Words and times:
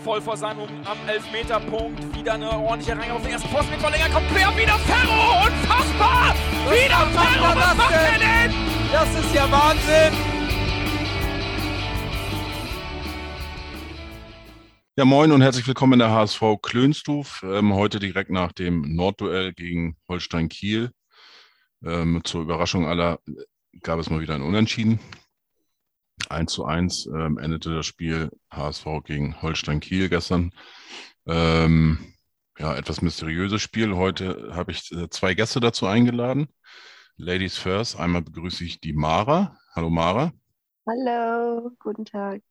voll 0.00 0.20
vor 0.20 0.36
seinem 0.36 0.60
am 0.84 0.98
Elfmeterpunkt. 1.08 2.16
Wieder 2.16 2.34
eine 2.34 2.50
ordentliche 2.50 2.98
Reihe 2.98 3.12
auf 3.12 3.22
den 3.22 3.32
ersten 3.32 3.48
Posten 3.50 3.70
mit 3.70 3.80
Verlänger. 3.80 4.08
Kommt 4.10 4.28
quer, 4.28 4.56
wieder 4.56 4.78
Ferro. 4.78 5.46
Unfassbar. 5.46 6.34
Was 6.64 6.74
wieder 6.74 6.96
Ferro. 7.06 7.54
das 7.54 7.68
Was 7.68 7.76
macht 7.76 7.92
er 7.92 8.18
denn? 8.18 8.54
Das 8.92 9.08
ist 9.18 9.34
ja 9.34 9.50
Wahnsinn! 9.50 10.12
Ja, 14.96 15.04
moin 15.04 15.32
und 15.32 15.40
herzlich 15.40 15.66
willkommen 15.66 15.94
in 15.94 15.98
der 16.00 16.10
HSV 16.10 16.42
Klönstuf. 16.62 17.42
Ähm, 17.42 17.74
heute 17.74 18.00
direkt 18.00 18.30
nach 18.30 18.52
dem 18.52 18.94
Nordduell 18.94 19.52
gegen 19.52 19.96
Holstein 20.08 20.48
Kiel. 20.48 20.90
Ähm, 21.84 22.20
zur 22.24 22.42
Überraschung 22.42 22.86
aller 22.86 23.20
gab 23.82 23.98
es 23.98 24.10
mal 24.10 24.20
wieder 24.20 24.34
ein 24.34 24.42
Unentschieden. 24.42 24.98
1 26.30 26.52
zu 26.52 26.64
1 26.64 27.06
ähm, 27.06 27.38
endete 27.38 27.74
das 27.74 27.86
Spiel 27.86 28.30
HSV 28.50 28.86
gegen 29.04 29.40
Holstein 29.42 29.80
Kiel 29.80 30.08
gestern. 30.08 30.52
Ähm, 31.26 31.98
ja, 32.58 32.76
etwas 32.76 33.02
mysteriöses 33.02 33.62
Spiel. 33.62 33.96
Heute 33.96 34.50
habe 34.54 34.72
ich 34.72 34.90
äh, 34.92 35.08
zwei 35.10 35.34
Gäste 35.34 35.60
dazu 35.60 35.86
eingeladen. 35.86 36.48
Ladies 37.16 37.58
first. 37.58 37.98
Einmal 37.98 38.22
begrüße 38.22 38.64
ich 38.64 38.80
die 38.80 38.92
Mara. 38.92 39.56
Hallo 39.74 39.90
Mara. 39.90 40.32
Hallo, 40.86 41.70
guten 41.78 42.04
Tag. 42.04 42.42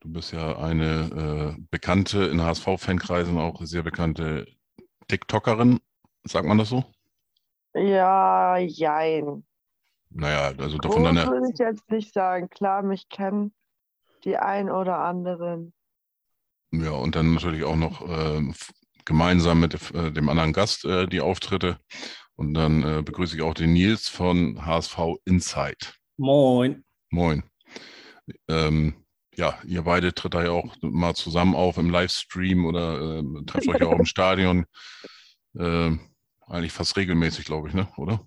Du 0.00 0.12
bist 0.12 0.32
ja 0.32 0.56
eine 0.58 1.56
äh, 1.56 1.62
bekannte, 1.70 2.24
in 2.24 2.40
HSV-Fankreisen 2.40 3.38
auch 3.38 3.60
sehr 3.62 3.82
bekannte 3.82 4.46
TikTokerin, 5.08 5.80
sagt 6.24 6.46
man 6.46 6.58
das 6.58 6.68
so? 6.68 6.84
Ja, 7.74 8.56
jein. 8.58 9.44
Naja, 10.10 10.52
also 10.58 10.78
Groß 10.78 10.94
von 10.94 11.04
deiner, 11.04 11.26
würde 11.30 11.50
ich 11.52 11.58
jetzt 11.58 11.90
nicht 11.90 12.12
sagen. 12.12 12.48
Klar, 12.50 12.82
mich 12.82 13.08
kennen 13.08 13.52
die 14.24 14.36
ein 14.36 14.70
oder 14.70 14.98
anderen. 14.98 15.72
ja, 16.72 16.90
und 16.92 17.14
dann 17.14 17.34
natürlich 17.34 17.64
auch 17.64 17.76
noch 17.76 18.02
f- 18.50 18.72
gemeinsam 19.04 19.60
mit 19.60 19.74
äh, 19.94 20.10
dem 20.12 20.28
anderen 20.28 20.52
Gast 20.52 20.84
äh, 20.84 21.06
die 21.06 21.20
Auftritte. 21.20 21.78
Und 22.36 22.54
dann 22.54 22.82
äh, 22.82 23.02
begrüße 23.02 23.36
ich 23.36 23.42
auch 23.42 23.54
den 23.54 23.72
Nils 23.72 24.08
von 24.08 24.64
HSV 24.64 24.98
Insight. 25.24 25.94
Moin. 26.16 26.84
Moin. 27.10 27.42
Ähm, 28.48 28.94
ja, 29.34 29.58
ihr 29.64 29.82
beide 29.82 30.12
tritt 30.14 30.34
da 30.34 30.42
ja 30.44 30.50
auch 30.50 30.74
mal 30.82 31.14
zusammen 31.14 31.54
auf 31.54 31.78
im 31.78 31.90
Livestream 31.90 32.66
oder 32.66 33.18
ähm, 33.18 33.44
trefft 33.46 33.68
euch 33.68 33.80
ja 33.80 33.86
auch 33.86 33.98
im 33.98 34.04
Stadion. 34.04 34.66
Ähm, 35.58 36.00
eigentlich 36.46 36.72
fast 36.72 36.96
regelmäßig, 36.96 37.44
glaube 37.44 37.68
ich, 37.68 37.74
ne? 37.74 37.88
Oder? 37.96 38.26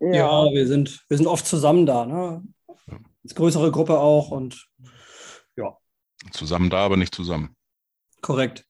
Ja, 0.00 0.44
wir 0.52 0.66
sind, 0.66 1.04
wir 1.08 1.16
sind 1.16 1.26
oft 1.26 1.46
zusammen 1.46 1.84
da, 1.86 2.06
ne? 2.06 2.42
Als 3.22 3.34
größere 3.34 3.70
Gruppe 3.70 3.98
auch 3.98 4.30
und 4.30 4.66
Zusammen 6.32 6.68
da, 6.68 6.84
aber 6.84 6.98
nicht 6.98 7.14
zusammen, 7.14 7.56
korrekt. 8.20 8.66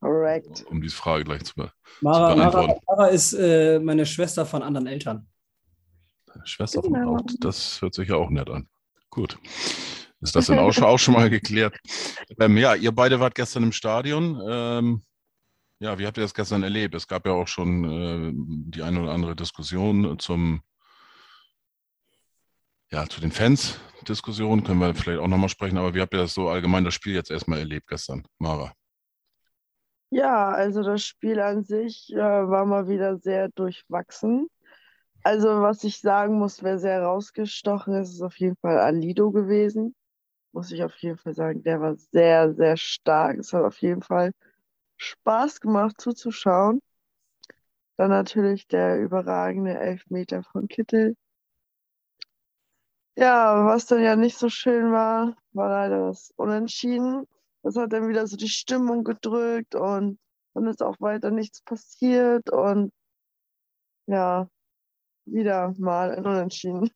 korrekt. 0.00 0.64
um 0.68 0.82
diese 0.82 0.96
Frage 0.96 1.22
gleich 1.22 1.44
zu 1.44 1.54
be 1.54 1.70
Mara, 2.00 2.32
Zu 2.32 2.36
Mara, 2.36 2.50
beantworten. 2.50 2.84
Mara 2.88 3.06
ist 3.08 3.32
äh, 3.34 3.78
meine 3.78 4.04
Schwester 4.04 4.44
von 4.44 4.60
anderen 4.64 4.88
Eltern. 4.88 5.28
Schwester 6.42 6.82
von 6.82 6.92
Genau. 6.92 7.16
auch. 7.18 7.20
Das 7.38 7.80
hört 7.80 7.94
sich 7.94 8.08
ja 8.08 8.16
auch 8.16 8.28
nett 8.28 8.50
an. 8.50 8.68
Gut. 9.08 9.38
Ist 10.20 10.34
das 10.34 10.46
dann 10.46 10.58
auch 10.58 10.72
schon, 10.72 10.82
auch 10.84 10.98
schon 10.98 11.14
mal 11.14 11.30
geklärt? 11.30 11.78
Ähm, 12.40 12.56
ja, 12.56 12.74
ihr 12.74 12.90
beide 12.90 13.20
wart 13.20 13.36
gestern 13.36 13.62
im 13.62 13.72
Stadion. 13.72 14.42
Ähm, 14.48 15.02
ja, 15.84 15.98
wie 15.98 16.06
habt 16.06 16.16
ihr 16.16 16.22
das 16.22 16.32
gestern 16.32 16.62
erlebt? 16.62 16.94
Es 16.94 17.06
gab 17.06 17.26
ja 17.26 17.32
auch 17.32 17.46
schon 17.46 17.84
äh, 17.84 18.32
die 18.72 18.82
eine 18.82 19.02
oder 19.02 19.12
andere 19.12 19.36
Diskussion 19.36 20.18
zum, 20.18 20.62
ja, 22.90 23.06
zu 23.06 23.20
den 23.20 23.30
Fans. 23.30 23.78
Diskussion 24.08 24.64
können 24.64 24.80
wir 24.80 24.94
vielleicht 24.94 25.20
auch 25.20 25.28
nochmal 25.28 25.50
sprechen, 25.50 25.76
aber 25.76 25.94
wie 25.94 26.00
habt 26.00 26.14
ihr 26.14 26.20
das 26.20 26.32
so 26.32 26.48
allgemein 26.48 26.84
das 26.84 26.94
Spiel 26.94 27.14
jetzt 27.14 27.30
erstmal 27.30 27.58
erlebt 27.58 27.86
gestern, 27.86 28.26
Mara? 28.38 28.72
Ja, 30.10 30.50
also 30.50 30.82
das 30.82 31.04
Spiel 31.04 31.38
an 31.40 31.64
sich 31.64 32.10
äh, 32.12 32.18
war 32.18 32.64
mal 32.64 32.88
wieder 32.88 33.18
sehr 33.18 33.50
durchwachsen. 33.50 34.48
Also 35.22 35.60
was 35.60 35.84
ich 35.84 36.00
sagen 36.00 36.38
muss, 36.38 36.62
wer 36.62 36.78
sehr 36.78 37.02
rausgestochen 37.02 37.94
ist, 37.94 38.12
ist 38.12 38.22
auf 38.22 38.38
jeden 38.38 38.56
Fall 38.56 38.78
Alido 38.78 39.32
gewesen. 39.32 39.94
Muss 40.52 40.70
ich 40.70 40.82
auf 40.82 40.96
jeden 40.98 41.18
Fall 41.18 41.34
sagen, 41.34 41.62
der 41.62 41.80
war 41.80 41.96
sehr, 41.96 42.54
sehr 42.54 42.76
stark. 42.76 43.38
Es 43.38 43.52
hat 43.52 43.64
auf 43.64 43.78
jeden 43.82 44.02
Fall 44.02 44.32
Spaß 45.04 45.60
gemacht 45.60 46.00
zuzuschauen. 46.00 46.80
Dann 47.96 48.10
natürlich 48.10 48.68
der 48.68 49.00
überragende 49.00 49.76
Elfmeter 49.76 50.44
von 50.44 50.68
Kittel. 50.68 51.16
Ja, 53.16 53.64
was 53.66 53.86
dann 53.86 54.02
ja 54.02 54.16
nicht 54.16 54.38
so 54.38 54.48
schön 54.48 54.90
war, 54.92 55.36
war 55.52 55.68
leider 55.68 56.08
das 56.08 56.32
Unentschieden. 56.36 57.26
Das 57.62 57.76
hat 57.76 57.92
dann 57.92 58.08
wieder 58.08 58.26
so 58.26 58.36
die 58.36 58.48
Stimmung 58.48 59.04
gedrückt 59.04 59.74
und 59.74 60.18
dann 60.54 60.66
ist 60.66 60.82
auch 60.82 60.96
weiter 61.00 61.30
nichts 61.30 61.62
passiert 61.62 62.50
und 62.50 62.92
ja, 64.06 64.48
wieder 65.26 65.74
mal 65.78 66.12
ein 66.16 66.26
Unentschieden. 66.26 66.90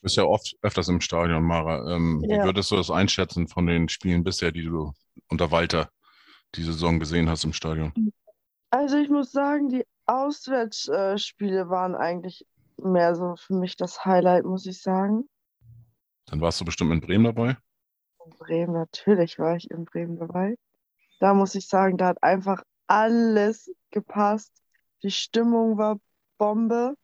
Du 0.00 0.02
bist 0.02 0.16
ja 0.16 0.24
oft 0.24 0.56
öfters 0.62 0.88
im 0.88 1.00
Stadion, 1.00 1.42
Mara. 1.42 1.94
Ähm, 1.94 2.22
Wie 2.28 2.28
Ja. 2.30 2.42
würdest 2.42 2.70
du 2.70 2.76
das 2.76 2.90
einschätzen 2.90 3.48
von 3.48 3.66
den 3.66 3.88
Spielen 3.88 4.24
bisher, 4.24 4.52
die 4.52 4.64
du 4.64 4.92
unter 5.28 5.50
Walter 5.50 5.90
die 6.54 6.62
Saison 6.62 6.98
gesehen 6.98 7.28
hast 7.28 7.44
im 7.44 7.52
Stadion? 7.52 7.92
Also 8.70 8.96
ich 8.98 9.08
muss 9.08 9.32
sagen, 9.32 9.68
die 9.68 9.84
Auswärtsspiele 10.06 11.68
waren 11.68 11.94
eigentlich 11.94 12.46
mehr 12.78 13.14
so 13.14 13.36
für 13.36 13.54
mich 13.54 13.76
das 13.76 14.04
Highlight, 14.04 14.44
muss 14.44 14.66
ich 14.66 14.80
sagen. 14.80 15.28
Dann 16.26 16.40
warst 16.40 16.60
du 16.60 16.64
bestimmt 16.64 16.92
in 16.92 17.00
Bremen 17.00 17.24
dabei. 17.24 17.56
In 18.24 18.30
Bremen, 18.38 18.72
natürlich 18.72 19.38
war 19.38 19.56
ich 19.56 19.70
in 19.70 19.84
Bremen 19.84 20.18
dabei. 20.18 20.56
Da 21.18 21.34
muss 21.34 21.54
ich 21.54 21.66
sagen, 21.66 21.96
da 21.96 22.08
hat 22.08 22.22
einfach 22.22 22.62
alles 22.86 23.70
gepasst. 23.90 24.52
Die 25.02 25.10
Stimmung 25.10 25.76
war 25.78 25.98
Bombe 26.38 26.94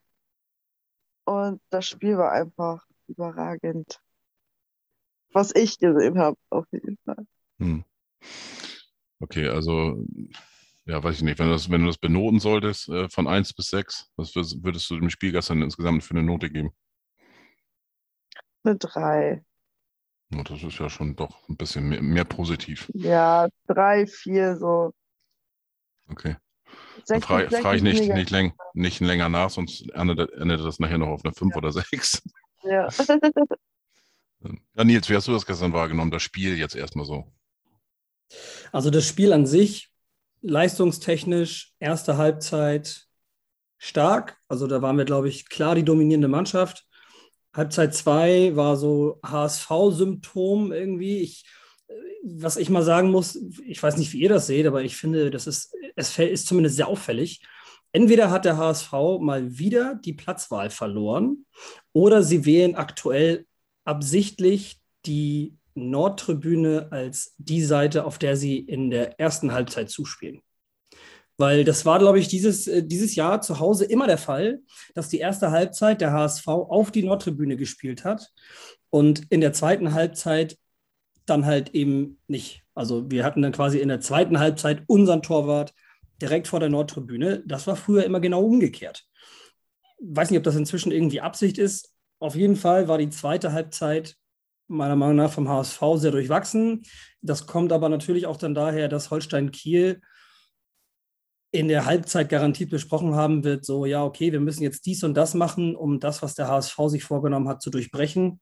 und 1.25 1.61
das 1.71 1.87
Spiel 1.87 2.17
war 2.17 2.33
einfach 2.33 2.87
überragend. 3.09 4.01
Was 5.33 5.55
ich 5.55 5.79
gesehen 5.79 6.19
habe, 6.19 6.39
auf 6.51 6.67
jeden 6.73 6.97
Fall. 7.05 7.27
Hm. 7.59 7.85
Okay, 9.21 9.49
also, 9.49 10.05
ja, 10.85 11.03
weiß 11.03 11.17
ich 11.17 11.23
nicht. 11.23 11.39
Wenn 11.39 11.47
du 11.47 11.53
das, 11.53 11.71
wenn 11.71 11.81
du 11.81 11.87
das 11.87 11.99
benoten 11.99 12.39
solltest, 12.39 12.89
äh, 12.89 13.09
von 13.09 13.27
1 13.27 13.53
bis 13.55 13.69
6, 13.69 14.11
was 14.17 14.35
würdest, 14.35 14.91
du 14.91 14.99
dem 14.99 15.11
Spiel 15.11 15.33
gestern 15.33 15.63
insgesamt 15.63 16.05
für 16.05 16.13
eine 16.13 16.23
Note 16.23 16.51
geben? 16.51 16.71
Eine 18.63 18.77
drei. 18.77 19.45
Ja, 20.31 20.43
das 20.43 20.63
ist 20.63 20.79
ja 20.79 20.91
schon 20.91 21.15
doch 21.15 21.49
ein 21.49 21.57
bisschen 21.57 21.89
mehr, 21.89 22.03
mehr 22.03 22.25
positiv. 22.25 22.91
Ja, 22.95 23.49
drei, 23.67 24.07
vier, 24.07 24.57
so. 24.57 24.93
Okay. 26.09 26.37
Dann 27.07 27.23
frage 27.23 27.45
bis 27.45 27.53
sechs 27.53 27.63
frage 27.63 27.77
ich 27.79 27.85
ist 27.85 28.01
nicht, 28.01 28.15
nicht, 28.15 28.31
läng, 28.31 28.53
nicht 28.75 29.01
länger 29.01 29.29
nach, 29.29 29.51
sonst 29.51 29.89
endet, 29.91 30.33
endet 30.33 30.61
das 30.61 30.81
nachher 30.81 30.99
noch 30.99 31.09
auf 31.09 31.25
eine 31.25 31.33
5 31.33 31.55
oder 31.57 31.73
6. 31.73 32.23
Ja. 32.63 32.89
Ja, 34.77 34.85
Nils, 34.85 35.09
wie 35.09 35.17
hast 35.17 35.27
du 35.27 35.33
das 35.33 35.47
gestern 35.47 35.73
wahrgenommen, 35.73 36.11
das 36.11 36.23
Spiel 36.23 36.59
jetzt 36.59 36.77
erstmal 36.77 37.07
so? 37.07 37.33
Also 38.73 38.91
das 38.91 39.07
Spiel 39.07 39.33
an 39.33 39.47
sich, 39.47 39.91
leistungstechnisch, 40.43 41.73
erste 41.79 42.17
Halbzeit 42.17 43.07
stark. 43.79 44.39
Also 44.49 44.67
da 44.67 44.83
waren 44.83 44.99
wir, 44.99 45.05
glaube 45.05 45.29
ich, 45.29 45.49
klar 45.49 45.75
die 45.75 45.85
dominierende 45.85 46.29
Mannschaft. 46.29 46.87
Halbzeit 47.55 47.95
2 47.95 48.55
war 48.55 48.77
so 48.77 49.19
HSV-Symptom 49.25 50.73
irgendwie. 50.73 51.21
Ich, 51.21 51.45
was 52.23 52.57
ich 52.57 52.69
mal 52.71 52.83
sagen 52.83 53.11
muss, 53.11 53.39
ich 53.65 53.83
weiß 53.83 53.97
nicht, 53.97 54.13
wie 54.13 54.21
ihr 54.21 54.29
das 54.29 54.47
seht, 54.47 54.67
aber 54.67 54.83
ich 54.83 54.97
finde, 54.97 55.31
das 55.31 55.47
ist, 55.47 55.75
es 55.95 56.19
ist 56.19 56.47
zumindest 56.47 56.77
sehr 56.77 56.89
auffällig. 56.89 57.43
Entweder 57.93 58.31
hat 58.31 58.45
der 58.45 58.59
HSV 58.59 58.93
mal 59.21 59.59
wieder 59.59 59.95
die 59.95 60.13
Platzwahl 60.13 60.69
verloren 60.69 61.47
oder 61.93 62.23
sie 62.23 62.45
wählen 62.45 62.75
aktuell 62.75 63.47
absichtlich 63.85 64.81
die 65.07 65.57
Nordtribüne 65.77 66.89
als 66.91 67.35
die 67.39 67.63
Seite, 67.63 68.05
auf 68.05 68.19
der 68.19 68.37
sie 68.37 68.59
in 68.59 68.91
der 68.91 69.21
ersten 69.21 69.53
Halbzeit 69.53 69.91
zuspielen. 69.91 70.43
Weil 71.39 71.65
das 71.65 71.85
war, 71.85 71.99
glaube 71.99 72.19
ich, 72.19 72.29
dieses, 72.29 72.67
äh, 72.67 72.83
dieses 72.83 73.15
Jahr 73.15 73.43
zu 73.43 73.61
Hause 73.61 73.85
immer 73.85 74.07
der 74.07 74.19
Fall, 74.19 74.61
dass 74.95 75.09
die 75.09 75.19
erste 75.19 75.51
Halbzeit 75.51 76.01
der 76.01 76.13
HSV 76.13 76.49
auf 76.49 76.91
die 76.91 77.03
Nordtribüne 77.03 77.57
gespielt 77.57 78.05
hat 78.05 78.33
und 78.91 79.31
in 79.31 79.41
der 79.41 79.53
zweiten 79.53 79.93
Halbzeit 79.93 80.57
dann 81.27 81.45
halt 81.45 81.75
eben 81.75 82.19
nicht. 82.27 82.63
Also 82.75 83.11
wir 83.11 83.25
hatten 83.25 83.43
dann 83.43 83.53
quasi 83.53 83.79
in 83.79 83.89
der 83.89 84.01
zweiten 84.01 84.39
Halbzeit 84.39 84.85
unseren 84.87 85.23
Torwart 85.23 85.75
direkt 86.23 86.49
vor 86.49 86.61
der 86.61 86.71
Nordtribüne. 86.71 87.43
Das 87.47 87.67
war 87.67 87.77
früher 87.77 88.05
immer 88.05 88.21
genau 88.21 88.43
umgekehrt. 88.43 89.05
Weiß 90.01 90.31
nicht, 90.31 90.39
ob 90.39 90.45
das 90.45 90.57
inzwischen 90.57 90.93
irgendwie 90.93 91.21
Absicht 91.21 91.59
ist. 91.59 91.93
Auf 92.19 92.35
jeden 92.35 92.57
Fall 92.57 92.89
war 92.89 92.97
die 92.97 93.11
zweite 93.11 93.53
Halbzeit 93.53 94.17
meiner 94.69 94.97
Meinung 94.97 95.17
nach 95.17 95.33
vom 95.33 95.49
HSV 95.49 95.81
sehr 95.97 96.11
durchwachsen. 96.11 96.83
Das 97.23 97.47
kommt 97.47 97.73
aber 97.73 97.89
natürlich 97.89 98.27
auch 98.27 98.37
dann 98.37 98.55
daher, 98.55 98.89
dass 98.89 99.11
Holstein 99.11 99.51
Kiel 99.51 100.01
in 101.53 101.69
der 101.69 101.87
Halbzeit 101.87 102.29
garantiert 102.29 102.71
besprochen 102.71 103.15
haben 103.15 103.45
wird, 103.45 103.65
so 103.65 103.87
ja, 103.87 104.05
okay, 104.05 104.33
wir 104.33 104.41
müssen 104.41 104.63
jetzt 104.63 104.85
dies 104.85 105.03
und 105.05 105.15
das 105.15 105.35
machen, 105.35 105.75
um 105.75 106.01
das, 106.01 106.23
was 106.23 106.35
der 106.35 106.49
HSV 106.49 106.77
sich 106.89 107.05
vorgenommen 107.05 107.49
hat, 107.49 107.63
zu 107.63 107.71
durchbrechen. 107.71 108.41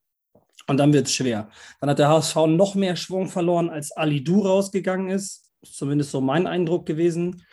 Und 0.66 0.78
dann 0.78 0.92
wird 0.92 1.06
es 1.06 1.14
schwer. 1.14 1.50
Dann 1.80 1.90
hat 1.90 1.98
der 1.98 2.08
HSV 2.08 2.34
noch 2.48 2.74
mehr 2.74 2.96
Schwung 2.96 3.28
verloren, 3.28 3.68
als 3.70 3.92
Ali 3.92 4.24
Du 4.24 4.40
rausgegangen 4.40 5.10
ist. 5.10 5.52
Zumindest 5.62 6.10
so 6.10 6.20
mein 6.20 6.46
Eindruck 6.46 6.86
gewesen. 6.86 7.44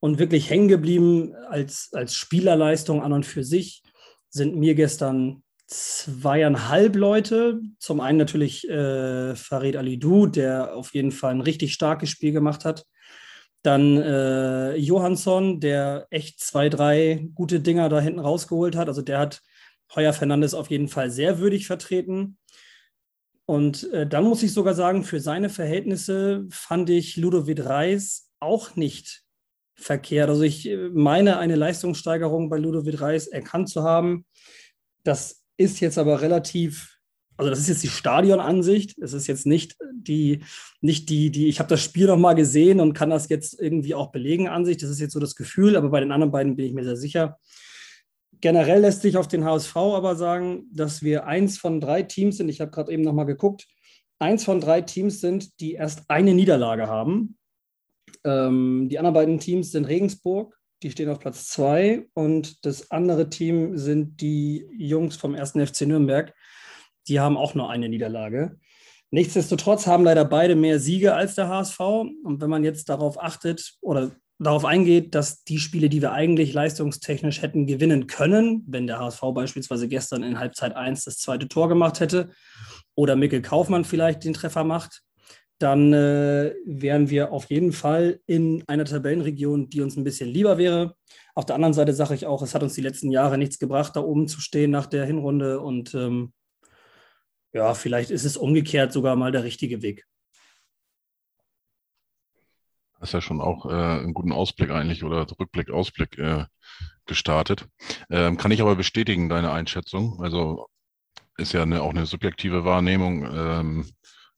Und 0.00 0.18
wirklich 0.18 0.50
hängen 0.50 0.68
geblieben 0.68 1.34
als, 1.48 1.90
als 1.92 2.14
Spielerleistung 2.14 3.02
an 3.02 3.12
und 3.12 3.26
für 3.26 3.44
sich 3.44 3.82
sind 4.28 4.56
mir 4.56 4.74
gestern 4.74 5.42
zweieinhalb 5.66 6.96
Leute. 6.96 7.60
Zum 7.78 8.00
einen 8.00 8.18
natürlich 8.18 8.68
äh, 8.68 9.34
Farid 9.34 9.76
Du, 10.02 10.26
der 10.26 10.76
auf 10.76 10.94
jeden 10.94 11.12
Fall 11.12 11.32
ein 11.32 11.40
richtig 11.40 11.72
starkes 11.72 12.10
Spiel 12.10 12.32
gemacht 12.32 12.64
hat. 12.64 12.84
Dann 13.62 13.96
äh, 13.96 14.76
Johansson, 14.76 15.60
der 15.60 16.06
echt 16.10 16.40
zwei, 16.40 16.68
drei 16.68 17.28
gute 17.34 17.60
Dinger 17.60 17.88
da 17.88 18.00
hinten 18.00 18.20
rausgeholt 18.20 18.76
hat. 18.76 18.88
Also 18.88 19.02
der 19.02 19.18
hat 19.18 19.42
Heuer 19.94 20.12
Fernandes 20.12 20.54
auf 20.54 20.70
jeden 20.70 20.88
Fall 20.88 21.10
sehr 21.10 21.38
würdig 21.40 21.66
vertreten. 21.66 22.38
Und 23.44 23.90
äh, 23.92 24.06
dann 24.06 24.24
muss 24.24 24.42
ich 24.42 24.52
sogar 24.52 24.74
sagen, 24.74 25.04
für 25.04 25.20
seine 25.20 25.48
Verhältnisse 25.48 26.46
fand 26.50 26.90
ich 26.90 27.16
Ludovic 27.16 27.64
Reis 27.64 28.30
auch 28.40 28.76
nicht 28.76 29.22
verkehrt. 29.74 30.28
Also 30.28 30.42
ich 30.42 30.68
äh, 30.68 30.88
meine, 30.92 31.38
eine 31.38 31.56
Leistungssteigerung 31.56 32.48
bei 32.48 32.58
Ludovic 32.58 33.00
Reis 33.00 33.26
erkannt 33.26 33.68
zu 33.68 33.82
haben. 33.82 34.26
Das 35.04 35.45
ist 35.56 35.80
jetzt 35.80 35.98
aber 35.98 36.20
relativ, 36.20 36.98
also 37.36 37.50
das 37.50 37.58
ist 37.58 37.68
jetzt 37.68 37.82
die 37.82 37.88
Stadionansicht. 37.88 38.98
Es 38.98 39.12
ist 39.12 39.26
jetzt 39.26 39.46
nicht 39.46 39.76
die, 39.92 40.40
nicht 40.80 41.08
die, 41.08 41.30
die, 41.30 41.48
ich 41.48 41.58
habe 41.58 41.68
das 41.68 41.82
Spiel 41.82 42.06
nochmal 42.06 42.34
gesehen 42.34 42.80
und 42.80 42.92
kann 42.94 43.10
das 43.10 43.28
jetzt 43.28 43.60
irgendwie 43.60 43.94
auch 43.94 44.12
belegen 44.12 44.48
Ansicht. 44.48 44.82
Das 44.82 44.90
ist 44.90 45.00
jetzt 45.00 45.12
so 45.12 45.20
das 45.20 45.36
Gefühl, 45.36 45.76
aber 45.76 45.90
bei 45.90 46.00
den 46.00 46.12
anderen 46.12 46.32
beiden 46.32 46.56
bin 46.56 46.66
ich 46.66 46.72
mir 46.72 46.84
sehr 46.84 46.96
sicher. 46.96 47.38
Generell 48.40 48.82
lässt 48.82 49.02
sich 49.02 49.16
auf 49.16 49.28
den 49.28 49.44
HSV 49.44 49.76
aber 49.76 50.14
sagen, 50.14 50.66
dass 50.72 51.02
wir 51.02 51.26
eins 51.26 51.58
von 51.58 51.80
drei 51.80 52.02
Teams 52.02 52.36
sind. 52.36 52.48
Ich 52.48 52.60
habe 52.60 52.70
gerade 52.70 52.92
eben 52.92 53.02
nochmal 53.02 53.26
geguckt. 53.26 53.66
Eins 54.18 54.44
von 54.44 54.60
drei 54.60 54.82
Teams 54.82 55.20
sind, 55.20 55.60
die 55.60 55.72
erst 55.72 56.04
eine 56.08 56.34
Niederlage 56.34 56.86
haben. 56.86 57.36
Ähm, 58.24 58.88
die 58.90 58.98
anderen 58.98 59.14
beiden 59.14 59.38
Teams 59.38 59.72
sind 59.72 59.86
Regensburg, 59.86 60.55
die 60.82 60.90
stehen 60.90 61.08
auf 61.08 61.18
Platz 61.18 61.48
zwei. 61.48 62.06
Und 62.14 62.64
das 62.64 62.90
andere 62.90 63.28
Team 63.30 63.76
sind 63.76 64.20
die 64.20 64.66
Jungs 64.76 65.16
vom 65.16 65.34
ersten 65.34 65.64
FC 65.64 65.82
Nürnberg. 65.82 66.34
Die 67.08 67.20
haben 67.20 67.36
auch 67.36 67.54
nur 67.54 67.70
eine 67.70 67.88
Niederlage. 67.88 68.58
Nichtsdestotrotz 69.10 69.86
haben 69.86 70.04
leider 70.04 70.24
beide 70.24 70.56
mehr 70.56 70.80
Siege 70.80 71.14
als 71.14 71.34
der 71.36 71.48
HSV. 71.48 71.80
Und 71.80 72.40
wenn 72.40 72.50
man 72.50 72.64
jetzt 72.64 72.88
darauf 72.88 73.22
achtet 73.22 73.74
oder 73.80 74.12
darauf 74.38 74.64
eingeht, 74.64 75.14
dass 75.14 75.44
die 75.44 75.58
Spiele, 75.58 75.88
die 75.88 76.02
wir 76.02 76.12
eigentlich 76.12 76.52
leistungstechnisch 76.52 77.40
hätten 77.40 77.66
gewinnen 77.66 78.06
können, 78.06 78.64
wenn 78.66 78.86
der 78.86 78.98
HSV 78.98 79.22
beispielsweise 79.32 79.88
gestern 79.88 80.22
in 80.22 80.38
Halbzeit 80.38 80.76
1 80.76 81.04
das 81.04 81.18
zweite 81.18 81.48
Tor 81.48 81.68
gemacht 81.68 82.00
hätte 82.00 82.30
oder 82.94 83.16
Mikkel 83.16 83.40
Kaufmann 83.40 83.84
vielleicht 83.84 84.24
den 84.24 84.34
Treffer 84.34 84.64
macht, 84.64 85.02
dann 85.58 85.92
äh, 85.92 86.54
wären 86.66 87.08
wir 87.10 87.32
auf 87.32 87.50
jeden 87.50 87.72
Fall 87.72 88.20
in 88.26 88.62
einer 88.66 88.84
Tabellenregion, 88.84 89.70
die 89.70 89.80
uns 89.80 89.96
ein 89.96 90.04
bisschen 90.04 90.28
lieber 90.28 90.58
wäre. 90.58 90.96
Auf 91.34 91.46
der 91.46 91.54
anderen 91.54 91.74
Seite 91.74 91.92
sage 91.94 92.14
ich 92.14 92.26
auch, 92.26 92.42
es 92.42 92.54
hat 92.54 92.62
uns 92.62 92.74
die 92.74 92.82
letzten 92.82 93.10
Jahre 93.10 93.38
nichts 93.38 93.58
gebracht, 93.58 93.96
da 93.96 94.00
oben 94.00 94.28
zu 94.28 94.40
stehen 94.40 94.70
nach 94.70 94.86
der 94.86 95.06
Hinrunde 95.06 95.60
und 95.60 95.94
ähm, 95.94 96.32
ja, 97.52 97.74
vielleicht 97.74 98.10
ist 98.10 98.24
es 98.24 98.36
umgekehrt 98.36 98.92
sogar 98.92 99.16
mal 99.16 99.32
der 99.32 99.44
richtige 99.44 99.80
Weg. 99.82 100.04
ist 103.06 103.12
ja 103.12 103.20
schon 103.20 103.40
auch 103.40 103.66
äh, 103.66 103.70
einen 103.70 104.14
guten 104.14 104.32
Ausblick 104.32 104.70
eigentlich 104.70 105.04
oder 105.04 105.26
Rückblick, 105.38 105.70
Ausblick 105.70 106.18
äh, 106.18 106.44
gestartet. 107.06 107.66
Ähm, 108.10 108.36
kann 108.36 108.50
ich 108.50 108.60
aber 108.60 108.76
bestätigen, 108.76 109.28
deine 109.28 109.52
Einschätzung. 109.52 110.20
Also 110.20 110.66
ist 111.36 111.52
ja 111.52 111.62
eine, 111.62 111.82
auch 111.82 111.90
eine 111.90 112.06
subjektive 112.06 112.64
Wahrnehmung. 112.64 113.24
Ähm, 113.32 113.90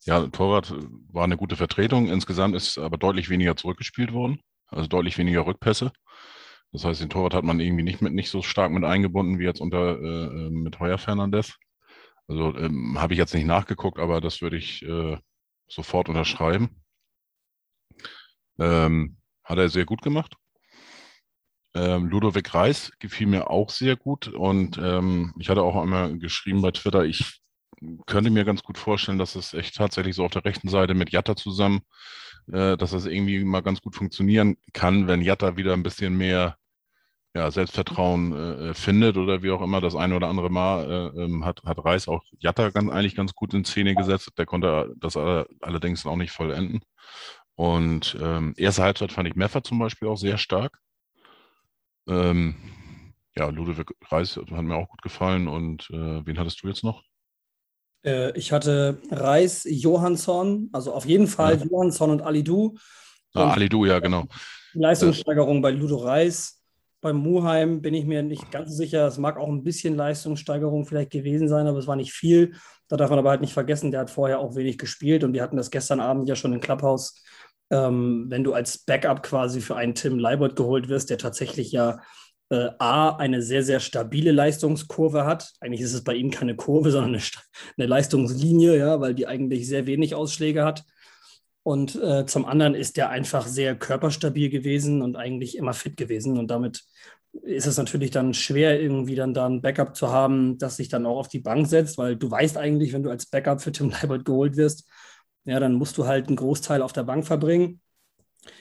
ja, 0.05 0.27
Torwart 0.29 0.75
war 1.12 1.25
eine 1.25 1.37
gute 1.37 1.56
Vertretung. 1.56 2.09
Insgesamt 2.09 2.55
ist 2.55 2.79
aber 2.79 2.97
deutlich 2.97 3.29
weniger 3.29 3.56
zurückgespielt 3.56 4.12
worden, 4.12 4.41
also 4.69 4.89
deutlich 4.89 5.19
weniger 5.19 5.47
Rückpässe. 5.47 5.93
Das 6.73 6.85
heißt, 6.85 7.00
den 7.00 7.11
Torwart 7.11 7.35
hat 7.35 7.45
man 7.45 7.61
irgendwie 7.61 7.85
nicht 7.85 8.03
mit 8.03 8.12
nicht 8.12 8.31
so 8.31 8.43
stark 8.43 8.71
mit 8.73 8.85
eingebunden 8.85 9.39
wie 9.39 9.45
jetzt 9.45 9.61
unter 9.61 9.99
äh, 10.00 10.47
äh 10.47 10.50
mit 10.50 10.79
Heuer 10.81 10.99
Fernandes. 10.99 11.56
Also 12.27 12.55
ähm, 12.56 13.00
habe 13.00 13.15
ich 13.15 13.19
jetzt 13.19 13.35
nicht 13.35 13.47
nachgeguckt, 13.47 13.99
aber 13.99 14.21
das 14.21 14.43
würde 14.43 14.56
ich 14.59 14.83
äh, 14.83 15.19
sofort 15.67 16.09
unterschreiben. 16.09 16.83
Ähm, 18.59 19.17
hat 19.45 19.59
er 19.59 19.69
sehr 19.71 19.87
gut 19.87 20.03
gemacht. 20.03 20.37
Ähm, 21.75 22.09
Ludovic 22.09 22.55
Reis 22.55 22.93
gefiel 22.99 23.27
mir 23.27 23.50
auch 23.50 23.71
sehr 23.71 23.97
gut 23.97 24.29
und 24.29 24.79
ähm, 24.79 25.35
ich 25.39 25.49
hatte 25.49 25.62
auch 25.62 25.77
einmal 25.77 26.19
geschrieben 26.19 26.61
bei 26.61 26.71
Twitter, 26.71 27.05
ich 27.05 27.41
könnte 28.06 28.30
mir 28.30 28.44
ganz 28.44 28.62
gut 28.62 28.78
vorstellen, 28.78 29.19
dass 29.19 29.34
es 29.34 29.54
echt 29.54 29.76
tatsächlich 29.76 30.16
so 30.16 30.25
auf 30.25 30.32
der 30.32 30.44
rechten 30.44 30.69
Seite 30.69 30.94
mit 30.94 31.10
Jatta 31.10 31.36
zusammen, 31.36 31.80
äh, 32.52 32.76
dass 32.76 32.92
das 32.92 33.06
irgendwie 33.06 33.44
mal 33.44 33.62
ganz 33.62 33.80
gut 33.80 33.96
funktionieren 33.96 34.56
kann, 34.72 35.06
wenn 35.06 35.22
Jatta 35.22 35.56
wieder 35.56 35.75
ein 35.75 35.82
bisschen 35.82 36.16
mehr 36.16 36.56
ja, 37.34 37.50
Selbstvertrauen 37.50 38.32
äh, 38.70 38.75
findet 38.75 39.16
oder 39.16 39.42
wie 39.42 39.50
auch 39.50 39.62
immer. 39.62 39.80
Das 39.80 39.94
eine 39.94 40.16
oder 40.16 40.28
andere 40.28 40.50
Mal 40.50 41.12
äh, 41.16 41.22
ähm, 41.22 41.44
hat, 41.44 41.62
hat 41.64 41.84
Reis 41.84 42.08
auch 42.08 42.25
Jatta 42.38 42.70
ganz, 42.70 42.90
eigentlich 42.90 43.14
ganz 43.14 43.34
gut 43.34 43.54
in 43.54 43.64
Szene 43.64 43.94
gesetzt. 43.94 44.32
Der 44.38 44.46
konnte 44.46 44.92
das 44.96 45.16
allerdings 45.16 46.06
auch 46.06 46.16
nicht 46.16 46.32
vollenden. 46.32 46.80
Und 47.54 48.16
ähm, 48.20 48.54
erste 48.56 48.82
Halbzeit 48.82 49.12
fand 49.12 49.28
ich 49.28 49.34
Meffer 49.34 49.62
zum 49.62 49.78
Beispiel 49.78 50.08
auch 50.08 50.16
sehr 50.16 50.38
stark. 50.38 50.78
Ähm, 52.08 52.56
ja, 53.36 53.48
Ludovic 53.48 53.92
Reis 54.10 54.36
hat 54.36 54.50
mir 54.50 54.76
auch 54.76 54.88
gut 54.88 55.02
gefallen. 55.02 55.48
Und 55.48 55.90
äh, 55.90 56.26
wen 56.26 56.38
hattest 56.38 56.62
du 56.62 56.69
jetzt 56.69 56.84
noch? 56.84 57.02
Äh, 58.08 58.38
ich 58.38 58.52
hatte 58.52 58.99
Reis, 59.10 59.66
Johansson, 59.69 60.69
also 60.72 60.93
auf 60.93 61.06
jeden 61.06 61.26
Fall 61.26 61.58
ja. 61.58 61.64
Johansson 61.64 62.10
und 62.10 62.22
Alidu. 62.22 62.76
Ah, 63.34 63.52
Alidu, 63.52 63.84
ja, 63.84 63.99
genau. 63.99 64.25
Leistungssteigerung 64.72 65.60
bei 65.60 65.70
Ludo 65.70 65.96
Reis. 65.96 66.62
Beim 67.00 67.16
Muheim 67.16 67.81
bin 67.81 67.94
ich 67.94 68.05
mir 68.06 68.22
nicht 68.22 68.50
ganz 68.50 68.76
sicher. 68.76 69.06
Es 69.06 69.19
mag 69.19 69.37
auch 69.37 69.49
ein 69.49 69.62
bisschen 69.62 69.94
Leistungssteigerung 69.94 70.84
vielleicht 70.84 71.10
gewesen 71.10 71.49
sein, 71.49 71.66
aber 71.66 71.78
es 71.78 71.87
war 71.87 71.96
nicht 71.96 72.12
viel. 72.12 72.55
Da 72.88 72.96
darf 72.96 73.10
man 73.10 73.19
aber 73.19 73.31
halt 73.31 73.40
nicht 73.40 73.52
vergessen, 73.52 73.90
der 73.90 74.00
hat 74.00 74.11
vorher 74.11 74.40
auch 74.40 74.56
wenig 74.56 74.78
gespielt 74.78 75.22
und 75.22 75.32
wir 75.32 75.43
hatten 75.43 75.56
das 75.56 75.70
gestern 75.70 76.00
Abend 76.00 76.28
ja 76.28 76.34
schon 76.34 76.52
im 76.52 76.61
Clubhouse 76.61 77.22
ähm, 77.70 78.26
wenn 78.28 78.44
du 78.44 78.54
als 78.54 78.78
Backup 78.78 79.22
quasi 79.22 79.61
für 79.61 79.76
einen 79.76 79.94
Tim 79.94 80.19
Leibold 80.19 80.56
geholt 80.56 80.88
wirst, 80.88 81.11
der 81.11 81.19
tatsächlich 81.19 81.72
ja 81.72 82.00
äh, 82.50 82.71
A, 82.79 83.17
eine 83.17 83.43
sehr, 83.43 83.62
sehr 83.62 83.81
stabile 83.81 84.33
Leistungskurve 84.33 85.25
hat. 85.25 85.53
Eigentlich 85.61 85.83
ist 85.83 85.95
es 85.95 86.05
bei 86.05 86.15
ihm 86.15 86.31
keine 86.31 86.56
Kurve, 86.56 86.91
sondern 86.93 87.15
eine, 87.15 87.23
eine 87.77 87.87
Leistungslinie, 87.87 88.79
ja, 88.79 89.00
weil 89.00 89.15
die 89.15 89.27
eigentlich 89.27 89.67
sehr 89.69 89.87
wenig 89.87 90.15
Ausschläge 90.15 90.65
hat. 90.65 90.85
Und 91.62 91.97
äh, 91.97 92.25
zum 92.25 92.47
anderen 92.47 92.75
ist 92.75 92.97
der 92.97 93.11
einfach 93.11 93.47
sehr 93.47 93.76
körperstabil 93.76 94.49
gewesen 94.49 95.02
und 95.02 95.17
eigentlich 95.17 95.57
immer 95.57 95.75
fit 95.75 95.97
gewesen. 95.99 96.38
Und 96.38 96.50
damit 96.50 96.85
ist 97.43 97.67
es 97.67 97.76
natürlich 97.76 98.11
dann 98.11 98.33
schwer, 98.33 98.81
irgendwie 98.81 99.14
dann 99.14 99.35
da 99.35 99.47
ein 99.47 99.61
Backup 99.61 99.95
zu 99.95 100.09
haben, 100.11 100.57
das 100.59 100.76
sich 100.76 100.88
dann 100.88 101.05
auch 101.05 101.19
auf 101.19 101.28
die 101.28 101.40
Bank 101.40 101.67
setzt, 101.67 101.99
weil 101.99 102.17
du 102.17 102.31
weißt 102.31 102.57
eigentlich, 102.57 102.93
wenn 102.93 103.02
du 103.02 103.11
als 103.11 103.26
Backup 103.26 103.61
für 103.61 103.73
Tim 103.73 103.90
Leibold 104.02 104.25
geholt 104.25 104.57
wirst, 104.57 104.88
ja, 105.45 105.61
dann 105.61 105.75
musst 105.75 105.99
du 105.99 106.07
halt 106.07 106.28
einen 106.28 106.37
Großteil 106.37 106.83
auf 106.83 106.93
der 106.93 107.05
Bank 107.05 107.26
verbringen. 107.26 107.81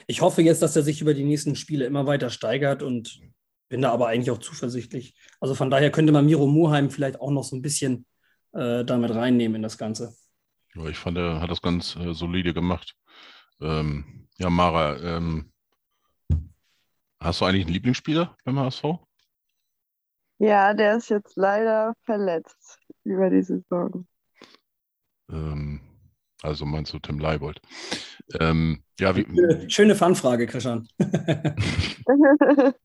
Ich 0.05 0.21
hoffe 0.21 0.41
jetzt, 0.41 0.61
dass 0.61 0.75
er 0.75 0.83
sich 0.83 1.01
über 1.01 1.13
die 1.13 1.23
nächsten 1.23 1.55
Spiele 1.55 1.85
immer 1.85 2.07
weiter 2.07 2.29
steigert 2.29 2.83
und 2.83 3.19
bin 3.69 3.81
da 3.81 3.91
aber 3.91 4.07
eigentlich 4.07 4.31
auch 4.31 4.39
zuversichtlich. 4.39 5.15
Also 5.39 5.55
von 5.55 5.69
daher 5.69 5.91
könnte 5.91 6.13
man 6.13 6.25
Miro 6.25 6.47
Muheim 6.47 6.89
vielleicht 6.89 7.19
auch 7.19 7.31
noch 7.31 7.43
so 7.43 7.55
ein 7.55 7.61
bisschen 7.61 8.05
äh, 8.53 8.83
damit 8.85 9.13
reinnehmen 9.13 9.57
in 9.57 9.61
das 9.61 9.77
Ganze. 9.77 10.15
Ja, 10.75 10.85
ich 10.85 10.97
fand, 10.97 11.17
er 11.17 11.41
hat 11.41 11.51
das 11.51 11.61
ganz 11.61 11.95
äh, 11.95 12.13
solide 12.13 12.53
gemacht. 12.53 12.95
Ähm, 13.61 14.27
ja, 14.37 14.49
Mara, 14.49 14.97
ähm, 14.97 15.51
hast 17.19 17.41
du 17.41 17.45
eigentlich 17.45 17.65
einen 17.65 17.73
Lieblingsspieler 17.73 18.37
beim 18.43 18.59
HSV? 18.59 18.83
Ja, 20.39 20.73
der 20.73 20.97
ist 20.97 21.09
jetzt 21.09 21.35
leider 21.35 21.95
verletzt 22.03 22.79
über 23.03 23.29
die 23.29 23.41
Saison. 23.41 24.07
Ähm, 25.29 25.81
also 26.43 26.65
meinst 26.65 26.93
du 26.93 26.99
Tim 26.99 27.17
Leibold? 27.17 27.59
Ähm, 28.39 28.83
ja, 28.99 29.15
wie, 29.15 29.25
Schöne 29.69 29.95
Fanfrage, 29.95 30.45
Christian. 30.45 30.87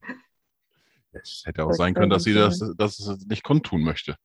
es 1.13 1.43
hätte 1.45 1.65
auch 1.65 1.69
das 1.69 1.77
sein 1.77 1.95
können, 1.95 2.11
dass 2.11 2.25
sie 2.25 2.35
das, 2.35 2.59
das 2.77 2.99
nicht 3.27 3.45
kundtun 3.45 3.83
möchte. 3.83 4.17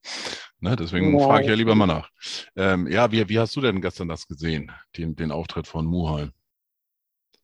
Ne, 0.59 0.75
deswegen 0.75 1.17
ja. 1.17 1.25
frage 1.25 1.43
ich 1.43 1.49
ja 1.49 1.55
lieber 1.55 1.75
mal 1.75 1.87
nach. 1.87 2.09
Ähm, 2.55 2.87
ja, 2.87 3.11
wie, 3.11 3.27
wie 3.29 3.39
hast 3.39 3.55
du 3.55 3.61
denn 3.61 3.81
gestern 3.81 4.07
das 4.07 4.27
gesehen, 4.27 4.71
den, 4.97 5.15
den 5.15 5.31
Auftritt 5.31 5.67
von 5.67 5.85
Muheim? 5.85 6.31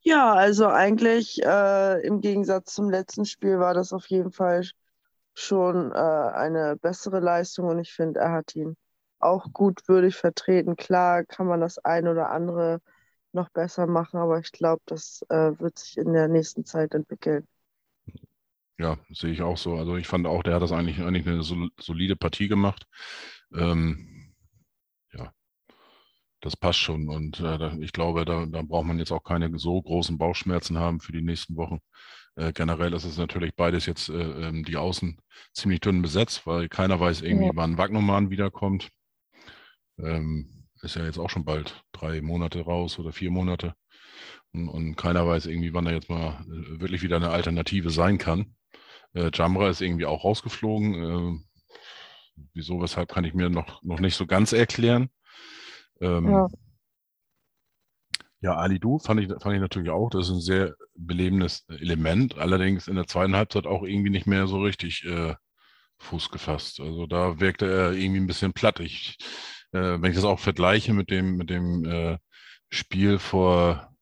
Ja, 0.01 0.33
also 0.33 0.67
eigentlich 0.67 1.41
äh, 1.43 2.05
im 2.05 2.19
Gegensatz 2.19 2.73
zum 2.73 2.89
letzten 2.89 3.25
Spiel 3.25 3.59
war 3.59 3.73
das 3.73 3.93
auf 3.93 4.07
jeden 4.07 4.31
Fall 4.31 4.63
schon 5.33 5.91
äh, 5.91 5.95
eine 5.95 6.75
bessere 6.75 7.19
Leistung 7.19 7.67
und 7.67 7.79
ich 7.79 7.93
finde, 7.93 8.19
er 8.19 8.31
hat 8.31 8.55
ihn 8.55 8.75
auch 9.19 9.47
gut 9.53 9.87
würdig 9.87 10.15
vertreten. 10.15 10.75
Klar 10.75 11.23
kann 11.23 11.47
man 11.47 11.61
das 11.61 11.77
ein 11.79 12.07
oder 12.07 12.29
andere 12.31 12.81
noch 13.31 13.49
besser 13.49 13.87
machen, 13.87 14.19
aber 14.19 14.39
ich 14.39 14.51
glaube, 14.51 14.81
das 14.85 15.23
äh, 15.29 15.51
wird 15.59 15.79
sich 15.79 15.97
in 15.97 16.13
der 16.13 16.27
nächsten 16.27 16.65
Zeit 16.65 16.93
entwickeln. 16.93 17.47
Ja, 18.77 18.97
sehe 19.09 19.31
ich 19.31 19.41
auch 19.41 19.57
so. 19.57 19.75
Also 19.75 19.97
ich 19.97 20.07
fand 20.07 20.25
auch, 20.25 20.43
der 20.43 20.55
hat 20.55 20.61
das 20.61 20.71
eigentlich, 20.71 20.99
eigentlich 20.99 21.27
eine 21.27 21.43
solide 21.79 22.15
Partie 22.15 22.47
gemacht. 22.47 22.87
Ähm, 23.53 24.13
das 26.43 26.57
passt 26.57 26.79
schon. 26.79 27.07
Und 27.07 27.39
äh, 27.39 27.77
ich 27.79 27.93
glaube, 27.93 28.25
da, 28.25 28.45
da 28.45 28.61
braucht 28.61 28.85
man 28.85 28.99
jetzt 28.99 29.11
auch 29.11 29.23
keine 29.23 29.57
so 29.57 29.81
großen 29.81 30.17
Bauchschmerzen 30.17 30.77
haben 30.77 30.99
für 30.99 31.13
die 31.13 31.21
nächsten 31.21 31.55
Wochen. 31.55 31.79
Äh, 32.35 32.51
generell 32.51 32.93
ist 32.93 33.05
es 33.05 33.17
natürlich 33.17 33.55
beides 33.55 33.85
jetzt 33.85 34.09
äh, 34.09 34.47
ähm, 34.47 34.65
die 34.65 34.77
Außen 34.77 35.17
ziemlich 35.53 35.79
dünn 35.79 36.01
besetzt, 36.01 36.45
weil 36.45 36.67
keiner 36.67 36.99
weiß 36.99 37.21
irgendwie, 37.21 37.47
ja. 37.47 37.51
wann 37.55 37.77
Wagnumann 37.77 38.29
wiederkommt. 38.29 38.89
Ähm, 39.97 40.67
ist 40.81 40.95
ja 40.95 41.05
jetzt 41.05 41.17
auch 41.17 41.29
schon 41.29 41.45
bald 41.45 41.81
drei 41.93 42.21
Monate 42.21 42.61
raus 42.61 42.99
oder 42.99 43.13
vier 43.13 43.31
Monate. 43.31 43.73
Und, 44.51 44.67
und 44.67 44.95
keiner 44.97 45.25
weiß 45.25 45.45
irgendwie, 45.45 45.73
wann 45.73 45.85
er 45.85 45.93
jetzt 45.93 46.09
mal 46.09 46.41
äh, 46.41 46.81
wirklich 46.81 47.03
wieder 47.03 47.15
eine 47.15 47.29
Alternative 47.29 47.89
sein 47.89 48.17
kann. 48.17 48.53
Äh, 49.13 49.31
Jamra 49.33 49.69
ist 49.69 49.81
irgendwie 49.81 50.05
auch 50.05 50.23
rausgeflogen. 50.23 50.93
Äh, 50.95 51.39
wieso, 52.53 52.81
weshalb 52.81 53.09
kann 53.09 53.23
ich 53.23 53.33
mir 53.33 53.49
noch, 53.49 53.81
noch 53.83 53.99
nicht 53.99 54.15
so 54.15 54.25
ganz 54.25 54.53
erklären. 54.53 55.09
Ähm, 56.01 56.29
ja. 56.29 56.47
Ja, 58.41 58.55
Ali 58.55 58.77
Du 58.77 58.99
fand 58.99 59.21
ich, 59.21 59.27
fand 59.41 59.55
ich 59.55 59.61
natürlich 59.61 59.89
auch. 59.89 60.09
Das 60.09 60.27
ist 60.27 60.33
ein 60.33 60.41
sehr 60.41 60.75
belebendes 60.95 61.65
Element. 61.69 62.37
Allerdings 62.37 62.89
in 62.89 62.95
der 62.95 63.07
zweiten 63.07 63.37
Halbzeit 63.37 63.65
auch 63.65 63.83
irgendwie 63.83 64.09
nicht 64.09 64.27
mehr 64.27 64.47
so 64.47 64.61
richtig 64.61 65.05
äh, 65.05 65.35
Fuß 65.99 66.29
gefasst. 66.29 66.81
Also 66.81 67.07
da 67.07 67.39
wirkte 67.39 67.71
er 67.71 67.93
irgendwie 67.93 68.19
ein 68.19 68.27
bisschen 68.27 68.51
platt. 68.51 68.81
Ich, 68.81 69.17
äh, 69.71 70.01
wenn 70.01 70.11
ich 70.11 70.15
das 70.15 70.25
auch 70.25 70.39
vergleiche 70.41 70.93
mit 70.93 71.09
dem, 71.09 71.37
mit 71.37 71.49
dem 71.49 71.85
äh, 71.85 72.17
Spiel 72.69 73.17
vor, 73.17 73.95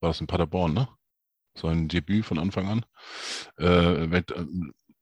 war 0.00 0.10
es 0.10 0.20
in 0.20 0.26
Paderborn, 0.26 0.74
ne? 0.74 0.88
Sein 1.56 1.88
Debüt 1.88 2.24
von 2.24 2.38
Anfang 2.38 2.68
an. 2.68 2.86
Äh, 3.56 4.10
wenn, 4.10 4.24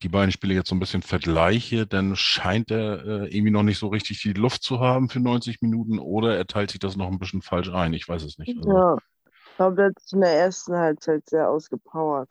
die 0.05 0.09
beiden 0.09 0.33
Spiele 0.33 0.55
jetzt 0.55 0.69
so 0.69 0.75
ein 0.75 0.81
bisschen 0.81 1.03
vergleiche, 1.03 1.87
dann 1.87 2.15
scheint 2.15 2.71
er 2.71 3.05
äh, 3.05 3.35
irgendwie 3.35 3.51
noch 3.51 3.63
nicht 3.63 3.79
so 3.79 3.89
richtig 3.89 4.21
die 4.21 4.35
Luft 4.35 4.63
zu 4.63 4.79
haben 4.79 5.09
für 5.09 5.19
90 5.21 5.63
Minuten 5.63 5.99
oder 5.99 6.37
er 6.37 6.47
teilt 6.47 6.71
sich 6.71 6.79
das 6.79 6.97
noch 6.97 7.11
ein 7.11 7.19
bisschen 7.19 7.43
falsch 7.43 7.71
ein. 7.71 7.95
Ich 7.95 8.07
weiß 8.07 8.23
es 8.23 8.39
nicht. 8.39 8.57
Also, 8.59 8.71
ja, 8.71 8.97
ich 9.27 9.57
glaube, 9.57 9.83
er 9.83 9.89
hat 9.89 9.99
sich 9.99 10.13
in 10.13 10.21
der 10.21 10.39
ersten 10.39 10.77
Halbzeit 10.77 11.29
sehr 11.29 11.49
ausgepowert. 11.49 12.29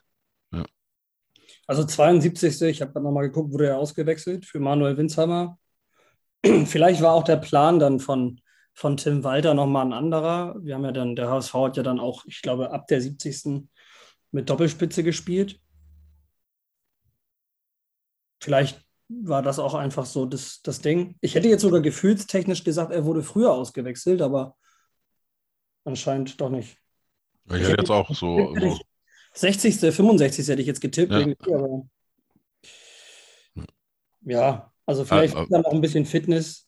Ja. 0.51 0.63
Also 1.65 1.83
72. 1.83 2.61
Ich 2.61 2.81
habe 2.81 3.01
nochmal 3.01 3.27
geguckt, 3.27 3.51
wurde 3.51 3.67
er 3.67 3.77
ausgewechselt 3.77 4.45
für 4.45 4.59
Manuel 4.59 4.95
Winsheimer. 4.97 5.57
Vielleicht 6.65 7.01
war 7.01 7.13
auch 7.13 7.23
der 7.23 7.37
Plan 7.37 7.79
dann 7.79 7.99
von, 7.99 8.39
von 8.75 8.97
Tim 8.97 9.23
Walter 9.23 9.55
nochmal 9.55 9.87
ein 9.87 9.93
anderer. 9.93 10.55
Wir 10.61 10.75
haben 10.75 10.85
ja 10.85 10.91
dann, 10.91 11.15
der 11.15 11.29
HSV 11.29 11.53
hat 11.55 11.77
ja 11.77 11.83
dann 11.83 11.99
auch, 11.99 12.23
ich 12.25 12.43
glaube, 12.43 12.71
ab 12.71 12.85
der 12.87 13.01
70. 13.01 13.67
mit 14.33 14.49
Doppelspitze 14.49 15.03
gespielt. 15.03 15.59
Vielleicht 18.41 18.83
war 19.07 19.41
das 19.41 19.59
auch 19.59 19.73
einfach 19.73 20.05
so 20.05 20.25
das, 20.25 20.61
das 20.61 20.81
Ding. 20.81 21.15
Ich 21.21 21.35
hätte 21.35 21.47
jetzt 21.47 21.61
sogar 21.61 21.81
gefühlstechnisch 21.81 22.63
gesagt, 22.63 22.91
er 22.91 23.05
wurde 23.05 23.23
früher 23.23 23.51
ausgewechselt, 23.51 24.21
aber 24.21 24.57
anscheinend 25.85 26.41
doch 26.41 26.49
nicht. 26.49 26.77
Ich, 27.45 27.55
ich 27.55 27.67
hätte 27.67 27.81
jetzt 27.81 27.91
auch 27.91 28.13
so, 28.13 28.55
so. 28.59 28.79
60., 29.33 29.79
65. 29.79 30.47
hätte 30.47 30.61
ich 30.61 30.67
jetzt 30.67 30.81
getippt. 30.81 31.11
Ja, 31.11 31.55
aber, 31.55 31.87
ja 34.21 34.73
also 34.85 35.05
vielleicht 35.05 35.35
ja, 35.35 35.45
dann 35.49 35.61
noch 35.61 35.71
ein 35.71 35.81
bisschen 35.81 36.05
Fitness. 36.05 36.67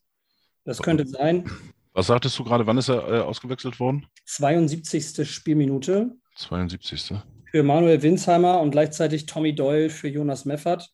Das 0.64 0.82
könnte 0.82 1.06
sein. 1.06 1.50
Was 1.94 2.08
sagtest 2.08 2.38
du 2.40 2.44
gerade, 2.44 2.66
wann 2.68 2.78
ist 2.78 2.90
er 2.90 3.08
äh, 3.08 3.20
ausgewechselt 3.20 3.80
worden? 3.80 4.08
72. 4.26 5.30
Spielminute. 5.30 6.16
72. 6.36 7.14
Für 7.56 7.64
Manuel 7.64 8.02
Winsheimer 8.02 8.60
und 8.60 8.72
gleichzeitig 8.72 9.28
Tommy 9.28 9.56
Doyle 9.56 9.90
für 9.90 10.10
Jonas 10.10 10.44
Meffert. 10.44 10.92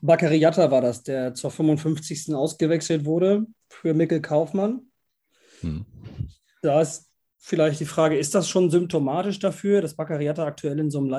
Bakariata 0.00 0.70
war 0.70 0.80
das, 0.80 1.02
der 1.02 1.34
zur 1.34 1.50
55. 1.50 2.34
ausgewechselt 2.34 3.04
wurde 3.04 3.44
für 3.68 3.92
Mikkel 3.92 4.22
Kaufmann. 4.22 4.90
Hm. 5.60 5.84
Da 6.62 6.80
ist 6.80 7.10
vielleicht 7.36 7.80
die 7.80 7.84
Frage, 7.84 8.16
ist 8.16 8.34
das 8.34 8.48
schon 8.48 8.70
symptomatisch 8.70 9.38
dafür, 9.38 9.82
dass 9.82 9.96
Bakariata 9.96 10.46
aktuell 10.46 10.78
in 10.78 10.90
so 10.90 10.96
einem 10.96 11.10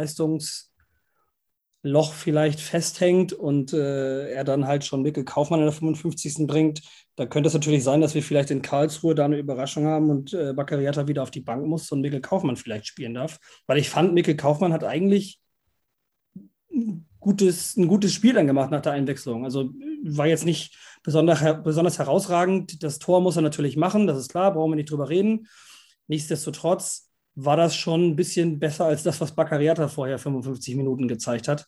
Leistungsloch 1.81 2.13
vielleicht 2.13 2.59
festhängt 2.59 3.33
und 3.33 3.73
äh, 3.73 4.31
er 4.31 4.43
dann 4.43 4.67
halt 4.67 4.83
schon 4.83 5.01
Mikkel 5.01 5.23
Kaufmann 5.23 5.59
in 5.59 5.65
der 5.65 5.73
55. 5.73 6.47
bringt? 6.47 6.81
Da 7.15 7.25
könnte 7.25 7.47
es 7.47 7.53
natürlich 7.53 7.83
sein, 7.83 8.01
dass 8.01 8.15
wir 8.15 8.23
vielleicht 8.23 8.51
in 8.51 8.61
Karlsruhe 8.61 9.15
da 9.15 9.25
eine 9.25 9.37
Überraschung 9.37 9.85
haben 9.85 10.09
und 10.09 10.33
äh, 10.33 10.53
Bakariata 10.53 11.07
wieder 11.07 11.23
auf 11.23 11.31
die 11.31 11.41
Bank 11.41 11.65
muss 11.65 11.91
und 11.91 12.01
Mikkel 12.01 12.21
Kaufmann 12.21 12.57
vielleicht 12.57 12.87
spielen 12.87 13.13
darf. 13.13 13.39
Weil 13.67 13.77
ich 13.77 13.89
fand, 13.89 14.13
Mikkel 14.13 14.35
Kaufmann 14.35 14.73
hat 14.73 14.83
eigentlich 14.83 15.39
gutes, 17.19 17.75
ein 17.77 17.87
gutes 17.87 18.13
Spiel 18.13 18.33
dann 18.33 18.47
gemacht 18.47 18.71
nach 18.71 18.81
der 18.81 18.93
Einwechslung. 18.93 19.43
Also 19.43 19.71
war 20.03 20.27
jetzt 20.27 20.45
nicht 20.45 20.75
besonders, 21.03 21.41
besonders 21.63 21.99
herausragend. 21.99 22.83
Das 22.83 22.99
Tor 22.99 23.21
muss 23.21 23.35
er 23.35 23.41
natürlich 23.41 23.77
machen, 23.77 24.07
das 24.07 24.17
ist 24.17 24.29
klar, 24.29 24.53
brauchen 24.53 24.71
wir 24.71 24.75
nicht 24.75 24.91
drüber 24.91 25.09
reden. 25.09 25.47
Nichtsdestotrotz 26.07 27.08
war 27.45 27.57
das 27.57 27.75
schon 27.75 28.09
ein 28.09 28.15
bisschen 28.15 28.59
besser 28.59 28.85
als 28.85 29.03
das, 29.03 29.19
was 29.21 29.35
Baccariata 29.35 29.87
vorher 29.87 30.19
55 30.19 30.75
Minuten 30.75 31.07
gezeigt 31.07 31.47
hat. 31.47 31.67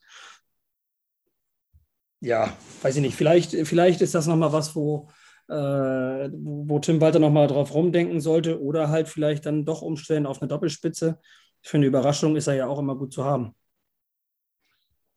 Ja, 2.20 2.56
weiß 2.82 2.98
ich 2.98 3.01
nicht. 3.01 3.16
Vielleicht, 3.16 3.51
vielleicht 3.68 4.01
ist 4.01 4.13
das 4.13 4.28
nochmal 4.28 4.54
was, 4.54 4.75
wo, 4.75 5.10
äh, 5.50 5.54
wo 5.54 6.80
Tim 6.80 7.01
Walter 7.01 7.20
nochmal 7.20 7.48
drauf 7.48 7.74
rumdenken 7.74 8.22
sollte 8.22 8.62
oder 8.62 8.90
halt 8.90 9.08
vielleicht 9.08 9.46
dann 9.46 9.66
doch 9.66 9.82
umstellen 9.82 10.25
auf 10.28 10.42
eine 10.42 10.50
Doppelspitze. 10.50 11.20
Für 11.63 11.78
eine 11.78 11.88
Überraschung 11.88 12.36
ist 12.36 12.48
er 12.48 12.56
ja 12.56 12.68
auch 12.68 12.80
immer 12.80 12.96
gut 12.96 13.13
zu 13.13 13.24
haben. 13.25 13.56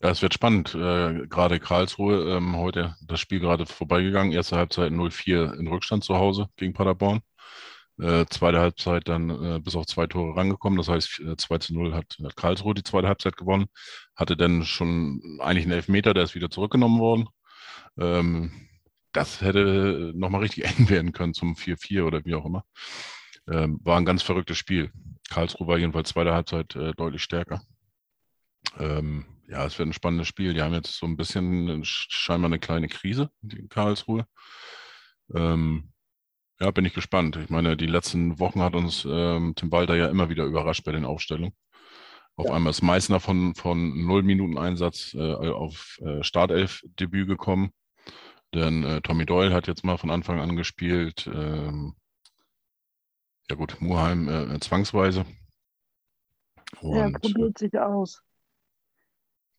Ja, 0.03 0.11
es 0.11 0.23
wird 0.23 0.35
spannend. 0.35 0.75
Äh, 0.75 1.27
gerade 1.29 1.61
Karlsruhe, 1.61 2.37
ähm, 2.37 2.57
heute 2.57 2.95
das 3.07 3.21
Spiel 3.21 3.41
gerade 3.41 3.67
vorbeigegangen. 3.67 4.33
Erste 4.33 4.57
Halbzeit 4.57 4.93
0-4 4.93 5.55
in 5.59 5.67
Rückstand 5.67 6.05
zu 6.05 6.17
Hause 6.17 6.49
gegen 6.57 6.75
Paderborn. 6.75 7.21
Äh, 8.01 8.27
zweite 8.27 8.59
Halbzeit 8.59 9.09
dann 9.09 9.31
äh, 9.31 9.61
bis 9.61 9.77
auf 9.77 9.87
zwei 9.87 10.07
Tore 10.07 10.37
rangekommen. 10.37 10.77
Das 10.79 10.89
heißt, 10.89 11.23
2 11.37 11.59
zu 11.59 11.75
0 11.75 11.95
hat, 11.95 12.17
hat, 12.23 12.37
Karlsruhe 12.37 12.75
die 12.75 12.83
zweite 12.83 13.07
Halbzeit 13.09 13.37
gewonnen. 13.37 13.67
Hatte 14.17 14.37
dann 14.37 14.65
schon 14.65 15.39
eigentlich 15.41 15.65
einen 15.65 15.75
Elfmeter, 15.75 16.13
der 16.15 16.25
ist 16.25 16.35
wieder 16.35 16.51
zurückgenommen 16.51 16.99
worden. 17.01 17.29
Ähm, 17.99 18.51
das 19.13 19.41
hätte 19.41 20.13
nochmal 20.15 20.43
richtig 20.43 20.65
eng 20.79 20.89
werden 20.91 21.13
können 21.13 21.35
zum 21.35 21.55
4-4 21.55 22.05
oder 22.05 22.25
wie 22.25 22.35
auch 22.35 22.45
immer. 22.45 22.65
Ähm, 23.49 23.81
war 23.85 23.99
ein 23.99 24.07
ganz 24.07 24.23
verrücktes 24.23 24.59
Spiel. 24.59 24.91
Karlsruhe 25.31 25.69
war 25.69 25.79
jedenfalls 25.79 26.11
zweite 26.11 26.33
Halbzeit 26.33 26.75
äh, 26.77 26.93
deutlich 26.95 27.23
stärker. 27.23 27.63
Ähm, 28.79 29.25
ja, 29.49 29.65
es 29.65 29.79
wird 29.79 29.89
ein 29.89 29.93
spannendes 29.93 30.29
Spiel. 30.29 30.55
Die 30.55 30.63
haben 30.63 30.75
jetzt 30.75 30.97
so 30.97 31.07
ein 31.07 31.17
bisschen 31.17 31.85
scheinbar 31.85 32.49
eine 32.49 32.59
kleine 32.59 32.89
Krise 32.89 33.31
in 33.43 33.69
Karlsruhe. 33.69 34.27
Ähm, 35.35 35.93
ja, 36.61 36.71
bin 36.71 36.85
ich 36.85 36.95
gespannt. 36.95 37.37
Ich 37.37 37.51
meine, 37.51 37.77
die 37.77 37.87
letzten 37.87 38.39
Wochen 38.39 38.61
hat 38.61 38.75
uns 38.75 39.07
ähm, 39.09 39.55
Tim 39.57 39.73
Walter 39.73 39.97
ja 39.97 40.09
immer 40.09 40.29
wieder 40.29 40.45
überrascht 40.45 40.85
bei 40.85 40.93
den 40.93 41.05
Aufstellungen. 41.05 41.55
Auf 42.37 42.47
ja. 42.47 42.55
einmal 42.55 42.71
ist 42.71 42.83
Meißner 42.83 43.21
von, 43.21 43.55
von 43.55 44.07
0 44.07 44.23
Minuten 44.23 44.59
Einsatz 44.59 45.15
äh, 45.15 45.49
auf 45.49 45.99
äh, 46.03 46.23
Startelf-Debüt 46.23 47.29
gekommen. 47.29 47.73
Denn 48.55 48.85
äh, 48.85 49.01
Tommy 49.03 49.27
Doyle 49.27 49.53
hat 49.53 49.67
jetzt 49.67 49.85
mal 49.85 49.99
von 49.99 50.11
Anfang 50.11 50.41
an 50.41 50.57
gespielt. 50.57 51.29
Ähm, 51.33 51.95
ja 53.51 53.57
gut, 53.57 53.77
Muheim 53.81 54.29
äh, 54.29 54.59
zwangsweise. 54.61 55.27
Und, 56.81 56.97
ja, 56.97 57.11
probiert 57.11 57.59
sich 57.59 57.79
aus. 57.79 58.23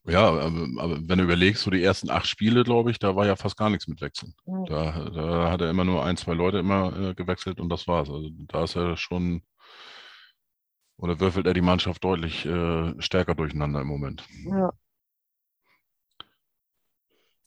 Ja, 0.08 0.28
aber, 0.28 0.52
wenn 0.52 1.18
du 1.18 1.24
überlegst, 1.24 1.64
so 1.64 1.72
die 1.72 1.84
ersten 1.84 2.12
acht 2.12 2.28
Spiele, 2.28 2.64
glaube 2.64 2.92
ich, 2.92 3.00
da 3.00 3.16
war 3.16 3.26
ja 3.26 3.36
fast 3.36 3.58
gar 3.58 3.72
nichts 3.72 3.88
mit 3.88 4.02
Wechseln. 4.02 4.36
Ja. 4.46 4.64
Da, 4.66 5.10
da, 5.10 5.52
hat 5.52 5.62
er 5.62 5.70
immer 5.72 5.84
nur 5.84 6.06
ein, 6.06 6.16
zwei 6.16 6.34
Leute 6.34 6.60
immer 6.60 6.96
äh, 6.98 7.14
gewechselt 7.16 7.60
und 7.60 7.70
das 7.70 7.88
war's. 7.88 8.10
Also 8.10 8.30
da 8.48 8.64
ist 8.64 8.76
er 8.76 8.98
schon, 8.98 9.42
oder 10.98 11.20
würfelt 11.20 11.48
er 11.48 11.56
die 11.56 11.62
Mannschaft 11.62 12.04
deutlich 12.04 12.46
äh, 12.46 12.94
stärker 13.02 13.34
durcheinander 13.34 13.82
im 13.82 13.88
Moment. 13.88 14.24
Ja. 14.46 14.72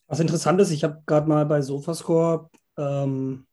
Was 0.08 0.20
interessant 0.20 0.60
ist, 0.60 0.70
ich 0.70 0.82
habe 0.82 1.02
gerade 1.06 1.28
mal 1.28 1.46
bei 1.46 1.60
Sofascore 1.62 2.50
ähm, 2.76 3.46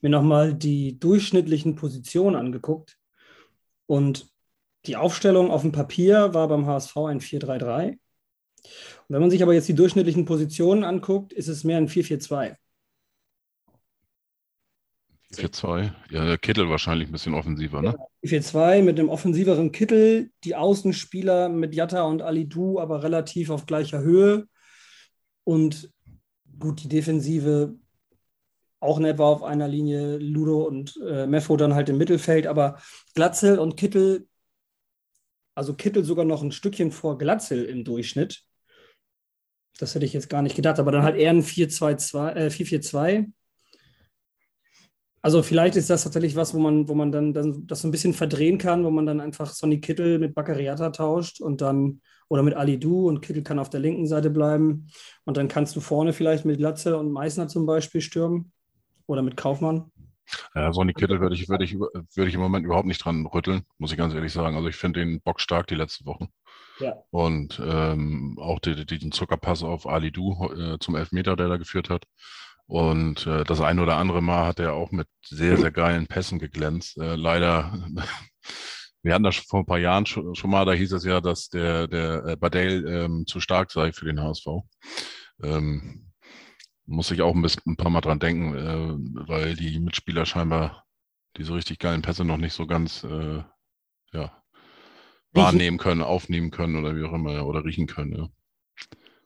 mir 0.00 0.10
nochmal 0.10 0.54
die 0.54 0.98
durchschnittlichen 0.98 1.74
Positionen 1.74 2.36
angeguckt 2.36 2.98
und 3.86 4.32
die 4.86 4.96
Aufstellung 4.96 5.50
auf 5.50 5.62
dem 5.62 5.72
Papier 5.72 6.34
war 6.34 6.48
beim 6.48 6.66
HSV 6.66 6.96
ein 6.96 7.20
4-3-3. 7.20 7.98
Und 8.62 9.14
wenn 9.14 9.20
man 9.20 9.30
sich 9.30 9.42
aber 9.42 9.54
jetzt 9.54 9.68
die 9.68 9.74
durchschnittlichen 9.74 10.24
Positionen 10.24 10.84
anguckt, 10.84 11.32
ist 11.32 11.48
es 11.48 11.64
mehr 11.64 11.78
ein 11.78 11.88
4-4-2. 11.88 12.56
4-2, 15.34 15.92
ja, 16.10 16.24
der 16.26 16.38
Kittel 16.38 16.68
wahrscheinlich 16.68 17.08
ein 17.08 17.12
bisschen 17.12 17.34
offensiver, 17.34 17.80
ne? 17.80 17.96
4-4-2 18.22 18.82
mit 18.82 18.98
einem 18.98 19.08
offensiveren 19.08 19.72
Kittel, 19.72 20.30
die 20.44 20.56
Außenspieler 20.56 21.48
mit 21.48 21.74
Jatta 21.74 22.02
und 22.02 22.22
Alidu 22.22 22.78
aber 22.78 23.02
relativ 23.02 23.50
auf 23.50 23.66
gleicher 23.66 24.00
Höhe. 24.00 24.46
Und 25.44 25.90
gut, 26.58 26.82
die 26.82 26.88
Defensive 26.88 27.74
auch 28.82 28.98
in 28.98 29.04
etwa 29.04 29.26
auf 29.26 29.42
einer 29.42 29.68
Linie, 29.68 30.18
Ludo 30.18 30.64
und 30.64 31.00
äh, 31.06 31.26
Meffo 31.26 31.56
dann 31.56 31.74
halt 31.74 31.88
im 31.88 31.98
Mittelfeld, 31.98 32.46
aber 32.46 32.80
Glatzel 33.14 33.58
und 33.58 33.76
Kittel, 33.76 34.26
also 35.54 35.74
Kittel 35.74 36.04
sogar 36.04 36.24
noch 36.24 36.42
ein 36.42 36.52
Stückchen 36.52 36.90
vor 36.90 37.16
Glatzel 37.16 37.64
im 37.64 37.84
Durchschnitt. 37.84 38.42
Das 39.78 39.94
hätte 39.94 40.04
ich 40.04 40.12
jetzt 40.12 40.28
gar 40.28 40.42
nicht 40.42 40.56
gedacht, 40.56 40.78
aber 40.78 40.92
dann 40.92 41.02
halt 41.02 41.16
eher 41.16 41.30
ein 41.30 41.42
4-2-2, 41.42 42.34
äh, 42.34 42.50
4-4-2. 42.50 43.32
Also 45.24 45.42
vielleicht 45.44 45.76
ist 45.76 45.88
das 45.88 46.02
tatsächlich 46.02 46.34
was, 46.34 46.52
wo 46.52 46.58
man, 46.58 46.88
wo 46.88 46.94
man 46.94 47.12
dann, 47.12 47.32
dann 47.32 47.64
das 47.68 47.82
so 47.82 47.88
ein 47.88 47.92
bisschen 47.92 48.12
verdrehen 48.12 48.58
kann, 48.58 48.84
wo 48.84 48.90
man 48.90 49.06
dann 49.06 49.20
einfach 49.20 49.52
Sonny 49.52 49.80
Kittel 49.80 50.18
mit 50.18 50.34
Baccariata 50.34 50.90
tauscht 50.90 51.40
und 51.40 51.60
dann 51.60 52.00
oder 52.28 52.42
mit 52.42 52.54
Ali 52.54 52.78
Du 52.78 53.08
und 53.08 53.20
Kittel 53.20 53.42
kann 53.42 53.60
auf 53.60 53.70
der 53.70 53.78
linken 53.78 54.06
Seite 54.06 54.30
bleiben 54.30 54.88
und 55.24 55.36
dann 55.36 55.46
kannst 55.46 55.76
du 55.76 55.80
vorne 55.80 56.12
vielleicht 56.12 56.44
mit 56.44 56.58
Latze 56.58 56.98
und 56.98 57.12
Meißner 57.12 57.46
zum 57.46 57.66
Beispiel 57.66 58.00
stürmen 58.00 58.52
oder 59.06 59.22
mit 59.22 59.36
Kaufmann. 59.36 59.92
Ja, 60.54 60.72
Sonny 60.72 60.92
Kittel 60.92 61.20
würde 61.20 61.36
ich, 61.36 61.48
würde, 61.48 61.64
ich, 61.64 61.74
würde 61.78 62.28
ich 62.28 62.34
im 62.34 62.40
Moment 62.40 62.64
überhaupt 62.64 62.86
nicht 62.86 63.04
dran 63.04 63.26
rütteln, 63.26 63.62
muss 63.78 63.92
ich 63.92 63.98
ganz 63.98 64.14
ehrlich 64.14 64.32
sagen. 64.32 64.56
Also 64.56 64.68
ich 64.68 64.76
finde 64.76 65.00
den 65.00 65.20
Bock 65.20 65.40
stark 65.40 65.68
die 65.68 65.74
letzten 65.74 66.06
Wochen. 66.06 66.28
Und 67.10 67.60
ähm, 67.64 68.38
auch 68.40 68.58
die, 68.58 68.86
die, 68.86 68.98
den 68.98 69.12
Zuckerpass 69.12 69.62
auf 69.62 69.86
Ali 69.86 70.10
Du 70.10 70.32
äh, 70.52 70.78
zum 70.78 70.96
Elfmeter, 70.96 71.36
der 71.36 71.48
da 71.48 71.56
geführt 71.56 71.90
hat. 71.90 72.04
Und 72.66 73.26
äh, 73.26 73.44
das 73.44 73.60
ein 73.60 73.80
oder 73.80 73.96
andere 73.96 74.22
Mal 74.22 74.46
hat 74.46 74.60
er 74.60 74.74
auch 74.74 74.92
mit 74.92 75.08
sehr, 75.24 75.56
sehr 75.58 75.70
geilen 75.70 76.06
Pässen 76.06 76.38
geglänzt. 76.38 76.96
Äh, 76.98 77.16
leider, 77.16 77.72
wir 79.02 79.14
hatten 79.14 79.24
das 79.24 79.36
vor 79.36 79.60
ein 79.60 79.66
paar 79.66 79.78
Jahren 79.78 80.06
schon, 80.06 80.34
schon, 80.34 80.50
mal, 80.50 80.64
da 80.64 80.72
hieß 80.72 80.92
es 80.92 81.04
ja, 81.04 81.20
dass 81.20 81.48
der, 81.48 81.88
der 81.88 82.24
äh, 82.24 82.36
Badell 82.36 82.86
ähm, 82.86 83.26
zu 83.26 83.40
stark 83.40 83.70
sei 83.70 83.92
für 83.92 84.06
den 84.06 84.20
HSV. 84.20 84.46
Ähm, 85.42 86.12
muss 86.86 87.10
ich 87.10 87.22
auch 87.22 87.34
ein, 87.34 87.42
bisschen, 87.42 87.62
ein 87.66 87.76
paar 87.76 87.90
Mal 87.90 88.00
dran 88.00 88.18
denken, 88.18 88.54
äh, 88.54 89.28
weil 89.28 89.56
die 89.56 89.78
Mitspieler 89.80 90.26
scheinbar 90.26 90.84
diese 91.36 91.54
richtig 91.54 91.78
geilen 91.78 92.02
Pässe 92.02 92.24
noch 92.24 92.36
nicht 92.36 92.52
so 92.52 92.66
ganz 92.66 93.04
äh, 93.04 93.42
ja, 94.12 94.41
wahrnehmen 95.32 95.78
können, 95.78 96.02
aufnehmen 96.02 96.50
können 96.50 96.76
oder 96.76 96.96
wie 96.96 97.04
auch 97.04 97.12
immer, 97.12 97.46
oder 97.46 97.64
riechen 97.64 97.86
können. 97.86 98.16
Ja. 98.16 98.28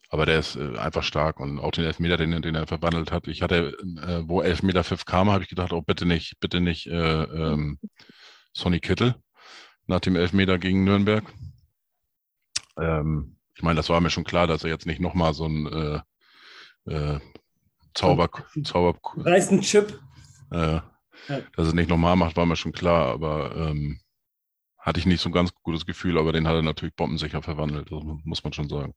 Aber 0.09 0.27
der 0.27 0.39
ist 0.39 0.57
äh, 0.57 0.79
einfach 0.79 1.03
stark 1.03 1.41
und 1.41 1.59
auch 1.59 1.73
den 1.73 1.85
Elfmeter, 1.85 2.17
den, 2.17 2.41
den 2.43 2.55
er 2.55 2.67
verwandelt 2.67 3.11
hat. 3.11 3.27
Ich 3.29 3.43
hatte, 3.43 3.77
äh, 4.03 4.23
wo 4.27 4.41
Elfmeter 4.41 4.85
Pfiff 4.85 5.05
kam, 5.05 5.31
habe 5.31 5.43
ich 5.43 5.49
gedacht, 5.49 5.73
oh 5.73 5.83
bitte 5.83 6.07
nicht, 6.07 6.39
bitte 6.41 6.61
nicht 6.61 6.87
äh, 6.87 7.23
ähm, 7.25 7.79
Sonny 8.53 8.81
Kittel 8.81 9.17
nach 9.87 10.01
dem 10.01 10.17
Elfmeter 10.17 10.59
gegen 10.59 10.85
Nürnberg. 10.85 11.25
Ähm, 12.79 13.37
ich 13.55 13.63
meine, 13.63 13.77
das 13.77 13.89
war 13.89 14.01
mir 14.01 14.11
schon 14.11 14.25
klar, 14.25 14.47
dass 14.47 14.65
er 14.65 14.71
jetzt 14.71 14.87
nicht 14.87 15.01
nochmal 15.01 15.35
so 15.35 15.47
ein 15.47 15.67
äh, 15.67 16.01
äh, 16.93 17.21
Zauber, 17.95 18.29
Zauber. 18.63 18.99
Reißt 19.17 19.51
einen 19.51 19.63
Chip. 19.63 19.99
Äh, 20.51 20.81
ja. 21.29 21.41
Dass 21.57 21.69
er 21.69 21.75
nicht 21.75 21.89
nochmal 21.89 22.15
macht, 22.15 22.37
war 22.37 22.47
mir 22.47 22.57
schon 22.57 22.73
klar, 22.73 23.09
aber 23.13 23.57
ähm, 23.57 24.01
hatte 24.87 25.01
ich 25.01 25.07
nicht 25.07 25.21
so 25.21 25.29
ein 25.29 25.33
ganz 25.33 25.51
gutes 25.65 25.85
Gefühl, 25.85 26.17
aber 26.17 26.33
den 26.33 26.47
hat 26.47 26.55
er 26.55 26.63
natürlich 26.63 26.95
bombensicher 26.95 27.43
verwandelt, 27.43 27.91
das 27.91 28.03
muss 28.25 28.45
man 28.45 28.53
schon 28.53 28.69
sagen. 28.69 28.95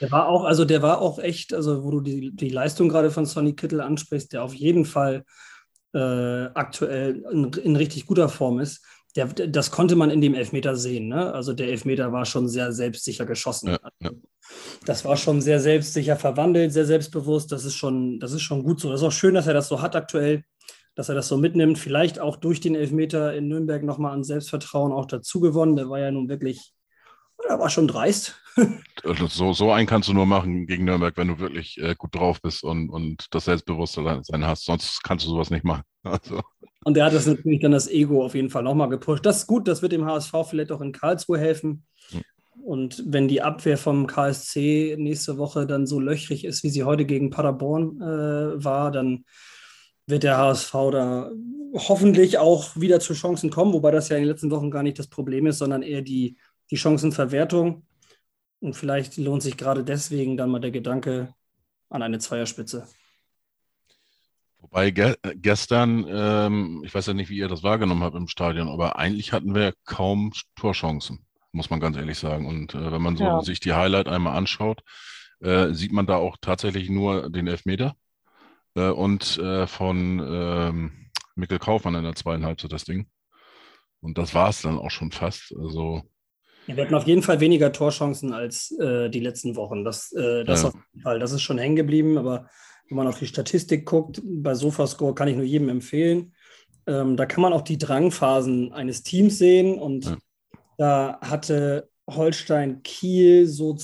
Der 0.00 0.10
war 0.10 0.26
auch, 0.28 0.42
also 0.42 0.64
der 0.64 0.82
war 0.82 1.00
auch 1.00 1.20
echt, 1.20 1.54
also 1.54 1.84
wo 1.84 1.92
du 1.92 2.00
die, 2.00 2.34
die 2.34 2.48
Leistung 2.48 2.88
gerade 2.88 3.12
von 3.12 3.26
Sonny 3.26 3.54
Kittel 3.54 3.80
ansprichst, 3.80 4.32
der 4.32 4.42
auf 4.42 4.54
jeden 4.54 4.84
Fall 4.84 5.24
äh, 5.94 6.46
aktuell 6.54 7.24
in, 7.30 7.52
in, 7.52 7.76
richtig 7.76 8.06
guter 8.06 8.28
Form 8.28 8.58
ist. 8.58 8.84
Der, 9.14 9.26
das 9.26 9.70
konnte 9.70 9.94
man 9.94 10.10
in 10.10 10.20
dem 10.20 10.34
Elfmeter 10.34 10.74
sehen. 10.74 11.08
Ne? 11.08 11.32
Also 11.32 11.52
der 11.52 11.68
Elfmeter 11.68 12.12
war 12.12 12.24
schon 12.24 12.48
sehr 12.48 12.72
selbstsicher 12.72 13.24
geschossen. 13.24 13.70
Ja, 13.70 13.78
ja. 14.00 14.10
Das 14.84 15.04
war 15.04 15.16
schon 15.16 15.40
sehr 15.40 15.60
selbstsicher 15.60 16.16
verwandelt, 16.16 16.72
sehr 16.72 16.86
selbstbewusst. 16.86 17.52
Das 17.52 17.64
ist 17.64 17.74
schon, 17.74 18.18
das 18.18 18.32
ist 18.32 18.42
schon 18.42 18.64
gut 18.64 18.80
so. 18.80 18.90
Das 18.90 19.00
ist 19.00 19.06
auch 19.06 19.12
schön, 19.12 19.34
dass 19.34 19.46
er 19.46 19.54
das 19.54 19.68
so 19.68 19.80
hat 19.80 19.94
aktuell 19.94 20.44
dass 20.94 21.08
er 21.08 21.14
das 21.14 21.28
so 21.28 21.36
mitnimmt. 21.36 21.78
Vielleicht 21.78 22.18
auch 22.18 22.36
durch 22.36 22.60
den 22.60 22.74
Elfmeter 22.74 23.34
in 23.34 23.48
Nürnberg 23.48 23.82
nochmal 23.82 24.12
an 24.12 24.24
Selbstvertrauen 24.24 24.92
auch 24.92 25.06
dazu 25.06 25.40
gewonnen. 25.40 25.76
Der 25.76 25.88
war 25.88 25.98
ja 25.98 26.10
nun 26.10 26.28
wirklich, 26.28 26.72
der 27.48 27.58
war 27.58 27.70
schon 27.70 27.88
dreist. 27.88 28.36
Also 29.04 29.26
so, 29.28 29.52
so 29.52 29.72
einen 29.72 29.86
kannst 29.86 30.08
du 30.08 30.12
nur 30.12 30.26
machen 30.26 30.66
gegen 30.66 30.84
Nürnberg, 30.84 31.16
wenn 31.16 31.28
du 31.28 31.38
wirklich 31.38 31.78
äh, 31.80 31.94
gut 31.96 32.14
drauf 32.14 32.42
bist 32.42 32.62
und, 32.62 32.90
und 32.90 33.26
das 33.30 33.46
Selbstbewusstsein 33.46 34.46
hast. 34.46 34.64
Sonst 34.64 35.02
kannst 35.02 35.24
du 35.24 35.30
sowas 35.30 35.50
nicht 35.50 35.64
machen. 35.64 35.82
Also. 36.02 36.40
Und 36.84 36.94
der 36.96 37.04
hat 37.04 37.12
das 37.12 37.26
natürlich 37.26 37.60
dann 37.60 37.72
das 37.72 37.86
Ego 37.86 38.24
auf 38.24 38.34
jeden 38.34 38.48
Fall 38.48 38.62
nochmal 38.62 38.88
gepusht. 38.88 39.26
Das 39.26 39.40
ist 39.40 39.46
gut, 39.46 39.68
das 39.68 39.82
wird 39.82 39.92
dem 39.92 40.06
HSV 40.06 40.32
vielleicht 40.48 40.72
auch 40.72 40.80
in 40.80 40.92
Karlsruhe 40.92 41.38
helfen. 41.38 41.84
Hm. 42.08 42.22
Und 42.62 43.04
wenn 43.06 43.28
die 43.28 43.42
Abwehr 43.42 43.76
vom 43.76 44.06
KSC 44.06 44.96
nächste 44.98 45.36
Woche 45.36 45.66
dann 45.66 45.86
so 45.86 46.00
löchrig 46.00 46.44
ist, 46.44 46.62
wie 46.62 46.70
sie 46.70 46.84
heute 46.84 47.04
gegen 47.04 47.28
Paderborn 47.28 48.00
äh, 48.00 48.64
war, 48.64 48.90
dann 48.90 49.24
wird 50.10 50.22
der 50.22 50.38
HSV 50.38 50.72
da 50.92 51.30
hoffentlich 51.74 52.38
auch 52.38 52.76
wieder 52.76 53.00
zu 53.00 53.14
Chancen 53.14 53.50
kommen, 53.50 53.72
wobei 53.72 53.90
das 53.90 54.08
ja 54.08 54.16
in 54.16 54.22
den 54.22 54.28
letzten 54.28 54.50
Wochen 54.50 54.70
gar 54.70 54.82
nicht 54.82 54.98
das 54.98 55.06
Problem 55.06 55.46
ist, 55.46 55.58
sondern 55.58 55.82
eher 55.82 56.02
die, 56.02 56.36
die 56.70 56.76
Chancenverwertung. 56.76 57.86
Und 58.60 58.74
vielleicht 58.74 59.16
lohnt 59.16 59.42
sich 59.42 59.56
gerade 59.56 59.84
deswegen 59.84 60.36
dann 60.36 60.50
mal 60.50 60.58
der 60.58 60.70
Gedanke 60.70 61.34
an 61.88 62.02
eine 62.02 62.18
Zweierspitze. 62.18 62.86
Wobei 64.58 64.90
ge 64.90 65.16
gestern, 65.36 66.04
ähm, 66.08 66.82
ich 66.84 66.94
weiß 66.94 67.06
ja 67.06 67.14
nicht, 67.14 67.30
wie 67.30 67.38
ihr 67.38 67.48
das 67.48 67.62
wahrgenommen 67.62 68.02
habt 68.02 68.16
im 68.16 68.28
Stadion, 68.28 68.68
aber 68.68 68.98
eigentlich 68.98 69.32
hatten 69.32 69.54
wir 69.54 69.72
kaum 69.84 70.32
Torchancen, 70.56 71.24
muss 71.52 71.70
man 71.70 71.80
ganz 71.80 71.96
ehrlich 71.96 72.18
sagen. 72.18 72.46
Und 72.46 72.74
äh, 72.74 72.92
wenn 72.92 73.02
man 73.02 73.16
so 73.16 73.24
ja. 73.24 73.42
sich 73.42 73.60
die 73.60 73.72
Highlight 73.72 74.06
einmal 74.06 74.36
anschaut, 74.36 74.82
äh, 75.40 75.72
sieht 75.72 75.92
man 75.92 76.06
da 76.06 76.16
auch 76.16 76.36
tatsächlich 76.40 76.90
nur 76.90 77.30
den 77.30 77.46
Elfmeter 77.46 77.96
äh, 78.74 78.90
und 78.90 79.38
äh, 79.38 79.66
von 79.66 80.20
ähm, 80.20 81.10
Mikkel 81.34 81.58
Kaufmann 81.58 81.94
in 81.94 82.04
der 82.04 82.14
zweiten 82.14 82.44
Halbzeit 82.44 82.72
das 82.72 82.84
Ding. 82.84 83.06
Und 84.00 84.18
das 84.18 84.34
war 84.34 84.48
es 84.48 84.62
dann 84.62 84.78
auch 84.78 84.90
schon 84.90 85.10
fast. 85.10 85.54
Also 85.58 86.02
ja, 86.66 86.76
wir 86.76 86.84
hatten 86.84 86.94
auf 86.94 87.06
jeden 87.06 87.22
Fall 87.22 87.40
weniger 87.40 87.72
Torchancen 87.72 88.32
als 88.32 88.70
äh, 88.78 89.10
die 89.10 89.20
letzten 89.20 89.56
Wochen. 89.56 89.84
Das, 89.84 90.12
äh, 90.12 90.44
das 90.44 90.62
ja. 90.62 90.68
auf 90.68 90.74
jeden 90.74 91.02
Fall. 91.02 91.18
Das 91.18 91.32
ist 91.32 91.42
schon 91.42 91.58
hängen 91.58 91.76
geblieben, 91.76 92.18
aber 92.18 92.48
wenn 92.88 92.96
man 92.96 93.06
auf 93.06 93.18
die 93.18 93.26
Statistik 93.26 93.86
guckt, 93.86 94.20
bei 94.24 94.54
Sofascore 94.54 95.14
kann 95.14 95.28
ich 95.28 95.36
nur 95.36 95.44
jedem 95.44 95.68
empfehlen. 95.68 96.34
Ähm, 96.86 97.16
da 97.16 97.26
kann 97.26 97.42
man 97.42 97.52
auch 97.52 97.62
die 97.62 97.78
Drangphasen 97.78 98.72
eines 98.72 99.02
Teams 99.02 99.38
sehen 99.38 99.78
und 99.78 100.06
ja. 100.06 100.18
da 100.78 101.18
hatte 101.20 101.88
Holstein 102.08 102.82
Kiel 102.82 103.46
so 103.46 103.76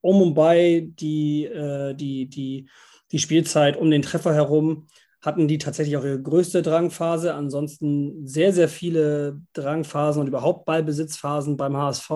um 0.00 0.22
und 0.22 0.34
bei 0.34 0.88
die, 0.88 1.44
äh, 1.44 1.94
die, 1.94 2.28
die 2.28 2.68
die 3.12 3.18
Spielzeit 3.18 3.76
um 3.76 3.90
den 3.90 4.02
Treffer 4.02 4.34
herum 4.34 4.88
hatten 5.20 5.46
die 5.46 5.58
tatsächlich 5.58 5.96
auch 5.96 6.04
ihre 6.04 6.20
größte 6.20 6.62
Drangphase. 6.62 7.34
Ansonsten 7.34 8.26
sehr, 8.26 8.52
sehr 8.52 8.68
viele 8.68 9.40
Drangphasen 9.52 10.20
und 10.20 10.26
überhaupt 10.26 10.64
Ballbesitzphasen 10.64 11.56
beim 11.56 11.76
HSV. 11.76 12.10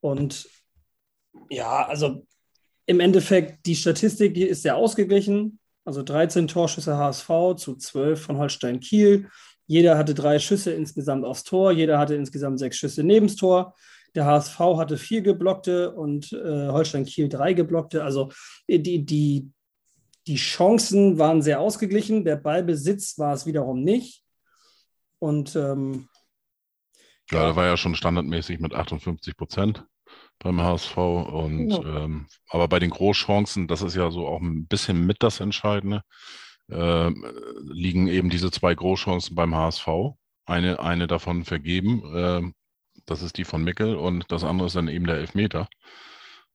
Und 0.00 0.48
ja, 1.50 1.84
also 1.86 2.24
im 2.86 3.00
Endeffekt, 3.00 3.66
die 3.66 3.74
Statistik 3.74 4.36
ist 4.36 4.62
sehr 4.62 4.76
ausgeglichen. 4.76 5.58
Also 5.84 6.02
13 6.02 6.46
Torschüsse 6.46 6.96
HSV 6.96 7.28
zu 7.56 7.76
12 7.76 8.20
von 8.20 8.38
Holstein 8.38 8.78
Kiel. 8.78 9.28
Jeder 9.66 9.98
hatte 9.98 10.14
drei 10.14 10.38
Schüsse 10.38 10.72
insgesamt 10.72 11.24
aufs 11.24 11.42
Tor. 11.42 11.72
Jeder 11.72 11.98
hatte 11.98 12.14
insgesamt 12.14 12.60
sechs 12.60 12.76
Schüsse 12.76 13.02
neben 13.02 13.26
Tor. 13.28 13.74
Der 14.14 14.26
HSV 14.26 14.58
hatte 14.58 14.96
vier 14.96 15.22
geblockte 15.22 15.92
und 15.92 16.32
äh, 16.32 16.68
Holstein 16.68 17.04
Kiel 17.04 17.28
drei 17.28 17.52
geblockte. 17.52 18.04
Also 18.04 18.30
die, 18.68 19.04
die, 19.04 19.50
die 20.26 20.36
Chancen 20.36 21.18
waren 21.18 21.42
sehr 21.42 21.60
ausgeglichen, 21.60 22.24
der 22.24 22.36
Ballbesitz 22.36 23.18
war 23.18 23.32
es 23.32 23.46
wiederum 23.46 23.82
nicht. 23.82 24.24
Und 25.18 25.56
ähm, 25.56 26.08
ja, 27.30 27.38
ja, 27.38 27.48
da 27.48 27.56
war 27.56 27.66
ja 27.66 27.76
schon 27.76 27.94
standardmäßig 27.94 28.60
mit 28.60 28.74
58 28.74 29.36
Prozent 29.36 29.84
beim 30.38 30.60
HSV. 30.60 30.96
Und 30.96 31.70
ja. 31.70 32.04
ähm, 32.04 32.26
aber 32.48 32.68
bei 32.68 32.78
den 32.78 32.90
Großchancen, 32.90 33.68
das 33.68 33.82
ist 33.82 33.96
ja 33.96 34.10
so 34.10 34.26
auch 34.26 34.40
ein 34.40 34.66
bisschen 34.66 35.06
mit 35.06 35.22
das 35.22 35.40
Entscheidende, 35.40 36.02
äh, 36.70 37.10
liegen 37.62 38.08
eben 38.08 38.30
diese 38.30 38.50
zwei 38.50 38.74
Großchancen 38.74 39.34
beim 39.34 39.54
HSV. 39.54 39.88
Eine, 40.44 40.78
eine 40.80 41.06
davon 41.06 41.44
vergeben, 41.44 42.02
äh, 42.14 42.52
das 43.04 43.22
ist 43.22 43.36
die 43.36 43.44
von 43.44 43.62
Mickel 43.64 43.96
und 43.96 44.30
das 44.30 44.44
andere 44.44 44.66
ist 44.66 44.76
dann 44.76 44.88
eben 44.88 45.06
der 45.06 45.16
Elfmeter. 45.16 45.68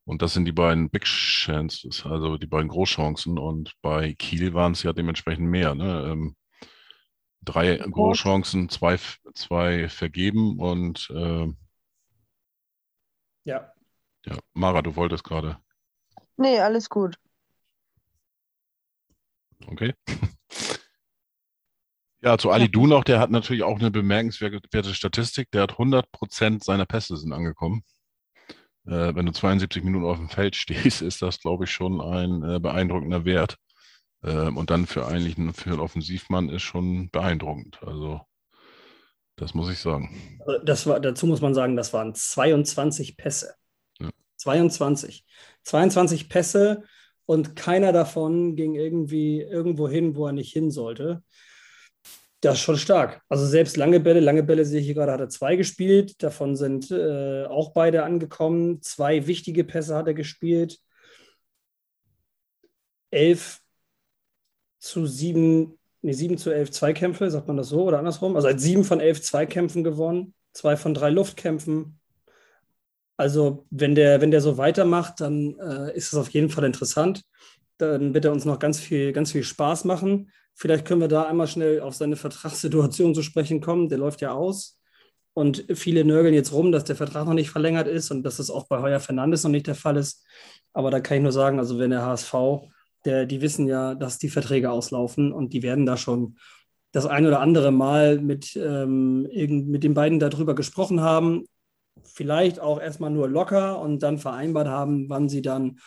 Und 0.06 0.22
das 0.22 0.34
sind 0.34 0.46
die 0.46 0.52
beiden 0.52 0.90
Big 0.90 1.06
Chances, 1.06 2.06
also 2.06 2.38
die 2.38 2.48
beiden 2.48 2.70
Großchancen. 2.70 3.38
Und 3.38 3.74
bei 3.82 4.14
Kiel 4.14 4.54
waren 4.54 4.72
es 4.74 4.84
ja 4.84 4.94
dementsprechend 4.94 5.48
mehr. 5.48 5.76
Ne? 5.76 6.10
Ähm, 6.12 6.36
drei 7.42 7.78
Großchancen, 7.78 8.70
zwei, 8.70 8.98
zwei 9.34 9.90
vergeben 9.90 10.60
und 10.60 11.10
äh, 11.12 11.48
ja. 13.44 13.72
Ja, 14.26 14.38
Mara, 14.54 14.82
du 14.82 14.96
wolltest 14.96 15.24
gerade. 15.24 15.58
Nee, 16.38 16.60
alles 16.60 16.90
gut. 16.90 17.18
Okay. 19.68 19.94
Ja, 22.24 22.38
zu 22.38 22.52
Ali 22.52 22.70
Du 22.70 22.86
noch, 22.86 23.04
der 23.04 23.20
hat 23.20 23.32
natürlich 23.32 23.64
auch 23.64 23.80
eine 23.80 23.90
bemerkenswerte 23.90 24.94
Statistik. 24.94 25.50
Der 25.50 25.64
hat 25.64 25.72
100 25.72 26.12
Prozent 26.12 26.64
seiner 26.64 26.86
Pässe 26.86 27.18
sind 27.18 27.34
angekommen 27.34 27.84
äh, 28.86 29.16
wenn 29.16 29.26
du 29.26 29.32
72 29.32 29.84
Minuten 29.84 30.06
auf 30.06 30.18
dem 30.18 30.30
Feld 30.30 30.56
stehst, 30.58 31.02
ist 31.02 31.22
das, 31.22 31.40
glaube 31.40 31.66
ich, 31.66 31.72
schon 31.72 32.02
ein 32.02 32.44
äh, 32.44 32.60
beeindruckender 32.60 33.26
Wert. 33.26 33.58
Ähm, 34.24 34.58
und 34.58 34.70
dann 34.70 34.86
für 34.86 35.08
eigentlich 35.08 35.38
einen, 35.38 35.54
für 35.54 35.72
einen 35.72 35.80
Offensivmann 35.80 36.50
ist 36.50 36.64
schon 36.64 37.10
beeindruckend. 37.10 37.80
Also 37.84 38.22
das 39.36 39.54
muss 39.54 39.72
ich 39.72 39.80
sagen. 39.80 40.40
Das 40.66 40.86
war, 40.86 41.00
dazu 41.00 41.26
muss 41.26 41.42
man 41.42 41.54
sagen, 41.54 41.76
das 41.76 41.94
waren 41.94 42.14
22 42.14 43.18
Pässe. 43.18 43.56
Ja. 44.00 44.10
22. 44.38 45.26
22 45.64 46.30
Pässe 46.30 46.84
und 47.26 47.56
keiner 47.56 47.92
davon 47.92 48.56
ging 48.56 48.76
irgendwie 48.76 49.42
irgendwo 49.42 49.88
hin, 49.88 50.16
wo 50.16 50.28
er 50.28 50.34
nicht 50.34 50.54
hin 50.54 50.70
sollte. 50.70 51.24
Das 52.42 52.56
ist 52.56 52.62
schon 52.62 52.78
stark. 52.78 53.22
Also 53.30 53.46
selbst 53.46 53.78
lange 53.78 54.00
Bälle, 54.00 54.20
lange 54.20 54.42
Bälle 54.42 54.66
sehe 54.66 54.80
ich 54.80 54.88
hier 54.88 54.96
gerade, 54.96 55.12
hat 55.12 55.20
er 55.20 55.30
zwei 55.30 55.56
gespielt. 55.56 56.22
Davon 56.24 56.56
sind 56.56 56.90
äh, 56.90 57.46
auch 57.46 57.72
beide 57.72 58.04
angekommen. 58.04 58.82
Zwei 58.82 59.28
wichtige 59.28 59.64
Pässe 59.64 59.96
hat 59.96 60.08
er 60.08 60.16
gespielt. 60.16 60.80
Elf 63.12 63.62
zu 64.80 65.06
sieben, 65.06 65.78
nee, 66.02 66.14
sieben 66.14 66.40
zu 66.40 66.50
elf 66.50 66.72
Zweikämpfe, 66.72 67.30
sagt 67.30 67.48
man 67.48 67.58
das 67.58 67.70
so 67.70 67.84
oder 67.84 68.00
andersrum? 68.00 68.36
Also 68.36 68.50
hat 68.50 68.60
sieben 68.60 68.84
von 68.86 69.00
elf 69.00 69.22
Zweikämpfen 69.22 69.84
gewonnen, 69.84 70.34
zwei 70.54 70.76
von 70.78 70.96
drei 70.96 71.12
Luftkämpfen. 71.12 72.00
Also 73.18 73.68
wenn 73.70 73.94
der, 73.94 74.20
wenn 74.20 74.32
der 74.32 74.42
so 74.42 74.58
weitermacht, 74.58 75.22
dann 75.22 75.60
äh, 75.60 75.96
ist 75.96 76.12
es 76.12 76.16
auf 76.16 76.30
jeden 76.30 76.50
Fall 76.50 76.64
interessant. 76.64 77.22
Dann 77.78 78.16
wird 78.16 78.26
er 78.26 78.32
uns 78.32 78.46
noch 78.46 78.58
ganz 78.58 78.80
viel, 78.80 79.14
ganz 79.14 79.32
viel 79.32 79.44
Spaß 79.44 79.86
machen. 79.86 80.32
Vielleicht 80.62 80.86
können 80.86 81.02
wir 81.02 81.08
da 81.08 81.24
einmal 81.24 81.48
schnell 81.48 81.82
auf 81.82 81.96
seine 81.96 82.16
Vertragssituation 82.16 83.16
zu 83.16 83.24
sprechen 83.24 83.62
kommen. 83.62 83.90
Der 83.90 83.98
läuft 83.98 84.22
ja 84.22 84.34
aus. 84.34 84.80
Und 85.34 85.66
viele 85.74 86.06
nörgeln 86.06 86.36
jetzt 86.36 86.54
rum, 86.54 86.72
dass 86.72 86.84
der 86.84 86.96
Vertrag 86.96 87.26
noch 87.26 87.34
nicht 87.34 87.50
verlängert 87.50 87.88
ist 87.88 88.12
und 88.12 88.22
dass 88.22 88.38
das 88.38 88.52
auch 88.52 88.68
bei 88.68 88.80
Heuer 88.80 89.00
Fernandes 89.00 89.44
noch 89.44 89.50
nicht 89.50 89.66
der 89.66 89.74
Fall 89.74 89.98
ist. 89.98 90.24
Aber 90.72 90.92
da 90.92 91.00
kann 91.00 91.18
ich 91.18 91.24
nur 91.24 91.32
sagen, 91.32 91.58
also 91.58 91.80
wenn 91.80 91.90
der 91.90 92.06
HSV, 92.06 92.36
der, 93.06 93.26
die 93.26 93.42
wissen 93.42 93.66
ja, 93.66 93.96
dass 93.96 94.20
die 94.20 94.30
Verträge 94.30 94.70
auslaufen 94.70 95.34
und 95.34 95.52
die 95.54 95.64
werden 95.64 95.88
da 95.88 95.98
schon 95.98 96.38
das 96.92 97.08
ein 97.08 97.26
oder 97.26 97.40
andere 97.40 97.72
Mal 97.72 98.20
mit, 98.20 98.56
ähm, 98.56 99.24
mit 99.24 99.84
den 99.84 99.96
beiden 99.96 100.20
darüber 100.20 100.54
gesprochen 100.54 101.02
haben. 101.02 101.46
Vielleicht 102.04 102.60
auch 102.60 102.80
erstmal 102.80 103.10
nur 103.10 103.28
locker 103.28 103.82
und 103.82 104.04
dann 104.04 104.20
vereinbart 104.20 104.68
haben, 104.68 105.10
wann 105.10 105.28
sie 105.28 105.42
dann 105.42 105.80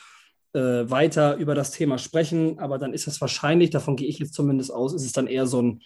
äh, 0.55 0.89
weiter 0.91 1.37
über 1.37 1.55
das 1.55 1.71
Thema 1.73 1.99
sprechen. 1.99 2.59
Aber 2.59 2.79
dann 2.79 2.95
ist 2.95 3.07
das 3.07 3.21
wahrscheinlich, 3.21 3.71
davon 3.71 3.97
gehe 3.97 4.09
ich 4.09 4.19
jetzt 4.19 4.35
zumindest 4.35 4.73
aus, 4.73 4.95
ist 4.95 5.05
es 5.05 5.13
dann 5.13 5.27
eher 5.27 5.47
so 5.47 5.61
ein, 5.61 5.83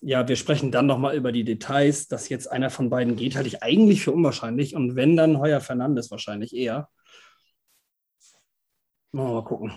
ja, 0.00 0.26
wir 0.26 0.36
sprechen 0.36 0.72
dann 0.72 0.86
nochmal 0.86 1.14
über 1.14 1.30
die 1.30 1.44
Details, 1.44 2.08
dass 2.08 2.28
jetzt 2.28 2.50
einer 2.50 2.70
von 2.70 2.90
beiden 2.90 3.16
geht, 3.16 3.36
halte 3.36 3.48
ich 3.48 3.62
eigentlich 3.62 4.02
für 4.02 4.12
unwahrscheinlich. 4.12 4.74
Und 4.74 4.96
wenn, 4.96 5.16
dann 5.16 5.38
Heuer 5.38 5.60
Fernandes 5.60 6.10
wahrscheinlich 6.10 6.54
eher. 6.54 6.88
Mal, 9.12 9.44
gucken. 9.44 9.72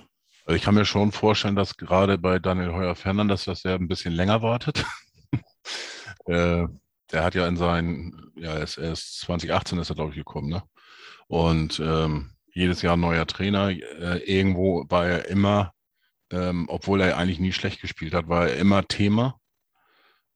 Also 0.45 0.55
ich 0.55 0.63
kann 0.63 0.75
mir 0.75 0.85
schon 0.85 1.11
vorstellen, 1.11 1.55
dass 1.55 1.77
gerade 1.77 2.17
bei 2.17 2.39
Daniel 2.39 2.73
Heuer 2.73 2.95
Fernandes, 2.95 3.45
dass 3.45 3.63
er 3.65 3.75
ein 3.75 3.87
bisschen 3.87 4.13
länger 4.13 4.41
wartet. 4.41 4.85
äh, 6.25 6.67
der 7.11 7.23
hat 7.23 7.35
ja 7.35 7.47
in 7.47 7.57
seinen, 7.57 8.31
ja, 8.35 8.55
ist, 8.55 8.77
er 8.77 8.93
ist 8.93 9.19
2018 9.21 9.77
ist 9.77 9.89
er, 9.89 9.95
glaube 9.95 10.11
ich, 10.11 10.17
gekommen, 10.17 10.49
ne? 10.49 10.63
Und 11.27 11.79
ähm, 11.79 12.32
jedes 12.53 12.81
Jahr 12.81 12.97
neuer 12.97 13.27
Trainer. 13.27 13.69
Äh, 13.69 14.19
irgendwo 14.25 14.85
war 14.89 15.07
er 15.07 15.27
immer, 15.27 15.73
ähm, 16.31 16.65
obwohl 16.69 17.01
er 17.01 17.17
eigentlich 17.17 17.39
nie 17.39 17.53
schlecht 17.53 17.81
gespielt 17.81 18.13
hat, 18.13 18.27
war 18.29 18.47
er 18.47 18.57
immer 18.57 18.87
Thema. 18.87 19.39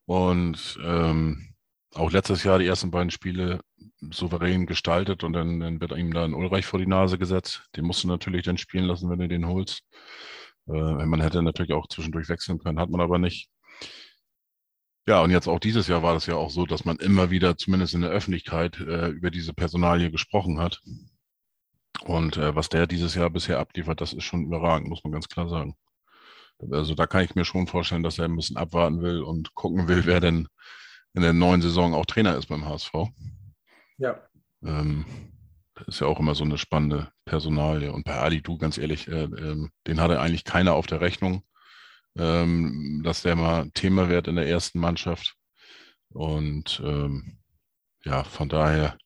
Und 0.06 0.80
ähm, 0.84 1.54
auch 1.94 2.12
letztes 2.12 2.44
Jahr 2.44 2.60
die 2.60 2.68
ersten 2.68 2.92
beiden 2.92 3.12
Spiele 3.12 3.60
souverän 4.12 4.66
gestaltet 4.66 5.24
und 5.24 5.34
dann, 5.34 5.60
dann 5.60 5.82
wird 5.82 5.92
ihm 5.92 6.14
dann 6.14 6.34
Ulreich 6.34 6.66
vor 6.66 6.80
die 6.80 6.88
Nase 6.88 7.18
gesetzt. 7.18 7.64
Den 7.76 7.86
musst 7.86 8.04
du 8.04 8.08
natürlich 8.08 8.46
dann 8.46 8.58
spielen 8.58 8.86
lassen, 8.86 9.10
wenn 9.10 9.20
du 9.20 9.28
den 9.28 9.48
holst. 9.48 9.82
Äh, 10.68 11.06
man 11.06 11.22
hätte 11.22 11.42
natürlich 11.42 11.74
auch 11.74 11.88
zwischendurch 11.88 12.30
wechseln 12.30 12.60
können, 12.60 12.80
hat 12.80 12.90
man 12.90 13.02
aber 13.02 13.18
nicht. 13.18 13.50
Ja, 15.08 15.22
und 15.22 15.32
jetzt 15.32 15.48
auch 15.48 15.60
dieses 15.60 15.88
Jahr 15.88 16.04
war 16.04 16.14
das 16.14 16.26
ja 16.26 16.36
auch 16.36 16.50
so, 16.50 16.66
dass 16.66 16.84
man 16.84 16.98
immer 16.98 17.32
wieder, 17.32 17.58
zumindest 17.58 17.94
in 17.94 18.02
der 18.02 18.10
Öffentlichkeit, 18.10 18.80
äh, 18.80 19.08
über 19.08 19.32
diese 19.32 19.54
Personalie 19.54 20.12
gesprochen 20.12 20.60
hat. 20.60 20.82
Und 22.06 22.38
äh, 22.38 22.56
was 22.56 22.70
der 22.70 22.88
dieses 22.88 23.16
Jahr 23.16 23.30
bisher 23.30 23.60
abliefert, 23.60 24.02
das 24.02 24.14
ist 24.14 24.24
schon 24.24 24.46
überragend, 24.46 24.90
muss 24.90 25.04
man 25.04 25.14
ganz 25.14 25.28
klar 25.28 25.50
sagen. 25.50 25.76
Also 26.72 26.96
da 26.96 27.06
kann 27.06 27.24
ich 27.24 27.36
mir 27.36 27.46
schon 27.46 27.68
vorstellen, 27.68 28.04
dass 28.04 28.18
er 28.18 28.26
ein 28.26 28.36
bisschen 28.36 28.58
abwarten 28.58 29.02
will 29.02 29.22
und 29.22 29.54
gucken 29.54 29.88
will, 29.88 30.06
wer 30.06 30.20
denn 30.20 30.48
in 31.14 31.22
der 31.22 31.34
neuen 31.34 31.62
Saison 31.62 31.94
auch 31.94 32.06
Trainer 32.06 32.36
ist 32.38 32.48
beim 32.48 32.66
HSV. 32.66 32.94
Ja. 33.98 34.22
Ähm, 34.64 35.06
das 35.76 35.88
ist 35.88 36.00
ja 36.02 36.08
auch 36.08 36.20
immer 36.20 36.36
so 36.36 36.44
eine 36.44 36.58
spannende 36.58 37.12
Personalie. 37.26 37.92
Und 37.92 38.06
bei 38.06 38.16
Ali 38.16 38.42
Du, 38.42 38.58
ganz 38.58 38.78
ehrlich, 38.78 39.08
äh, 39.08 39.24
äh, 39.24 39.68
den 39.86 40.02
hatte 40.02 40.20
eigentlich 40.20 40.44
keiner 40.44 40.74
auf 40.74 40.88
der 40.88 41.02
Rechnung, 41.02 41.44
ähm, 42.18 43.02
dass 43.04 43.22
der 43.22 43.36
mal 43.36 43.70
Thema 43.72 44.10
wird 44.10 44.28
in 44.28 44.36
der 44.36 44.48
ersten 44.48 44.80
Mannschaft. 44.80 45.36
Und 46.10 46.82
ähm, 46.84 47.38
ja, 48.04 48.24
von 48.24 48.50
daher 48.50 48.98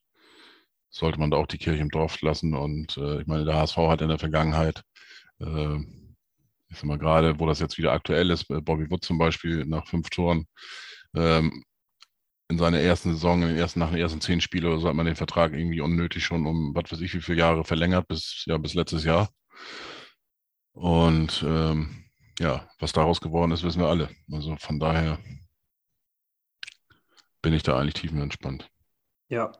sollte 0.92 1.18
man 1.18 1.30
da 1.30 1.38
auch 1.38 1.46
die 1.46 1.58
Kirche 1.58 1.80
im 1.80 1.88
Dorf 1.88 2.20
lassen. 2.20 2.54
Und 2.54 2.96
äh, 2.98 3.22
ich 3.22 3.26
meine, 3.26 3.44
der 3.44 3.56
HSV 3.56 3.76
hat 3.78 4.02
in 4.02 4.08
der 4.08 4.18
Vergangenheit, 4.18 4.82
äh, 5.40 5.76
ich 6.68 6.76
sag 6.76 6.84
mal 6.84 6.98
gerade, 6.98 7.40
wo 7.40 7.46
das 7.46 7.60
jetzt 7.60 7.78
wieder 7.78 7.92
aktuell 7.92 8.30
ist, 8.30 8.48
äh, 8.50 8.60
Bobby 8.60 8.90
Wood 8.90 9.02
zum 9.02 9.18
Beispiel 9.18 9.64
nach 9.66 9.86
fünf 9.86 10.10
Toren, 10.10 10.46
ähm, 11.16 11.64
in 12.48 12.58
seiner 12.58 12.80
ersten 12.80 13.14
Saison, 13.14 13.42
in 13.42 13.48
den 13.48 13.56
ersten, 13.56 13.80
nach 13.80 13.90
den 13.90 14.00
ersten 14.00 14.20
zehn 14.20 14.42
Spielen 14.42 14.66
oder 14.66 14.78
so 14.78 14.88
hat 14.88 14.94
man 14.94 15.06
den 15.06 15.16
Vertrag 15.16 15.54
irgendwie 15.54 15.80
unnötig 15.80 16.24
schon 16.24 16.46
um, 16.46 16.74
was 16.74 16.92
weiß 16.92 17.00
ich, 17.00 17.14
wie 17.14 17.22
viele 17.22 17.38
Jahre 17.38 17.64
verlängert, 17.64 18.06
bis, 18.08 18.44
ja, 18.46 18.58
bis 18.58 18.74
letztes 18.74 19.04
Jahr. 19.04 19.30
Und 20.72 21.42
ähm, 21.46 22.04
ja, 22.38 22.68
was 22.78 22.92
daraus 22.92 23.22
geworden 23.22 23.52
ist, 23.52 23.62
wissen 23.62 23.80
wir 23.80 23.88
alle. 23.88 24.10
Also 24.30 24.56
von 24.56 24.78
daher 24.78 25.18
bin 27.40 27.54
ich 27.54 27.62
da 27.62 27.78
eigentlich 27.78 27.94
tiefenentspannt. 27.94 28.68
Ja, 29.28 29.52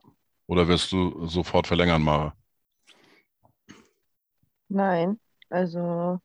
oder 0.52 0.68
wirst 0.68 0.92
du 0.92 1.26
sofort 1.26 1.66
verlängern, 1.66 2.02
Mara? 2.02 2.36
Nein, 4.68 5.18
also 5.48 6.20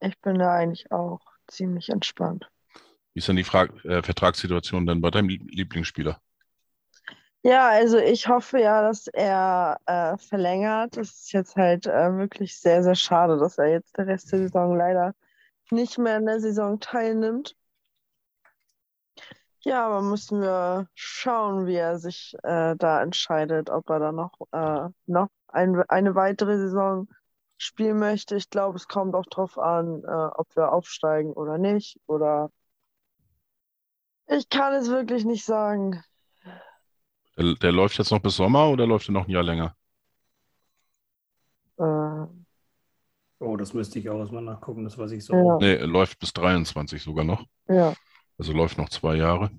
ich 0.00 0.20
bin 0.22 0.40
da 0.40 0.52
eigentlich 0.52 0.90
auch 0.90 1.20
ziemlich 1.46 1.88
entspannt. 1.88 2.48
Wie 3.14 3.20
ist 3.20 3.28
denn 3.28 3.36
die 3.36 3.44
Fra 3.44 3.66
äh, 3.84 4.02
Vertragssituation 4.02 4.86
denn 4.86 5.00
bei 5.00 5.12
deinem 5.12 5.28
Lieblingsspieler? 5.28 6.20
Ja, 7.44 7.68
also 7.68 7.98
ich 7.98 8.26
hoffe 8.26 8.58
ja, 8.58 8.82
dass 8.82 9.06
er 9.06 9.78
äh, 9.86 10.18
verlängert. 10.18 10.96
Es 10.96 11.10
ist 11.10 11.32
jetzt 11.32 11.54
halt 11.54 11.86
äh, 11.86 12.16
wirklich 12.18 12.58
sehr, 12.58 12.82
sehr 12.82 12.96
schade, 12.96 13.38
dass 13.38 13.56
er 13.56 13.68
jetzt 13.68 13.96
der 13.96 14.08
Rest 14.08 14.32
der 14.32 14.40
Saison 14.40 14.76
leider 14.76 15.14
nicht 15.70 15.96
mehr 15.96 16.16
in 16.16 16.26
der 16.26 16.40
Saison 16.40 16.80
teilnimmt. 16.80 17.54
Ja, 19.66 19.84
aber 19.86 20.00
müssen 20.00 20.40
wir 20.40 20.88
schauen, 20.94 21.66
wie 21.66 21.74
er 21.74 21.98
sich 21.98 22.34
äh, 22.44 22.76
da 22.76 23.02
entscheidet, 23.02 23.68
ob 23.68 23.90
er 23.90 23.98
da 23.98 24.12
noch, 24.12 24.30
äh, 24.52 24.88
noch 25.06 25.28
ein, 25.48 25.82
eine 25.88 26.14
weitere 26.14 26.56
Saison 26.56 27.08
spielen 27.58 27.98
möchte. 27.98 28.36
Ich 28.36 28.48
glaube, 28.48 28.76
es 28.76 28.86
kommt 28.86 29.16
auch 29.16 29.26
darauf 29.28 29.58
an, 29.58 30.04
äh, 30.04 30.08
ob 30.36 30.46
wir 30.54 30.70
aufsteigen 30.72 31.32
oder 31.32 31.58
nicht. 31.58 31.98
Oder 32.06 32.50
ich 34.28 34.48
kann 34.48 34.72
es 34.74 34.88
wirklich 34.88 35.24
nicht 35.24 35.44
sagen. 35.44 36.00
Der, 37.36 37.54
der 37.54 37.72
läuft 37.72 37.98
jetzt 37.98 38.10
noch 38.10 38.20
bis 38.20 38.36
Sommer 38.36 38.68
oder 38.68 38.86
läuft 38.86 39.08
er 39.08 39.12
noch 39.12 39.26
ein 39.26 39.30
Jahr 39.30 39.42
länger? 39.42 39.74
Äh, 41.78 42.26
Oh, 43.38 43.56
das 43.56 43.74
müsste 43.74 43.98
ich 43.98 44.08
auch 44.08 44.18
erstmal 44.18 44.42
nachgucken, 44.42 44.84
das 44.84 44.96
weiß 44.96 45.10
ich 45.12 45.24
so. 45.24 45.34
Ja. 45.34 45.58
Nee, 45.60 45.74
er 45.74 45.86
läuft 45.86 46.18
bis 46.18 46.32
23 46.32 47.02
sogar 47.02 47.24
noch. 47.24 47.44
ja. 47.68 47.94
Also 48.38 48.52
läuft 48.52 48.78
noch 48.78 48.88
zwei 48.88 49.16
Jahre. 49.16 49.50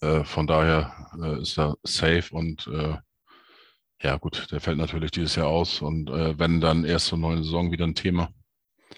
Äh, 0.00 0.24
von 0.24 0.46
daher 0.46 1.10
äh, 1.22 1.40
ist 1.40 1.58
er 1.58 1.76
safe 1.82 2.34
und 2.34 2.66
äh, 2.66 2.96
ja 4.02 4.16
gut, 4.18 4.48
der 4.52 4.60
fällt 4.60 4.76
natürlich 4.76 5.10
dieses 5.10 5.36
Jahr 5.36 5.48
aus 5.48 5.80
und 5.80 6.10
äh, 6.10 6.38
wenn 6.38 6.60
dann 6.60 6.84
erst 6.84 7.06
zur 7.06 7.18
neuen 7.18 7.42
Saison 7.42 7.70
wieder 7.72 7.86
ein 7.86 7.94
Thema. 7.94 8.28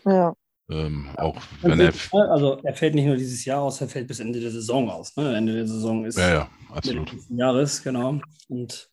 Ja. 0.04 0.34
Ähm, 0.70 1.08
auch 1.16 1.40
wenn 1.62 1.80
er. 1.80 1.92
Also 2.30 2.58
er 2.62 2.74
fällt 2.74 2.94
nicht 2.94 3.06
nur 3.06 3.16
dieses 3.16 3.44
Jahr 3.44 3.62
aus, 3.62 3.80
er 3.80 3.88
fällt 3.88 4.08
bis 4.08 4.20
Ende 4.20 4.40
der 4.40 4.50
Saison 4.50 4.90
aus. 4.90 5.16
Ne? 5.16 5.36
Ende 5.36 5.54
der 5.54 5.66
Saison 5.66 6.04
ist 6.04 6.18
Ja, 6.18 6.30
ja, 6.30 6.50
absolut. 6.70 7.12
des 7.12 7.26
Jahres, 7.30 7.82
genau. 7.82 8.20
Und 8.48 8.90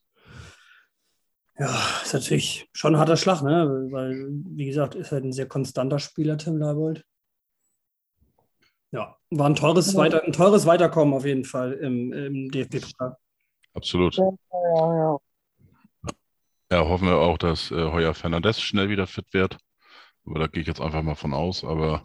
ja, 1.57 2.01
ist 2.03 2.13
natürlich 2.13 2.69
schon 2.71 2.95
ein 2.95 2.99
harter 2.99 3.17
Schlag, 3.17 3.41
ne? 3.41 3.87
Weil, 3.89 4.27
wie 4.29 4.65
gesagt, 4.65 4.95
ist 4.95 5.11
halt 5.11 5.23
ein 5.23 5.33
sehr 5.33 5.47
konstanter 5.47 5.99
Spieler, 5.99 6.37
Tim 6.37 6.57
Leibold. 6.57 7.03
Ja, 8.95 9.17
war 9.31 9.49
ein 9.49 9.55
teures, 9.55 9.91
Ja. 9.91 9.99
Weiter, 9.99 10.23
ein 10.23 10.31
teures 10.31 10.65
Weiterkommen 10.65 11.13
auf 11.13 11.25
jeden 11.25 11.43
Fall 11.43 11.73
im, 11.73 12.13
im 12.13 12.49
DFB-Pokal. 12.49 13.17
Absolut. 13.73 14.15
Ja, 14.15 15.17
ja, 16.71 16.87
hoffen 16.87 17.07
wir 17.07 17.17
auch, 17.17 17.37
dass 17.37 17.71
äh, 17.71 17.91
Heuer 17.91 18.13
Fernandes 18.13 18.61
schnell 18.61 18.87
wieder 18.87 19.05
fit 19.05 19.33
wird. 19.33 19.57
Aber 20.25 20.39
da 20.39 20.47
gehe 20.47 20.61
ich 20.61 20.67
jetzt 20.67 20.79
einfach 20.79 21.01
mal 21.01 21.15
von 21.15 21.33
aus. 21.33 21.65
Aber 21.65 22.03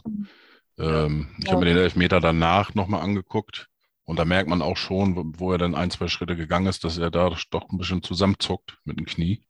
ähm, 0.79 1.29
ich 1.39 1.49
habe 1.51 1.61
mir 1.61 1.67
den 1.67 1.77
Elfmeter 1.77 2.21
danach 2.21 2.75
nochmal 2.75 3.03
angeguckt. 3.03 3.69
Und 4.03 4.19
da 4.19 4.25
merkt 4.25 4.49
man 4.51 4.61
auch 4.61 4.77
schon, 4.77 5.15
wo, 5.15 5.23
wo 5.39 5.53
er 5.53 5.59
dann 5.59 5.77
ein, 5.77 5.93
zwei 5.93 6.09
Schritte 6.09 6.35
gegangen 6.35 6.67
ist, 6.67 6.83
dass 6.83 6.99
er 6.99 7.13
da 7.13 7.31
doch 7.51 7.71
ein 7.71 7.79
bisschen 7.79 8.03
zusammenzuckt 8.03 8.79
mit 8.85 8.99
dem 8.99 9.07
Knie. 9.07 9.45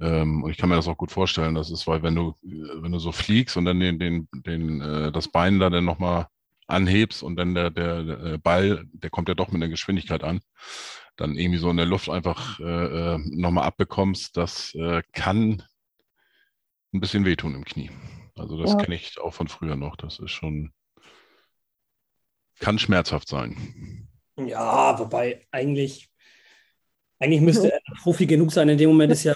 Ähm, 0.00 0.42
und 0.42 0.50
ich 0.50 0.56
kann 0.56 0.68
mir 0.68 0.76
das 0.76 0.88
auch 0.88 0.96
gut 0.96 1.12
vorstellen. 1.12 1.54
Das 1.54 1.70
ist, 1.70 1.86
weil 1.86 2.02
wenn 2.02 2.14
du, 2.14 2.34
äh, 2.44 2.82
wenn 2.82 2.92
du 2.92 2.98
so 2.98 3.12
fliegst 3.12 3.56
und 3.56 3.64
dann 3.64 3.80
den, 3.80 3.98
den, 3.98 4.28
den, 4.32 4.80
äh, 4.80 5.12
das 5.12 5.28
Bein 5.28 5.58
da 5.58 5.70
dann 5.70 5.84
nochmal 5.84 6.26
anhebst 6.66 7.22
und 7.22 7.36
dann 7.36 7.54
der, 7.54 7.70
der, 7.70 8.02
der 8.02 8.38
Ball, 8.38 8.84
der 8.92 9.10
kommt 9.10 9.28
ja 9.28 9.34
doch 9.34 9.50
mit 9.50 9.60
der 9.60 9.68
Geschwindigkeit 9.68 10.24
an, 10.24 10.40
dann 11.16 11.36
irgendwie 11.36 11.58
so 11.58 11.70
in 11.70 11.76
der 11.76 11.86
Luft 11.86 12.08
einfach 12.08 12.58
äh, 12.60 13.18
nochmal 13.18 13.64
abbekommst, 13.64 14.36
das 14.36 14.74
äh, 14.74 15.02
kann 15.12 15.62
ein 16.92 17.00
bisschen 17.00 17.24
wehtun 17.24 17.54
im 17.54 17.64
Knie. 17.64 17.90
Also 18.36 18.58
das 18.58 18.70
Ja. 18.70 18.76
kenne 18.76 18.94
ich 18.94 19.18
auch 19.20 19.34
von 19.34 19.48
früher 19.48 19.76
noch. 19.76 19.96
Das 19.96 20.18
ist 20.18 20.30
schon, 20.30 20.72
kann 22.60 22.78
schmerzhaft 22.78 23.28
sein. 23.28 24.08
Ja, 24.36 24.98
wobei 24.98 25.46
eigentlich, 25.50 26.10
eigentlich 27.22 27.40
müsste 27.40 27.72
er 27.72 27.80
Profi 28.02 28.26
genug 28.26 28.52
sein. 28.52 28.68
In 28.68 28.78
dem 28.78 28.90
Moment 28.90 29.12
ist 29.12 29.22
ja, 29.24 29.32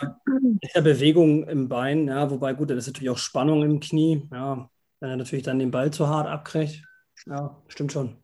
ist 0.60 0.74
ja 0.74 0.80
Bewegung 0.80 1.48
im 1.48 1.68
Bein, 1.68 2.08
ja, 2.08 2.28
wobei 2.30 2.52
gut, 2.52 2.70
das 2.70 2.78
ist 2.78 2.88
natürlich 2.88 3.10
auch 3.10 3.18
Spannung 3.18 3.62
im 3.62 3.78
Knie. 3.78 4.28
Ja, 4.32 4.68
wenn 5.00 5.10
er 5.10 5.16
natürlich 5.16 5.44
dann 5.44 5.60
den 5.60 5.70
Ball 5.70 5.92
zu 5.92 6.08
hart 6.08 6.26
abkriegt. 6.26 6.82
Ja, 7.26 7.62
stimmt 7.68 7.92
schon. 7.92 8.16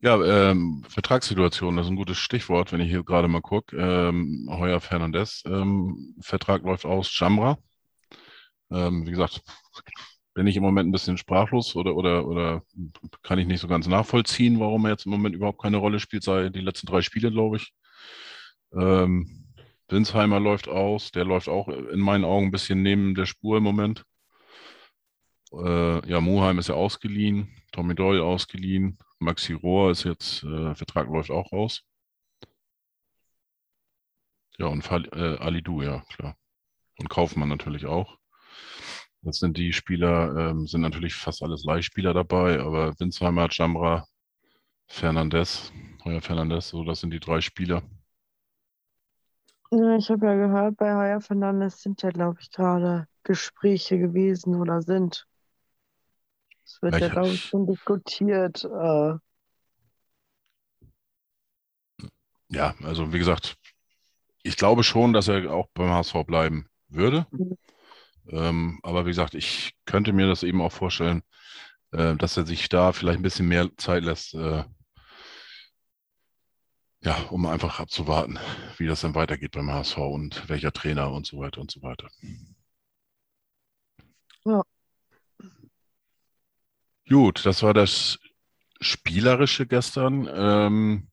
Ja, 0.00 0.22
ähm, 0.22 0.84
Vertragssituation, 0.88 1.76
das 1.76 1.86
ist 1.86 1.90
ein 1.90 1.96
gutes 1.96 2.18
Stichwort, 2.18 2.72
wenn 2.72 2.80
ich 2.80 2.90
hier 2.90 3.04
gerade 3.04 3.28
mal 3.28 3.40
gucke. 3.40 3.76
Ähm, 3.76 4.48
Heuer 4.50 4.80
Fernandez, 4.80 5.42
ähm, 5.46 6.14
Vertrag 6.20 6.62
läuft 6.62 6.84
aus, 6.84 7.16
Jamra. 7.18 7.56
Ähm, 8.70 9.06
wie 9.06 9.12
gesagt, 9.12 9.42
bin 10.34 10.46
ich 10.46 10.56
im 10.56 10.62
Moment 10.62 10.88
ein 10.88 10.92
bisschen 10.92 11.16
sprachlos 11.16 11.76
oder, 11.76 11.96
oder, 11.96 12.26
oder 12.26 12.62
kann 13.22 13.38
ich 13.38 13.46
nicht 13.46 13.60
so 13.60 13.68
ganz 13.68 13.86
nachvollziehen, 13.86 14.60
warum 14.60 14.84
er 14.84 14.92
jetzt 14.92 15.06
im 15.06 15.12
Moment 15.12 15.34
überhaupt 15.34 15.62
keine 15.62 15.76
Rolle 15.78 16.00
spielt, 16.00 16.24
sei 16.24 16.48
die 16.48 16.60
letzten 16.60 16.86
drei 16.86 17.02
Spiele, 17.02 17.30
glaube 17.30 17.56
ich. 17.56 17.72
Ähm, 18.72 19.44
Winsheimer 19.88 20.40
läuft 20.40 20.68
aus, 20.68 21.12
der 21.12 21.24
läuft 21.24 21.48
auch 21.48 21.68
in 21.68 22.00
meinen 22.00 22.24
Augen 22.24 22.46
ein 22.46 22.50
bisschen 22.50 22.82
neben 22.82 23.14
der 23.14 23.26
Spur 23.26 23.58
im 23.58 23.62
Moment. 23.62 24.04
Äh, 25.52 26.08
ja, 26.08 26.20
Muheim 26.20 26.58
ist 26.58 26.68
ja 26.68 26.74
ausgeliehen, 26.74 27.48
Tommy 27.70 27.94
Doyle 27.94 28.24
ausgeliehen, 28.24 28.98
Maxi 29.20 29.52
Rohr 29.52 29.90
ist 29.92 30.04
jetzt, 30.04 30.42
äh, 30.42 30.74
Vertrag 30.74 31.08
läuft 31.08 31.30
auch 31.30 31.52
aus. 31.52 31.82
Ja, 34.58 34.66
und 34.66 34.82
Fall, 34.82 35.04
äh, 35.12 35.38
Alidu, 35.42 35.82
ja, 35.82 36.04
klar. 36.14 36.36
Und 36.98 37.08
Kaufmann 37.08 37.48
natürlich 37.48 37.86
auch. 37.86 38.18
Das 39.24 39.38
sind 39.38 39.56
die 39.56 39.72
Spieler, 39.72 40.50
ähm, 40.50 40.66
sind 40.68 40.82
natürlich 40.82 41.14
fast 41.14 41.42
alles 41.42 41.64
Leihspieler 41.64 42.14
dabei, 42.14 42.60
aber 42.60 42.94
Winsheimer, 43.00 43.48
Jamra, 43.50 44.06
Fernandez, 44.88 45.72
Heuer 46.04 46.22
Fernandez, 46.22 46.68
so, 46.70 46.84
das 46.84 47.00
sind 47.00 47.10
die 47.12 47.20
drei 47.20 47.40
Spieler. 47.42 47.82
Ja, 49.70 49.96
ich 49.96 50.08
habe 50.10 50.24
ja 50.26 50.34
gehört, 50.36 50.76
bei 50.78 50.94
Heuer 50.94 51.20
Fernandes 51.20 51.82
sind 51.82 52.00
ja, 52.02 52.08
glaube 52.10 52.38
ich, 52.40 52.50
gerade 52.50 53.06
Gespräche 53.24 53.98
gewesen 53.98 54.54
oder 54.54 54.80
sind. 54.80 55.26
Es 56.66 56.82
wird 56.82 57.00
ja, 57.00 57.08
glaube 57.08 57.36
ich, 57.36 57.42
schon 57.44 57.66
diskutiert. 57.66 58.64
Äh, 58.64 59.14
Ja, 62.48 62.74
also 62.82 63.12
wie 63.12 63.18
gesagt, 63.18 63.56
ich 64.44 64.56
glaube 64.56 64.84
schon, 64.84 65.12
dass 65.12 65.28
er 65.28 65.52
auch 65.52 65.68
beim 65.74 65.90
HSV 65.90 66.24
bleiben 66.26 66.68
würde. 66.88 67.26
Mhm. 67.32 67.54
Ähm, 68.28 68.80
aber 68.82 69.04
wie 69.04 69.10
gesagt, 69.10 69.34
ich 69.34 69.74
könnte 69.84 70.12
mir 70.12 70.26
das 70.26 70.42
eben 70.42 70.62
auch 70.62 70.72
vorstellen, 70.72 71.22
äh, 71.92 72.16
dass 72.16 72.36
er 72.36 72.46
sich 72.46 72.68
da 72.68 72.92
vielleicht 72.92 73.18
ein 73.18 73.22
bisschen 73.22 73.48
mehr 73.48 73.70
Zeit 73.76 74.04
lässt, 74.04 74.34
äh, 74.34 74.64
ja, 77.02 77.16
um 77.30 77.46
einfach 77.46 77.80
abzuwarten, 77.80 78.38
wie 78.78 78.86
das 78.86 79.02
dann 79.02 79.14
weitergeht 79.14 79.52
beim 79.52 79.70
HSV 79.70 79.98
und 79.98 80.48
welcher 80.48 80.72
Trainer 80.72 81.12
und 81.12 81.26
so 81.26 81.38
weiter 81.38 81.60
und 81.60 81.70
so 81.70 81.82
weiter. 81.82 82.08
Ja. 84.44 84.62
Gut, 87.08 87.44
das 87.44 87.62
war 87.62 87.74
das 87.74 88.18
Spielerische 88.80 89.66
gestern. 89.66 90.28
Ähm, 90.32 91.10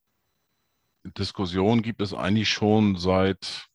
Diskussion 1.04 1.82
gibt 1.82 2.00
es 2.00 2.14
eigentlich 2.14 2.48
schon 2.48 2.96
seit, 2.96 3.68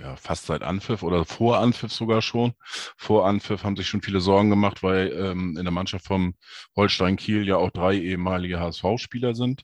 ja, 0.00 0.16
fast 0.16 0.46
seit 0.46 0.62
Anpfiff 0.62 1.02
oder 1.02 1.24
vor 1.24 1.58
Anpfiff 1.58 1.92
sogar 1.92 2.22
schon. 2.22 2.54
Vor 2.96 3.26
Anpfiff 3.26 3.64
haben 3.64 3.76
sich 3.76 3.88
schon 3.88 4.02
viele 4.02 4.20
Sorgen 4.20 4.50
gemacht, 4.50 4.82
weil 4.82 5.12
ähm, 5.12 5.56
in 5.56 5.64
der 5.64 5.72
Mannschaft 5.72 6.06
vom 6.06 6.34
Holstein 6.74 7.16
Kiel 7.16 7.46
ja 7.46 7.56
auch 7.56 7.70
drei 7.70 7.96
ehemalige 7.96 8.60
HSV-Spieler 8.60 9.34
sind. 9.34 9.62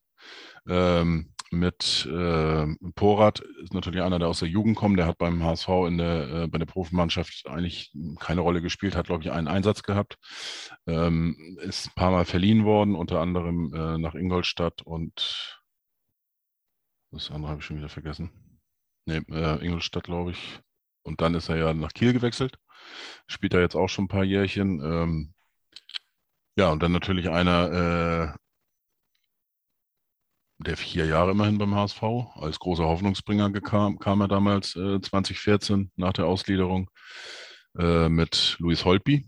Ähm, 0.68 1.33
mit 1.51 2.09
äh, 2.11 2.66
Porat 2.95 3.40
ist 3.40 3.75
natürlich 3.75 4.01
einer, 4.01 4.18
der 4.18 4.29
aus 4.29 4.38
der 4.38 4.49
Jugend 4.49 4.75
kommt. 4.75 4.99
Der 4.99 5.07
hat 5.07 5.18
beim 5.18 5.45
HSV 5.45 5.68
in 5.87 5.99
der, 5.99 6.31
äh, 6.31 6.49
bei 6.49 6.57
der 6.57 6.64
Profimannschaft 6.64 7.47
eigentlich 7.47 7.92
keine 8.18 8.40
Rolle 8.40 8.62
gespielt, 8.62 8.97
hat, 8.97 9.07
glaube 9.07 9.23
ich, 9.23 9.31
einen 9.31 9.49
Einsatz 9.49 9.83
gehabt. 9.83 10.16
Ähm, 10.87 11.59
ist 11.61 11.88
ein 11.88 11.95
paar 11.95 12.11
Mal 12.11 12.25
verliehen 12.25 12.64
worden, 12.64 12.95
unter 12.95 13.21
anderem 13.21 13.71
äh, 13.75 13.99
nach 13.99 14.14
Ingolstadt 14.14 14.81
und 14.81 15.61
das 17.11 17.31
andere 17.31 17.51
habe 17.51 17.61
ich 17.61 17.66
schon 17.66 17.77
wieder 17.77 17.90
vergessen. 17.90 18.41
Nee, 19.06 19.22
äh, 19.30 19.64
Ingolstadt, 19.64 20.04
glaube 20.04 20.32
ich. 20.32 20.60
Und 21.02 21.20
dann 21.20 21.34
ist 21.34 21.48
er 21.48 21.56
ja 21.56 21.74
nach 21.74 21.92
Kiel 21.92 22.12
gewechselt. 22.12 22.58
Spielt 23.26 23.54
er 23.54 23.60
jetzt 23.60 23.74
auch 23.74 23.88
schon 23.88 24.04
ein 24.04 24.08
paar 24.08 24.24
Jährchen. 24.24 24.80
Ähm, 24.80 25.34
ja, 26.56 26.70
und 26.70 26.82
dann 26.82 26.92
natürlich 26.92 27.28
einer, 27.30 28.34
äh, 28.34 28.38
der 30.58 30.76
vier 30.76 31.06
Jahre 31.06 31.32
immerhin 31.32 31.58
beim 31.58 31.74
HSV 31.74 32.02
als 32.36 32.58
großer 32.58 32.84
Hoffnungsbringer 32.84 33.50
gekam, 33.50 33.98
kam 33.98 34.20
er 34.20 34.28
damals 34.28 34.76
äh, 34.76 35.00
2014 35.00 35.90
nach 35.96 36.12
der 36.12 36.26
Ausgliederung 36.26 36.88
äh, 37.78 38.08
mit 38.08 38.56
Luis 38.58 38.84
Holtby 38.84 39.26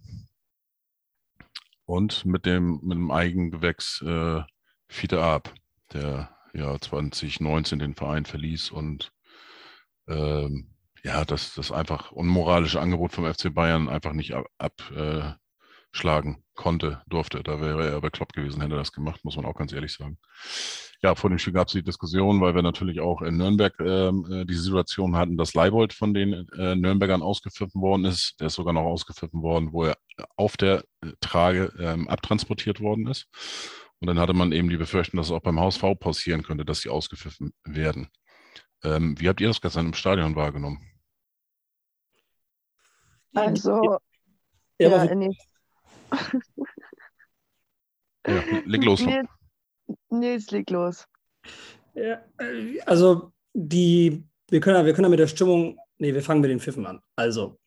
und 1.87 2.25
mit 2.25 2.47
dem, 2.47 2.81
mit 2.83 2.97
dem 2.97 3.11
Eigengewächs 3.11 4.03
äh, 4.03 4.43
Fiete 4.89 5.23
Arp, 5.23 5.53
der 5.93 6.37
ja 6.53 6.79
2019 6.79 7.79
den 7.79 7.95
Verein 7.95 8.27
verließ 8.27 8.71
und 8.71 9.14
ähm, 10.09 10.75
ja, 11.03 11.25
das, 11.25 11.55
das 11.55 11.71
einfach 11.71 12.13
unmoralische 12.13 12.81
Angebot 12.81 13.13
vom 13.13 13.33
FC 13.33 13.53
Bayern 13.53 13.89
einfach 13.89 14.15
nicht 14.15 14.35
abschlagen 14.59 15.39
ab, 16.35 16.39
äh, 16.39 16.43
konnte, 16.55 17.03
durfte. 17.07 17.43
Da 17.43 17.61
wäre 17.61 17.87
er 17.87 18.01
bekloppt 18.01 18.35
gewesen, 18.35 18.63
hätte 18.63 18.75
er 18.75 18.79
das 18.79 18.93
gemacht, 18.93 19.25
muss 19.25 19.37
man 19.37 19.45
auch 19.45 19.55
ganz 19.55 19.73
ehrlich 19.73 19.93
sagen. 19.93 20.19
Ja, 21.03 21.15
vor 21.15 21.29
dem 21.29 21.39
Spiel 21.39 21.53
gab 21.53 21.67
es 21.67 21.75
die 21.75 21.83
Diskussion, 21.83 22.41
weil 22.41 22.55
wir 22.55 22.63
natürlich 22.63 23.01
auch 23.01 23.21
in 23.21 23.37
Nürnberg 23.37 23.79
äh, 23.79 24.45
die 24.47 24.55
Situation 24.55 25.17
hatten, 25.17 25.37
dass 25.37 25.53
Leibold 25.53 25.93
von 25.93 26.15
den 26.15 26.49
äh, 26.57 26.75
Nürnbergern 26.75 27.21
ausgepfiffen 27.21 27.83
worden 27.83 28.07
ist. 28.07 28.37
Der 28.41 28.47
ist 28.47 28.55
sogar 28.55 28.73
noch 28.73 28.85
ausgepfiffen 28.85 29.43
worden, 29.43 29.73
wo 29.73 29.85
er 29.85 29.99
auf 30.37 30.57
der 30.57 30.85
Trage 31.21 31.71
ähm, 31.79 32.09
abtransportiert 32.09 32.81
worden 32.81 33.07
ist. 33.09 33.27
Und 34.01 34.09
dann 34.09 34.19
hatte 34.19 34.33
man 34.33 34.53
eben 34.53 34.71
die 34.71 34.79
Befürchtung, 34.79 35.19
dass 35.19 35.27
es 35.27 35.33
auch 35.33 35.43
beim 35.43 35.61
HSV 35.61 35.83
passieren 36.01 36.43
könnte, 36.43 36.65
dass 36.65 36.81
sie 36.81 36.89
ausgepfiffen 36.89 37.53
werden. 37.65 38.09
Ähm, 38.85 39.19
wie 39.19 39.29
habt 39.29 39.41
ihr 39.41 39.49
das 39.49 39.61
gestern 39.61 39.87
im 39.87 39.95
Stadion 39.95 40.37
wahrgenommen? 40.37 40.79
also, 43.35 43.99
Ja, 44.79 44.89
ja, 44.89 44.95
aber 44.97 45.11
in 45.11 45.21
den 45.21 45.37
Ja, 48.27 48.43
leg 48.65 48.85
los. 48.85 49.01
Nils, 49.01 49.29
Nils, 50.11 50.51
leg 50.51 50.71
los. 50.71 51.07
Ja, 51.95 52.23
also 52.87 53.33
die, 53.53 54.25
wir 54.49 54.61
können, 54.61 54.77
ja- 54.79 54.85
wir 54.87 54.95
können 54.95 55.05
ja 55.07 55.11
mit 55.11 55.19
der 55.19 55.27
Stimmung, 55.29 55.79
nee, 55.99 56.13
wir 56.15 56.23
fangen 56.23 56.41
mit 56.41 56.51
den 56.51 56.61
Pfiffen 56.61 56.87
an. 56.87 57.01
Also 57.17 57.59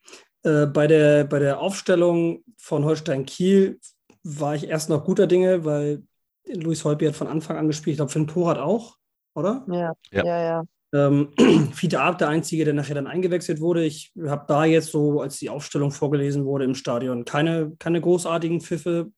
äh, 0.44 0.66
bei, 0.66 0.88
der, 0.88 1.24
bei 1.26 1.40
der 1.40 1.60
Aufstellung 1.60 2.44
von 2.58 2.84
Holstein 2.86 3.26
Kiel 3.26 3.80
war 4.24 4.56
ich 4.56 4.68
erst 4.68 4.90
noch 4.90 5.06
guter 5.06 5.28
Dinge, 5.28 5.64
weil 5.64 6.04
Luis 6.48 6.84
Holby 6.84 7.06
hat 7.06 7.16
von 7.16 7.28
Anfang 7.28 7.58
an 7.58 7.68
gespielt, 7.68 7.94
ich 7.94 7.98
glaube 7.98 8.12
Finn 8.12 8.26
Porat 8.26 8.58
auch, 8.58 8.98
oder? 9.36 9.66
Ja, 9.70 9.94
Ja. 10.12 10.26
ja, 10.26 10.42
ja. 10.44 10.64
Ähm, 10.94 11.30
Fiete 11.74 12.00
Arp, 12.00 12.18
der 12.18 12.30
Einzige, 12.30 12.66
der 12.66 12.74
nachher 12.74 12.96
dann 12.96 13.08
eingewechselt 13.08 13.60
wurde. 13.60 13.84
Ich 13.84 14.12
habe 14.26 14.46
da 14.48 14.66
jetzt 14.66 14.92
so, 14.92 15.22
als 15.22 15.38
die 15.38 15.50
Aufstellung 15.50 15.92
vorgelesen 15.92 16.46
wurde 16.46 16.66
im 16.66 16.76
Stadion, 16.76 17.26
keine, 17.26 17.74
keine 17.80 18.02
großartigen 18.02 18.62
Pfiffe 18.62 19.12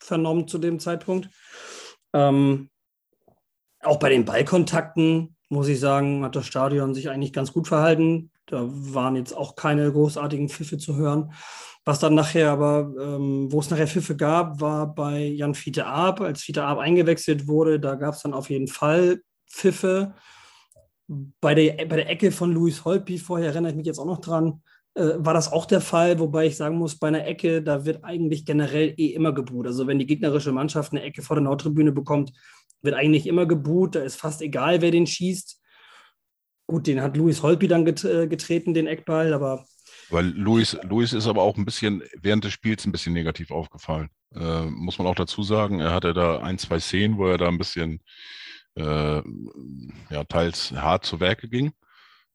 vernommen 0.00 0.48
zu 0.48 0.58
dem 0.58 0.78
Zeitpunkt. 0.80 1.28
Ähm, 2.12 2.70
auch 3.80 3.98
bei 3.98 4.08
den 4.08 4.24
Ballkontakten, 4.24 5.36
muss 5.48 5.68
ich 5.68 5.78
sagen, 5.78 6.24
hat 6.24 6.34
das 6.34 6.46
Stadion 6.46 6.94
sich 6.94 7.08
eigentlich 7.08 7.32
ganz 7.32 7.52
gut 7.52 7.68
verhalten. 7.68 8.30
Da 8.46 8.64
waren 8.66 9.16
jetzt 9.16 9.32
auch 9.32 9.54
keine 9.54 9.92
großartigen 9.92 10.48
Pfiffe 10.48 10.78
zu 10.78 10.96
hören. 10.96 11.32
Was 11.84 12.00
dann 12.00 12.14
nachher 12.14 12.50
aber, 12.50 12.92
ähm, 13.00 13.52
wo 13.52 13.60
es 13.60 13.70
nachher 13.70 13.86
Pfiffe 13.86 14.16
gab, 14.16 14.60
war 14.60 14.92
bei 14.92 15.20
Jan 15.24 15.54
Fiete 15.54 15.86
Arp. 15.86 16.20
Als 16.20 16.42
Fiete 16.42 16.64
Arp 16.64 16.80
eingewechselt 16.80 17.46
wurde, 17.46 17.78
da 17.78 17.94
gab 17.94 18.14
es 18.14 18.22
dann 18.22 18.34
auf 18.34 18.50
jeden 18.50 18.66
Fall 18.66 19.20
Pfiffe. 19.48 20.14
Bei 21.40 21.54
der, 21.54 21.86
bei 21.86 21.96
der 21.96 22.10
Ecke 22.10 22.32
von 22.32 22.52
Luis 22.52 22.84
Holpi, 22.84 23.18
vorher 23.18 23.48
erinnere 23.48 23.70
ich 23.70 23.76
mich 23.76 23.86
jetzt 23.86 23.98
auch 23.98 24.06
noch 24.06 24.20
dran, 24.20 24.62
äh, 24.96 25.14
war 25.18 25.34
das 25.34 25.52
auch 25.52 25.66
der 25.66 25.80
Fall, 25.80 26.18
wobei 26.18 26.46
ich 26.46 26.56
sagen 26.56 26.78
muss, 26.78 26.98
bei 26.98 27.08
einer 27.08 27.26
Ecke, 27.26 27.62
da 27.62 27.84
wird 27.84 28.02
eigentlich 28.02 28.44
generell 28.44 28.94
eh 28.96 29.08
immer 29.08 29.32
gebuht. 29.32 29.66
Also 29.66 29.86
wenn 29.86 29.98
die 29.98 30.06
gegnerische 30.06 30.52
Mannschaft 30.52 30.92
eine 30.92 31.02
Ecke 31.02 31.22
vor 31.22 31.36
der 31.36 31.44
Nordtribüne 31.44 31.92
bekommt, 31.92 32.32
wird 32.82 32.94
eigentlich 32.94 33.26
immer 33.26 33.46
gebuht. 33.46 33.94
Da 33.94 34.00
ist 34.00 34.16
fast 34.16 34.40
egal, 34.40 34.80
wer 34.80 34.90
den 34.90 35.06
schießt. 35.06 35.60
Gut, 36.66 36.86
den 36.86 37.02
hat 37.02 37.16
Luis 37.16 37.42
Holpi 37.42 37.68
dann 37.68 37.86
äh, 37.86 38.26
getreten, 38.26 38.74
den 38.74 38.86
Eckball, 38.86 39.32
aber 39.34 39.64
Weil 40.08 40.26
Luis, 40.26 40.76
Luis 40.82 41.12
ist 41.12 41.28
aber 41.28 41.42
auch 41.42 41.56
ein 41.56 41.64
bisschen 41.64 42.02
während 42.20 42.44
des 42.44 42.52
Spiels 42.52 42.86
ein 42.86 42.92
bisschen 42.92 43.12
negativ 43.12 43.50
aufgefallen. 43.50 44.08
Äh, 44.34 44.64
muss 44.64 44.98
man 44.98 45.06
auch 45.06 45.14
dazu 45.14 45.42
sagen. 45.42 45.80
Er 45.80 45.92
hatte 45.92 46.14
da 46.14 46.38
ein, 46.38 46.58
zwei 46.58 46.80
Szenen, 46.80 47.18
wo 47.18 47.26
er 47.26 47.38
da 47.38 47.48
ein 47.48 47.58
bisschen 47.58 48.00
äh, 48.76 49.22
ja, 50.10 50.24
teils 50.28 50.72
hart 50.72 51.04
zu 51.04 51.20
Werke 51.20 51.48
ging. 51.48 51.72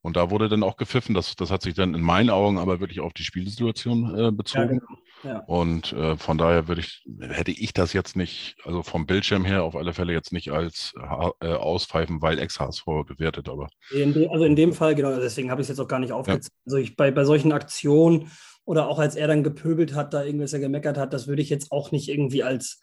Und 0.04 0.18
da 0.18 0.32
wurde 0.32 0.50
dann 0.50 0.64
auch 0.64 0.78
gepfiffen. 0.78 1.14
Das, 1.14 1.36
das 1.36 1.52
hat 1.52 1.62
sich 1.62 1.76
dann 1.76 1.94
in 1.94 2.02
meinen 2.02 2.32
Augen 2.32 2.58
aber 2.58 2.80
wirklich 2.80 3.00
auf 3.00 3.14
die 3.14 3.24
Spielsituation 3.24 4.18
äh, 4.18 4.32
bezogen. 4.32 4.80
genau. 4.80 5.02
Ja. 5.24 5.44
Und 5.46 5.94
äh, 5.94 6.18
von 6.18 6.40
daher 6.40 6.68
würde 6.68 6.82
ich, 6.82 7.06
hätte 7.20 7.52
ich 7.52 7.74
das 7.74 7.94
jetzt 7.94 8.16
nicht, 8.16 8.56
also 8.64 8.82
vom 8.82 9.06
Bildschirm 9.06 9.46
her 9.46 9.64
auf 9.64 9.76
alle 9.76 9.94
Fälle 9.94 10.14
jetzt 10.14 10.34
nicht 10.34 10.52
als 10.52 10.94
äh, 11.42 11.48
auspfeifen, 11.48 12.24
weil 12.24 12.40
Ex-HSV 12.40 12.86
gewertet, 13.08 13.48
aber. 13.48 13.70
In 13.92 14.14
de, 14.14 14.28
also 14.30 14.46
in 14.46 14.56
dem 14.56 14.74
Fall, 14.74 14.96
genau, 14.96 15.16
deswegen 15.16 15.52
habe 15.52 15.62
ich 15.62 15.66
es 15.66 15.70
jetzt 15.70 15.80
auch 15.80 15.88
gar 15.88 16.00
nicht 16.00 16.12
aufgezählt. 16.12 16.46
Ja. 16.46 16.62
Also 16.66 16.78
ich, 16.78 16.96
bei, 16.96 17.12
bei 17.12 17.24
solchen 17.24 17.52
Aktionen 17.52 18.32
oder 18.66 18.88
auch 18.88 18.98
als 18.98 19.16
er 19.16 19.28
dann 19.28 19.44
gepöbelt 19.44 19.94
hat, 19.94 20.14
da 20.14 20.24
irgendwas 20.24 20.54
er 20.54 20.60
gemeckert 20.60 20.98
hat, 20.98 21.14
das 21.14 21.28
würde 21.28 21.42
ich 21.44 21.50
jetzt 21.50 21.72
auch 21.72 21.92
nicht 21.92 22.10
irgendwie 22.10 22.42
als, 22.42 22.82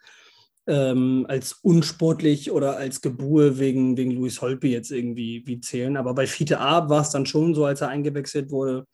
ähm, 0.69 1.25
als 1.29 1.55
unsportlich 1.63 2.53
oder 2.53 2.77
als 2.77 3.01
Gebur 3.01 3.59
wegen, 3.59 3.97
wegen 3.97 4.11
Luis 4.11 4.43
Holpi 4.43 4.71
jetzt 4.71 4.93
irgendwie 4.93 5.43
wie 5.47 5.61
zählen. 5.61 5.97
Aber 5.97 6.13
bei 6.15 6.27
Fiete 6.27 6.61
Ab 6.61 6.91
war 6.91 7.01
es 7.01 7.11
dann 7.11 7.25
schon 7.25 7.55
so, 7.55 7.65
als 7.65 7.81
er 7.81 7.89
eingewechselt 7.89 8.51
wurde, 8.51 8.85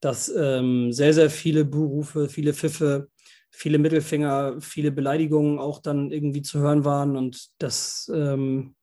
dass 0.00 0.30
ähm, 0.36 0.92
sehr, 0.92 1.14
sehr 1.14 1.30
viele 1.30 1.64
Buhrufe, 1.64 2.28
viele 2.28 2.52
Pfiffe, 2.52 3.08
viele 3.50 3.78
Mittelfinger, 3.78 4.56
viele 4.60 4.92
Beleidigungen 4.92 5.58
auch 5.58 5.80
dann 5.80 6.10
irgendwie 6.10 6.42
zu 6.42 6.58
hören 6.58 6.84
waren. 6.84 7.16
Und 7.16 7.48
das, 7.58 8.12
ähm, 8.14 8.74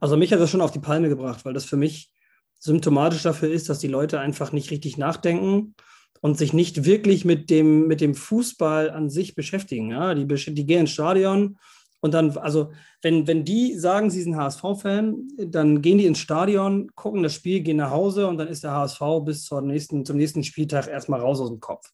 also 0.00 0.16
mich 0.16 0.32
hat 0.32 0.40
das 0.40 0.50
schon 0.50 0.62
auf 0.62 0.72
die 0.72 0.80
Palme 0.80 1.08
gebracht, 1.08 1.44
weil 1.44 1.54
das 1.54 1.64
für 1.64 1.76
mich 1.76 2.10
symptomatisch 2.58 3.22
dafür 3.22 3.50
ist, 3.50 3.68
dass 3.68 3.78
die 3.78 3.88
Leute 3.88 4.18
einfach 4.18 4.50
nicht 4.50 4.72
richtig 4.72 4.98
nachdenken 4.98 5.76
und 6.22 6.38
sich 6.38 6.52
nicht 6.52 6.84
wirklich 6.84 7.24
mit 7.24 7.50
dem, 7.50 7.86
mit 7.86 8.00
dem 8.00 8.16
Fußball 8.16 8.90
an 8.90 9.10
sich 9.10 9.36
beschäftigen. 9.36 9.90
Ja? 9.90 10.14
Die, 10.14 10.26
die 10.26 10.66
gehen 10.66 10.80
ins 10.80 10.90
Stadion 10.90 11.56
und 12.04 12.12
dann, 12.12 12.36
also, 12.36 12.70
wenn, 13.00 13.26
wenn 13.26 13.46
die 13.46 13.78
sagen, 13.78 14.10
sie 14.10 14.20
sind 14.20 14.36
HSV-Fan, 14.36 15.26
dann 15.46 15.80
gehen 15.80 15.96
die 15.96 16.04
ins 16.04 16.18
Stadion, 16.18 16.90
gucken 16.94 17.22
das 17.22 17.32
Spiel, 17.32 17.62
gehen 17.62 17.78
nach 17.78 17.92
Hause 17.92 18.26
und 18.26 18.36
dann 18.36 18.48
ist 18.48 18.62
der 18.62 18.72
HSV 18.72 19.00
bis 19.24 19.46
zur 19.46 19.62
nächsten, 19.62 20.04
zum 20.04 20.18
nächsten 20.18 20.44
Spieltag 20.44 20.86
erstmal 20.86 21.20
raus 21.20 21.40
aus 21.40 21.48
dem 21.48 21.60
Kopf. 21.60 21.90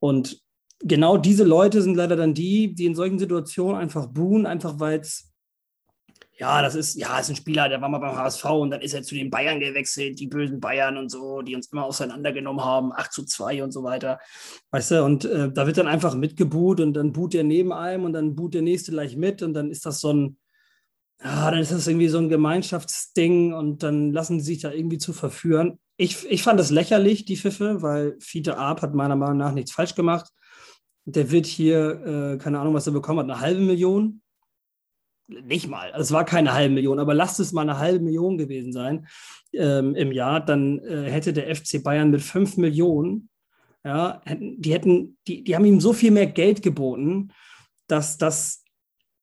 Und 0.00 0.42
genau 0.80 1.18
diese 1.18 1.44
Leute 1.44 1.82
sind 1.82 1.94
leider 1.94 2.16
dann 2.16 2.34
die, 2.34 2.74
die 2.74 2.84
in 2.84 2.96
solchen 2.96 3.20
Situationen 3.20 3.76
einfach 3.76 4.08
buhen, 4.08 4.44
einfach 4.44 4.80
weil 4.80 4.98
es 4.98 5.31
ja, 6.42 6.60
das 6.60 6.74
ist, 6.74 6.96
ja, 6.96 7.20
ist 7.20 7.30
ein 7.30 7.36
Spieler, 7.36 7.68
der 7.68 7.80
war 7.80 7.88
mal 7.88 7.98
beim 7.98 8.16
HSV 8.16 8.44
und 8.46 8.72
dann 8.72 8.80
ist 8.80 8.94
er 8.94 9.04
zu 9.04 9.14
den 9.14 9.30
Bayern 9.30 9.60
gewechselt, 9.60 10.18
die 10.18 10.26
bösen 10.26 10.58
Bayern 10.58 10.96
und 10.96 11.08
so, 11.08 11.40
die 11.40 11.54
uns 11.54 11.68
immer 11.68 11.84
auseinandergenommen 11.84 12.64
haben, 12.64 12.92
8 12.92 13.12
zu 13.12 13.24
2 13.24 13.62
und 13.62 13.70
so 13.70 13.84
weiter. 13.84 14.18
Weißt 14.72 14.90
du, 14.90 15.04
und 15.04 15.24
äh, 15.24 15.52
da 15.52 15.68
wird 15.68 15.78
dann 15.78 15.86
einfach 15.86 16.16
mitgebuht 16.16 16.80
und 16.80 16.94
dann 16.94 17.12
boot 17.12 17.34
der 17.34 17.44
neben 17.44 17.72
einem 17.72 18.02
und 18.02 18.12
dann 18.12 18.34
boot 18.34 18.54
der 18.54 18.62
nächste 18.62 18.90
gleich 18.90 19.16
mit 19.16 19.40
und 19.40 19.54
dann 19.54 19.70
ist 19.70 19.86
das 19.86 20.00
so 20.00 20.12
ein, 20.12 20.36
ja, 21.22 21.48
dann 21.48 21.60
ist 21.60 21.70
das 21.70 21.86
irgendwie 21.86 22.08
so 22.08 22.18
ein 22.18 22.28
Gemeinschaftsding 22.28 23.52
und 23.52 23.84
dann 23.84 24.12
lassen 24.12 24.40
sie 24.40 24.46
sich 24.54 24.62
da 24.62 24.72
irgendwie 24.72 24.98
zu 24.98 25.12
verführen. 25.12 25.78
Ich, 25.96 26.28
ich 26.28 26.42
fand 26.42 26.58
das 26.58 26.70
lächerlich, 26.70 27.24
die 27.24 27.36
Pfiffe, 27.36 27.82
weil 27.82 28.16
Fiete 28.18 28.58
Arp 28.58 28.82
hat 28.82 28.94
meiner 28.94 29.14
Meinung 29.14 29.36
nach 29.36 29.52
nichts 29.52 29.70
falsch 29.70 29.94
gemacht. 29.94 30.28
Der 31.04 31.30
wird 31.30 31.46
hier, 31.46 32.32
äh, 32.34 32.38
keine 32.38 32.58
Ahnung, 32.58 32.74
was 32.74 32.88
er 32.88 32.92
bekommen 32.92 33.20
hat, 33.20 33.30
eine 33.30 33.38
halbe 33.38 33.60
Million 33.60 34.21
nicht 35.44 35.68
mal, 35.68 35.90
also 35.92 36.02
es 36.02 36.12
war 36.12 36.24
keine 36.24 36.52
halbe 36.52 36.74
Million, 36.74 36.98
aber 36.98 37.14
lasst 37.14 37.40
es 37.40 37.52
mal 37.52 37.62
eine 37.62 37.78
halbe 37.78 38.04
Million 38.04 38.38
gewesen 38.38 38.72
sein 38.72 39.06
ähm, 39.52 39.94
im 39.94 40.12
Jahr, 40.12 40.44
dann 40.44 40.78
äh, 40.80 41.10
hätte 41.10 41.32
der 41.32 41.54
FC 41.54 41.82
Bayern 41.82 42.10
mit 42.10 42.22
fünf 42.22 42.56
Millionen, 42.56 43.28
ja, 43.84 44.20
die 44.28 44.72
hätten, 44.72 45.18
die, 45.26 45.42
die 45.42 45.56
haben 45.56 45.64
ihm 45.64 45.80
so 45.80 45.92
viel 45.92 46.12
mehr 46.12 46.26
Geld 46.26 46.62
geboten, 46.62 47.32
dass 47.88 48.16
das 48.16 48.64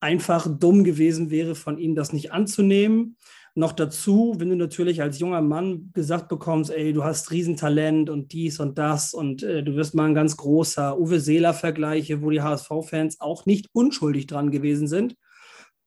einfach 0.02 0.48
dumm 0.60 0.84
gewesen 0.84 1.30
wäre, 1.30 1.56
von 1.56 1.78
ihm 1.78 1.96
das 1.96 2.14
nicht 2.14 2.32
anzunehmen. 2.32 3.18
Noch 3.56 3.72
dazu, 3.72 4.36
wenn 4.38 4.50
du 4.50 4.56
natürlich 4.56 5.02
als 5.02 5.20
junger 5.20 5.42
Mann 5.42 5.92
gesagt 5.94 6.30
bekommst, 6.30 6.72
ey, 6.72 6.94
du 6.94 7.04
hast 7.04 7.32
Riesentalent 7.32 8.10
und 8.10 8.32
dies 8.32 8.60
und 8.60 8.78
das 8.78 9.14
und 9.14 9.44
äh, 9.44 9.64
du 9.64 9.76
wirst 9.76 9.96
mal 9.96 10.06
ein 10.06 10.14
ganz 10.14 10.38
großer 10.38 11.00
Uwe 11.00 11.20
Seeler-Vergleiche, 11.20 12.22
wo 12.22 12.30
die 12.30 12.42
HSV-Fans 12.42 13.20
auch 13.20 13.46
nicht 13.46 13.68
unschuldig 13.74 14.28
dran 14.28 14.52
gewesen 14.52 14.88
sind 14.88 15.16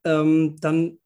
ähm, 0.04 0.56
dann 0.60 0.98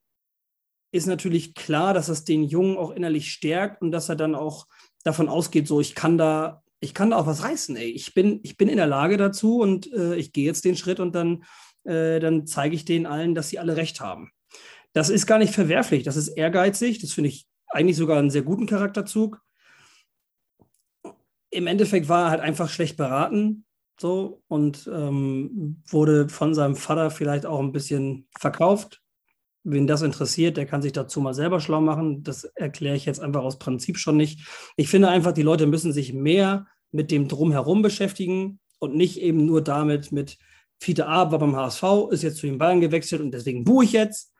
ist 0.93 1.07
natürlich 1.07 1.55
klar, 1.55 1.95
dass 1.95 2.09
es 2.09 2.25
den 2.25 2.43
Jungen 2.43 2.77
auch 2.77 2.91
innerlich 2.91 3.31
stärkt 3.31 3.83
und 3.83 3.93
dass 3.93 4.09
er 4.09 4.17
dann 4.17 4.35
auch 4.35 4.67
davon 5.05 5.29
ausgeht, 5.29 5.69
so 5.69 5.81
ich 5.81 5.95
kann 5.95 6.19
da, 6.19 6.63
ich 6.81 6.95
kann 6.95 7.11
da 7.11 7.17
auch 7.17 7.27
was 7.27 7.43
reißen, 7.43 7.77
ey. 7.77 7.91
Ich 7.91 8.15
bin, 8.15 8.41
ich 8.43 8.57
bin 8.57 8.69
in 8.69 8.77
der 8.77 8.87
Lage 8.87 9.17
dazu 9.17 9.61
und 9.61 9.93
äh, 9.93 10.17
ich 10.17 10.33
gehe 10.33 10.47
jetzt 10.47 10.65
den 10.65 10.77
Schritt 10.77 11.01
und 11.01 11.15
dann, 11.15 11.45
äh, 11.85 12.19
dann 12.19 12.47
zeige 12.47 12.75
ich 12.75 12.85
denen 12.85 13.07
allen, 13.07 13.35
dass 13.35 13.51
sie 13.51 13.59
alle 13.59 13.77
recht 13.77 14.01
haben. 14.01 14.31
Das 14.93 15.11
ist 15.11 15.27
gar 15.27 15.39
nicht 15.39 15.53
verwerflich, 15.53 16.05
das 16.05 16.17
ist 16.17 16.29
ehrgeizig, 16.29 17.01
das 17.01 17.13
finde 17.13 17.29
ich 17.29 17.47
eigentlich 17.69 17.97
sogar 17.97 18.19
einen 18.19 18.31
sehr 18.31 18.43
guten 18.43 18.67
Charakterzug. 18.67 19.43
Im 21.51 21.67
Endeffekt 21.67 22.09
war 22.09 22.27
er 22.27 22.31
halt 22.31 22.41
einfach 22.41 22.71
schlecht 22.71 22.97
beraten 22.97 23.66
so 24.01 24.43
und 24.49 24.91
ähm, 24.93 25.83
wurde 25.89 26.29
von 26.29 26.55
seinem 26.55 26.77
Vater 26.77 27.11
vielleicht 27.11 27.47
auch 27.47 27.61
ein 27.61 27.73
bisschen 27.73 28.29
verkauft. 28.39 29.03
Wen 29.65 29.87
das 29.87 30.03
interessiert, 30.03 30.57
der 30.57 30.67
kann 30.67 30.83
sich 30.83 30.93
dazu 30.93 31.21
mal 31.21 31.35
selber 31.35 31.61
schlau 31.61 31.81
machen. 31.81 32.23
Das 32.23 32.45
erkläre 32.45 32.97
ich 32.97 33.05
jetzt 33.05 33.21
einfach 33.21 33.43
aus 33.43 33.59
Prinzip 33.59 33.99
schon 33.99 34.17
nicht. 34.17 34.47
Ich 34.77 34.89
finde 34.89 35.09
einfach, 35.09 35.33
die 35.33 35.43
Leute 35.43 35.67
müssen 35.67 35.93
sich 35.93 36.13
mehr 36.13 36.67
mit 36.93 37.11
dem 37.11 37.27
Drumherum 37.27 37.83
beschäftigen 37.83 38.61
und 38.79 38.95
nicht 38.95 39.21
eben 39.21 39.45
nur 39.45 39.63
damit 39.63 40.13
mit 40.13 40.39
Fiete 40.79 41.07
A 41.09 41.31
war 41.33 41.39
beim 41.39 41.57
HSV, 41.57 41.83
ist 42.11 42.23
jetzt 42.23 42.37
zu 42.37 42.47
den 42.47 42.59
Bayern 42.59 42.81
gewechselt 42.81 43.23
und 43.23 43.33
deswegen 43.33 43.65
buhe 43.65 43.85
ich 43.85 43.93
jetzt 43.93 44.33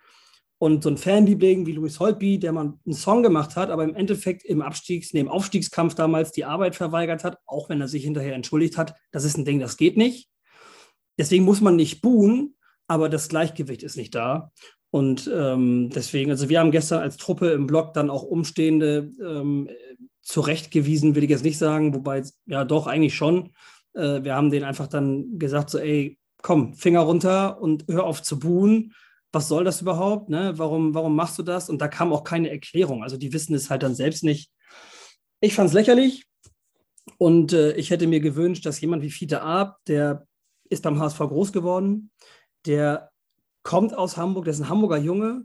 und 0.59 0.83
so 0.83 0.89
ein 0.89 0.97
Fanliebling 0.97 1.67
wie 1.67 1.73
Louis 1.73 2.01
Holtby, 2.01 2.39
der 2.39 2.53
mal 2.53 2.75
einen 2.85 2.95
Song 2.95 3.23
gemacht 3.23 3.57
hat, 3.57 3.71
aber 3.71 3.85
im 3.85 3.95
Endeffekt 3.95 4.45
im 4.45 4.63
Abstiegs-, 4.63 5.13
im 5.13 5.29
Aufstiegskampf 5.29 5.95
damals 5.95 6.33
die 6.33 6.45
Arbeit 6.45 6.77
verweigert 6.77 7.25
hat, 7.25 7.39
auch 7.47 7.69
wenn 7.69 7.81
er 7.81 7.89
sich 7.89 8.05
hinterher 8.05 8.35
entschuldigt 8.35 8.79
hat, 8.79 8.95
das 9.13 9.25
ist 9.25 9.37
ein 9.37 9.45
Ding, 9.45 9.61
das 9.61 9.77
geht 9.77 9.97
nicht. 9.97 10.31
Deswegen 11.19 11.45
muss 11.45 11.61
man 11.61 11.77
nicht 11.77 12.01
buhen, 12.01 12.55
aber 12.89 13.09
das 13.09 13.29
Gleichgewicht 13.29 13.83
ist 13.83 13.97
nicht 13.97 14.15
da. 14.15 14.51
Und 14.91 15.31
ähm, 15.35 15.91
deswegen, 15.95 16.31
also 16.31 16.49
wir 16.49 16.61
haben 16.61 16.71
gestern 16.71 17.03
als 17.03 17.19
Truppe 17.19 17.51
im 17.51 17.67
Blog 17.67 17.93
dann 17.93 18.09
auch 18.09 18.23
Umstehende 18.23 19.13
ähm, 19.21 19.69
zurechtgewiesen, 20.23 21.15
will 21.15 21.25
ich 21.25 21.31
jetzt 21.31 21.45
nicht 21.45 21.59
sagen, 21.59 21.95
wobei, 21.95 22.23
ja 22.47 22.65
doch, 22.65 22.87
eigentlich 22.87 23.15
schon. 23.15 23.53
Äh, 23.95 24.25
wir 24.25 24.35
haben 24.35 24.51
denen 24.51 24.65
einfach 24.65 24.87
dann 24.87 25.39
gesagt, 25.39 25.69
so, 25.69 25.79
ey, 25.79 26.19
komm, 26.41 26.75
Finger 26.75 27.01
runter 27.01 27.61
und 27.61 27.85
hör 27.89 28.05
auf 28.05 28.23
zu 28.23 28.39
buhen 28.39 28.95
was 29.37 29.49
soll 29.49 29.65
das 29.65 29.83
überhaupt? 29.83 30.31
Ne? 30.31 30.55
Warum, 30.57 30.95
warum 30.95 31.15
machst 31.15 31.39
du 31.39 31.43
das? 31.43 31.69
Und 31.69 31.79
da 31.83 31.89
kam 31.89 32.11
auch 32.11 32.25
keine 32.25 32.49
Erklärung. 32.49 33.03
Also 33.03 33.19
die 33.19 33.35
wissen 33.35 33.55
es 33.55 33.69
halt 33.69 33.83
dann 33.83 33.95
selbst 33.95 34.25
nicht. 34.25 34.51
Ich 35.41 35.55
fand 35.55 35.69
es 35.69 35.75
lächerlich 35.75 36.25
und 37.19 37.53
äh, 37.53 37.73
ich 37.73 37.91
hätte 37.91 38.07
mir 38.07 38.21
gewünscht, 38.21 38.65
dass 38.65 38.81
jemand 38.81 39.03
wie 39.03 39.11
Fiete 39.11 39.43
Arp, 39.43 39.77
der 39.89 40.27
ist 40.71 40.83
beim 40.83 40.99
HSV 40.99 41.19
groß 41.19 41.53
geworden, 41.53 42.11
der 42.65 43.11
kommt 43.63 43.95
aus 43.95 44.17
Hamburg, 44.17 44.47
der 44.47 44.55
ist 44.55 44.61
ein 44.61 44.71
Hamburger 44.71 44.97
Junge, 44.97 45.45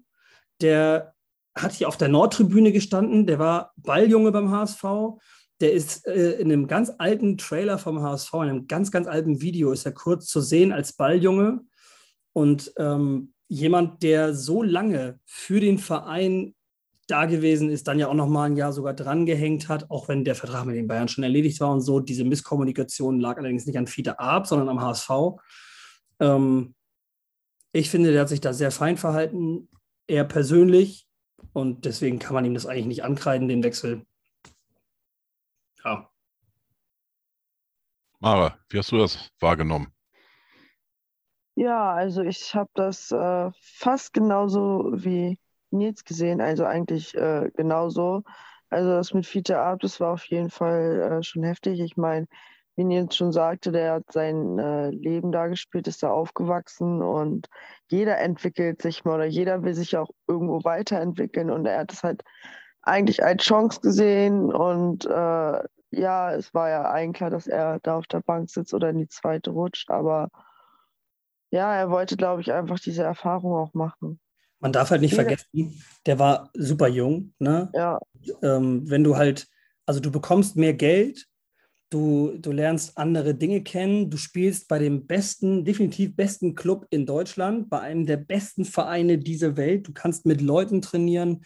der 0.62 1.14
hat 1.54 1.74
hier 1.74 1.90
auf 1.90 1.98
der 1.98 2.08
Nordtribüne 2.08 2.72
gestanden, 2.72 3.28
der 3.28 3.40
war 3.40 3.74
Balljunge 3.76 4.32
beim 4.32 4.52
HSV, 4.52 4.84
der 5.60 5.74
ist 5.74 6.08
äh, 6.08 6.40
in 6.40 6.50
einem 6.50 6.68
ganz 6.68 6.94
alten 6.98 7.38
Trailer 7.38 7.78
vom 7.78 8.02
HSV, 8.02 8.34
in 8.36 8.40
einem 8.40 8.68
ganz, 8.68 8.90
ganz 8.90 9.08
alten 9.08 9.42
Video, 9.42 9.74
ist 9.74 9.86
er 9.86 9.92
kurz 9.92 10.28
zu 10.28 10.40
sehen 10.40 10.72
als 10.72 10.94
Balljunge. 10.94 11.60
Und 12.34 12.72
ähm, 12.78 13.34
jemand, 13.52 14.02
der 14.02 14.34
so 14.34 14.64
lange 14.64 15.20
für 15.26 15.60
den 15.60 15.78
Verein 15.78 16.56
da 17.08 17.26
gewesen 17.26 17.70
ist, 17.70 17.86
dann 17.86 18.00
ja 18.00 18.08
auch 18.08 18.14
noch 18.14 18.30
mal 18.30 18.46
ein 18.46 18.56
Jahr 18.56 18.72
sogar 18.72 18.94
dran 18.94 19.26
gehängt 19.26 19.68
hat, 19.68 19.92
auch 19.92 20.08
wenn 20.08 20.24
der 20.24 20.36
Vertrag 20.36 20.66
mit 20.66 20.78
den 20.78 20.88
Bayern 20.88 21.10
schon 21.10 21.26
erledigt 21.26 21.60
war 21.60 21.70
und 21.70 21.82
so. 21.82 22.00
Diese 22.00 22.24
Misskommunikation 22.24 23.20
lag 23.20 23.38
allerdings 23.38 23.66
nicht 23.66 23.78
an 23.78 23.88
Fiete 23.88 24.20
Ab, 24.20 24.48
sondern 24.48 24.70
am 24.70 24.80
HSV. 24.80 25.10
Ähm, 26.22 26.76
ich 27.74 27.90
finde, 27.90 28.14
der 28.14 28.22
hat 28.22 28.30
sich 28.30 28.40
da 28.40 28.54
sehr 28.54 28.72
fein 28.72 28.96
verhalten, 28.96 29.68
er 30.08 30.24
persönlich. 30.24 31.06
Und 31.52 31.84
deswegen 31.84 32.20
kann 32.20 32.34
man 32.34 32.46
ihm 32.46 32.54
das 32.54 32.66
eigentlich 32.66 32.86
nicht 32.86 33.04
ankreiden, 33.04 33.50
den 33.50 33.64
Wechsel. 33.64 34.06
Ja. 35.84 36.10
Mara, 38.22 38.58
wie 38.70 38.78
hast 38.78 38.94
du 38.94 38.98
das 38.98 39.30
wahrgenommen? 39.42 39.92
Ja, 41.56 41.94
also 41.94 42.22
ich 42.24 42.56
habe 42.56 42.70
das 42.74 43.12
äh, 43.12 43.52
fast 43.62 44.14
genauso 44.14 44.90
wie 44.94 45.38
Nils 45.70 46.04
gesehen, 46.06 46.42
also 46.42 46.66
eigentlich 46.66 47.14
äh, 47.16 47.52
genauso. 47.56 48.24
Also 48.70 48.90
das 48.92 49.14
mit 49.14 49.26
Fiete 49.26 49.60
Art, 49.60 49.84
das 49.84 50.00
war 50.00 50.14
auf 50.14 50.26
jeden 50.26 50.50
Fall 50.50 51.20
äh, 51.20 51.24
schon 51.24 51.44
heftig. 51.44 51.80
Ich 51.82 51.98
meine, 51.98 52.28
wie 52.76 52.86
Nils 52.86 53.16
schon 53.18 53.32
sagte, 53.34 53.72
der 53.72 53.94
hat 53.96 54.12
sein 54.12 54.58
äh, 54.60 54.90
Leben 54.92 55.32
da 55.32 55.48
gespielt, 55.48 55.88
ist 55.88 56.04
da 56.04 56.12
aufgewachsen 56.12 57.02
und 57.04 57.48
jeder 57.90 58.18
entwickelt 58.20 58.82
sich 58.82 59.04
mal 59.04 59.16
oder 59.16 59.26
jeder 59.26 59.62
will 59.64 59.74
sich 59.74 59.98
auch 59.98 60.10
irgendwo 60.28 60.64
weiterentwickeln 60.64 61.50
und 61.52 61.66
er 61.66 61.80
hat 61.80 61.92
es 61.94 62.02
halt 62.04 62.24
eigentlich 62.82 63.24
als 63.24 63.44
Chance 63.44 63.82
gesehen 63.82 64.52
und 64.54 65.06
äh, 65.06 65.64
ja, 65.94 66.32
es 66.34 66.54
war 66.54 66.70
ja 66.70 66.90
eigentlich 66.92 67.18
klar, 67.18 67.30
dass 67.30 67.48
er 67.48 67.80
da 67.82 67.98
auf 67.98 68.08
der 68.08 68.22
Bank 68.22 68.50
sitzt 68.50 68.74
oder 68.74 68.90
in 68.90 68.98
die 69.00 69.08
zweite 69.10 69.52
rutscht, 69.52 69.92
aber 69.92 70.30
ja, 71.52 71.76
er 71.76 71.90
wollte, 71.90 72.18
glaube 72.18 72.42
ich, 72.42 72.52
einfach 72.52 72.80
diese 72.80 73.04
Erfahrung 73.04 73.54
auch 73.54 73.74
machen. 73.74 74.20
Man 74.60 74.72
darf 74.72 74.92
halt 74.92 75.02
nicht 75.02 75.16
vergessen, 75.16 75.82
der 76.06 76.20
war 76.20 76.50
super 76.54 76.88
jung. 76.88 77.34
Ne? 77.40 77.70
Ja. 77.74 78.00
Ähm, 78.44 78.90
wenn 78.90 79.04
du 79.04 79.18
halt, 79.18 79.48
also 79.86 80.00
du 80.00 80.12
bekommst 80.12 80.56
mehr 80.56 80.74
Geld, 80.74 81.28
Du, 81.92 82.38
du 82.38 82.54
lernst 82.54 82.98
andere 82.98 83.36
Dinge 83.36 83.64
kennen. 83.64 84.10
Du 84.10 84.16
spielst 84.16 84.70
bei 84.70 84.80
dem 84.80 85.08
besten, 85.08 85.66
definitiv 85.66 86.16
besten 86.16 86.56
Club 86.56 86.88
in 86.90 87.06
Deutschland, 87.06 87.70
bei 87.70 87.82
einem 87.82 88.06
der 88.06 88.16
besten 88.16 88.64
Vereine 88.64 89.18
dieser 89.18 89.58
Welt. 89.58 89.90
Du 89.90 89.92
kannst 89.92 90.26
mit 90.26 90.40
Leuten 90.40 90.82
trainieren 90.82 91.44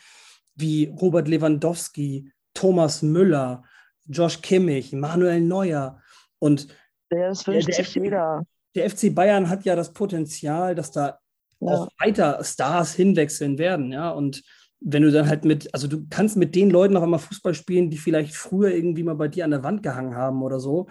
wie 0.53 0.93
Robert 1.01 1.27
Lewandowski, 1.27 2.31
Thomas 2.53 3.01
Müller, 3.01 3.63
Josh 4.05 4.39
Kimmich, 4.43 4.93
Manuel 4.93 5.41
Neuer. 5.41 5.99
Und 6.37 6.67
der, 7.11 7.29
das 7.29 7.47
wünscht 7.47 7.67
der, 7.67 7.83
der, 7.83 8.03
jeder. 8.03 8.43
Der 8.75 8.89
FC 8.89 9.13
Bayern 9.13 9.49
hat 9.49 9.65
ja 9.65 9.75
das 9.75 9.93
Potenzial, 9.93 10.75
dass 10.75 10.91
da 10.91 11.19
ja. 11.59 11.67
auch 11.67 11.87
weiter 11.99 12.43
Stars 12.43 12.93
hinwechseln 12.93 13.57
werden. 13.57 13.91
Ja, 13.91 14.11
und 14.11 14.43
wenn 14.81 15.03
du 15.03 15.11
dann 15.11 15.27
halt 15.27 15.45
mit, 15.45 15.73
also 15.73 15.87
du 15.87 16.05
kannst 16.09 16.37
mit 16.37 16.55
den 16.55 16.69
Leuten 16.69 16.93
noch 16.93 17.03
einmal 17.03 17.19
Fußball 17.19 17.53
spielen, 17.53 17.89
die 17.89 17.97
vielleicht 17.97 18.35
früher 18.35 18.71
irgendwie 18.71 19.03
mal 19.03 19.15
bei 19.15 19.27
dir 19.27 19.45
an 19.45 19.51
der 19.51 19.63
Wand 19.63 19.81
gehangen 19.81 20.15
haben 20.15 20.43
oder 20.43 20.59
so. 20.59 20.87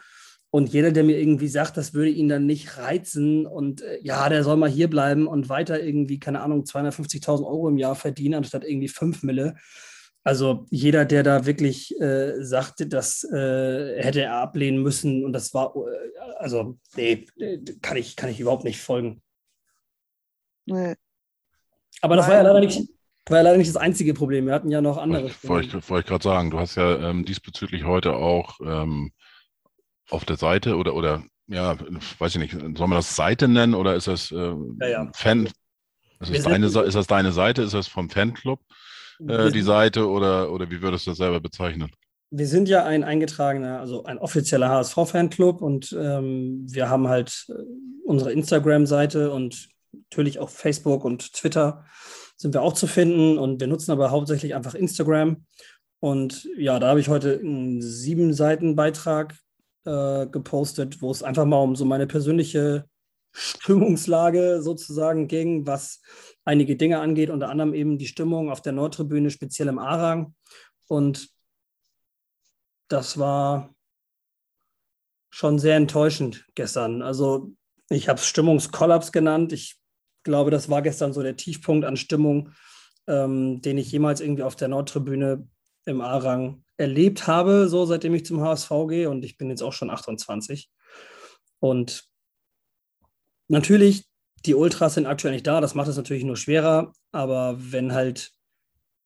Und 0.51 0.73
jeder, 0.73 0.93
der 0.93 1.03
mir 1.03 1.19
irgendwie 1.19 1.49
sagt, 1.49 1.77
das 1.77 1.95
würde 1.95 2.11
ihn 2.11 2.29
dann 2.29 2.47
nicht 2.47 2.79
reizen 2.79 3.45
und 3.45 3.83
äh, 3.83 3.99
ja, 4.03 4.29
der 4.29 4.45
soll 4.45 4.57
mal 4.57 4.71
hier 4.71 4.89
bleiben 4.89 5.27
und 5.27 5.49
weiter 5.49 5.83
irgendwie, 5.83 6.21
keine 6.21 6.41
Ahnung, 6.43 6.63
250.000 6.63 7.45
Euro 7.45 7.69
im 7.69 7.77
Jahr 7.77 7.97
verdienen, 7.97 8.35
anstatt 8.35 8.65
irgendwie 8.65 8.89
5 8.89 9.25
Mille. 9.25 9.57
Also 10.27 10.67
jeder, 10.71 11.05
der 11.05 11.23
da 11.23 11.45
wirklich 11.45 12.01
äh, 12.01 12.43
sagte, 12.43 12.87
das 12.87 13.25
äh, 13.25 14.03
hätte 14.03 14.23
er 14.23 14.37
ablehnen 14.37 14.83
müssen 14.83 15.23
und 15.23 15.35
das 15.35 15.53
war, 15.53 15.75
äh, 15.77 16.19
also 16.39 16.79
nee, 16.97 17.27
kann 17.83 17.99
ich, 17.99 18.17
kann 18.17 18.31
ich 18.31 18.41
überhaupt 18.41 18.65
nicht 18.65 18.81
folgen. 18.81 19.23
Nee. 20.65 20.95
Aber 22.01 22.17
das 22.17 22.27
war 22.27 22.37
ja 22.37 22.43
leider 22.43 22.61
nicht, 22.61 22.89
war 23.27 23.37
ja 23.37 23.43
leider 23.43 23.59
nicht 23.59 23.69
das 23.69 23.77
einzige 23.77 24.15
Problem. 24.15 24.47
Wir 24.47 24.55
hatten 24.55 24.71
ja 24.71 24.81
noch 24.81 24.97
andere. 24.97 25.31
Wollte 25.43 25.77
ich, 25.79 25.91
wollt 25.91 26.05
ich 26.05 26.09
gerade 26.09 26.25
sagen, 26.25 26.51
du 26.51 26.59
hast 26.59 26.77
ja 26.77 27.11
ähm, 27.11 27.27
diesbezüglich 27.27 27.85
heute 27.85 28.15
auch 28.15 28.61
ähm, 28.65 29.13
auf 30.09 30.25
der 30.25 30.39
Seite 30.39 30.77
oder, 30.77 30.95
oder 30.95 31.23
ja, 31.49 31.77
weiß 32.19 32.37
ich 32.37 32.41
nicht, 32.41 32.53
soll 32.79 32.89
man 32.89 32.97
das 32.97 33.15
Seite 33.15 33.47
nennen 33.47 33.75
oder 33.75 33.95
ist 33.95 34.09
das 34.09 34.33
äh, 34.33 34.55
ja, 34.81 34.89
ja. 34.89 35.11
Fan? 35.15 35.51
Ist 36.21 36.35
das, 36.35 36.45
deine, 36.45 36.67
ist 36.67 36.95
das 36.95 37.07
deine 37.07 37.33
Seite? 37.33 37.61
Ist 37.61 37.75
das 37.75 37.89
vom 37.89 38.09
Fanclub 38.09 38.61
äh, 39.27 39.51
die 39.51 39.63
Seite 39.63 40.09
oder, 40.09 40.51
oder 40.51 40.71
wie 40.71 40.83
würdest 40.83 41.07
du 41.07 41.11
das 41.11 41.19
selber 41.19 41.41
bezeichnen? 41.41 41.91
Wir 42.31 42.47
sind 42.47 42.69
ja 42.69 42.85
ein 42.85 43.05
eingetragener, 43.05 43.81
also 43.81 44.05
ein 44.05 44.19
offizieller 44.19 44.69
HSV-Fanclub 44.69 45.63
und 45.63 45.97
ähm, 45.99 46.65
wir 46.69 46.89
haben 46.89 47.09
halt 47.09 47.47
äh, 47.49 47.53
unsere 48.05 48.33
Instagram-Seite 48.33 49.31
und 49.31 49.69
natürlich 49.93 50.39
auch 50.39 50.51
Facebook 50.51 51.05
und 51.05 51.33
Twitter 51.33 51.85
sind 52.37 52.55
wir 52.55 52.63
auch 52.63 52.73
zu 52.73 52.87
finden 52.87 53.39
und 53.39 53.61
wir 53.61 53.69
nutzen 53.69 53.93
aber 53.93 54.11
hauptsächlich 54.11 54.55
einfach 54.55 54.75
Instagram. 54.75 55.45
Und 56.01 56.49
ja, 56.57 56.79
da 56.79 56.89
habe 56.89 57.01
ich 57.01 57.09
heute 57.09 57.39
einen 57.39 57.81
sieben 57.81 58.35
Seiten 58.35 58.77
Beitrag 58.77 59.37
äh, 59.85 60.27
gepostet, 60.27 61.01
wo 61.01 61.11
es 61.11 61.23
einfach 61.23 61.45
mal 61.45 61.63
um 61.63 61.77
so 61.77 61.85
meine 61.85 62.07
persönliche 62.07 62.85
Stimmungslage 63.33 64.63
sozusagen 64.63 65.29
ging, 65.29 65.67
was 65.67 66.01
einige 66.45 66.77
Dinge 66.77 67.01
angeht, 67.01 67.31
unter 67.31 67.49
anderem 67.49 67.75
eben 67.75 67.99
die 67.99 68.07
Stimmung 68.07 68.51
auf 68.51 68.63
der 68.63 68.73
Nordtribüne, 68.73 69.31
speziell 69.31 69.69
im 69.69 69.79
Arang. 69.79 70.35
Und 70.87 71.29
das 72.89 73.19
war 73.19 73.75
schon 75.31 75.59
sehr 75.59 75.77
enttäuschend 75.77 76.47
gestern. 76.55 77.03
Also 77.03 77.53
ich 77.89 78.09
habe 78.09 78.19
es 78.19 78.27
Stimmungskollaps 78.27 79.11
genannt. 79.11 79.53
Ich 79.53 79.81
glaube, 80.23 80.51
das 80.51 80.69
war 80.69 80.83
gestern 80.83 81.13
so 81.13 81.23
der 81.23 81.37
Tiefpunkt 81.37 81.85
an 81.85 81.97
Stimmung, 81.97 82.53
ähm, 83.07 83.61
den 83.61 83.79
ich 83.79 83.91
jemals 83.91 84.21
irgendwie 84.21 84.43
auf 84.43 84.57
der 84.57 84.69
Nordtribüne 84.69 85.49
im 85.87 86.01
A-Rang 86.01 86.65
erlebt 86.77 87.27
habe, 87.27 87.69
so 87.69 87.85
seitdem 87.85 88.15
ich 88.15 88.25
zum 88.25 88.41
HSV 88.41 88.71
gehe. 88.89 89.11
Und 89.11 89.25
ich 89.25 89.37
bin 89.37 89.51
jetzt 89.51 89.63
auch 89.63 89.73
schon 89.73 89.91
28. 89.91 90.71
Und 91.61 92.05
natürlich, 93.49 94.07
die 94.47 94.55
Ultras 94.55 94.95
sind 94.95 95.07
aktuell 95.07 95.35
nicht 95.35 95.47
da. 95.47 95.61
Das 95.61 95.75
macht 95.75 95.89
es 95.89 95.97
natürlich 95.97 96.25
nur 96.25 96.37
schwerer. 96.37 96.93
Aber 97.13 97.57
wenn 97.59 97.93
halt 97.93 98.33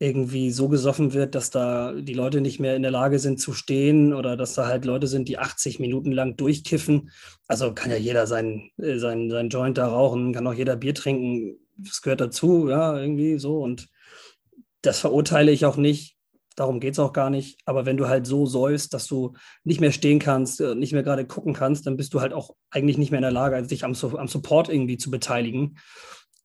irgendwie 0.00 0.50
so 0.50 0.68
gesoffen 0.68 1.12
wird, 1.12 1.34
dass 1.34 1.50
da 1.50 1.92
die 1.92 2.14
Leute 2.14 2.40
nicht 2.40 2.60
mehr 2.60 2.76
in 2.76 2.82
der 2.82 2.90
Lage 2.92 3.18
sind 3.18 3.40
zu 3.40 3.52
stehen 3.52 4.14
oder 4.14 4.36
dass 4.36 4.54
da 4.54 4.66
halt 4.66 4.84
Leute 4.84 5.08
sind, 5.08 5.28
die 5.28 5.38
80 5.38 5.80
Minuten 5.80 6.12
lang 6.12 6.36
durchkiffen. 6.36 7.10
Also 7.48 7.74
kann 7.74 7.90
ja 7.90 7.96
jeder 7.96 8.26
sein, 8.26 8.70
äh, 8.78 8.98
sein, 8.98 9.28
sein 9.30 9.48
Joint 9.48 9.78
da 9.78 9.88
rauchen, 9.88 10.32
kann 10.32 10.46
auch 10.46 10.54
jeder 10.54 10.76
Bier 10.76 10.94
trinken. 10.94 11.58
Das 11.76 12.02
gehört 12.02 12.20
dazu, 12.20 12.68
ja, 12.68 12.96
irgendwie 12.98 13.38
so. 13.38 13.58
Und 13.60 13.88
das 14.82 15.00
verurteile 15.00 15.50
ich 15.50 15.66
auch 15.66 15.76
nicht. 15.76 16.17
Darum 16.58 16.80
geht 16.80 16.94
es 16.94 16.98
auch 16.98 17.12
gar 17.12 17.30
nicht. 17.30 17.60
Aber 17.66 17.86
wenn 17.86 17.96
du 17.96 18.08
halt 18.08 18.26
so 18.26 18.44
säufst, 18.44 18.92
dass 18.92 19.06
du 19.06 19.34
nicht 19.62 19.80
mehr 19.80 19.92
stehen 19.92 20.18
kannst, 20.18 20.60
äh, 20.60 20.74
nicht 20.74 20.92
mehr 20.92 21.04
gerade 21.04 21.24
gucken 21.24 21.54
kannst, 21.54 21.86
dann 21.86 21.96
bist 21.96 22.12
du 22.14 22.20
halt 22.20 22.32
auch 22.32 22.50
eigentlich 22.70 22.98
nicht 22.98 23.10
mehr 23.10 23.18
in 23.18 23.22
der 23.22 23.30
Lage, 23.30 23.62
dich 23.62 23.84
am, 23.84 23.94
am 23.94 24.28
Support 24.28 24.68
irgendwie 24.68 24.96
zu 24.96 25.10
beteiligen. 25.10 25.78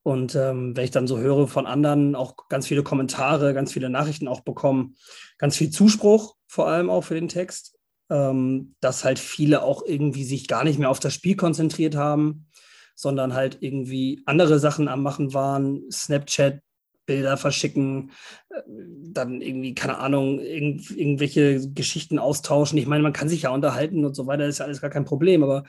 Und 0.04 0.36
ähm, 0.36 0.76
wenn 0.76 0.84
ich 0.84 0.92
dann 0.92 1.08
so 1.08 1.18
höre 1.18 1.48
von 1.48 1.66
anderen, 1.66 2.16
auch 2.16 2.36
ganz 2.50 2.68
viele 2.68 2.84
Kommentare, 2.84 3.54
ganz 3.56 3.72
viele 3.72 3.90
Nachrichten 3.90 4.28
auch 4.28 4.42
bekommen, 4.42 4.98
ganz 5.40 5.58
viel 5.58 5.72
Zuspruch, 5.72 6.36
vor 6.48 6.68
allem 6.68 6.90
auch 6.92 7.06
für 7.06 7.16
den 7.16 7.30
Text, 7.30 7.76
ähm, 8.12 8.76
dass 8.82 9.04
halt 9.04 9.18
viele 9.18 9.64
auch 9.64 9.84
irgendwie 9.84 10.26
sich 10.26 10.48
gar 10.48 10.64
nicht 10.64 10.78
mehr 10.78 10.90
auf 10.90 11.00
das 11.00 11.14
Spiel 11.14 11.36
konzentriert 11.36 11.96
haben, 11.96 12.48
sondern 12.96 13.34
halt 13.34 13.58
irgendwie 13.62 14.22
andere 14.26 14.60
Sachen 14.60 14.88
am 14.88 15.02
Machen 15.02 15.34
waren, 15.34 15.90
Snapchat, 15.90 16.60
Bilder 17.06 17.38
verschicken, 17.38 18.12
äh, 18.50 18.62
dann 18.68 19.42
irgendwie, 19.42 19.76
keine 19.76 19.98
Ahnung, 19.98 20.40
irgend, 20.40 20.92
irgendwelche 20.92 21.70
Geschichten 21.72 22.20
austauschen. 22.20 22.78
Ich 22.78 22.88
meine, 22.88 23.04
man 23.04 23.14
kann 23.14 23.30
sich 23.30 23.44
ja 23.44 23.50
unterhalten 23.52 24.06
und 24.06 24.16
so 24.16 24.28
weiter, 24.28 24.46
ist 24.46 24.60
ja 24.60 24.66
alles 24.66 24.82
gar 24.82 24.90
kein 24.90 25.06
Problem, 25.06 25.44
aber 25.44 25.64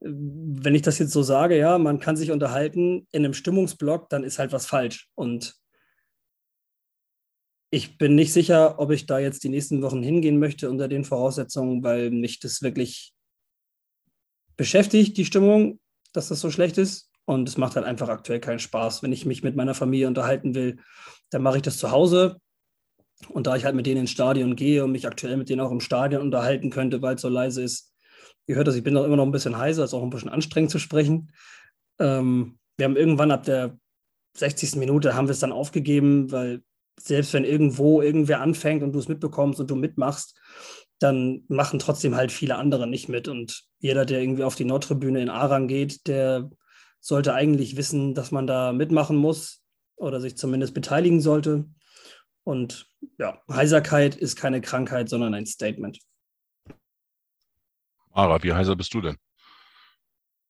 wenn 0.00 0.74
ich 0.74 0.82
das 0.82 0.98
jetzt 0.98 1.12
so 1.12 1.22
sage, 1.22 1.56
ja, 1.56 1.78
man 1.78 2.00
kann 2.00 2.16
sich 2.16 2.30
unterhalten 2.30 3.06
in 3.12 3.24
einem 3.24 3.34
Stimmungsblock, 3.34 4.08
dann 4.10 4.24
ist 4.24 4.38
halt 4.38 4.52
was 4.52 4.66
falsch. 4.66 5.08
Und 5.14 5.54
ich 7.70 7.98
bin 7.98 8.14
nicht 8.14 8.32
sicher, 8.32 8.78
ob 8.78 8.90
ich 8.90 9.06
da 9.06 9.18
jetzt 9.18 9.42
die 9.42 9.48
nächsten 9.48 9.82
Wochen 9.82 10.02
hingehen 10.02 10.38
möchte 10.38 10.70
unter 10.70 10.88
den 10.88 11.04
Voraussetzungen, 11.04 11.82
weil 11.82 12.10
mich 12.10 12.40
das 12.40 12.62
wirklich 12.62 13.12
beschäftigt, 14.56 15.16
die 15.16 15.24
Stimmung, 15.24 15.80
dass 16.12 16.28
das 16.28 16.40
so 16.40 16.50
schlecht 16.50 16.78
ist. 16.78 17.05
Und 17.26 17.48
es 17.48 17.58
macht 17.58 17.76
halt 17.76 17.84
einfach 17.84 18.08
aktuell 18.08 18.40
keinen 18.40 18.60
Spaß. 18.60 19.02
Wenn 19.02 19.12
ich 19.12 19.26
mich 19.26 19.42
mit 19.42 19.56
meiner 19.56 19.74
Familie 19.74 20.08
unterhalten 20.08 20.54
will, 20.54 20.78
dann 21.30 21.42
mache 21.42 21.56
ich 21.56 21.62
das 21.62 21.76
zu 21.76 21.90
Hause. 21.90 22.40
Und 23.28 23.46
da 23.46 23.56
ich 23.56 23.64
halt 23.64 23.74
mit 23.74 23.86
denen 23.86 24.02
ins 24.02 24.10
Stadion 24.10 24.56
gehe 24.56 24.84
und 24.84 24.92
mich 24.92 25.06
aktuell 25.06 25.36
mit 25.36 25.48
denen 25.48 25.60
auch 25.60 25.70
im 25.70 25.80
Stadion 25.80 26.22
unterhalten 26.22 26.70
könnte, 26.70 27.02
weil 27.02 27.16
es 27.16 27.22
so 27.22 27.28
leise 27.28 27.62
ist, 27.62 27.92
Ihr 28.46 28.56
hört 28.56 28.68
das, 28.68 28.76
ich 28.76 28.84
bin 28.84 28.94
noch 28.94 29.04
immer 29.04 29.16
noch 29.16 29.26
ein 29.26 29.32
bisschen 29.32 29.58
heiser, 29.58 29.84
ist 29.84 29.94
auch 29.94 30.02
ein 30.02 30.10
bisschen 30.10 30.28
anstrengend 30.28 30.70
zu 30.70 30.78
sprechen. 30.78 31.32
Ähm, 31.98 32.58
wir 32.76 32.84
haben 32.84 32.96
irgendwann 32.96 33.32
ab 33.32 33.42
der 33.42 33.78
60. 34.36 34.76
Minute 34.76 35.14
haben 35.14 35.26
wir 35.26 35.32
es 35.32 35.40
dann 35.40 35.52
aufgegeben, 35.52 36.30
weil 36.30 36.62
selbst 36.98 37.32
wenn 37.32 37.44
irgendwo 37.44 38.02
irgendwer 38.02 38.40
anfängt 38.40 38.82
und 38.82 38.92
du 38.92 38.98
es 38.98 39.08
mitbekommst 39.08 39.60
und 39.60 39.70
du 39.70 39.76
mitmachst, 39.76 40.38
dann 40.98 41.44
machen 41.48 41.78
trotzdem 41.78 42.14
halt 42.14 42.32
viele 42.32 42.56
andere 42.56 42.86
nicht 42.86 43.08
mit. 43.08 43.28
Und 43.28 43.64
jeder, 43.80 44.06
der 44.06 44.20
irgendwie 44.20 44.44
auf 44.44 44.54
die 44.54 44.64
Nordtribüne 44.64 45.20
in 45.20 45.28
Arang 45.28 45.66
geht, 45.68 46.06
der 46.06 46.48
sollte 47.06 47.34
eigentlich 47.34 47.76
wissen, 47.76 48.14
dass 48.14 48.32
man 48.32 48.48
da 48.48 48.72
mitmachen 48.72 49.16
muss 49.16 49.62
oder 49.94 50.20
sich 50.20 50.36
zumindest 50.36 50.74
beteiligen 50.74 51.20
sollte. 51.20 51.66
Und 52.42 52.90
ja, 53.18 53.40
Heiserkeit 53.48 54.16
ist 54.16 54.34
keine 54.36 54.60
Krankheit, 54.60 55.08
sondern 55.08 55.32
ein 55.32 55.46
Statement. 55.46 56.00
Mara, 58.10 58.42
wie 58.42 58.52
heißer 58.52 58.74
bist 58.74 58.92
du 58.92 59.00
denn? 59.00 59.16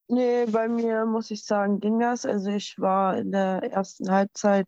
Nee, 0.07 0.45
bei 0.47 0.67
mir 0.67 1.05
muss 1.05 1.29
ich 1.29 1.43
sagen, 1.43 1.79
ging 1.79 1.99
das. 1.99 2.25
Also 2.25 2.49
ich 2.49 2.79
war 2.79 3.17
in 3.17 3.31
der 3.31 3.61
ersten 3.71 4.09
Halbzeit, 4.09 4.67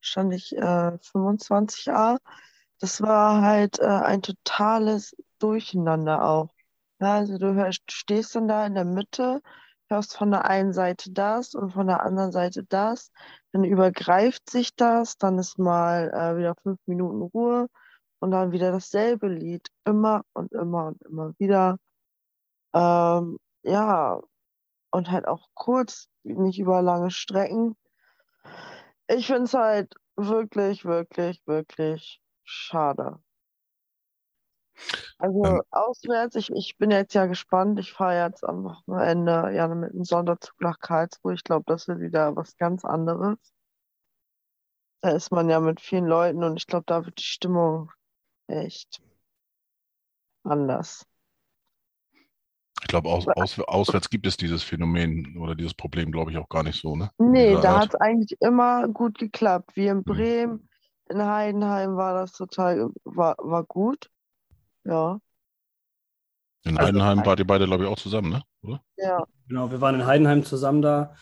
stand 0.00 0.34
ich 0.34 0.54
äh, 0.54 0.60
25a. 0.60 2.18
Das 2.80 3.00
war 3.00 3.40
halt 3.40 3.78
äh, 3.78 3.86
ein 3.86 4.20
totales 4.20 5.16
Durcheinander 5.38 6.22
auch. 6.22 6.50
Ja, 7.00 7.14
also 7.14 7.38
du 7.38 7.54
hörst, 7.54 7.90
stehst 7.90 8.34
dann 8.34 8.48
da 8.48 8.66
in 8.66 8.74
der 8.74 8.84
Mitte, 8.84 9.40
hörst 9.90 10.16
von 10.16 10.30
der 10.30 10.46
einen 10.46 10.72
Seite 10.72 11.10
das 11.12 11.54
und 11.54 11.72
von 11.72 11.86
der 11.86 12.02
anderen 12.02 12.32
Seite 12.32 12.64
das. 12.64 13.12
Dann 13.52 13.64
übergreift 13.64 14.48
sich 14.48 14.74
das, 14.76 15.18
dann 15.18 15.38
ist 15.38 15.58
mal 15.58 16.10
äh, 16.14 16.38
wieder 16.38 16.54
fünf 16.62 16.78
Minuten 16.86 17.22
Ruhe 17.22 17.68
und 18.20 18.30
dann 18.30 18.52
wieder 18.52 18.72
dasselbe 18.72 19.28
Lied. 19.28 19.66
Immer 19.84 20.22
und 20.32 20.52
immer 20.52 20.86
und 20.86 21.02
immer 21.02 21.34
wieder. 21.38 21.76
Ähm, 22.74 23.38
ja, 23.62 24.20
und 24.90 25.10
halt 25.10 25.26
auch 25.26 25.48
kurz, 25.54 26.08
nicht 26.22 26.58
über 26.58 26.82
lange 26.82 27.10
Strecken. 27.10 27.76
Ich 29.08 29.26
finde 29.26 29.44
es 29.44 29.54
halt 29.54 29.94
wirklich, 30.16 30.84
wirklich, 30.84 31.42
wirklich 31.46 32.20
schade. 32.44 33.20
Also 35.18 35.44
ähm, 35.44 35.62
auswärts, 35.70 36.36
ich, 36.36 36.50
ich 36.50 36.78
bin 36.78 36.90
jetzt 36.90 37.14
ja 37.14 37.26
gespannt. 37.26 37.78
Ich 37.78 37.92
fahre 37.92 38.26
jetzt 38.26 38.44
am 38.44 38.64
Wochenende 38.64 39.52
ja 39.54 39.68
mit 39.68 39.92
einem 39.92 40.04
Sonderzug 40.04 40.60
nach 40.60 40.78
Karlsruhe. 40.80 41.34
Ich 41.34 41.44
glaube, 41.44 41.64
das 41.66 41.88
wird 41.88 42.00
wieder 42.00 42.36
was 42.36 42.56
ganz 42.56 42.84
anderes. 42.84 43.38
Da 45.02 45.10
ist 45.10 45.30
man 45.30 45.48
ja 45.48 45.60
mit 45.60 45.80
vielen 45.80 46.06
Leuten 46.06 46.44
und 46.44 46.56
ich 46.56 46.66
glaube, 46.66 46.84
da 46.86 47.04
wird 47.06 47.18
die 47.18 47.24
Stimmung 47.24 47.90
echt 48.48 49.00
anders. 50.44 51.06
Ich 52.82 52.88
glaube, 52.88 53.08
aus, 53.08 53.28
aus, 53.28 53.58
auswärts 53.60 54.10
gibt 54.10 54.26
es 54.26 54.36
dieses 54.36 54.62
Phänomen 54.62 55.36
oder 55.38 55.54
dieses 55.54 55.74
Problem, 55.74 56.10
glaube 56.10 56.30
ich, 56.30 56.38
auch 56.38 56.48
gar 56.48 56.62
nicht 56.62 56.80
so, 56.80 56.96
ne? 56.96 57.10
Nee, 57.18 57.54
da 57.60 57.80
hat 57.80 57.90
es 57.90 58.00
eigentlich 58.00 58.40
immer 58.40 58.88
gut 58.88 59.18
geklappt. 59.18 59.76
Wie 59.76 59.86
in 59.86 59.98
mhm. 59.98 60.04
Bremen, 60.04 60.68
in 61.08 61.22
Heidenheim 61.22 61.96
war 61.96 62.14
das 62.14 62.32
total, 62.32 62.90
war, 63.04 63.36
war 63.38 63.64
gut. 63.64 64.10
Ja. 64.90 65.20
In 66.64 66.76
also, 66.76 66.88
Heidenheim 66.88 67.24
wart 67.24 67.38
ihr 67.38 67.46
beide, 67.46 67.66
glaube 67.66 67.84
ich, 67.84 67.90
auch 67.90 67.98
zusammen, 67.98 68.30
ne? 68.30 68.42
Oder? 68.62 68.82
Ja. 68.98 69.24
Genau, 69.48 69.70
wir 69.70 69.80
waren 69.80 69.94
in 69.94 70.06
Heidenheim 70.06 70.44
zusammen 70.44 70.82
da. 70.82 71.14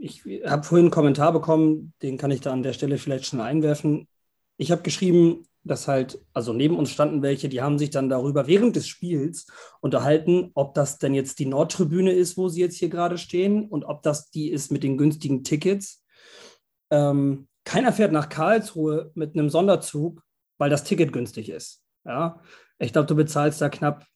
Ich 0.00 0.22
habe 0.46 0.62
vorhin 0.62 0.86
einen 0.86 0.90
Kommentar 0.90 1.32
bekommen, 1.32 1.94
den 2.02 2.18
kann 2.18 2.30
ich 2.30 2.40
da 2.40 2.52
an 2.52 2.62
der 2.62 2.72
Stelle 2.72 2.98
vielleicht 2.98 3.26
schon 3.26 3.40
einwerfen. 3.40 4.08
Ich 4.56 4.70
habe 4.70 4.82
geschrieben, 4.82 5.46
dass 5.64 5.86
halt, 5.86 6.18
also 6.32 6.52
neben 6.52 6.76
uns 6.76 6.90
standen 6.90 7.22
welche, 7.22 7.48
die 7.48 7.62
haben 7.62 7.78
sich 7.78 7.90
dann 7.90 8.08
darüber 8.08 8.46
während 8.46 8.74
des 8.74 8.88
Spiels 8.88 9.46
unterhalten, 9.80 10.50
ob 10.54 10.74
das 10.74 10.98
denn 10.98 11.14
jetzt 11.14 11.38
die 11.38 11.46
Nordtribüne 11.46 12.12
ist, 12.12 12.36
wo 12.36 12.48
sie 12.48 12.60
jetzt 12.60 12.76
hier 12.76 12.88
gerade 12.88 13.18
stehen 13.18 13.68
und 13.68 13.84
ob 13.84 14.02
das 14.02 14.30
die 14.30 14.50
ist 14.50 14.72
mit 14.72 14.82
den 14.82 14.98
günstigen 14.98 15.44
Tickets. 15.44 16.04
Ähm, 16.90 17.48
keiner 17.64 17.92
fährt 17.92 18.12
nach 18.12 18.28
Karlsruhe 18.28 19.12
mit 19.14 19.34
einem 19.34 19.50
Sonderzug, 19.50 20.22
weil 20.58 20.70
das 20.70 20.84
Ticket 20.84 21.12
günstig 21.12 21.48
ist. 21.48 21.82
Ja, 22.04 22.40
ich 22.78 22.92
glaube, 22.92 23.06
du 23.06 23.14
bezahlst 23.14 23.60
da 23.60 23.68
knapp 23.68 24.06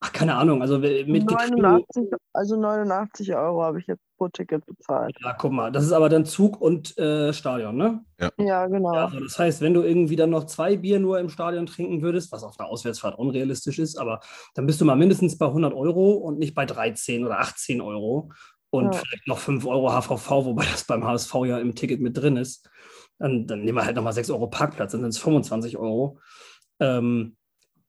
Ach, 0.00 0.12
keine 0.12 0.36
Ahnung. 0.36 0.62
Also 0.62 0.78
mit 0.78 1.28
89, 1.28 2.12
also 2.32 2.56
89 2.56 3.34
Euro 3.34 3.64
habe 3.64 3.80
ich 3.80 3.86
jetzt 3.88 4.02
pro 4.16 4.28
Ticket 4.28 4.64
bezahlt. 4.64 5.16
Ja, 5.20 5.32
guck 5.32 5.50
mal, 5.50 5.72
das 5.72 5.84
ist 5.84 5.92
aber 5.92 6.08
dann 6.08 6.24
Zug 6.24 6.60
und 6.60 6.96
äh, 6.98 7.32
Stadion, 7.32 7.76
ne? 7.76 8.04
Ja, 8.20 8.30
ja 8.38 8.66
genau. 8.68 8.94
Ja, 8.94 9.06
also 9.06 9.18
das 9.18 9.36
heißt, 9.38 9.60
wenn 9.60 9.74
du 9.74 9.82
irgendwie 9.82 10.14
dann 10.14 10.30
noch 10.30 10.44
zwei 10.44 10.76
Bier 10.76 11.00
nur 11.00 11.18
im 11.18 11.28
Stadion 11.28 11.66
trinken 11.66 12.00
würdest, 12.00 12.30
was 12.30 12.44
auf 12.44 12.60
einer 12.60 12.68
Auswärtsfahrt 12.68 13.18
unrealistisch 13.18 13.80
ist, 13.80 13.98
aber 13.98 14.20
dann 14.54 14.66
bist 14.66 14.80
du 14.80 14.84
mal 14.84 14.94
mindestens 14.94 15.36
bei 15.36 15.46
100 15.46 15.74
Euro 15.74 16.12
und 16.12 16.38
nicht 16.38 16.54
bei 16.54 16.64
13 16.64 17.26
oder 17.26 17.40
18 17.40 17.80
Euro 17.80 18.30
und 18.70 18.94
ja. 18.94 19.00
vielleicht 19.00 19.26
noch 19.26 19.38
5 19.38 19.66
Euro 19.66 19.90
HVV, 19.90 20.30
wobei 20.44 20.64
das 20.64 20.84
beim 20.84 21.04
HSV 21.04 21.34
ja 21.46 21.58
im 21.58 21.74
Ticket 21.74 22.00
mit 22.00 22.16
drin 22.16 22.36
ist. 22.36 22.70
Dann, 23.18 23.48
dann 23.48 23.62
nehmen 23.62 23.78
wir 23.78 23.84
halt 23.84 23.96
nochmal 23.96 24.12
6 24.12 24.30
Euro 24.30 24.46
Parkplatz, 24.46 24.92
dann 24.92 25.00
sind 25.00 25.10
es 25.10 25.18
25 25.18 25.76
Euro. 25.76 26.20
Ähm, 26.80 27.36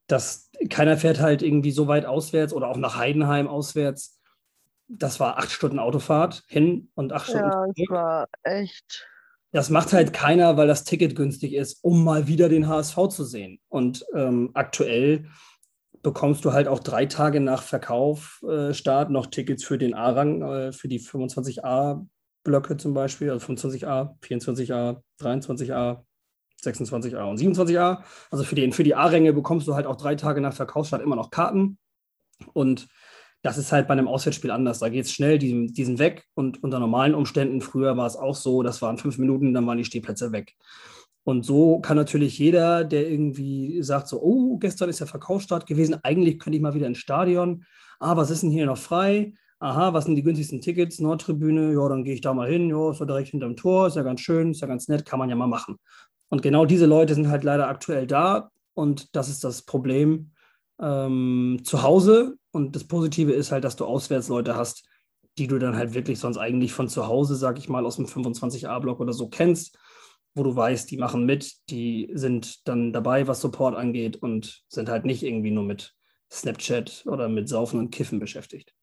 das, 0.07 0.49
keiner 0.69 0.97
fährt 0.97 1.19
halt 1.19 1.41
irgendwie 1.41 1.71
so 1.71 1.87
weit 1.87 2.05
auswärts 2.05 2.53
oder 2.53 2.67
auch 2.67 2.77
nach 2.77 2.97
Heidenheim 2.97 3.47
auswärts. 3.47 4.19
Das 4.87 5.19
war 5.19 5.37
acht 5.37 5.51
Stunden 5.51 5.79
Autofahrt 5.79 6.43
hin 6.47 6.89
und 6.95 7.13
acht 7.13 7.27
Stunden. 7.27 7.49
Ja, 7.51 7.65
das 7.67 7.89
war 7.89 8.27
echt. 8.43 9.07
Das 9.51 9.69
macht 9.69 9.93
halt 9.93 10.13
keiner, 10.13 10.57
weil 10.57 10.67
das 10.67 10.83
Ticket 10.83 11.15
günstig 11.15 11.53
ist, 11.53 11.83
um 11.83 12.03
mal 12.03 12.27
wieder 12.27 12.49
den 12.49 12.67
HSV 12.67 13.07
zu 13.09 13.23
sehen. 13.23 13.59
Und 13.67 14.05
ähm, 14.13 14.51
aktuell 14.53 15.27
bekommst 16.01 16.45
du 16.45 16.53
halt 16.53 16.67
auch 16.67 16.79
drei 16.79 17.05
Tage 17.05 17.39
nach 17.39 17.63
Verkaufstart 17.63 19.09
äh, 19.09 19.11
noch 19.11 19.27
Tickets 19.27 19.63
für 19.63 19.77
den 19.77 19.93
A-Rang, 19.93 20.41
äh, 20.41 20.71
für 20.71 20.87
die 20.87 20.99
25a-Blöcke 20.99 22.77
zum 22.77 22.93
Beispiel, 22.93 23.31
also 23.31 23.45
25a, 23.45 24.15
24a, 24.21 25.01
23a, 25.19 26.03
26a 26.63 27.23
und 27.23 27.39
27a. 27.39 28.03
Also 28.31 28.43
für, 28.43 28.55
den, 28.55 28.71
für 28.71 28.83
die 28.83 28.95
A-Ränge 28.95 29.33
bekommst 29.33 29.67
du 29.67 29.75
halt 29.75 29.85
auch 29.85 29.95
drei 29.95 30.15
Tage 30.15 30.41
nach 30.41 30.53
Verkaufsstart 30.53 31.01
immer 31.01 31.15
noch 31.15 31.31
Karten. 31.31 31.77
Und 32.53 32.87
das 33.41 33.57
ist 33.57 33.71
halt 33.71 33.87
bei 33.87 33.93
einem 33.93 34.07
Auswärtsspiel 34.07 34.51
anders. 34.51 34.79
Da 34.79 34.89
geht 34.89 35.05
es 35.05 35.13
schnell, 35.13 35.39
die, 35.39 35.67
die 35.67 35.85
sind 35.85 35.99
weg. 35.99 36.25
Und 36.33 36.61
unter 36.63 36.79
normalen 36.79 37.15
Umständen, 37.15 37.61
früher 37.61 37.95
war 37.95 38.07
es 38.07 38.15
auch 38.15 38.35
so, 38.35 38.63
das 38.63 38.81
waren 38.81 38.97
fünf 38.97 39.17
Minuten, 39.17 39.53
dann 39.53 39.65
waren 39.65 39.77
die 39.77 39.85
Stehplätze 39.85 40.31
weg. 40.31 40.55
Und 41.23 41.45
so 41.45 41.79
kann 41.79 41.97
natürlich 41.97 42.39
jeder, 42.39 42.83
der 42.83 43.09
irgendwie 43.09 43.81
sagt, 43.83 44.07
so, 44.07 44.21
oh, 44.21 44.57
gestern 44.57 44.89
ist 44.89 44.99
der 44.99 45.07
Verkaufsstart 45.07 45.67
gewesen, 45.67 45.97
eigentlich 46.03 46.39
könnte 46.39 46.57
ich 46.57 46.61
mal 46.63 46.73
wieder 46.73 46.87
ins 46.87 46.97
Stadion. 46.97 47.65
Ah, 47.99 48.17
was 48.17 48.29
ist 48.29 48.43
denn 48.43 48.49
hier 48.49 48.65
noch 48.65 48.77
frei? 48.77 49.33
Aha, 49.59 49.93
was 49.93 50.05
sind 50.05 50.15
die 50.15 50.23
günstigsten 50.23 50.61
Tickets? 50.61 50.99
Nordtribüne, 50.99 51.73
ja, 51.73 51.89
dann 51.89 52.03
gehe 52.05 52.13
ich 52.13 52.21
da 52.21 52.33
mal 52.33 52.49
hin, 52.49 52.69
ja, 52.69 52.91
ist 52.91 52.99
direkt 52.99 53.29
hinterm 53.29 53.57
Tor, 53.57 53.87
ist 53.87 53.97
ja 53.97 54.03
ganz 54.03 54.21
schön, 54.21 54.51
ist 54.51 54.61
ja 54.61 54.67
ganz 54.67 54.87
nett, 54.87 55.05
kann 55.05 55.19
man 55.19 55.29
ja 55.29 55.35
mal 55.35 55.47
machen. 55.47 55.77
Und 56.29 56.41
genau 56.41 56.65
diese 56.65 56.85
Leute 56.85 57.15
sind 57.15 57.29
halt 57.29 57.43
leider 57.43 57.67
aktuell 57.67 58.07
da 58.07 58.51
und 58.73 59.15
das 59.15 59.29
ist 59.29 59.43
das 59.43 59.63
Problem 59.63 60.31
ähm, 60.79 61.61
zu 61.63 61.83
Hause. 61.83 62.37
Und 62.51 62.75
das 62.75 62.85
Positive 62.85 63.31
ist 63.31 63.51
halt, 63.51 63.63
dass 63.63 63.75
du 63.75 63.85
Auswärtsleute 63.85 64.55
hast, 64.55 64.87
die 65.37 65.47
du 65.47 65.59
dann 65.59 65.75
halt 65.75 65.93
wirklich 65.93 66.19
sonst 66.19 66.37
eigentlich 66.37 66.73
von 66.73 66.87
zu 66.87 67.07
Hause, 67.07 67.35
sag 67.35 67.57
ich 67.57 67.69
mal, 67.69 67.85
aus 67.85 67.95
dem 67.95 68.05
25a-Block 68.05 68.99
oder 68.99 69.13
so 69.13 69.27
kennst, 69.29 69.77
wo 70.35 70.43
du 70.43 70.55
weißt, 70.55 70.89
die 70.91 70.97
machen 70.97 71.25
mit, 71.25 71.69
die 71.69 72.09
sind 72.13 72.67
dann 72.67 72.93
dabei, 72.93 73.27
was 73.27 73.41
Support 73.41 73.75
angeht 73.75 74.17
und 74.17 74.63
sind 74.67 74.89
halt 74.89 75.05
nicht 75.05 75.23
irgendwie 75.23 75.51
nur 75.51 75.63
mit 75.63 75.95
Snapchat 76.31 77.03
oder 77.07 77.29
mit 77.29 77.49
Saufen 77.49 77.79
und 77.79 77.91
Kiffen 77.91 78.19
beschäftigt. 78.19 78.73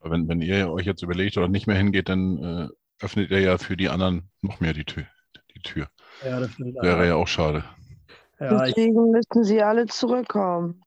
Wenn, 0.00 0.26
wenn 0.26 0.40
ihr 0.40 0.70
euch 0.70 0.86
jetzt 0.86 1.02
überlegt 1.02 1.36
oder 1.36 1.48
nicht 1.48 1.66
mehr 1.66 1.76
hingeht, 1.76 2.08
dann 2.08 2.42
äh, 2.42 2.68
öffnet 3.00 3.30
ihr 3.30 3.40
ja 3.40 3.58
für 3.58 3.76
die 3.76 3.88
anderen 3.88 4.30
noch 4.40 4.60
mehr 4.60 4.72
die 4.72 4.84
Tür. 4.84 5.06
Die 5.54 5.60
Tür. 5.60 5.88
Ja, 6.24 6.40
das. 6.40 6.58
Wäre 6.58 7.06
ja 7.06 7.14
auch 7.14 7.28
schade. 7.28 7.64
Ja, 8.38 8.64
Deswegen 8.64 9.10
müssten 9.10 9.44
sie 9.44 9.62
alle 9.62 9.86
zurückkommen. 9.86 10.82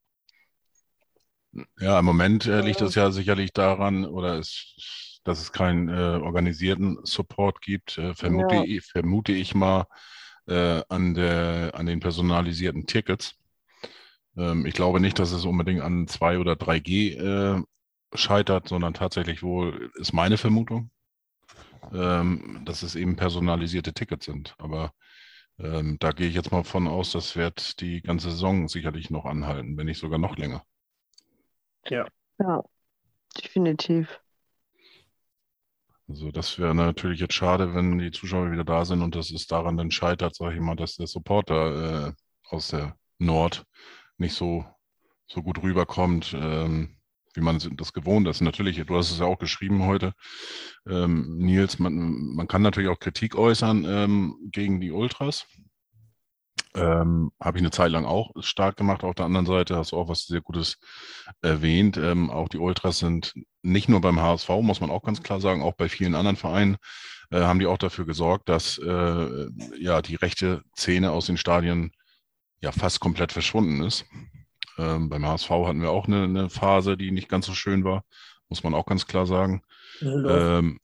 Ja, 1.79 1.99
im 1.99 2.05
Moment 2.05 2.45
äh, 2.45 2.61
liegt 2.61 2.81
es 2.81 2.95
ja 2.95 3.11
sicherlich 3.11 3.53
daran, 3.53 4.05
oder 4.05 4.37
es, 4.39 5.21
dass 5.23 5.39
es 5.39 5.53
keinen 5.53 5.87
äh, 5.87 6.19
organisierten 6.21 6.99
Support 7.03 7.61
gibt, 7.61 7.97
äh, 7.97 8.13
vermute, 8.13 8.55
ja. 8.55 8.63
ich, 8.63 8.85
vermute 8.85 9.31
ich 9.31 9.55
mal 9.55 9.85
äh, 10.47 10.81
an, 10.89 11.13
der, 11.13 11.71
an 11.73 11.85
den 11.85 12.01
personalisierten 12.01 12.87
Tickets. 12.87 13.35
Ähm, 14.37 14.65
ich 14.65 14.73
glaube 14.73 14.99
nicht, 14.99 15.17
dass 15.17 15.31
es 15.31 15.45
unbedingt 15.45 15.81
an 15.81 16.07
2 16.07 16.39
oder 16.39 16.53
3G 16.53 17.15
äh, 17.17 17.63
scheitert, 18.13 18.67
sondern 18.67 18.93
tatsächlich 18.93 19.41
wohl, 19.43 19.91
ist 19.95 20.13
meine 20.13 20.37
Vermutung, 20.37 20.89
ähm, 21.93 22.61
dass 22.65 22.83
es 22.83 22.95
eben 22.95 23.15
personalisierte 23.15 23.93
Tickets 23.93 24.25
sind. 24.25 24.55
Aber 24.57 24.91
ähm, 25.59 25.97
da 25.99 26.11
gehe 26.11 26.27
ich 26.27 26.35
jetzt 26.35 26.51
mal 26.51 26.63
von 26.63 26.87
aus, 26.87 27.11
das 27.11 27.35
wird 27.35 27.79
die 27.81 28.01
ganze 28.01 28.31
Saison 28.31 28.67
sicherlich 28.67 29.09
noch 29.09 29.25
anhalten, 29.25 29.77
wenn 29.77 29.85
nicht 29.85 29.99
sogar 29.99 30.19
noch 30.19 30.37
länger. 30.37 30.63
Ja. 31.89 32.07
Ja, 32.39 32.63
definitiv. 33.41 34.19
Also 36.07 36.31
das 36.31 36.59
wäre 36.59 36.75
natürlich 36.75 37.19
jetzt 37.19 37.33
schade, 37.33 37.73
wenn 37.73 37.97
die 37.97 38.11
Zuschauer 38.11 38.51
wieder 38.51 38.63
da 38.63 38.85
sind 38.85 39.01
und 39.01 39.15
das 39.15 39.31
ist 39.31 39.51
daran 39.51 39.77
dann 39.77 39.89
scheitert, 39.89 40.35
sage 40.35 40.55
ich 40.55 40.61
mal, 40.61 40.75
dass 40.75 40.95
der 40.97 41.07
Supporter 41.07 42.09
äh, 42.09 42.13
aus 42.49 42.67
der 42.69 42.97
Nord 43.17 43.65
nicht 44.17 44.35
so, 44.35 44.65
so 45.27 45.41
gut 45.41 45.63
rüberkommt. 45.63 46.35
Ähm, 46.37 46.97
wie 47.35 47.41
man 47.41 47.59
das 47.75 47.93
gewohnt 47.93 48.27
ist. 48.27 48.41
Natürlich, 48.41 48.83
du 48.85 48.95
hast 48.95 49.11
es 49.11 49.19
ja 49.19 49.25
auch 49.25 49.39
geschrieben 49.39 49.85
heute, 49.85 50.13
ähm, 50.87 51.37
Nils, 51.37 51.79
man, 51.79 52.35
man 52.35 52.47
kann 52.47 52.61
natürlich 52.61 52.89
auch 52.89 52.99
Kritik 52.99 53.35
äußern 53.35 53.85
ähm, 53.87 54.35
gegen 54.51 54.81
die 54.81 54.91
Ultras. 54.91 55.45
Ähm, 56.75 57.31
Habe 57.41 57.57
ich 57.57 57.61
eine 57.61 57.71
Zeit 57.71 57.91
lang 57.91 58.05
auch 58.05 58.31
stark 58.39 58.75
gemacht. 58.75 59.03
Auf 59.03 59.15
der 59.15 59.25
anderen 59.25 59.45
Seite 59.45 59.77
hast 59.77 59.93
du 59.93 59.97
auch 59.97 60.09
was 60.09 60.25
sehr 60.25 60.41
Gutes 60.41 60.77
erwähnt. 61.41 61.95
Ähm, 61.97 62.29
auch 62.29 62.49
die 62.49 62.57
Ultras 62.57 62.99
sind 62.99 63.33
nicht 63.61 63.87
nur 63.87 64.01
beim 64.01 64.19
HSV, 64.19 64.49
muss 64.61 64.81
man 64.81 64.89
auch 64.89 65.01
ganz 65.01 65.23
klar 65.23 65.39
sagen, 65.39 65.63
auch 65.63 65.73
bei 65.73 65.87
vielen 65.87 66.15
anderen 66.15 66.35
Vereinen 66.35 66.77
äh, 67.31 67.41
haben 67.41 67.59
die 67.59 67.65
auch 67.65 67.77
dafür 67.77 68.05
gesorgt, 68.05 68.49
dass 68.49 68.77
äh, 68.77 69.47
ja 69.79 70.01
die 70.01 70.15
rechte 70.15 70.63
Szene 70.77 71.11
aus 71.11 71.27
den 71.27 71.37
Stadien 71.37 71.91
ja 72.59 72.71
fast 72.71 72.99
komplett 72.99 73.31
verschwunden 73.31 73.81
ist. 73.83 74.05
Ähm, 74.77 75.09
beim 75.09 75.25
HSV 75.25 75.49
hatten 75.49 75.81
wir 75.81 75.91
auch 75.91 76.07
eine, 76.07 76.23
eine, 76.23 76.49
Phase, 76.49 76.97
die 76.97 77.11
nicht 77.11 77.29
ganz 77.29 77.45
so 77.45 77.53
schön 77.53 77.83
war, 77.83 78.03
muss 78.49 78.63
man 78.63 78.73
auch 78.73 78.85
ganz 78.85 79.07
klar 79.07 79.25
sagen. 79.25 79.61
Ähm, 80.01 80.79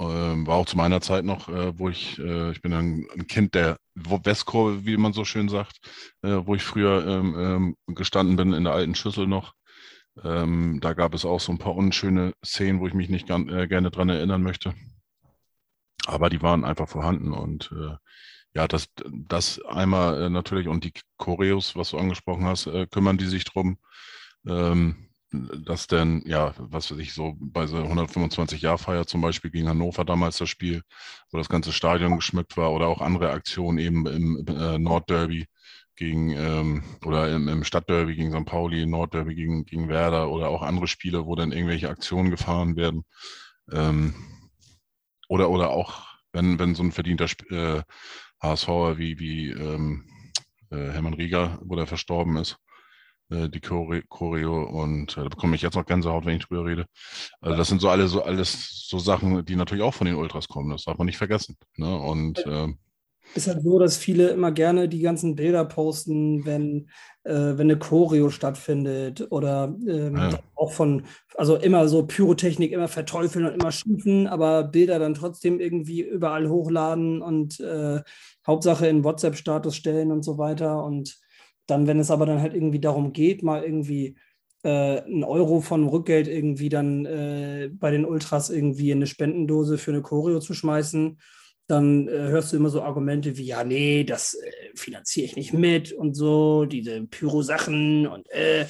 ähm, 0.00 0.46
war 0.46 0.56
auch 0.56 0.66
zu 0.66 0.76
meiner 0.76 1.00
Zeit 1.00 1.24
noch, 1.24 1.48
äh, 1.48 1.78
wo 1.78 1.88
ich, 1.90 2.18
äh, 2.18 2.52
ich 2.52 2.62
bin 2.62 2.72
ein, 2.72 3.06
ein, 3.14 3.26
Kind 3.26 3.54
der 3.54 3.76
Westkurve, 3.94 4.86
wie 4.86 4.96
man 4.96 5.12
so 5.12 5.24
schön 5.24 5.48
sagt, 5.48 5.78
äh, 6.22 6.38
wo 6.44 6.54
ich 6.54 6.62
früher 6.62 7.06
ähm, 7.06 7.36
ähm, 7.86 7.94
gestanden 7.94 8.36
bin 8.36 8.54
in 8.54 8.64
der 8.64 8.72
alten 8.72 8.94
Schüssel 8.94 9.26
noch. 9.26 9.52
Ähm, 10.24 10.78
da 10.80 10.94
gab 10.94 11.14
es 11.14 11.24
auch 11.24 11.40
so 11.40 11.52
ein 11.52 11.58
paar 11.58 11.76
unschöne 11.76 12.32
Szenen, 12.44 12.80
wo 12.80 12.86
ich 12.86 12.94
mich 12.94 13.10
nicht 13.10 13.26
gern, 13.26 13.48
äh, 13.48 13.68
gerne 13.68 13.90
dran 13.90 14.08
erinnern 14.08 14.42
möchte. 14.42 14.74
Aber 16.06 16.30
die 16.30 16.42
waren 16.42 16.64
einfach 16.64 16.88
vorhanden 16.88 17.32
und 17.32 17.70
äh, 17.72 17.96
ja, 18.54 18.66
das, 18.68 18.86
das 19.28 19.60
einmal 19.62 20.22
äh, 20.22 20.30
natürlich 20.30 20.68
und 20.68 20.84
die 20.84 20.92
Choreos, 21.18 21.76
was 21.76 21.90
du 21.90 21.98
angesprochen 21.98 22.44
hast, 22.44 22.66
äh, 22.66 22.86
kümmern 22.86 23.18
die 23.18 23.26
sich 23.26 23.44
drum, 23.44 23.78
ähm, 24.46 25.10
dass 25.32 25.86
denn, 25.86 26.22
ja, 26.26 26.54
was 26.58 26.90
weiß 26.90 26.98
ich, 26.98 27.12
so 27.12 27.36
bei 27.38 27.66
so 27.68 27.76
125-Jahr-Feier 27.76 29.06
zum 29.06 29.20
Beispiel 29.20 29.50
gegen 29.52 29.68
Hannover 29.68 30.04
damals 30.04 30.38
das 30.38 30.48
Spiel, 30.48 30.82
wo 31.30 31.38
das 31.38 31.48
ganze 31.48 31.72
Stadion 31.72 32.16
geschmückt 32.16 32.56
war 32.56 32.72
oder 32.72 32.88
auch 32.88 33.00
andere 33.00 33.30
Aktionen 33.30 33.78
eben 33.78 34.06
im 34.06 34.44
äh, 34.48 34.78
Nordderby 34.78 35.46
gegen 35.94 36.30
ähm, 36.30 36.82
oder 37.04 37.32
im, 37.32 37.46
im 37.46 37.62
Stadtderby 37.62 38.16
gegen 38.16 38.32
St. 38.32 38.46
Pauli, 38.46 38.86
Nordderby 38.86 39.34
gegen, 39.36 39.64
gegen 39.66 39.88
Werder 39.88 40.30
oder 40.30 40.48
auch 40.48 40.62
andere 40.62 40.88
Spiele, 40.88 41.26
wo 41.26 41.36
dann 41.36 41.52
irgendwelche 41.52 41.90
Aktionen 41.90 42.30
gefahren 42.30 42.74
werden. 42.74 43.04
Ähm, 43.70 44.14
oder, 45.28 45.50
oder 45.50 45.70
auch, 45.70 46.06
wenn, 46.32 46.58
wenn 46.58 46.74
so 46.74 46.82
ein 46.82 46.90
verdienter 46.90 47.26
äh, 47.50 47.82
HSVer 48.42 48.98
wie, 48.98 49.18
wie 49.18 49.50
ähm, 49.50 50.04
äh, 50.70 50.90
Hermann 50.90 51.14
Rieger, 51.14 51.58
wo 51.62 51.76
der 51.76 51.86
verstorben 51.86 52.36
ist, 52.36 52.58
äh, 53.30 53.48
die 53.48 53.60
Choreo 53.60 54.62
und 54.62 55.16
äh, 55.16 55.22
da 55.22 55.28
bekomme 55.28 55.56
ich 55.56 55.62
jetzt 55.62 55.74
noch 55.74 55.86
Gänsehaut, 55.86 56.24
wenn 56.26 56.36
ich 56.36 56.46
drüber 56.46 56.64
rede. 56.64 56.86
Also 57.40 57.56
das 57.56 57.68
sind 57.68 57.80
so 57.80 57.88
alle 57.88 58.08
so 58.08 58.22
alles 58.22 58.86
so 58.88 58.98
Sachen, 58.98 59.44
die 59.44 59.56
natürlich 59.56 59.84
auch 59.84 59.94
von 59.94 60.06
den 60.06 60.16
Ultras 60.16 60.48
kommen. 60.48 60.70
Das 60.70 60.84
darf 60.84 60.98
man 60.98 61.06
nicht 61.06 61.18
vergessen. 61.18 61.56
Ne? 61.76 61.94
Und 61.96 62.38
äh, 62.46 62.68
ist 63.34 63.46
halt 63.46 63.62
so, 63.62 63.78
dass 63.78 63.96
viele 63.96 64.28
immer 64.28 64.52
gerne 64.52 64.88
die 64.88 65.00
ganzen 65.00 65.36
Bilder 65.36 65.64
posten, 65.64 66.44
wenn, 66.44 66.88
äh, 67.24 67.32
wenn 67.32 67.70
eine 67.70 67.78
Choreo 67.78 68.30
stattfindet 68.30 69.26
oder 69.30 69.76
ähm, 69.86 70.16
ja. 70.16 70.38
auch 70.56 70.72
von, 70.72 71.04
also 71.36 71.56
immer 71.56 71.88
so 71.88 72.06
Pyrotechnik 72.06 72.72
immer 72.72 72.88
verteufeln 72.88 73.46
und 73.46 73.54
immer 73.54 73.72
schimpfen, 73.72 74.26
aber 74.26 74.64
Bilder 74.64 74.98
dann 74.98 75.14
trotzdem 75.14 75.60
irgendwie 75.60 76.00
überall 76.00 76.48
hochladen 76.48 77.22
und 77.22 77.60
äh, 77.60 78.00
Hauptsache 78.46 78.86
in 78.86 79.04
WhatsApp-Status 79.04 79.76
stellen 79.76 80.10
und 80.10 80.24
so 80.24 80.38
weiter. 80.38 80.82
Und 80.84 81.18
dann, 81.66 81.86
wenn 81.86 82.00
es 82.00 82.10
aber 82.10 82.26
dann 82.26 82.40
halt 82.40 82.54
irgendwie 82.54 82.80
darum 82.80 83.12
geht, 83.12 83.42
mal 83.42 83.62
irgendwie 83.62 84.16
äh, 84.62 85.00
einen 85.02 85.24
Euro 85.24 85.60
von 85.60 85.86
Rückgeld 85.86 86.26
irgendwie 86.28 86.68
dann 86.68 87.06
äh, 87.06 87.70
bei 87.72 87.90
den 87.90 88.04
Ultras 88.04 88.50
irgendwie 88.50 88.90
in 88.90 88.98
eine 88.98 89.06
Spendendose 89.06 89.78
für 89.78 89.92
eine 89.92 90.02
Choreo 90.02 90.40
zu 90.40 90.52
schmeißen, 90.52 91.18
dann 91.70 92.08
äh, 92.08 92.12
hörst 92.12 92.52
du 92.52 92.56
immer 92.56 92.70
so 92.70 92.82
Argumente 92.82 93.36
wie, 93.36 93.44
ja, 93.44 93.64
nee, 93.64 94.04
das 94.04 94.34
äh, 94.34 94.50
finanziere 94.74 95.26
ich 95.26 95.36
nicht 95.36 95.52
mit 95.52 95.92
und 95.92 96.14
so, 96.14 96.64
diese 96.64 97.02
Pyro-Sachen 97.06 98.06
und 98.06 98.28
äh, 98.30 98.66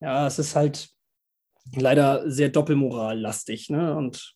ja, 0.00 0.26
es 0.26 0.38
ist 0.38 0.56
halt 0.56 0.88
leider 1.74 2.30
sehr 2.30 2.48
doppelmorallastig, 2.48 3.70
ne? 3.70 3.94
Und 3.96 4.34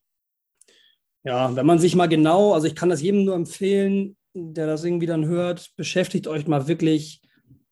ja, 1.24 1.57
wenn 1.57 1.66
man 1.66 1.78
sich 1.78 1.96
mal 1.96 2.07
genau, 2.07 2.52
also 2.52 2.66
ich 2.66 2.74
kann 2.74 2.90
das 2.90 3.00
jedem 3.00 3.24
nur 3.24 3.34
empfehlen, 3.34 4.16
der 4.34 4.66
das 4.66 4.84
irgendwie 4.84 5.07
dann 5.07 5.24
hört, 5.24 5.72
beschäftigt 5.76 6.26
euch 6.26 6.46
mal 6.46 6.68
wirklich, 6.68 7.22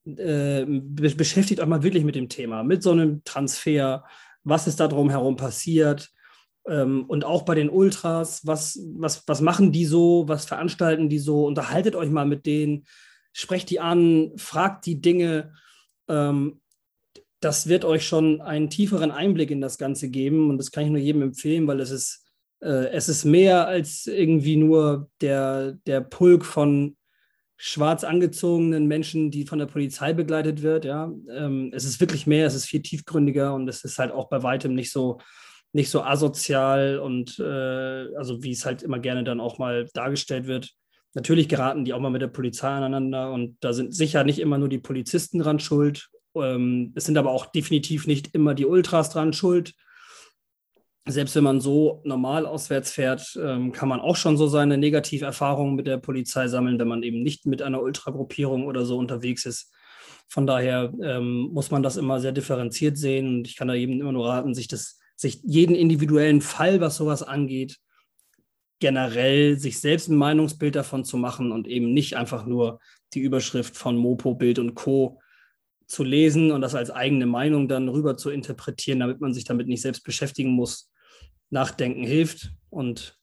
äh, 0.06 0.64
beschäftigt 0.66 1.60
euch 1.60 1.66
mal 1.66 1.82
wirklich 1.82 2.04
mit 2.04 2.14
dem 2.14 2.28
Thema, 2.28 2.62
mit 2.62 2.82
so 2.82 2.92
einem 2.92 3.22
Transfer, 3.24 4.04
was 4.42 4.66
ist 4.66 4.80
da 4.80 4.88
drumherum 4.88 5.36
passiert, 5.36 6.10
ähm, 6.66 7.04
und 7.06 7.24
auch 7.24 7.42
bei 7.42 7.54
den 7.54 7.70
Ultras, 7.70 8.46
was, 8.46 8.78
was, 8.94 9.26
was 9.26 9.40
machen 9.40 9.72
die 9.72 9.84
so, 9.84 10.24
was 10.28 10.44
veranstalten 10.44 11.08
die 11.08 11.18
so, 11.18 11.46
unterhaltet 11.46 11.96
euch 11.96 12.10
mal 12.10 12.26
mit 12.26 12.46
denen, 12.46 12.84
sprecht 13.32 13.70
die 13.70 13.80
an, 13.80 14.32
fragt 14.36 14.86
die 14.86 15.00
Dinge. 15.00 15.52
Ähm, 16.08 16.60
das 17.40 17.66
wird 17.66 17.84
euch 17.84 18.06
schon 18.06 18.40
einen 18.40 18.70
tieferen 18.70 19.10
Einblick 19.10 19.50
in 19.50 19.60
das 19.60 19.76
Ganze 19.76 20.08
geben 20.08 20.50
und 20.50 20.58
das 20.58 20.70
kann 20.70 20.84
ich 20.84 20.90
nur 20.90 21.00
jedem 21.00 21.22
empfehlen, 21.22 21.66
weil 21.66 21.80
es 21.80 21.90
ist, 21.90 22.24
äh, 22.60 22.90
es 22.90 23.08
ist 23.08 23.24
mehr 23.24 23.66
als 23.66 24.06
irgendwie 24.06 24.56
nur 24.56 25.10
der, 25.20 25.72
der 25.86 26.00
Pulk 26.00 26.44
von 26.44 26.96
schwarz 27.56 28.04
angezogenen 28.04 28.86
Menschen, 28.86 29.30
die 29.30 29.44
von 29.46 29.58
der 29.58 29.66
Polizei 29.66 30.12
begleitet 30.12 30.62
wird. 30.62 30.84
Ja, 30.84 31.12
ähm, 31.30 31.70
es 31.72 31.84
ist 31.84 32.00
wirklich 32.00 32.26
mehr, 32.26 32.46
es 32.46 32.54
ist 32.54 32.66
viel 32.66 32.82
tiefgründiger 32.82 33.54
und 33.54 33.68
es 33.68 33.84
ist 33.84 33.98
halt 33.98 34.12
auch 34.12 34.28
bei 34.28 34.42
weitem 34.42 34.74
nicht 34.74 34.92
so 34.92 35.18
nicht 35.72 35.90
so 35.90 36.02
asozial 36.02 36.98
und 36.98 37.38
äh, 37.38 38.14
also 38.16 38.42
wie 38.42 38.52
es 38.52 38.66
halt 38.66 38.82
immer 38.82 38.98
gerne 38.98 39.24
dann 39.24 39.40
auch 39.40 39.58
mal 39.58 39.88
dargestellt 39.94 40.46
wird. 40.46 40.70
Natürlich 41.14 41.48
geraten 41.48 41.84
die 41.84 41.92
auch 41.92 42.00
mal 42.00 42.10
mit 42.10 42.22
der 42.22 42.28
Polizei 42.28 42.68
aneinander 42.68 43.32
und 43.32 43.56
da 43.60 43.72
sind 43.72 43.94
sicher 43.94 44.24
nicht 44.24 44.38
immer 44.38 44.58
nur 44.58 44.68
die 44.68 44.78
Polizisten 44.78 45.38
dran 45.38 45.60
schuld. 45.60 46.08
Ähm, 46.34 46.92
es 46.94 47.04
sind 47.04 47.18
aber 47.18 47.30
auch 47.30 47.46
definitiv 47.46 48.06
nicht 48.06 48.34
immer 48.34 48.54
die 48.54 48.66
Ultras 48.66 49.10
dran 49.10 49.32
schuld. 49.32 49.74
Selbst 51.06 51.34
wenn 51.34 51.44
man 51.44 51.60
so 51.60 52.00
normal 52.04 52.46
auswärts 52.46 52.92
fährt, 52.92 53.36
ähm, 53.42 53.72
kann 53.72 53.88
man 53.88 54.00
auch 54.00 54.16
schon 54.16 54.36
so 54.36 54.46
seine 54.46 54.78
Negativerfahrungen 54.78 55.74
mit 55.74 55.86
der 55.86 55.96
Polizei 55.96 56.46
sammeln, 56.48 56.78
wenn 56.78 56.88
man 56.88 57.02
eben 57.02 57.22
nicht 57.22 57.44
mit 57.44 57.60
einer 57.60 57.82
Ultragruppierung 57.82 58.66
oder 58.66 58.84
so 58.84 58.98
unterwegs 58.98 59.44
ist. 59.44 59.72
Von 60.28 60.46
daher 60.46 60.92
ähm, 61.02 61.50
muss 61.52 61.70
man 61.70 61.82
das 61.82 61.96
immer 61.96 62.20
sehr 62.20 62.32
differenziert 62.32 62.96
sehen 62.96 63.26
und 63.28 63.48
ich 63.48 63.56
kann 63.56 63.68
da 63.68 63.74
eben 63.74 64.00
immer 64.00 64.12
nur 64.12 64.28
raten, 64.28 64.54
sich 64.54 64.68
das 64.68 65.01
sich 65.22 65.40
jeden 65.44 65.74
individuellen 65.74 66.42
Fall, 66.42 66.80
was 66.80 66.96
sowas 66.96 67.22
angeht, 67.22 67.78
generell 68.80 69.58
sich 69.58 69.78
selbst 69.80 70.08
ein 70.08 70.16
Meinungsbild 70.16 70.74
davon 70.74 71.04
zu 71.04 71.16
machen 71.16 71.52
und 71.52 71.68
eben 71.68 71.94
nicht 71.94 72.16
einfach 72.16 72.44
nur 72.44 72.80
die 73.14 73.20
Überschrift 73.20 73.76
von 73.76 73.96
Mopo, 73.96 74.34
Bild 74.34 74.58
und 74.58 74.74
Co. 74.74 75.20
zu 75.86 76.02
lesen 76.02 76.50
und 76.50 76.60
das 76.60 76.74
als 76.74 76.90
eigene 76.90 77.26
Meinung 77.26 77.68
dann 77.68 77.88
rüber 77.88 78.16
zu 78.16 78.30
interpretieren, 78.30 79.00
damit 79.00 79.20
man 79.20 79.32
sich 79.32 79.44
damit 79.44 79.68
nicht 79.68 79.82
selbst 79.82 80.02
beschäftigen 80.02 80.50
muss. 80.50 80.90
Nachdenken 81.50 82.02
hilft 82.02 82.50
und 82.70 83.16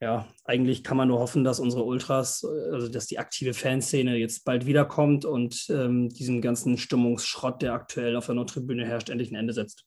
ja, 0.00 0.26
eigentlich 0.44 0.82
kann 0.82 0.96
man 0.96 1.06
nur 1.06 1.20
hoffen, 1.20 1.44
dass 1.44 1.60
unsere 1.60 1.84
Ultras, 1.84 2.44
also 2.72 2.88
dass 2.88 3.06
die 3.06 3.20
aktive 3.20 3.54
Fanszene 3.54 4.16
jetzt 4.16 4.44
bald 4.44 4.66
wiederkommt 4.66 5.24
und 5.24 5.66
ähm, 5.70 6.08
diesem 6.08 6.40
ganzen 6.40 6.76
Stimmungsschrott, 6.76 7.62
der 7.62 7.74
aktuell 7.74 8.16
auf 8.16 8.26
der 8.26 8.34
Nordtribüne 8.34 8.84
herrscht, 8.84 9.10
endlich 9.10 9.30
ein 9.30 9.36
Ende 9.36 9.52
setzt. 9.52 9.84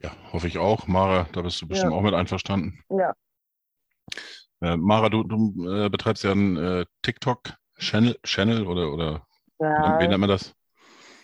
Ja, 0.00 0.10
hoffe 0.32 0.46
ich 0.46 0.58
auch. 0.58 0.86
Mara, 0.86 1.26
da 1.32 1.42
bist 1.42 1.60
du 1.62 1.68
bestimmt 1.68 1.92
ja. 1.92 1.98
auch 1.98 2.02
mit 2.02 2.14
einverstanden. 2.14 2.80
Ja. 2.90 3.14
Äh, 4.60 4.76
Mara, 4.76 5.08
du, 5.08 5.22
du 5.22 5.68
äh, 5.68 5.88
betreibst 5.88 6.24
ja 6.24 6.32
einen 6.32 6.56
äh, 6.56 6.84
TikTok-Channel 7.02 8.18
Channel 8.22 8.66
oder, 8.66 8.92
oder 8.92 9.26
ja. 9.58 10.00
wie 10.00 10.08
nennt 10.08 10.20
man 10.20 10.28
das? 10.28 10.54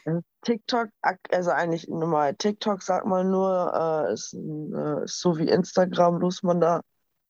Äh, 0.05 0.20
TikTok, 0.43 0.89
also 1.31 1.51
eigentlich 1.51 1.89
normal, 1.89 2.35
TikTok 2.35 2.83
sagt 2.83 3.07
man 3.07 3.31
nur, 3.31 4.07
äh, 4.09 4.12
ist, 4.12 4.35
äh, 4.35 5.05
ist, 5.05 5.20
so 5.20 5.39
wie 5.39 5.49
Instagram, 5.49 6.18
bloß 6.18 6.43
man 6.43 6.61
da, 6.61 6.81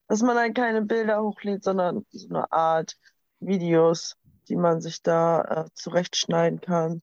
dass 0.07 0.21
man 0.21 0.35
dann 0.35 0.53
keine 0.53 0.81
Bilder 0.81 1.21
hochlädt, 1.21 1.63
sondern 1.63 2.05
so 2.09 2.29
eine 2.29 2.51
Art 2.51 2.95
Videos, 3.39 4.15
die 4.47 4.55
man 4.55 4.81
sich 4.81 5.01
da 5.01 5.67
zurechtschneiden 5.73 6.61
kann. 6.61 7.01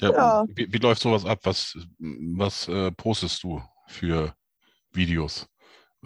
Ja, 0.00 0.10
ja. 0.10 0.44
Wie, 0.48 0.72
wie, 0.72 0.78
läuft 0.78 1.00
sowas 1.00 1.24
ab? 1.24 1.38
Was, 1.44 1.76
was 1.98 2.68
äh, 2.68 2.90
postest 2.92 3.42
du 3.42 3.62
für 3.86 4.34
Videos? 4.92 5.48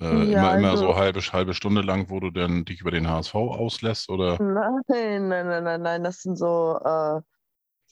Äh, 0.01 0.31
ja, 0.31 0.55
immer, 0.55 0.59
immer 0.59 0.77
so 0.77 0.89
also 0.89 0.97
halbe, 0.97 1.21
halbe 1.21 1.55
Stunde 1.55 1.83
lang, 1.83 2.09
wo 2.09 2.21
du 2.21 2.31
dann 2.31 2.65
dich 2.65 2.81
über 2.81 2.91
den 2.91 3.09
HSV 3.09 3.35
auslässt? 3.35 4.09
Oder? 4.09 4.41
Nein, 4.41 5.29
nein, 5.29 5.49
nein, 5.49 5.65
nein, 5.65 5.83
nein. 5.83 6.05
Das 6.05 6.23
sind 6.23 6.37
so 6.37 6.79
äh, 6.85 7.21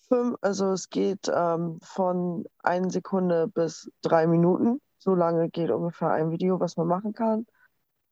fünf, 0.09 0.37
also 0.41 0.73
es 0.73 0.89
geht 0.89 1.31
ähm, 1.35 1.79
von 1.83 2.45
einer 2.63 2.91
Sekunde 2.91 3.49
bis 3.49 3.91
drei 4.01 4.27
Minuten. 4.27 4.81
So 4.99 5.15
lange 5.15 5.49
geht 5.51 5.71
ungefähr 5.71 6.11
ein 6.11 6.31
Video, 6.31 6.61
was 6.61 6.77
man 6.77 6.87
machen 6.87 7.13
kann. 7.13 7.47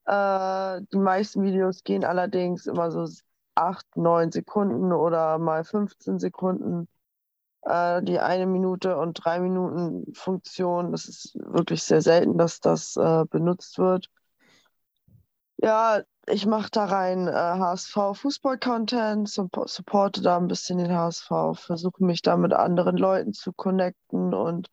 Äh, 0.05 0.81
die 0.91 0.97
meisten 0.97 1.43
Videos 1.43 1.83
gehen 1.83 2.03
allerdings 2.03 2.65
immer 2.65 2.91
so 2.91 3.07
acht, 3.55 3.85
neun 3.95 4.31
Sekunden 4.31 4.91
oder 4.91 5.37
mal 5.37 5.63
15 5.63 6.19
Sekunden 6.19 6.87
äh, 7.63 8.01
die 8.03 8.19
eine 8.19 8.45
Minute 8.45 8.97
und 8.97 9.13
drei 9.13 9.39
Minuten 9.39 10.13
Funktion. 10.13 10.91
Das 10.91 11.07
ist 11.07 11.35
wirklich 11.35 11.83
sehr 11.83 12.01
selten, 12.01 12.37
dass 12.37 12.59
das 12.59 12.95
äh, 12.97 13.25
benutzt 13.29 13.77
wird. 13.77 14.09
Ja, 15.57 16.01
ich 16.27 16.45
mache 16.45 16.69
da 16.71 16.85
rein 16.85 17.27
äh, 17.27 17.31
HSV 17.31 17.95
Fußball-Content, 18.13 19.27
supporte 19.29 20.21
da 20.21 20.37
ein 20.37 20.47
bisschen 20.47 20.77
den 20.77 20.91
HSV, 20.93 21.29
versuche 21.55 22.03
mich 22.03 22.21
da 22.21 22.37
mit 22.37 22.53
anderen 22.53 22.97
Leuten 22.97 23.33
zu 23.33 23.53
connecten 23.53 24.33
und 24.33 24.69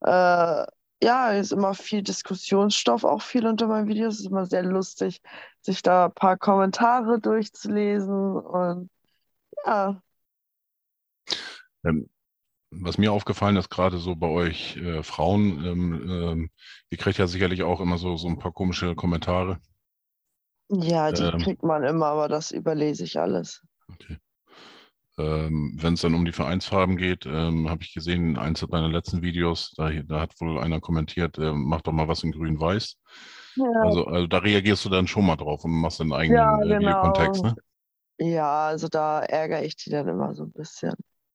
äh, 0.00 0.64
ja, 1.02 1.30
ist 1.32 1.52
immer 1.52 1.74
viel 1.74 2.02
Diskussionsstoff, 2.02 3.04
auch 3.04 3.22
viel 3.22 3.46
unter 3.46 3.66
meinen 3.66 3.88
Videos. 3.88 4.14
Es 4.14 4.20
ist 4.20 4.26
immer 4.26 4.46
sehr 4.46 4.62
lustig, 4.62 5.20
sich 5.60 5.82
da 5.82 6.06
ein 6.06 6.14
paar 6.14 6.38
Kommentare 6.38 7.20
durchzulesen 7.20 8.36
und 8.36 8.90
ja. 9.66 10.00
Ähm, 11.84 12.08
was 12.80 12.98
mir 12.98 13.12
aufgefallen 13.12 13.56
ist, 13.56 13.70
gerade 13.70 13.98
so 13.98 14.16
bei 14.16 14.28
euch 14.28 14.76
äh, 14.76 15.02
Frauen, 15.02 15.64
ähm, 15.64 16.10
ähm, 16.10 16.50
ihr 16.90 16.98
kriegt 16.98 17.18
ja 17.18 17.26
sicherlich 17.26 17.62
auch 17.62 17.80
immer 17.80 17.98
so, 17.98 18.16
so 18.16 18.28
ein 18.28 18.38
paar 18.38 18.52
komische 18.52 18.94
Kommentare. 18.94 19.58
Ja, 20.68 21.12
die 21.12 21.22
ähm, 21.22 21.38
kriegt 21.38 21.62
man 21.62 21.84
immer, 21.84 22.06
aber 22.06 22.28
das 22.28 22.50
überlese 22.50 23.04
ich 23.04 23.18
alles. 23.18 23.62
Okay. 23.92 24.18
Ähm, 25.16 25.76
Wenn 25.80 25.94
es 25.94 26.00
dann 26.00 26.14
um 26.14 26.24
die 26.24 26.32
Vereinsfarben 26.32 26.96
geht, 26.96 27.24
ähm, 27.26 27.70
habe 27.70 27.82
ich 27.82 27.94
gesehen, 27.94 28.30
in 28.30 28.36
eins 28.36 28.60
deiner 28.60 28.88
letzten 28.88 29.22
Videos, 29.22 29.72
da, 29.76 29.90
da 29.90 30.20
hat 30.20 30.40
wohl 30.40 30.58
einer 30.58 30.80
kommentiert, 30.80 31.38
äh, 31.38 31.52
mach 31.52 31.82
doch 31.82 31.92
mal 31.92 32.08
was 32.08 32.24
in 32.24 32.32
grün-weiß. 32.32 32.96
Ja. 33.56 33.64
Also, 33.82 34.06
also, 34.06 34.26
da 34.26 34.38
reagierst 34.38 34.84
du 34.84 34.88
dann 34.88 35.06
schon 35.06 35.26
mal 35.26 35.36
drauf 35.36 35.64
und 35.64 35.70
machst 35.70 36.00
deinen 36.00 36.12
eigenen 36.12 36.38
ja, 36.38 36.58
äh, 36.58 36.66
genau. 36.66 36.78
Videokontext, 36.80 37.44
ne? 37.44 37.54
Ja, 38.18 38.66
also 38.68 38.88
da 38.88 39.20
ärgere 39.20 39.64
ich 39.64 39.76
die 39.76 39.90
dann 39.90 40.08
immer 40.08 40.34
so 40.34 40.44
ein 40.44 40.52
bisschen. 40.52 40.94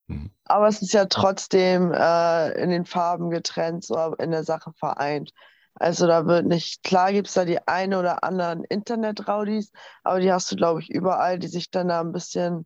Mhm. 0.10 0.32
Aber 0.46 0.68
es 0.68 0.82
ist 0.82 0.94
ja 0.94 1.06
trotzdem 1.06 1.94
äh, 1.94 2.52
in 2.62 2.70
den 2.72 2.86
Farben 2.86 3.30
getrennt, 3.30 3.86
so 3.86 4.16
in 4.16 4.32
der 4.32 4.44
Sache 4.44 4.74
vereint. 4.74 5.32
Also 5.76 6.08
da 6.08 6.26
wird 6.26 6.46
nicht, 6.46 6.84
klar 6.84 7.14
gibt 7.14 7.28
es 7.30 7.36
da 7.36 7.46
die 7.46 7.66
eine 7.68 8.00
oder 8.00 8.24
anderen 8.24 8.64
Internet-Raudis, 8.66 9.72
aber 10.04 10.20
die 10.20 10.32
hast 10.32 10.52
du, 10.52 10.56
glaube 10.58 10.82
ich, 10.82 10.90
überall, 10.90 11.40
die 11.40 11.48
sich 11.48 11.72
dann 11.72 11.88
da 11.88 12.02
ein 12.02 12.12
bisschen 12.12 12.66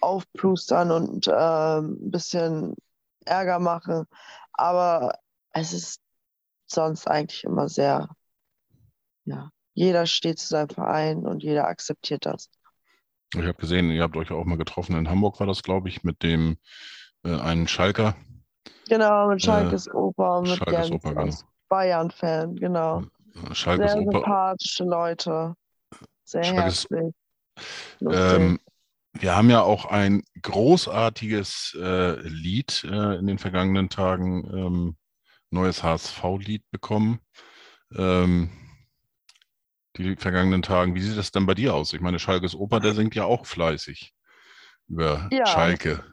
aufplustern 0.00 0.90
und 0.90 1.26
äh, 1.26 1.78
ein 1.78 2.10
bisschen 2.10 2.74
Ärger 3.26 3.58
machen. 3.58 4.06
Aber 4.52 5.18
es 5.52 5.72
ist 5.72 6.00
sonst 6.66 7.06
eigentlich 7.08 7.44
immer 7.44 7.68
sehr, 7.68 8.08
ja, 9.24 9.50
jeder 9.74 10.06
steht 10.06 10.38
zu 10.38 10.48
seinem 10.48 10.70
Verein 10.70 11.26
und 11.26 11.42
jeder 11.42 11.66
akzeptiert 11.66 12.24
das. 12.24 12.48
Ich 13.32 13.42
habe 13.42 13.54
gesehen, 13.54 13.90
ihr 13.90 14.02
habt 14.02 14.16
euch 14.16 14.30
auch 14.30 14.44
mal 14.44 14.58
getroffen. 14.58 14.96
In 14.96 15.08
Hamburg 15.08 15.40
war 15.40 15.46
das, 15.46 15.62
glaube 15.62 15.88
ich, 15.88 16.04
mit 16.04 16.22
dem 16.22 16.56
äh, 17.24 17.34
einen 17.34 17.66
Schalker. 17.66 18.14
Genau, 18.88 19.28
mit 19.28 19.42
Schalkes 19.42 19.92
Oper, 19.92 20.42
mit 20.42 20.50
Schalkes 20.50 20.72
Jens 20.72 20.90
Oper, 20.92 21.14
genau. 21.14 21.36
Bayern-Fan, 21.68 22.56
genau. 22.56 23.02
Schalkes 23.52 23.92
Sehr 23.92 24.00
Oper. 24.02 24.18
sympathische 24.18 24.84
Leute. 24.84 25.54
Sehr 26.24 26.44
Schalkes- 26.44 26.86
herzlich. 26.90 27.14
Ähm, 28.00 28.60
wir 29.14 29.36
haben 29.36 29.48
ja 29.50 29.62
auch 29.62 29.86
ein 29.86 30.22
großartiges 30.42 31.76
äh, 31.80 32.20
Lied 32.20 32.84
äh, 32.84 33.16
in 33.16 33.26
den 33.26 33.38
vergangenen 33.38 33.88
Tagen, 33.88 34.44
ähm, 34.52 34.96
neues 35.50 35.82
HSV-Lied 35.82 36.64
bekommen. 36.70 37.20
Ähm, 37.96 38.50
die 39.96 40.16
vergangenen 40.16 40.62
Tagen. 40.62 40.94
Wie 40.94 41.00
sieht 41.00 41.16
das 41.16 41.30
denn 41.30 41.46
bei 41.46 41.54
dir 41.54 41.74
aus? 41.74 41.92
Ich 41.92 42.00
meine, 42.00 42.18
Schalkes 42.18 42.54
Oper, 42.54 42.80
der 42.80 42.94
singt 42.94 43.14
ja 43.14 43.24
auch 43.24 43.46
fleißig 43.46 44.14
über 44.88 45.28
Ja. 45.32 45.46
Schalke. 45.46 46.04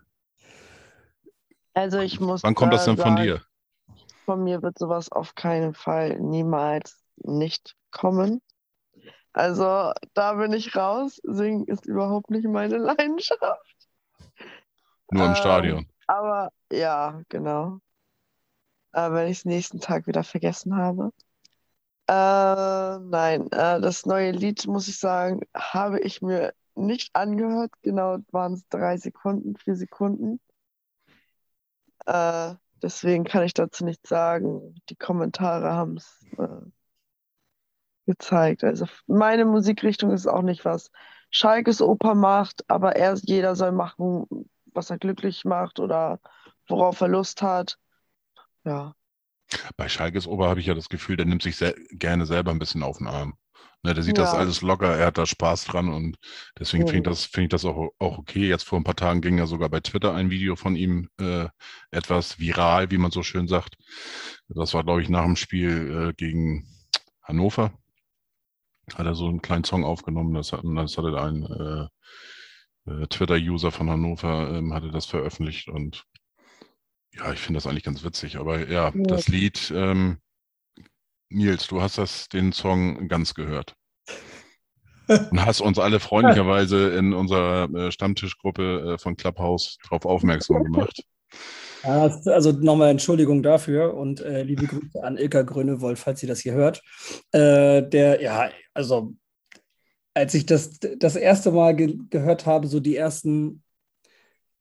also 1.73 1.99
ich 1.99 2.19
muss 2.19 2.43
Wann 2.43 2.55
kommt 2.55 2.73
das 2.73 2.85
da 2.85 2.91
denn 2.91 2.97
von 2.97 3.17
sagen, 3.17 3.23
dir? 3.23 3.41
Von 4.25 4.43
mir 4.43 4.61
wird 4.61 4.77
sowas 4.77 5.11
auf 5.11 5.35
keinen 5.35 5.73
Fall 5.73 6.19
niemals 6.19 7.03
nicht 7.17 7.75
kommen. 7.91 8.41
Also 9.33 9.91
da 10.13 10.33
bin 10.33 10.53
ich 10.53 10.75
raus. 10.75 11.19
Singen 11.23 11.65
ist 11.67 11.85
überhaupt 11.85 12.29
nicht 12.29 12.47
meine 12.47 12.77
Leidenschaft. 12.77 13.41
Nur 15.11 15.25
im 15.25 15.31
ähm, 15.31 15.35
Stadion. 15.35 15.87
Aber 16.07 16.51
ja, 16.71 17.21
genau. 17.29 17.79
Äh, 18.93 19.11
wenn 19.11 19.27
ich 19.27 19.39
es 19.39 19.45
nächsten 19.45 19.79
Tag 19.79 20.07
wieder 20.07 20.23
vergessen 20.23 20.75
habe. 20.75 21.11
Äh, 22.11 22.99
nein, 22.99 23.49
äh, 23.53 23.79
das 23.79 24.05
neue 24.05 24.31
Lied, 24.31 24.67
muss 24.67 24.89
ich 24.89 24.99
sagen, 24.99 25.41
habe 25.55 26.01
ich 26.01 26.21
mir 26.21 26.53
nicht 26.75 27.15
angehört. 27.15 27.71
Genau 27.83 28.17
waren 28.31 28.53
es 28.53 28.67
drei 28.67 28.97
Sekunden, 28.97 29.55
vier 29.55 29.75
Sekunden. 29.77 30.41
Äh, 32.05 32.55
deswegen 32.81 33.23
kann 33.23 33.43
ich 33.43 33.53
dazu 33.53 33.85
nichts 33.85 34.09
sagen. 34.09 34.75
Die 34.89 34.95
Kommentare 34.95 35.71
haben 35.71 35.95
es 35.97 36.19
äh, 36.37 36.47
gezeigt. 38.05 38.63
Also 38.65 38.87
meine 39.07 39.45
Musikrichtung 39.45 40.11
ist 40.11 40.27
auch 40.27 40.41
nicht 40.41 40.65
was 40.65 40.91
Schalkes 41.29 41.81
Oper 41.81 42.13
macht, 42.15 42.69
aber 42.69 42.97
erst 42.97 43.29
jeder 43.29 43.55
soll 43.55 43.71
machen, 43.71 44.49
was 44.65 44.89
er 44.89 44.97
glücklich 44.97 45.45
macht 45.45 45.79
oder 45.79 46.19
worauf 46.67 46.99
er 47.01 47.07
Lust 47.07 47.41
hat. 47.41 47.77
Ja, 48.65 48.95
Bei 49.77 49.89
Schalkes 49.89 50.27
Ober 50.27 50.49
habe 50.49 50.59
ich 50.59 50.65
ja 50.67 50.73
das 50.73 50.89
Gefühl, 50.89 51.17
der 51.17 51.25
nimmt 51.25 51.43
sich 51.43 51.55
sehr, 51.57 51.75
gerne 51.91 52.25
selber 52.25 52.51
ein 52.51 52.59
bisschen 52.59 52.83
auf 52.83 52.97
den 52.99 53.07
Arm. 53.07 53.35
Ne, 53.83 53.93
der 53.95 54.03
sieht 54.03 54.19
das 54.19 54.33
Ja. 54.33 54.39
alles 54.39 54.61
locker, 54.61 54.95
er 54.95 55.07
hat 55.07 55.17
da 55.17 55.25
Spaß 55.25 55.65
dran 55.65 55.89
und 55.91 56.17
deswegen 56.59 56.85
finde 56.85 56.97
ich 56.97 57.03
Mhm. 57.07 57.11
das, 57.15 57.25
finde 57.25 57.43
ich 57.45 57.49
das 57.49 57.65
auch, 57.65 57.89
auch 57.97 58.17
okay. 58.19 58.47
Jetzt 58.47 58.63
vor 58.63 58.79
ein 58.79 58.83
paar 58.83 58.95
Tagen 58.95 59.21
ging 59.21 59.39
ja 59.39 59.47
sogar 59.47 59.69
bei 59.69 59.79
Twitter 59.79 60.13
ein 60.13 60.29
Video 60.29 60.55
von 60.55 60.75
ihm 60.75 61.09
äh, 61.19 61.47
etwas 61.89 62.39
viral, 62.39 62.91
wie 62.91 62.99
man 62.99 63.09
so 63.11 63.23
schön 63.23 63.47
sagt. 63.47 63.75
Das 64.49 64.73
war, 64.75 64.83
glaube 64.83 65.01
ich, 65.01 65.09
nach 65.09 65.23
dem 65.25 65.35
Spiel 65.35 66.09
äh, 66.09 66.13
gegen 66.13 66.67
Hannover. 67.23 67.73
Hat 68.93 69.05
er 69.05 69.15
so 69.15 69.27
einen 69.27 69.41
kleinen 69.41 69.63
Song 69.63 69.83
aufgenommen, 69.83 70.33
das, 70.33 70.53
hat, 70.53 70.61
das 70.63 70.97
hatte 70.97 71.19
ein 71.19 71.89
äh, 72.85 72.91
äh, 72.91 73.07
Twitter-User 73.07 73.71
von 73.71 73.89
Hannover, 73.89 74.51
ähm, 74.53 74.73
hatte 74.73 74.91
das 74.91 75.05
veröffentlicht 75.05 75.69
und 75.69 76.05
ja, 77.13 77.31
ich 77.33 77.39
finde 77.39 77.57
das 77.57 77.67
eigentlich 77.67 77.83
ganz 77.83 78.03
witzig. 78.03 78.37
Aber 78.37 78.67
ja, 78.69 78.89
Ja. 78.89 79.03
das 79.03 79.27
Lied, 79.27 79.71
ähm, 79.75 80.17
Nils, 81.29 81.67
du 81.67 81.81
hast 81.81 81.97
das, 81.97 82.27
den 82.29 82.51
Song 82.51 83.07
ganz 83.07 83.33
gehört. 83.33 83.75
Und 85.07 85.45
hast 85.45 85.61
uns 85.61 85.77
alle 85.77 85.99
freundlicherweise 85.99 86.89
in 86.91 87.13
unserer 87.13 87.69
äh, 87.73 87.91
Stammtischgruppe 87.91 88.93
äh, 88.93 88.97
von 88.97 89.17
Clubhouse 89.17 89.77
darauf 89.83 90.05
aufmerksam 90.05 90.63
gemacht. 90.63 91.03
Ja, 91.83 92.03
also 92.25 92.51
nochmal 92.51 92.89
Entschuldigung 92.91 93.41
dafür 93.41 93.95
und 93.95 94.21
äh, 94.21 94.43
liebe 94.43 94.67
Grüße 94.67 95.03
an 95.03 95.17
Ilka 95.17 95.41
Grönewold, 95.41 95.97
falls 95.97 96.19
sie 96.19 96.27
das 96.27 96.39
hier 96.41 96.53
hört. 96.53 96.83
Äh, 97.31 97.81
der, 97.81 98.21
ja, 98.21 98.51
also 98.75 99.15
als 100.13 100.35
ich 100.35 100.45
das 100.45 100.77
das 100.79 101.15
erste 101.15 101.51
Mal 101.51 101.75
ge 101.75 101.97
gehört 102.11 102.45
habe, 102.45 102.67
so 102.67 102.79
die 102.79 102.95
ersten, 102.95 103.63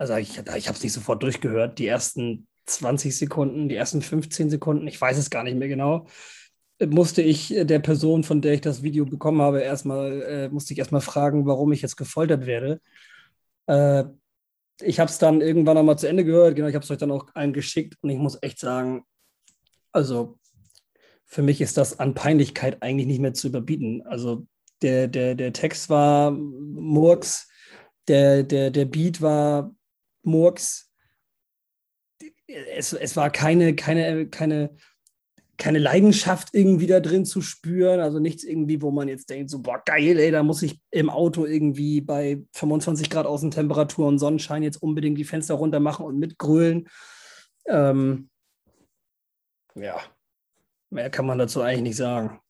also 0.00 0.16
ich, 0.16 0.38
ich 0.38 0.66
habe 0.66 0.76
es 0.76 0.82
nicht 0.82 0.94
sofort 0.94 1.22
durchgehört, 1.22 1.78
die 1.78 1.86
ersten 1.86 2.48
20 2.64 3.14
Sekunden, 3.14 3.68
die 3.68 3.74
ersten 3.74 4.00
15 4.00 4.48
Sekunden, 4.48 4.86
ich 4.86 4.98
weiß 4.98 5.18
es 5.18 5.28
gar 5.28 5.44
nicht 5.44 5.58
mehr 5.58 5.68
genau, 5.68 6.06
äh, 6.78 6.86
musste 6.86 7.20
ich 7.20 7.54
äh, 7.54 7.66
der 7.66 7.80
Person, 7.80 8.24
von 8.24 8.40
der 8.40 8.54
ich 8.54 8.62
das 8.62 8.82
Video 8.82 9.04
bekommen 9.04 9.42
habe, 9.42 9.60
erstmal, 9.60 10.22
äh, 10.22 10.48
musste 10.48 10.72
ich 10.72 10.78
erstmal 10.78 11.02
fragen, 11.02 11.44
warum 11.44 11.70
ich 11.72 11.82
jetzt 11.82 11.98
gefoltert 11.98 12.46
werde. 12.46 12.80
Äh, 13.66 14.04
ich 14.80 15.00
habe 15.00 15.10
es 15.10 15.18
dann 15.18 15.42
irgendwann 15.42 15.76
nochmal 15.76 15.98
zu 15.98 16.08
Ende 16.08 16.24
gehört, 16.24 16.56
genau, 16.56 16.68
ich 16.68 16.74
habe 16.74 16.84
es 16.84 16.90
euch 16.90 16.96
dann 16.96 17.12
auch 17.12 17.26
allen 17.34 17.52
geschickt 17.52 17.98
und 18.00 18.08
ich 18.08 18.18
muss 18.18 18.38
echt 18.40 18.58
sagen, 18.58 19.04
also 19.92 20.38
für 21.26 21.42
mich 21.42 21.60
ist 21.60 21.76
das 21.76 21.98
an 21.98 22.14
Peinlichkeit 22.14 22.82
eigentlich 22.82 23.06
nicht 23.06 23.20
mehr 23.20 23.34
zu 23.34 23.48
überbieten. 23.48 24.02
Also 24.06 24.46
der, 24.80 25.08
der, 25.08 25.34
der 25.34 25.52
Text 25.52 25.90
war 25.90 26.30
Murks, 26.30 27.50
der, 28.08 28.44
der, 28.44 28.70
der 28.70 28.86
Beat 28.86 29.20
war 29.20 29.74
Murks. 30.22 30.90
Es, 32.46 32.92
es 32.92 33.16
war 33.16 33.30
keine, 33.30 33.74
keine, 33.74 34.28
keine, 34.28 34.76
keine 35.56 35.78
Leidenschaft 35.78 36.54
irgendwie 36.54 36.86
da 36.86 37.00
drin 37.00 37.24
zu 37.24 37.42
spüren. 37.42 38.00
Also 38.00 38.18
nichts 38.18 38.44
irgendwie, 38.44 38.82
wo 38.82 38.90
man 38.90 39.08
jetzt 39.08 39.30
denkt, 39.30 39.50
so, 39.50 39.60
boah, 39.60 39.80
geil, 39.84 40.18
ey, 40.18 40.30
da 40.30 40.42
muss 40.42 40.62
ich 40.62 40.80
im 40.90 41.10
Auto 41.10 41.44
irgendwie 41.44 42.00
bei 42.00 42.42
25 42.52 43.10
Grad 43.10 43.26
Außentemperatur 43.26 44.08
und 44.08 44.18
Sonnenschein 44.18 44.62
jetzt 44.62 44.82
unbedingt 44.82 45.18
die 45.18 45.24
Fenster 45.24 45.54
runter 45.54 45.78
machen 45.78 46.06
und 46.06 46.18
mitgrölen. 46.18 46.88
Ähm, 47.66 48.30
ja, 49.74 50.00
mehr 50.90 51.10
kann 51.10 51.26
man 51.26 51.38
dazu 51.38 51.60
eigentlich 51.60 51.82
nicht 51.82 51.96
sagen. 51.96 52.40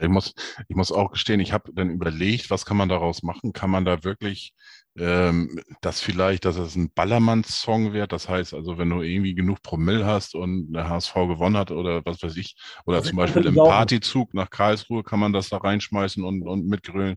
Ich 0.00 0.08
muss, 0.08 0.34
ich 0.68 0.76
muss 0.76 0.92
auch 0.92 1.10
gestehen, 1.12 1.40
ich 1.40 1.52
habe 1.52 1.72
dann 1.72 1.90
überlegt, 1.90 2.50
was 2.50 2.66
kann 2.66 2.76
man 2.76 2.88
daraus 2.88 3.22
machen? 3.22 3.52
Kann 3.52 3.70
man 3.70 3.84
da 3.84 4.02
wirklich 4.04 4.54
ähm, 4.96 5.60
das 5.80 6.00
vielleicht, 6.00 6.44
dass 6.44 6.56
es 6.56 6.76
ein 6.76 6.90
Ballermann-Song 6.94 7.92
wird? 7.92 8.12
Das 8.12 8.28
heißt 8.28 8.54
also, 8.54 8.78
wenn 8.78 8.90
du 8.90 9.02
irgendwie 9.02 9.34
genug 9.34 9.62
Promille 9.62 10.06
hast 10.06 10.34
und 10.34 10.72
der 10.72 10.88
HSV 10.88 11.14
gewonnen 11.14 11.56
hat 11.56 11.70
oder 11.70 12.04
was 12.04 12.22
weiß 12.22 12.36
ich, 12.36 12.56
oder 12.86 12.98
Also 12.98 13.10
zum 13.10 13.18
ich 13.18 13.24
Beispiel 13.24 13.46
im. 13.46 13.54
Partyzug 13.54 14.34
nach 14.34 14.50
Karlsruhe 14.50 15.02
kann 15.02 15.20
man 15.20 15.32
das 15.32 15.48
da 15.48 15.56
reinschmeißen 15.58 16.22
und, 16.22 16.42
und 16.42 16.66
mitgrölen. 16.66 17.16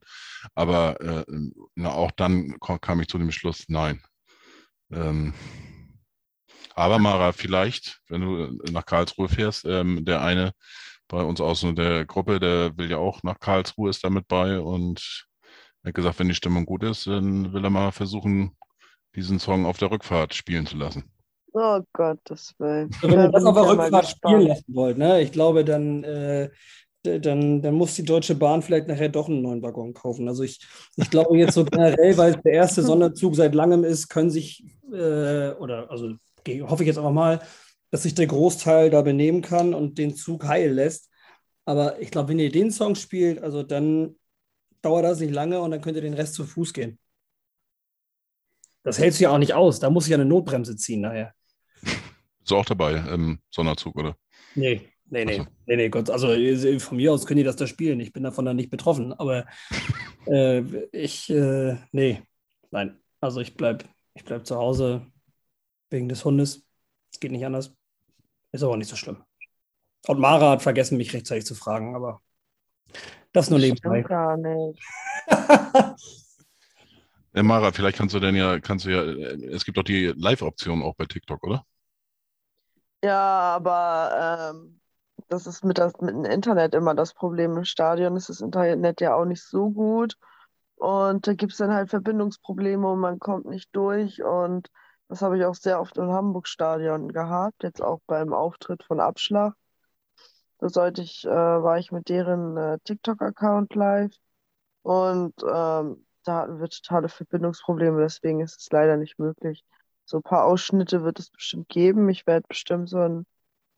Aber 0.55 0.99
äh, 1.01 1.25
na, 1.75 1.91
auch 1.91 2.11
dann 2.11 2.57
kam, 2.59 2.81
kam 2.81 3.01
ich 3.01 3.07
zu 3.07 3.17
dem 3.17 3.31
Schluss, 3.31 3.65
nein. 3.67 4.01
Ähm, 4.91 5.33
aber 6.73 6.99
Mara, 6.99 7.31
vielleicht, 7.33 8.01
wenn 8.07 8.21
du 8.21 8.71
nach 8.71 8.85
Karlsruhe 8.85 9.29
fährst, 9.29 9.65
ähm, 9.65 10.05
der 10.05 10.21
eine 10.21 10.53
bei 11.07 11.23
uns 11.23 11.41
aus 11.41 11.61
der 11.61 12.05
Gruppe, 12.05 12.39
der 12.39 12.77
will 12.77 12.89
ja 12.91 12.97
auch 12.97 13.23
nach 13.23 13.39
Karlsruhe, 13.39 13.89
ist 13.89 14.03
da 14.03 14.09
mit 14.09 14.27
bei 14.27 14.59
und 14.59 15.26
er 15.87 15.91
hat 15.91 15.95
gesagt, 15.95 16.19
wenn 16.19 16.27
die 16.27 16.35
Stimmung 16.35 16.65
gut 16.65 16.83
ist, 16.83 17.07
dann 17.07 17.53
will 17.53 17.63
er 17.63 17.69
mal 17.69 17.91
versuchen, 17.93 18.51
diesen 19.15 19.39
Song 19.39 19.65
auf 19.65 19.77
der 19.77 19.89
Rückfahrt 19.89 20.33
spielen 20.33 20.65
zu 20.65 20.75
lassen. 20.75 21.05
Oh 21.53 21.79
Gottes 21.93 22.53
Willen. 22.57 22.89
Also 23.01 23.07
wenn 23.09 23.19
ihr 23.19 23.25
Da 23.27 23.31
das 23.31 23.45
auf 23.45 23.55
der 23.55 23.69
Rückfahrt 23.69 24.07
spielen 24.07 24.47
lassen 24.47 24.75
wollt, 24.75 24.97
ne? 24.97 25.21
ich 25.21 25.31
glaube, 25.31 25.63
dann, 25.63 26.03
äh, 26.03 26.49
dann, 27.03 27.61
dann 27.61 27.73
muss 27.73 27.95
die 27.95 28.03
Deutsche 28.03 28.35
Bahn 28.35 28.61
vielleicht 28.61 28.89
nachher 28.89 29.07
doch 29.07 29.29
einen 29.29 29.41
neuen 29.41 29.61
Waggon 29.61 29.93
kaufen. 29.93 30.27
Also 30.27 30.43
ich, 30.43 30.59
ich 30.97 31.09
glaube 31.09 31.37
jetzt 31.37 31.53
so 31.53 31.63
generell, 31.63 32.17
weil 32.17 32.35
es 32.35 32.41
der 32.41 32.51
erste 32.51 32.83
Sonderzug 32.83 33.37
seit 33.37 33.55
langem 33.55 33.85
ist, 33.85 34.09
können 34.09 34.29
sich, 34.29 34.65
äh, 34.91 35.51
oder 35.51 35.89
also 35.89 36.11
hoffe 36.63 36.83
ich 36.83 36.87
jetzt 36.87 36.97
einfach 36.97 37.11
mal, 37.11 37.39
dass 37.91 38.03
sich 38.03 38.13
der 38.13 38.27
Großteil 38.27 38.89
da 38.89 39.03
benehmen 39.03 39.41
kann 39.41 39.73
und 39.73 39.97
den 39.97 40.17
Zug 40.17 40.45
heil 40.45 40.73
lässt. 40.73 41.09
Aber 41.63 42.01
ich 42.01 42.11
glaube, 42.11 42.27
wenn 42.27 42.39
ihr 42.39 42.51
den 42.51 42.71
Song 42.71 42.95
spielt, 42.95 43.41
also 43.41 43.63
dann 43.63 44.17
dauert 44.87 45.03
das 45.03 45.19
nicht 45.19 45.33
lange 45.33 45.59
und 45.59 45.71
dann 45.71 45.81
könnt 45.81 45.97
ihr 45.97 46.01
den 46.01 46.13
Rest 46.13 46.33
zu 46.33 46.45
Fuß 46.45 46.73
gehen. 46.73 46.97
Das 48.83 48.97
hältst 48.97 49.19
du 49.19 49.25
ja 49.25 49.31
auch 49.31 49.37
nicht 49.37 49.53
aus. 49.53 49.79
Da 49.79 49.89
muss 49.89 50.05
ich 50.05 50.11
ja 50.11 50.15
eine 50.15 50.25
Notbremse 50.25 50.77
ziehen 50.77 51.01
nachher. 51.01 51.33
Bist 51.81 52.51
du 52.51 52.55
auch 52.55 52.65
dabei 52.65 52.93
im 52.95 53.39
Sonderzug, 53.49 53.97
oder? 53.97 54.15
Nee, 54.55 54.81
nee, 55.09 55.25
nee. 55.25 55.39
Ach 55.41 55.45
so. 55.45 55.51
Nee, 55.65 55.75
nee, 55.75 55.89
Gott. 55.89 56.09
Also 56.09 56.31
äh, 56.31 56.79
von 56.79 56.95
mir 56.95 57.11
aus 57.11 57.25
können 57.25 57.39
die 57.39 57.43
das 57.43 57.57
da 57.57 57.67
spielen. 57.67 57.99
Ich 57.99 58.13
bin 58.13 58.23
davon 58.23 58.45
dann 58.45 58.55
nicht 58.55 58.69
betroffen. 58.69 59.11
Aber 59.11 59.45
äh, 60.25 60.61
ich, 60.93 61.29
äh, 61.29 61.75
nee, 61.91 62.21
nein. 62.71 62.97
Also 63.19 63.41
ich 63.41 63.57
bleib, 63.57 63.83
ich 64.13 64.23
bleib 64.23 64.47
zu 64.47 64.55
Hause 64.55 65.05
wegen 65.89 66.07
des 66.07 66.23
Hundes. 66.23 66.65
Es 67.11 67.19
geht 67.19 67.31
nicht 67.31 67.45
anders. 67.45 67.75
Ist 68.53 68.63
aber 68.63 68.77
nicht 68.77 68.89
so 68.89 68.95
schlimm. 68.95 69.21
Und 70.07 70.19
Mara 70.19 70.51
hat 70.51 70.61
vergessen, 70.61 70.97
mich 70.97 71.13
rechtzeitig 71.13 71.45
zu 71.45 71.55
fragen, 71.55 71.93
aber 71.93 72.21
das 73.37 73.49
nur 73.49 73.59
nebenbei. 73.59 74.01
Gar 74.01 74.37
nicht. 74.37 74.81
Ja, 77.37 77.43
Mara, 77.43 77.71
vielleicht 77.71 77.99
kannst 77.99 78.15
du 78.15 78.19
denn 78.19 78.35
ja, 78.35 78.59
kannst 78.59 78.85
du 78.85 78.89
ja, 78.89 79.03
äh, 79.03 79.53
es 79.53 79.63
gibt 79.63 79.77
doch 79.77 79.83
die 79.83 80.07
Live-Option 80.07 80.81
auch 80.81 80.95
bei 80.95 81.05
TikTok, 81.05 81.43
oder? 81.43 81.63
Ja, 83.03 83.19
aber 83.55 84.53
ähm, 84.55 84.79
das 85.29 85.45
ist 85.45 85.63
mit, 85.63 85.77
das, 85.77 85.93
mit 86.01 86.15
dem 86.15 86.25
Internet 86.25 86.73
immer 86.73 86.95
das 86.95 87.13
Problem. 87.13 87.55
Im 87.55 87.63
Stadion 87.63 88.15
ist 88.15 88.29
das 88.29 88.41
Internet 88.41 89.01
ja 89.01 89.13
auch 89.13 89.25
nicht 89.25 89.43
so 89.43 89.69
gut. 89.69 90.15
Und 90.77 91.27
da 91.27 91.33
gibt 91.35 91.51
es 91.51 91.59
dann 91.59 91.71
halt 91.71 91.91
Verbindungsprobleme 91.91 92.87
und 92.87 92.99
man 92.99 93.19
kommt 93.19 93.45
nicht 93.45 93.69
durch. 93.73 94.23
Und 94.23 94.69
das 95.07 95.21
habe 95.21 95.37
ich 95.37 95.45
auch 95.45 95.53
sehr 95.53 95.79
oft 95.79 95.95
im 95.97 96.11
Hamburg-Stadion 96.11 97.09
gehabt, 97.11 97.61
jetzt 97.61 97.83
auch 97.83 97.99
beim 98.07 98.33
Auftritt 98.33 98.83
von 98.83 98.99
Abschlag. 98.99 99.53
Da 100.59 100.69
sollte 100.69 101.01
ich, 101.01 101.25
äh, 101.25 101.29
war 101.29 101.77
ich 101.77 101.91
mit 101.91 102.09
deren 102.09 102.57
äh, 102.57 102.79
TikTok-Account 102.83 103.75
live 103.75 104.13
und 104.81 105.33
ähm, 105.43 106.05
da 106.23 106.41
hatten 106.41 106.59
wir 106.59 106.69
totale 106.69 107.09
Verbindungsprobleme, 107.09 108.01
deswegen 108.01 108.41
ist 108.41 108.59
es 108.59 108.69
leider 108.71 108.97
nicht 108.97 109.19
möglich. 109.19 109.63
So 110.05 110.17
ein 110.17 110.23
paar 110.23 110.45
Ausschnitte 110.45 111.03
wird 111.03 111.19
es 111.19 111.29
bestimmt 111.29 111.69
geben. 111.69 112.09
Ich 112.09 112.27
werde 112.27 112.47
bestimmt 112.47 112.89
so 112.89 112.99
ein 112.99 113.25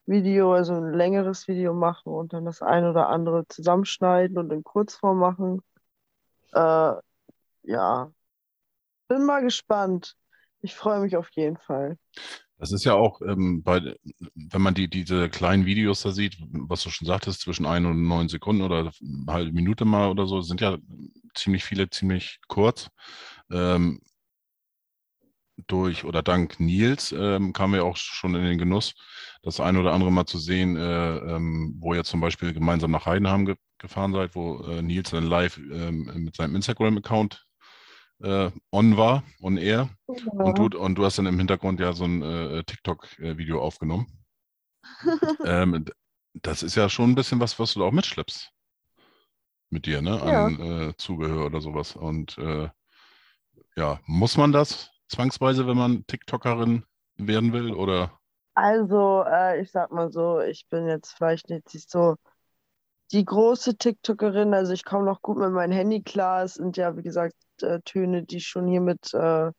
Video, 0.06 0.54
also 0.54 0.74
ein 0.76 0.94
längeres 0.94 1.48
Video 1.48 1.74
machen 1.74 2.14
und 2.14 2.34
dann 2.34 2.46
das 2.46 2.62
ein 2.62 2.86
oder 2.86 3.10
andere 3.10 3.48
zusammenschneiden 3.48 4.38
und 4.38 4.52
in 4.52 4.64
Kurzform 4.64 5.20
machen. 5.20 5.62
Äh, 6.54 6.94
ja, 7.64 8.12
bin 9.08 9.26
mal 9.26 9.42
gespannt. 9.42 10.16
Ich 10.62 10.76
freue 10.76 11.00
mich 11.02 11.18
auf 11.18 11.30
jeden 11.32 11.58
Fall. 11.58 11.98
Das 12.60 12.74
ist 12.74 12.84
ja 12.84 12.94
auch 12.94 13.22
ähm, 13.22 13.64
bei, 13.64 13.96
wenn 14.36 14.62
man 14.62 14.74
die, 14.74 14.90
diese 14.90 15.30
kleinen 15.30 15.66
Videos 15.66 16.02
da 16.02 16.12
sieht, 16.12 16.38
was 16.52 16.84
du 16.84 16.90
schon 16.90 17.08
sagtest, 17.08 17.42
zwischen 17.42 17.66
ein 17.66 17.86
und 17.86 18.06
neun 18.08 18.28
Sekunden 18.28 18.62
oder 18.62 18.92
eine 19.02 19.34
halbe 19.34 19.54
Minute 19.54 19.86
mal 19.86 20.10
oder 20.10 20.28
so, 20.28 20.42
sind 20.42 20.60
ja 20.62 20.78
ziemlich 21.34 21.64
viele, 21.64 21.90
ziemlich 21.90 22.40
kurz. 22.48 22.90
Ähm, 23.50 24.02
durch 25.68 26.04
oder 26.06 26.22
dank 26.22 26.60
Nils 26.60 27.12
ähm, 27.12 27.54
kamen 27.54 27.74
wir 27.74 27.86
auch 27.86 27.98
schon 27.98 28.36
in 28.36 28.44
den 28.44 28.58
Genuss, 28.58 28.94
das 29.42 29.60
ein 29.60 29.78
oder 29.78 29.94
andere 29.94 30.12
mal 30.12 30.26
zu 30.26 30.38
sehen, 30.40 30.76
äh, 30.76 31.18
ähm, 31.18 31.76
wo 31.80 31.94
ihr 31.94 32.04
zum 32.04 32.22
Beispiel 32.22 32.54
gemeinsam 32.54 32.92
nach 32.92 33.06
Heidenheim 33.06 33.46
ge 33.46 33.56
gefahren 33.82 34.12
seid, 34.12 34.36
wo 34.36 34.62
äh, 34.66 34.82
Nils 34.82 35.12
dann 35.12 35.24
live 35.24 35.58
ähm, 35.58 36.12
mit 36.16 36.36
seinem 36.36 36.56
Instagram-Account 36.56 37.48
äh, 38.22 38.52
on 38.72 38.98
war, 38.98 39.24
on 39.42 39.58
air. 39.58 39.90
Ja. 40.08 40.44
Und, 40.44 40.58
du, 40.58 40.80
und 40.80 40.96
du 40.96 41.06
hast 41.06 41.18
dann 41.18 41.26
im 41.26 41.38
Hintergrund 41.38 41.80
ja 41.80 41.94
so 41.94 42.06
ein 42.06 42.22
äh, 42.22 42.64
TikTok-Video 42.64 43.62
aufgenommen. 43.62 44.08
ähm, 45.46 45.86
das 46.34 46.64
ist 46.64 46.76
ja 46.76 46.90
schon 46.90 47.12
ein 47.12 47.16
bisschen 47.16 47.40
was, 47.40 47.60
was 47.60 47.74
du 47.74 47.84
auch 47.84 47.92
mitschleppst. 47.92 48.52
Mit 49.72 49.86
dir, 49.86 50.02
ne? 50.02 50.22
An 50.22 50.60
ja. 50.60 50.90
äh, 50.90 50.98
Zubehör 50.98 51.46
oder 51.46 51.62
sowas. 51.62 51.96
Und 51.96 52.38
äh, 52.40 52.70
ja, 53.76 54.00
muss 54.06 54.36
man 54.36 54.52
das 54.52 54.90
zwangsweise, 55.10 55.68
wenn 55.68 55.78
man 55.78 56.06
TikTokerin 56.08 56.86
werden 57.18 57.54
will? 57.54 57.74
Oder? 57.74 58.20
Also, 58.56 59.24
äh, 59.28 59.62
ich 59.62 59.72
sag 59.72 59.92
mal 59.92 60.12
so, 60.12 60.40
ich 60.42 60.68
bin 60.70 60.88
jetzt 60.88 61.14
vielleicht 61.14 61.50
nicht 61.50 61.70
so 61.70 62.16
die 63.12 63.26
große 63.26 63.78
TikTokerin. 63.78 64.54
Also 64.54 64.74
ich 64.74 64.86
komme 64.86 65.06
noch 65.06 65.22
gut 65.22 65.38
mit 65.38 65.52
meinem 65.52 65.72
Handy 65.72 66.02
klar. 66.02 66.44
Es 66.44 66.56
sind 66.56 66.78
ja, 66.78 66.96
wie 66.98 67.04
gesagt, 67.04 67.34
äh, 67.34 67.49
Töne, 67.86 68.24
die 68.24 68.42
schon 68.42 68.68
hier 68.68 68.82
mit 68.82 69.14
äh, 69.14 69.52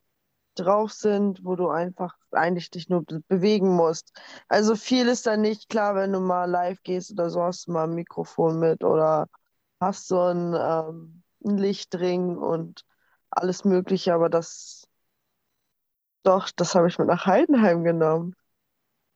drauf 0.55 0.93
sind, 0.93 1.45
wo 1.45 1.57
du 1.57 1.69
einfach 1.69 2.15
eigentlich 2.33 2.71
dich 2.71 2.89
nur 2.89 3.05
bewegen 3.29 3.69
musst. 3.75 4.13
Also 4.49 4.77
viel 4.77 5.09
ist 5.09 5.27
da 5.27 5.37
nicht 5.37 5.69
klar, 5.69 5.95
wenn 5.95 6.13
du 6.13 6.21
mal 6.21 6.45
live 6.45 6.83
gehst 6.83 7.13
oder 7.13 7.31
so, 7.31 7.43
hast 7.43 7.67
du 7.67 7.73
mal 7.73 7.85
ein 7.85 7.95
Mikrofon 7.95 8.59
mit 8.59 8.85
oder 8.85 9.27
hast 9.81 10.09
so 10.09 10.21
ein, 10.21 10.55
ähm, 10.55 11.23
ein 11.45 11.57
Lichtring 11.57 12.37
und 12.37 12.85
alles 13.31 13.65
Mögliche, 13.65 14.13
aber 14.13 14.29
das, 14.29 14.87
doch, 16.23 16.51
das 16.55 16.75
habe 16.75 16.89
ich 16.89 16.99
mit 16.99 17.09
nach 17.09 17.27
Heidenheim 17.27 17.85
genommen. 17.85 18.35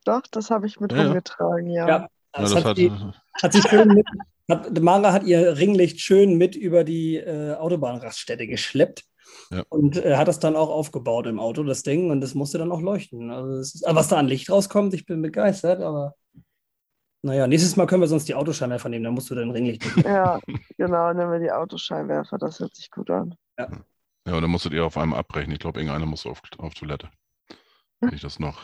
Doch, 0.05 0.23
das 0.31 0.51
habe 0.51 0.67
ich 0.67 0.81
mit 0.81 0.93
ja, 0.93 1.03
rumgetragen, 1.03 1.69
ja. 1.69 1.89
ja. 1.89 2.09
Das, 2.33 2.53
ja, 2.53 2.61
das 2.61 2.65
hat, 2.65 3.13
hat 3.43 3.53
sie 3.53 3.63
schön 3.63 3.89
mit, 3.89 4.07
hat, 4.49 4.81
Mara 4.81 5.13
hat 5.13 5.25
ihr 5.25 5.57
Ringlicht 5.57 6.01
schön 6.01 6.37
mit 6.37 6.57
über 6.57 6.85
die 6.85 7.17
äh, 7.17 7.55
Autobahnraststätte 7.55 8.47
geschleppt 8.47 9.05
ja. 9.51 9.65
und 9.69 9.97
äh, 9.97 10.17
hat 10.17 10.29
das 10.29 10.39
dann 10.39 10.57
auch 10.57 10.71
aufgebaut 10.71 11.27
im 11.27 11.41
Auto, 11.41 11.63
das 11.63 11.83
Ding, 11.83 12.11
und 12.11 12.21
das 12.21 12.35
musste 12.35 12.59
dann 12.59 12.73
auch 12.73 12.81
leuchten. 12.81 13.31
Also 13.31 13.59
ist, 13.59 13.85
was 13.87 14.09
da 14.09 14.19
an 14.19 14.29
Licht 14.29 14.51
rauskommt, 14.51 14.95
ich 14.95 15.07
bin 15.07 15.23
begeistert, 15.23 15.81
aber 15.81 16.15
naja, 17.23 17.47
nächstes 17.47 17.77
Mal 17.77 17.87
können 17.87 18.03
wir 18.03 18.09
sonst 18.09 18.29
die 18.29 18.35
Autoscheinwerfer 18.35 18.91
nehmen, 18.91 19.05
dann 19.05 19.15
musst 19.15 19.31
du 19.31 19.35
dein 19.35 19.51
Ringlicht 19.51 19.85
nehmen. 19.97 20.07
Ja, 20.07 20.41
genau, 20.77 21.13
nehmen 21.13 21.33
wir 21.33 21.41
die 21.41 21.53
Autoscheinwerfer, 21.53 22.37
das 22.37 22.61
hört 22.61 22.75
sich 22.75 22.91
gut 22.91 23.11
an. 23.11 23.35
Ja, 23.59 23.69
ja 24.27 24.35
und 24.35 24.43
dann 24.43 24.51
musstet 24.51 24.75
ihr 24.75 24.85
auf 24.85 24.99
einmal 24.99 25.21
abbrechen. 25.21 25.53
Ich 25.53 25.59
glaube, 25.59 25.81
irgendeiner 25.81 26.07
muss 26.07 26.27
auf, 26.27 26.43
auf 26.59 26.75
Toilette. 26.75 27.09
Wenn 28.01 28.13
ich 28.13 28.21
das 28.21 28.39
noch 28.39 28.61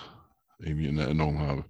irgendwie 0.58 0.88
in 0.88 0.98
Erinnerung 0.98 1.38
habe. 1.38 1.64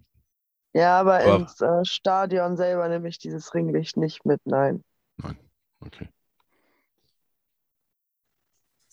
Ja, 0.73 1.01
aber, 1.01 1.21
aber 1.21 1.37
ins 1.37 1.61
äh, 1.61 1.85
Stadion 1.85 2.57
selber 2.57 2.89
nehme 2.89 3.09
ich 3.09 3.19
dieses 3.19 3.53
Ringlicht 3.55 3.97
nicht 3.97 4.25
mit, 4.25 4.41
nein. 4.45 4.85
Nein, 5.17 5.37
okay. 5.81 6.09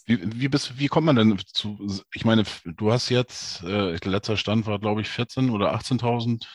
Wie, 0.06 0.40
wie, 0.40 0.48
bist, 0.48 0.80
wie 0.80 0.88
kommt 0.88 1.06
man 1.06 1.18
denn 1.18 1.38
zu, 1.54 1.78
ich 2.14 2.24
meine, 2.24 2.46
du 2.64 2.94
hast 2.94 3.10
jetzt, 3.10 3.62
äh, 3.64 3.96
letzter 4.08 4.38
Stand 4.38 4.66
war, 4.66 4.80
glaube 4.80 5.02
ich, 5.02 5.10
14 5.10 5.50
oder 5.50 5.76
18.000? 5.76 6.48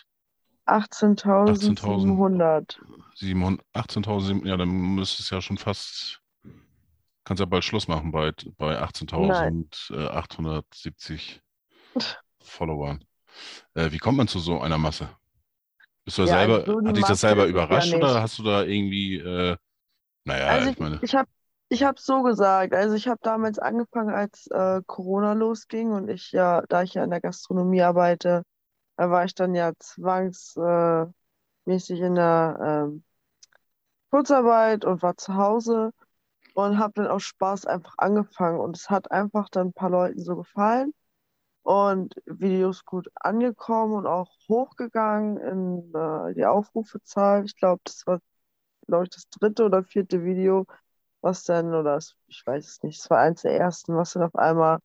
18.700. 0.66 2.78
18.000, 3.74 4.46
ja, 4.46 4.56
dann 4.56 4.94
müsste 4.94 5.22
es 5.22 5.28
ja 5.28 5.42
schon 5.42 5.58
fast, 5.58 6.22
kannst 7.24 7.40
ja 7.40 7.46
bald 7.46 7.64
Schluss 7.64 7.88
machen 7.88 8.10
bei, 8.10 8.32
bei 8.56 8.80
18.870 8.80 11.40
Followern. 12.42 13.04
Äh, 13.74 13.90
wie 13.92 13.98
kommt 13.98 14.18
man 14.18 14.28
zu 14.28 14.38
so 14.38 14.60
einer 14.60 14.78
Masse? 14.78 15.08
Bist 16.04 16.18
du 16.18 16.22
ja, 16.22 16.38
selber, 16.38 16.64
so 16.66 16.84
hat 16.84 16.96
dich 16.96 17.04
das 17.04 17.20
selber 17.20 17.46
überrascht 17.46 17.92
ja 17.92 17.98
oder 17.98 18.20
hast 18.20 18.38
du 18.38 18.42
da 18.42 18.64
irgendwie, 18.64 19.18
äh, 19.18 19.56
naja, 20.24 20.46
also 20.46 20.70
ich, 20.70 20.78
meine. 20.78 20.98
Ich 21.02 21.14
habe 21.14 21.28
ich 21.68 21.84
habe 21.84 21.98
so 21.98 22.22
gesagt, 22.22 22.74
also 22.74 22.94
ich 22.94 23.08
habe 23.08 23.20
damals 23.22 23.58
angefangen, 23.58 24.10
als 24.10 24.46
äh, 24.48 24.82
Corona 24.86 25.32
losging 25.32 25.92
und 25.92 26.08
ich 26.08 26.32
ja, 26.32 26.62
da 26.68 26.82
ich 26.82 26.94
ja 26.94 27.04
in 27.04 27.10
der 27.10 27.20
Gastronomie 27.20 27.82
arbeite, 27.82 28.42
da 28.96 29.10
war 29.10 29.24
ich 29.24 29.34
dann 29.34 29.54
ja 29.54 29.72
zwangsmäßig 29.78 31.14
in 32.00 32.14
der 32.14 32.58
ähm, 32.60 33.04
Kurzarbeit 34.10 34.84
und 34.84 35.02
war 35.02 35.16
zu 35.16 35.34
Hause 35.34 35.92
und 36.54 36.78
habe 36.78 36.92
dann 36.96 37.06
aus 37.06 37.22
Spaß 37.22 37.66
einfach 37.66 37.94
angefangen 37.96 38.60
und 38.60 38.76
es 38.76 38.90
hat 38.90 39.10
einfach 39.10 39.48
dann 39.48 39.68
ein 39.68 39.72
paar 39.72 39.90
Leuten 39.90 40.20
so 40.22 40.36
gefallen 40.36 40.92
und 41.62 42.14
Videos 42.26 42.84
gut 42.84 43.08
angekommen 43.14 43.94
und 43.94 44.06
auch 44.06 44.30
hochgegangen 44.48 45.36
in 45.38 45.94
äh, 45.94 46.34
die 46.34 46.44
Aufrufezahl. 46.46 47.44
Ich 47.44 47.56
glaube, 47.56 47.80
das 47.84 48.06
war, 48.06 48.20
glaube 48.86 49.04
ich, 49.04 49.10
das 49.10 49.28
dritte 49.30 49.64
oder 49.64 49.84
vierte 49.84 50.24
Video, 50.24 50.66
was 51.20 51.44
dann, 51.44 51.68
oder 51.74 51.94
das, 51.94 52.16
ich 52.28 52.44
weiß 52.46 52.66
es 52.68 52.82
nicht, 52.82 53.00
es 53.00 53.10
war 53.10 53.18
eins 53.20 53.42
der 53.42 53.58
ersten, 53.58 53.96
was 53.96 54.12
dann 54.14 54.24
auf 54.24 54.34
einmal 54.36 54.80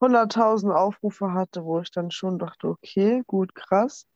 100.000 0.00 0.72
Aufrufe 0.74 1.32
hatte, 1.34 1.64
wo 1.64 1.80
ich 1.80 1.90
dann 1.90 2.10
schon 2.10 2.38
dachte, 2.38 2.68
okay, 2.68 3.22
gut, 3.26 3.54
krass. 3.54 4.06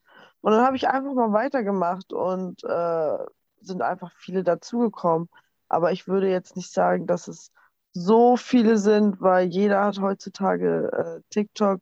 Und 0.41 0.53
dann 0.53 0.65
habe 0.67 0.77
ich 0.77 0.89
einfach 0.89 1.15
mal 1.15 1.33
weitergemacht 1.33 2.13
und 2.13 2.63
äh, 2.65 3.19
sind 3.61 3.83
einfach 3.83 4.13
viele 4.17 4.45
dazugekommen. 4.45 5.29
Aber 5.69 5.93
ich 5.93 6.07
würde 6.09 6.31
jetzt 6.31 6.57
nicht 6.57 6.73
sagen, 6.73 7.07
dass 7.07 7.29
es 7.29 7.51
so 7.95 8.37
viele 8.37 8.77
sind, 8.77 9.21
weil 9.21 9.47
jeder 9.49 9.85
hat 9.85 10.01
heutzutage 10.01 10.91
äh, 10.93 11.23
TikTok 11.31 11.81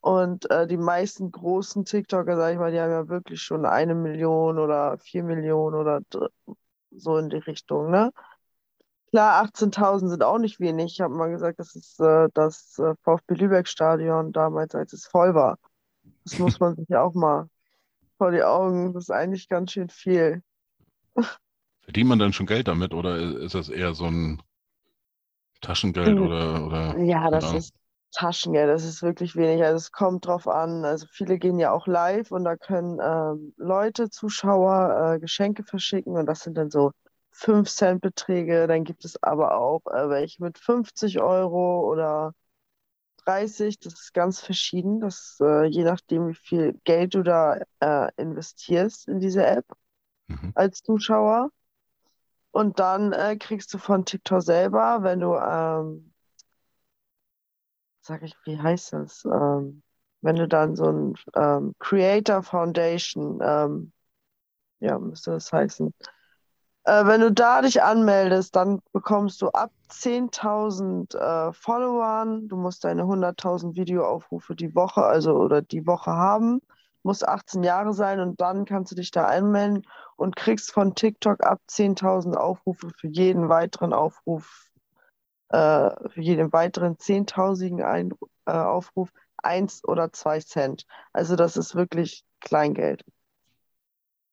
und 0.00 0.48
äh, 0.50 0.68
die 0.68 0.76
meisten 0.76 1.32
großen 1.32 1.84
TikToker, 1.84 2.36
sag 2.36 2.52
ich 2.52 2.58
mal, 2.58 2.70
die 2.70 2.80
haben 2.80 2.92
ja 2.92 3.08
wirklich 3.08 3.42
schon 3.42 3.66
eine 3.66 3.96
Million 3.96 4.58
oder 4.58 4.96
vier 4.98 5.24
Millionen 5.24 5.74
oder 5.74 6.00
so 6.92 7.18
in 7.18 7.28
die 7.28 7.38
Richtung, 7.38 7.90
ne? 7.90 8.12
Klar, 9.10 9.42
18.000 9.42 10.08
sind 10.10 10.22
auch 10.22 10.38
nicht 10.38 10.60
wenig. 10.60 10.92
Ich 10.92 11.00
habe 11.00 11.14
mal 11.14 11.30
gesagt, 11.30 11.58
das 11.58 11.74
ist 11.74 11.98
äh, 11.98 12.28
das 12.34 12.78
äh, 12.78 12.94
VfB 13.02 13.34
Lübeck-Stadion 13.34 14.32
damals, 14.32 14.74
als 14.74 14.92
es 14.92 15.06
voll 15.06 15.34
war. 15.34 15.58
Das 16.24 16.38
muss 16.38 16.60
man 16.60 16.76
sich 16.76 16.88
ja 16.88 17.02
auch 17.02 17.14
mal 17.14 17.48
vor 18.18 18.30
die 18.30 18.42
Augen. 18.42 18.92
Das 18.92 19.04
ist 19.04 19.10
eigentlich 19.10 19.48
ganz 19.48 19.72
schön 19.72 19.88
viel. 19.88 20.42
Verdient 21.80 22.08
man 22.08 22.18
dann 22.18 22.34
schon 22.34 22.46
Geld 22.46 22.68
damit 22.68 22.92
oder 22.92 23.16
ist 23.16 23.54
das 23.54 23.70
eher 23.70 23.94
so 23.94 24.04
ein 24.04 24.42
Taschengeld 25.60 26.18
mhm. 26.18 26.26
oder, 26.26 26.66
oder? 26.66 26.98
Ja, 26.98 27.30
das 27.30 27.52
ist 27.52 27.74
Taschengeld, 28.12 28.70
das 28.70 28.84
ist 28.84 29.02
wirklich 29.02 29.36
wenig. 29.36 29.62
Also 29.62 29.76
es 29.76 29.92
kommt 29.92 30.26
drauf 30.26 30.48
an. 30.48 30.84
Also 30.84 31.06
viele 31.10 31.38
gehen 31.38 31.58
ja 31.58 31.72
auch 31.72 31.86
live 31.86 32.30
und 32.30 32.44
da 32.44 32.56
können 32.56 32.98
ähm, 33.02 33.54
Leute, 33.56 34.10
Zuschauer 34.10 35.14
äh, 35.14 35.18
Geschenke 35.20 35.62
verschicken 35.62 36.16
und 36.16 36.26
das 36.26 36.40
sind 36.40 36.56
dann 36.56 36.70
so 36.70 36.92
5 37.32 37.68
Cent 37.68 38.00
Beträge. 38.00 38.66
Dann 38.66 38.84
gibt 38.84 39.04
es 39.04 39.22
aber 39.22 39.58
auch 39.58 39.82
äh, 39.86 40.08
welche 40.08 40.42
mit 40.42 40.58
50 40.58 41.20
Euro 41.20 41.86
oder 41.88 42.32
30. 43.26 43.78
Das 43.80 43.94
ist 43.94 44.14
ganz 44.14 44.40
verschieden. 44.40 45.00
Das 45.00 45.38
äh, 45.40 45.66
je 45.66 45.84
nachdem, 45.84 46.28
wie 46.28 46.34
viel 46.34 46.80
Geld 46.84 47.14
du 47.14 47.22
da 47.22 47.58
äh, 47.80 48.08
investierst 48.16 49.06
in 49.08 49.20
diese 49.20 49.46
App 49.46 49.66
mhm. 50.28 50.52
als 50.54 50.82
Zuschauer. 50.82 51.50
Und 52.50 52.78
dann 52.78 53.12
äh, 53.12 53.36
kriegst 53.38 53.72
du 53.74 53.78
von 53.78 54.04
TikTok 54.04 54.42
selber, 54.42 55.02
wenn 55.02 55.20
du, 55.20 55.34
ähm, 55.36 56.12
sag 58.00 58.22
ich, 58.22 58.34
wie 58.44 58.58
heißt 58.58 58.92
das? 58.94 59.24
Ähm, 59.24 59.82
wenn 60.20 60.36
du 60.36 60.48
dann 60.48 60.74
so 60.76 60.86
ein 60.90 61.14
ähm, 61.36 61.74
Creator 61.78 62.42
Foundation, 62.42 63.38
ähm, 63.42 63.92
ja, 64.80 64.98
müsste 64.98 65.32
das 65.32 65.52
heißen, 65.52 65.94
Äh, 66.84 67.06
wenn 67.06 67.20
du 67.20 67.32
da 67.32 67.62
dich 67.62 67.82
anmeldest, 67.82 68.56
dann 68.56 68.80
bekommst 68.92 69.42
du 69.42 69.48
ab 69.50 69.72
10.000 69.88 71.14
äh, 71.14 71.52
Followern, 71.52 72.48
du 72.48 72.56
musst 72.56 72.84
deine 72.84 73.06
100.000 73.06 73.76
Videoaufrufe 73.76 74.56
die 74.56 74.74
Woche, 74.74 75.04
also 75.04 75.34
oder 75.36 75.62
die 75.62 75.86
Woche 75.86 76.12
haben, 76.12 76.60
musst 77.08 77.26
18 77.26 77.62
Jahre 77.62 77.94
sein 77.94 78.20
und 78.20 78.38
dann 78.38 78.66
kannst 78.66 78.92
du 78.92 78.96
dich 78.96 79.10
da 79.10 79.24
anmelden 79.24 79.86
und 80.16 80.36
kriegst 80.36 80.70
von 80.72 80.94
TikTok 80.94 81.42
ab 81.42 81.62
10.000 81.66 82.36
Aufrufe 82.36 82.90
für 82.90 83.08
jeden 83.08 83.48
weiteren 83.48 83.94
Aufruf, 83.94 84.68
äh, 85.48 85.90
für 86.10 86.20
jeden 86.20 86.52
weiteren 86.52 86.98
10.000 86.98 88.14
äh, 88.44 88.52
Aufruf 88.52 89.10
eins 89.38 89.82
oder 89.84 90.12
zwei 90.12 90.40
Cent. 90.40 90.84
Also 91.14 91.34
das 91.34 91.56
ist 91.56 91.74
wirklich 91.74 92.26
Kleingeld. 92.40 93.06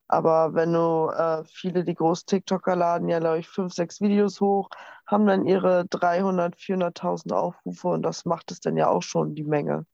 Aber 0.09 0.53
wenn 0.53 0.73
du 0.73 1.09
äh, 1.11 1.45
viele, 1.45 1.85
die 1.85 1.95
groß 1.95 2.25
TikToker 2.25 2.75
laden, 2.75 3.07
ja, 3.07 3.19
glaube 3.19 3.39
ich, 3.39 3.47
fünf, 3.47 3.73
sechs 3.73 4.01
Videos 4.01 4.41
hoch, 4.41 4.69
haben 5.07 5.25
dann 5.27 5.45
ihre 5.45 5.85
300, 5.85 6.57
400.000 6.57 7.31
Aufrufe 7.31 7.87
und 7.87 8.01
das 8.03 8.25
macht 8.25 8.51
es 8.51 8.59
dann 8.59 8.75
ja 8.75 8.89
auch 8.89 9.01
schon 9.01 9.33
die 9.33 9.45
Menge. 9.45 9.85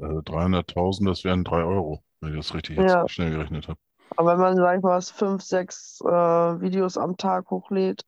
Also 0.00 0.20
300.000, 0.22 1.08
das 1.08 1.22
wären 1.24 1.44
drei 1.44 1.62
Euro, 1.64 2.02
wenn 2.20 2.30
ich 2.30 2.36
das 2.38 2.54
richtig 2.54 2.76
jetzt 2.78 2.98
Ja. 2.98 3.06
schnell 3.06 3.30
gerechnet 3.30 3.68
habe. 3.68 3.78
Aber 4.16 4.32
wenn 4.32 4.40
man, 4.40 4.56
sag 4.56 4.76
ich 4.78 4.82
mal, 4.82 5.00
fünf, 5.02 5.42
sechs 5.42 6.00
äh, 6.02 6.08
Videos 6.60 6.96
am 6.98 7.16
Tag 7.16 7.50
hochlädt, 7.50 8.04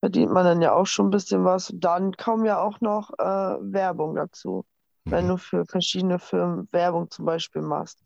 verdient 0.00 0.32
man 0.32 0.44
dann 0.44 0.62
ja 0.62 0.72
auch 0.74 0.86
schon 0.86 1.08
ein 1.08 1.10
bisschen 1.10 1.44
was. 1.44 1.72
Dann 1.74 2.12
kommen 2.12 2.44
ja 2.44 2.60
auch 2.60 2.80
noch 2.80 3.10
äh, 3.18 3.24
Werbung 3.24 4.16
dazu, 4.16 4.66
wenn 5.08 5.28
Mhm. 5.28 5.28
du 5.28 5.38
für 5.38 5.64
verschiedene 5.66 6.18
Firmen 6.18 6.68
Werbung 6.72 7.10
zum 7.10 7.24
Beispiel 7.26 7.62
machst. 7.62 8.02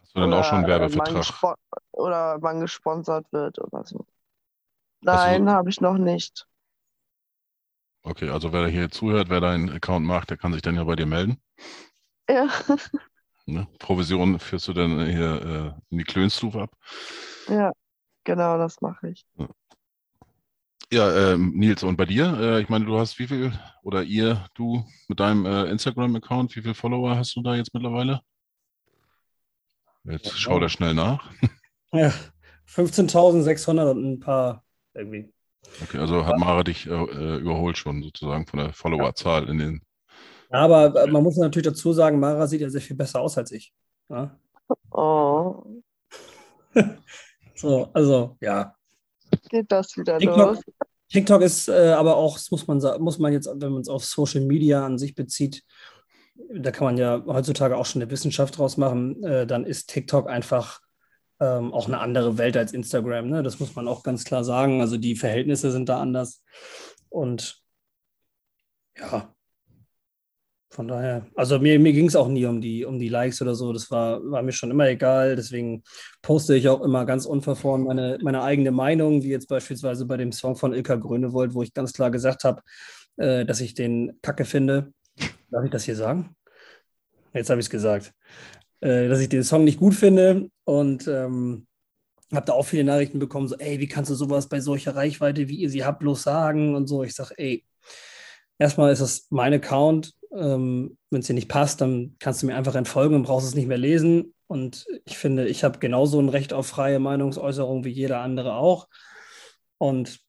Hast 0.00 0.16
du 0.16 0.20
dann 0.20 0.32
auch 0.32 0.42
schon 0.42 0.60
einen 0.60 0.66
Oder, 0.66 0.86
äh, 0.86 0.88
man 0.90 1.20
Werbevertrag? 1.20 1.44
oder 1.92 2.38
man 2.40 2.60
gesponsert 2.60 3.26
wird 3.32 3.58
oder 3.60 3.84
so. 3.86 4.06
Nein, 5.02 5.50
habe 5.50 5.70
ich 5.70 5.80
noch 5.80 5.98
nicht. 5.98 6.46
Okay, 8.04 8.30
also 8.30 8.52
wer 8.54 8.68
hier 8.68 8.90
zuhört, 8.90 9.28
wer 9.28 9.40
deinen 9.40 9.68
Account 9.68 10.06
macht, 10.06 10.30
der 10.30 10.38
kann 10.38 10.52
sich 10.54 10.62
dann 10.62 10.76
ja 10.76 10.84
bei 10.84 10.96
dir 10.96 11.04
melden. 11.06 11.38
Ja, 12.28 12.48
Ne? 13.48 13.68
Provision 13.78 14.40
führst 14.40 14.66
du 14.66 14.72
dann 14.72 15.06
hier 15.06 15.74
äh, 15.78 15.80
in 15.90 15.98
die 15.98 16.04
Klönstufe 16.04 16.62
ab. 16.62 16.76
ja, 17.48 17.70
genau, 18.24 18.58
das 18.58 18.80
mache 18.80 19.10
ich. 19.10 19.24
Ja, 20.92 21.32
ähm, 21.32 21.52
Nils, 21.54 21.84
und 21.84 21.96
bei 21.96 22.06
dir? 22.06 22.36
Äh, 22.40 22.62
ich 22.62 22.68
meine, 22.68 22.84
du 22.84 22.98
hast 22.98 23.18
wie 23.20 23.28
viel, 23.28 23.52
oder 23.82 24.02
ihr, 24.02 24.46
du 24.54 24.84
mit 25.06 25.20
deinem 25.20 25.46
äh, 25.46 25.64
Instagram-Account, 25.70 26.56
wie 26.56 26.62
viele 26.62 26.74
Follower 26.74 27.16
hast 27.16 27.36
du 27.36 27.42
da 27.42 27.54
jetzt 27.54 27.72
mittlerweile? 27.72 28.20
Jetzt 30.04 30.38
schau 30.38 30.60
da 30.60 30.68
schnell 30.68 30.94
nach. 30.94 31.30
Ja, 31.92 32.12
15.600 32.68 33.90
und 33.92 34.12
ein 34.12 34.20
paar 34.20 34.64
irgendwie. 34.92 35.32
Okay, 35.82 35.98
also 35.98 36.26
hat 36.26 36.36
Mara 36.36 36.62
dich 36.64 36.86
äh, 36.86 36.90
äh, 36.90 37.36
überholt 37.38 37.78
schon 37.78 38.02
sozusagen 38.02 38.46
von 38.46 38.58
der 38.58 38.72
Followerzahl 38.72 39.48
in 39.48 39.58
den. 39.58 39.85
Aber 40.50 41.02
äh, 41.02 41.10
man 41.10 41.22
muss 41.22 41.36
natürlich 41.36 41.68
dazu 41.68 41.92
sagen, 41.92 42.20
Mara 42.20 42.46
sieht 42.46 42.60
ja 42.60 42.70
sehr 42.70 42.80
viel 42.80 42.96
besser 42.96 43.20
aus 43.20 43.36
als 43.38 43.52
ich. 43.52 43.72
Ja? 44.08 44.38
Oh, 44.90 45.64
So, 47.56 47.88
also 47.94 48.36
ja. 48.40 48.74
geht 49.48 49.72
das 49.72 49.96
wieder 49.96 50.18
TikTok, 50.18 50.36
los? 50.36 50.60
TikTok 51.08 51.42
ist 51.42 51.68
äh, 51.68 51.92
aber 51.92 52.16
auch, 52.16 52.34
das 52.34 52.50
muss 52.50 52.66
man, 52.66 52.78
muss 53.00 53.18
man 53.18 53.32
jetzt, 53.32 53.48
wenn 53.52 53.72
man 53.72 53.80
es 53.80 53.88
auf 53.88 54.04
Social 54.04 54.42
Media 54.42 54.84
an 54.84 54.98
sich 54.98 55.14
bezieht, 55.14 55.64
da 56.54 56.70
kann 56.70 56.84
man 56.84 56.98
ja 56.98 57.22
heutzutage 57.26 57.76
auch 57.76 57.86
schon 57.86 58.02
eine 58.02 58.10
Wissenschaft 58.10 58.58
draus 58.58 58.76
machen, 58.76 59.24
äh, 59.24 59.46
dann 59.46 59.64
ist 59.64 59.88
TikTok 59.88 60.28
einfach 60.28 60.80
ähm, 61.40 61.72
auch 61.72 61.86
eine 61.86 61.98
andere 62.00 62.36
Welt 62.36 62.56
als 62.56 62.72
Instagram. 62.72 63.28
Ne? 63.28 63.42
Das 63.42 63.58
muss 63.58 63.74
man 63.74 63.88
auch 63.88 64.02
ganz 64.02 64.24
klar 64.24 64.44
sagen. 64.44 64.82
Also 64.82 64.98
die 64.98 65.16
Verhältnisse 65.16 65.70
sind 65.70 65.88
da 65.88 66.00
anders. 66.00 66.42
Und 67.08 67.62
ja, 68.98 69.34
von 70.76 70.88
daher, 70.88 71.26
also 71.34 71.58
mir, 71.58 71.80
mir 71.80 71.94
ging 71.94 72.06
es 72.06 72.16
auch 72.16 72.28
nie 72.28 72.44
um 72.44 72.60
die, 72.60 72.84
um 72.84 72.98
die 72.98 73.08
Likes 73.08 73.40
oder 73.40 73.54
so. 73.54 73.72
Das 73.72 73.90
war, 73.90 74.20
war 74.30 74.42
mir 74.42 74.52
schon 74.52 74.70
immer 74.70 74.86
egal. 74.86 75.34
Deswegen 75.34 75.82
poste 76.20 76.54
ich 76.54 76.68
auch 76.68 76.82
immer 76.82 77.06
ganz 77.06 77.24
unverfroren 77.24 77.84
meine, 77.84 78.18
meine 78.22 78.42
eigene 78.42 78.72
Meinung, 78.72 79.22
wie 79.22 79.30
jetzt 79.30 79.48
beispielsweise 79.48 80.04
bei 80.04 80.18
dem 80.18 80.32
Song 80.32 80.54
von 80.54 80.74
Ilka 80.74 80.96
Grönewold, 80.96 81.54
wo 81.54 81.62
ich 81.62 81.72
ganz 81.72 81.94
klar 81.94 82.10
gesagt 82.10 82.44
habe, 82.44 82.60
äh, 83.16 83.46
dass 83.46 83.62
ich 83.62 83.72
den 83.72 84.18
Kacke 84.20 84.44
finde. 84.44 84.92
Darf 85.50 85.64
ich 85.64 85.70
das 85.70 85.84
hier 85.84 85.96
sagen? 85.96 86.36
Jetzt 87.32 87.48
habe 87.48 87.58
ich 87.58 87.66
es 87.66 87.70
gesagt. 87.70 88.12
Äh, 88.80 89.08
dass 89.08 89.20
ich 89.20 89.30
den 89.30 89.44
Song 89.44 89.64
nicht 89.64 89.80
gut 89.80 89.94
finde 89.94 90.50
und 90.64 91.08
ähm, 91.08 91.66
habe 92.34 92.44
da 92.44 92.52
auch 92.52 92.66
viele 92.66 92.84
Nachrichten 92.84 93.18
bekommen, 93.18 93.48
so, 93.48 93.56
ey, 93.56 93.80
wie 93.80 93.88
kannst 93.88 94.10
du 94.10 94.14
sowas 94.14 94.50
bei 94.50 94.60
solcher 94.60 94.94
Reichweite, 94.94 95.48
wie 95.48 95.56
ihr 95.56 95.70
sie 95.70 95.86
habt, 95.86 96.00
bloß 96.00 96.22
sagen 96.22 96.74
und 96.74 96.86
so. 96.86 97.02
Ich 97.02 97.14
sage, 97.14 97.32
ey, 97.38 97.64
erstmal 98.58 98.92
ist 98.92 99.00
das 99.00 99.26
mein 99.30 99.54
Account. 99.54 100.12
Ähm, 100.36 100.96
Wenn 101.10 101.20
es 101.20 101.26
dir 101.26 101.34
nicht 101.34 101.48
passt, 101.48 101.80
dann 101.80 102.16
kannst 102.18 102.42
du 102.42 102.46
mir 102.46 102.56
einfach 102.56 102.74
entfolgen 102.74 103.14
und 103.14 103.22
brauchst 103.22 103.46
es 103.46 103.54
nicht 103.54 103.68
mehr 103.68 103.78
lesen. 103.78 104.34
Und 104.46 104.86
ich 105.04 105.18
finde, 105.18 105.48
ich 105.48 105.64
habe 105.64 105.78
genauso 105.78 106.20
ein 106.20 106.28
Recht 106.28 106.52
auf 106.52 106.66
freie 106.66 106.98
Meinungsäußerung 106.98 107.84
wie 107.84 107.90
jeder 107.90 108.20
andere 108.20 108.54
auch. 108.54 108.88
Und 109.78 110.20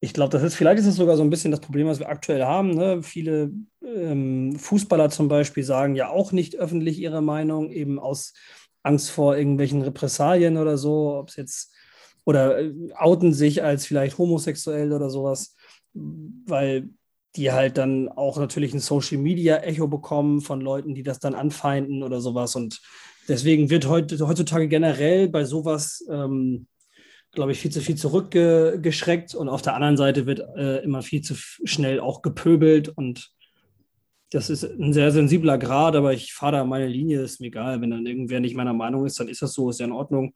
ich 0.00 0.12
glaube, 0.12 0.30
das 0.30 0.42
ist, 0.42 0.54
vielleicht 0.54 0.80
ist 0.80 0.86
es 0.86 0.96
sogar 0.96 1.16
so 1.16 1.22
ein 1.22 1.30
bisschen 1.30 1.50
das 1.50 1.60
Problem, 1.60 1.86
was 1.86 1.98
wir 1.98 2.08
aktuell 2.08 2.44
haben. 2.44 2.74
Ne? 2.74 3.02
Viele 3.02 3.52
ähm, 3.82 4.56
Fußballer 4.58 5.08
zum 5.08 5.28
Beispiel 5.28 5.64
sagen 5.64 5.94
ja 5.94 6.10
auch 6.10 6.32
nicht 6.32 6.56
öffentlich 6.56 6.98
ihre 6.98 7.22
Meinung, 7.22 7.70
eben 7.70 7.98
aus 7.98 8.34
Angst 8.82 9.10
vor 9.10 9.36
irgendwelchen 9.36 9.80
Repressalien 9.82 10.58
oder 10.58 10.76
so, 10.76 11.16
ob 11.16 11.30
es 11.30 11.36
jetzt 11.36 11.74
oder 12.24 12.60
äh, 12.60 12.72
outen 12.96 13.32
sich 13.32 13.62
als 13.62 13.86
vielleicht 13.86 14.18
homosexuell 14.18 14.92
oder 14.92 15.08
sowas, 15.10 15.56
weil 15.94 16.90
die 17.36 17.52
halt 17.52 17.78
dann 17.78 18.08
auch 18.08 18.38
natürlich 18.38 18.72
ein 18.74 18.80
Social 18.80 19.18
Media 19.18 19.56
Echo 19.58 19.88
bekommen 19.88 20.40
von 20.40 20.60
Leuten, 20.60 20.94
die 20.94 21.02
das 21.02 21.18
dann 21.18 21.34
anfeinden 21.34 22.02
oder 22.02 22.20
sowas. 22.20 22.54
Und 22.54 22.80
deswegen 23.28 23.70
wird 23.70 23.86
heute, 23.86 24.26
heutzutage 24.26 24.68
generell 24.68 25.28
bei 25.28 25.44
sowas, 25.44 26.04
ähm, 26.08 26.66
glaube 27.32 27.52
ich, 27.52 27.58
viel 27.58 27.72
zu 27.72 27.80
viel 27.80 27.96
zurückgeschreckt 27.96 29.34
und 29.34 29.48
auf 29.48 29.62
der 29.62 29.74
anderen 29.74 29.96
Seite 29.96 30.26
wird 30.26 30.40
äh, 30.56 30.78
immer 30.84 31.02
viel 31.02 31.22
zu 31.22 31.34
schnell 31.34 31.98
auch 31.98 32.22
gepöbelt 32.22 32.88
und 32.90 33.32
das 34.30 34.50
ist 34.50 34.64
ein 34.64 34.92
sehr 34.92 35.12
sensibler 35.12 35.58
Grad, 35.58 35.94
aber 35.94 36.12
ich 36.12 36.32
fahre 36.32 36.52
da 36.52 36.64
meine 36.64 36.88
Linie, 36.88 37.22
ist 37.22 37.40
mir 37.40 37.48
egal. 37.48 37.80
Wenn 37.80 37.90
dann 37.90 38.06
irgendwer 38.06 38.40
nicht 38.40 38.56
meiner 38.56 38.72
Meinung 38.72 39.06
ist, 39.06 39.20
dann 39.20 39.28
ist 39.28 39.42
das 39.42 39.52
so, 39.52 39.70
ist 39.70 39.78
ja 39.78 39.86
in 39.86 39.92
Ordnung. 39.92 40.34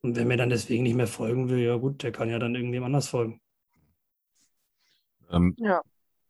Und 0.00 0.16
wenn 0.16 0.26
mir 0.26 0.38
dann 0.38 0.48
deswegen 0.48 0.84
nicht 0.84 0.94
mehr 0.94 1.06
folgen 1.06 1.50
will, 1.50 1.58
ja 1.58 1.76
gut, 1.76 2.02
der 2.02 2.12
kann 2.12 2.30
ja 2.30 2.38
dann 2.38 2.54
irgendwem 2.54 2.84
anders 2.84 3.08
folgen. 3.08 3.42
Ähm, 5.30 5.54
Ja. 5.58 5.82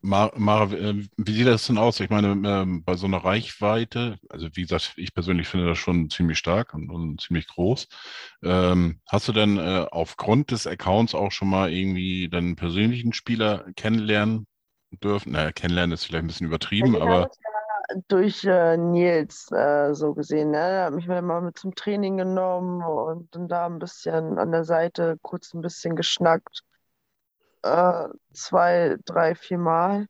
Mar- 0.03 0.33
Mara, 0.37 0.73
äh, 0.75 0.95
wie 1.17 1.33
sieht 1.33 1.47
das 1.47 1.67
denn 1.67 1.77
aus? 1.79 2.01
Ich 2.01 2.09
meine, 2.11 2.29
ähm, 2.49 2.85
bei 2.85 2.97
so 2.97 3.07
einer 3.07 3.19
Reichweite, 3.19 4.19
also 4.31 4.49
wie 4.55 4.63
gesagt, 4.63 4.95
ich 4.97 5.13
persönlich 5.15 5.49
finde 5.49 5.67
das 5.67 5.79
schon 5.79 6.09
ziemlich 6.11 6.39
stark 6.39 6.73
und, 6.75 6.91
und 6.91 7.21
ziemlich 7.21 7.47
groß. 7.49 7.89
Ähm, 8.43 9.01
hast 9.07 9.29
du 9.29 9.33
denn 9.33 9.59
äh, 9.59 9.87
aufgrund 9.91 10.51
des 10.53 10.67
Accounts 10.67 11.15
auch 11.15 11.33
schon 11.33 11.49
mal 11.51 11.73
irgendwie 11.73 12.29
deinen 12.31 12.57
persönlichen 12.57 13.13
Spieler 13.13 13.67
kennenlernen 13.77 14.47
dürfen? 15.03 15.33
Naja, 15.33 15.53
kennenlernen 15.53 15.93
ist 15.95 16.05
vielleicht 16.07 16.25
ein 16.25 16.29
bisschen 16.29 16.47
übertrieben, 16.47 16.97
Ich 16.97 17.01
aber 17.01 17.27
habe 17.27 17.29
es 17.31 17.39
ja 17.43 18.01
durch 18.09 18.45
äh, 18.45 18.77
Nils 18.77 19.51
äh, 19.53 19.95
so 19.95 20.15
gesehen. 20.15 20.51
Ne? 20.53 20.59
Er 20.59 20.85
hat 20.87 20.95
mich 20.95 21.07
mal 21.09 21.41
mit 21.43 21.59
zum 21.59 21.75
Training 21.75 22.17
genommen 22.19 22.83
und 22.83 23.35
dann 23.35 23.49
da 23.49 23.67
ein 23.67 23.79
bisschen 23.79 24.39
an 24.39 24.53
der 24.53 24.65
Seite 24.65 25.19
kurz 25.23 25.53
ein 25.55 25.61
bisschen 25.63 25.97
geschnackt. 25.97 26.63
Äh, 27.63 28.09
zwei, 28.33 28.97
drei, 29.05 29.35
vier 29.35 29.59
Mal. 29.59 30.07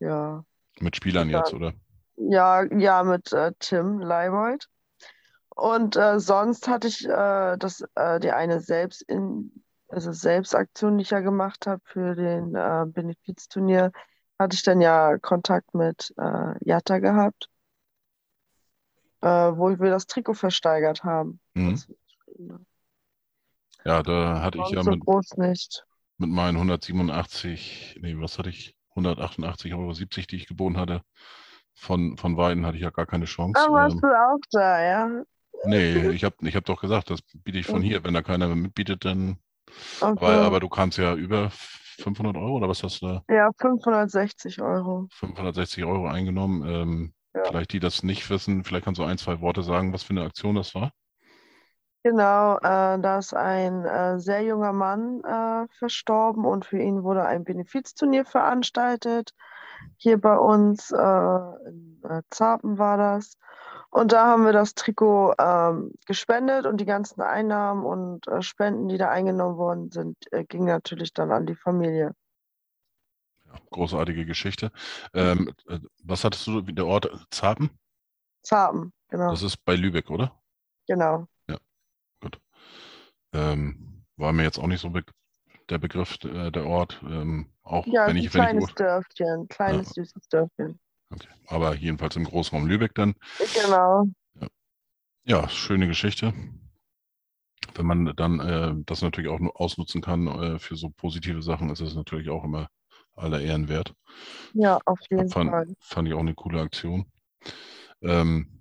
Ja. 0.00 0.44
mit 0.80 0.96
Spielern 0.96 1.28
Ja. 1.28 1.40
jetzt, 1.40 1.54
oder? 1.54 1.72
Ja, 2.16 2.62
ja, 2.64 3.04
mit 3.04 3.32
äh, 3.32 3.52
Tim 3.58 4.00
Leibold. 4.00 4.68
Und 5.50 5.96
äh, 5.96 6.20
sonst 6.20 6.68
hatte 6.68 6.88
ich 6.88 7.04
äh, 7.04 7.56
das, 7.56 7.84
äh, 7.94 8.20
die 8.20 8.30
eine 8.30 8.60
selbst 8.60 9.02
in, 9.02 9.64
also 9.88 10.12
Selbstaktion, 10.12 10.98
die 10.98 11.02
ich 11.02 11.10
ja 11.10 11.20
gemacht 11.20 11.66
habe 11.66 11.80
für 11.84 12.14
den 12.14 12.52
Benefizturnier, 12.92 13.90
hatte 14.38 14.54
ich 14.54 14.62
dann 14.62 14.80
ja 14.80 15.18
Kontakt 15.18 15.74
mit 15.74 16.14
Jatta 16.60 16.98
gehabt, 16.98 17.48
wo 19.22 19.80
wir 19.80 19.90
das 19.90 20.06
Trikot 20.06 20.34
versteigert 20.34 21.04
haben. 21.04 21.40
Mhm. 21.54 21.82
Ja, 23.84 24.02
da 24.02 24.42
hatte 24.42 24.58
ich 24.58 24.70
ja 24.70 24.82
so 24.82 24.90
mit, 24.90 25.00
groß 25.00 25.38
nicht. 25.38 25.86
Mit 26.18 26.30
meinen 26.30 26.56
187, 26.58 27.98
nee, 28.00 28.14
was 28.18 28.38
hatte 28.38 28.50
ich? 28.50 28.76
188,70 28.94 29.74
Euro, 30.24 30.26
die 30.30 30.36
ich 30.36 30.46
geboten 30.46 30.76
hatte. 30.76 31.02
Von, 31.74 32.16
von 32.16 32.36
Weiden 32.36 32.66
hatte 32.66 32.76
ich 32.76 32.82
ja 32.82 32.90
gar 32.90 33.06
keine 33.06 33.26
Chance. 33.26 33.62
Ah, 33.62 33.72
warst 33.72 33.96
Ähm, 33.96 34.02
du 34.02 34.06
auch 34.08 34.40
da, 34.50 34.80
ja? 34.82 35.24
nee, 35.62 36.08
ich 36.14 36.24
habe 36.24 36.36
ich 36.48 36.56
hab 36.56 36.64
doch 36.64 36.80
gesagt, 36.80 37.10
das 37.10 37.20
biete 37.44 37.58
ich 37.58 37.66
von 37.66 37.82
Mhm. 37.82 37.86
hier. 37.86 38.04
Wenn 38.04 38.14
da 38.14 38.22
keiner 38.22 38.54
mitbietet, 38.54 39.04
dann. 39.04 39.38
Okay. 40.00 40.16
Aber, 40.16 40.42
aber 40.42 40.60
du 40.60 40.68
kamst 40.68 40.98
ja 40.98 41.14
über 41.14 41.50
500 41.50 42.36
Euro 42.36 42.56
oder 42.56 42.68
was 42.68 42.82
hast 42.82 43.02
du 43.02 43.06
da? 43.08 43.24
Ja, 43.28 43.50
560 43.58 44.60
Euro. 44.60 45.08
560 45.10 45.84
Euro 45.84 46.08
eingenommen. 46.08 46.68
Ähm, 46.68 47.14
Ja. 47.34 47.42
Vielleicht 47.44 47.72
die 47.72 47.80
das 47.80 48.02
nicht 48.02 48.28
wissen, 48.30 48.64
vielleicht 48.64 48.84
kannst 48.84 48.98
du 48.98 49.04
ein, 49.04 49.18
zwei 49.18 49.40
Worte 49.40 49.62
sagen, 49.62 49.92
was 49.92 50.02
für 50.02 50.10
eine 50.10 50.22
Aktion 50.24 50.56
das 50.56 50.74
war. 50.74 50.92
Genau, 52.08 52.56
äh, 52.56 52.98
da 52.98 53.18
ist 53.18 53.34
ein 53.34 53.84
äh, 53.84 54.18
sehr 54.18 54.42
junger 54.42 54.72
Mann 54.72 55.22
äh, 55.24 55.68
verstorben 55.76 56.46
und 56.46 56.64
für 56.64 56.78
ihn 56.78 57.02
wurde 57.02 57.26
ein 57.26 57.44
Benefizturnier 57.44 58.24
veranstaltet. 58.24 59.34
Hier 59.98 60.18
bei 60.18 60.34
uns 60.38 60.90
äh, 60.90 60.96
in 60.96 62.00
äh, 62.08 62.22
Zarpen 62.30 62.78
war 62.78 62.96
das. 62.96 63.36
Und 63.90 64.12
da 64.12 64.24
haben 64.26 64.46
wir 64.46 64.54
das 64.54 64.74
Trikot 64.74 65.34
ähm, 65.38 65.92
gespendet 66.06 66.64
und 66.64 66.78
die 66.80 66.86
ganzen 66.86 67.20
Einnahmen 67.20 67.84
und 67.84 68.26
äh, 68.26 68.40
Spenden, 68.40 68.88
die 68.88 68.96
da 68.96 69.10
eingenommen 69.10 69.58
worden 69.58 69.90
sind, 69.90 70.16
gingen 70.48 70.68
natürlich 70.68 71.12
dann 71.12 71.30
an 71.30 71.44
die 71.44 71.56
Familie. 71.56 72.14
Ja, 73.44 73.52
großartige 73.70 74.24
Geschichte. 74.24 74.72
Ähm, 75.12 75.52
äh, 75.66 75.78
was 76.04 76.24
hattest 76.24 76.46
du, 76.46 76.62
der 76.62 76.86
Ort 76.86 77.10
Zarpen? 77.30 77.68
Zarpen, 78.40 78.94
genau. 79.10 79.30
Das 79.30 79.42
ist 79.42 79.62
bei 79.62 79.76
Lübeck, 79.76 80.08
oder? 80.08 80.32
Genau. 80.86 81.28
Ähm, 83.38 84.04
war 84.16 84.32
mir 84.32 84.42
jetzt 84.42 84.58
auch 84.58 84.66
nicht 84.66 84.80
so 84.80 84.90
be 84.90 85.04
der 85.70 85.78
Begriff, 85.78 86.18
äh, 86.24 86.50
der 86.50 86.66
Ort. 86.66 87.00
Ähm, 87.04 87.46
auch 87.62 87.86
Ja, 87.86 88.06
wenn 88.06 88.16
ein 88.16 88.24
ich, 88.24 88.34
wenn 88.34 88.44
ich 88.44 88.52
kleines 88.52 88.70
ur- 88.70 88.74
Dörfchen, 88.76 89.28
ein 89.42 89.48
kleines 89.48 89.90
süßes 89.94 90.28
Dörfchen. 90.28 90.80
okay. 91.10 91.28
Aber 91.46 91.74
jedenfalls 91.74 92.16
im 92.16 92.24
Großraum 92.24 92.66
Lübeck 92.66 92.94
dann. 92.94 93.14
Genau. 93.54 94.06
Ja, 95.24 95.48
schöne 95.48 95.86
Geschichte. 95.86 96.32
Wenn 97.74 97.86
man 97.86 98.12
dann 98.16 98.40
äh, 98.40 98.72
das 98.86 99.02
natürlich 99.02 99.30
auch 99.30 99.40
nur 99.40 99.60
ausnutzen 99.60 100.00
kann 100.00 100.26
äh, 100.26 100.58
für 100.58 100.76
so 100.76 100.88
positive 100.90 101.42
Sachen, 101.42 101.70
ist 101.70 101.80
es 101.80 101.94
natürlich 101.94 102.30
auch 102.30 102.44
immer 102.44 102.68
aller 103.14 103.40
Ehren 103.40 103.68
wert. 103.68 103.94
Ja, 104.54 104.80
auf 104.86 104.98
jeden 105.10 105.28
Fand, 105.28 105.50
Fall. 105.50 105.74
fand 105.80 106.08
ich 106.08 106.14
auch 106.14 106.20
eine 106.20 106.34
coole 106.34 106.60
Aktion. 106.60 107.06
Ähm, 108.00 108.57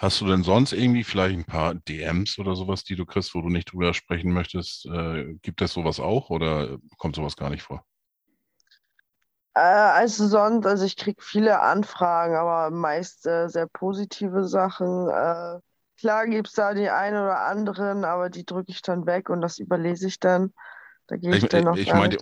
hast 0.00 0.20
du 0.20 0.26
denn 0.26 0.42
sonst 0.42 0.72
irgendwie 0.72 1.04
vielleicht 1.04 1.38
ein 1.38 1.44
paar 1.44 1.74
DMs 1.76 2.38
oder 2.40 2.56
sowas, 2.56 2.84
die 2.84 2.96
du 2.96 3.06
kriegst, 3.06 3.34
wo 3.34 3.42
du 3.42 3.48
nicht 3.50 3.72
drüber 3.72 3.94
sprechen 3.94 4.32
möchtest? 4.32 4.86
Äh, 4.86 5.34
gibt 5.42 5.62
es 5.62 5.72
sowas 5.74 6.00
auch 6.00 6.30
oder 6.30 6.78
kommt 6.98 7.16
sowas 7.16 7.36
gar 7.36 7.50
nicht 7.50 7.62
vor? 7.62 7.84
Äh, 9.54 9.60
also 9.60 10.26
sonst, 10.28 10.66
also 10.66 10.84
ich 10.84 10.96
kriege 10.96 11.20
viele 11.22 11.60
Anfragen, 11.60 12.36
aber 12.36 12.70
meist 12.70 13.26
äh, 13.26 13.48
sehr 13.48 13.66
positive 13.66 14.44
Sachen. 14.46 15.08
Äh, 15.08 15.60
klar 15.98 16.26
gibt 16.26 16.48
es 16.48 16.54
da 16.54 16.74
die 16.74 16.88
einen 16.90 17.16
oder 17.22 17.40
anderen, 17.46 18.04
aber 18.04 18.30
die 18.30 18.44
drücke 18.46 18.70
ich 18.72 18.82
dann 18.82 19.06
weg 19.06 19.28
und 19.30 19.40
das 19.40 19.58
überlese 19.58 20.06
ich 20.08 20.18
dann. 20.20 20.52
Da 21.08 21.16
gehe 21.16 21.34
ich 21.34 21.48
Ich- 21.48 21.48
dann 21.48 21.64
noch 21.64 21.82
ich 21.82 21.84
gar 21.84 21.94
meinte, 21.94 22.18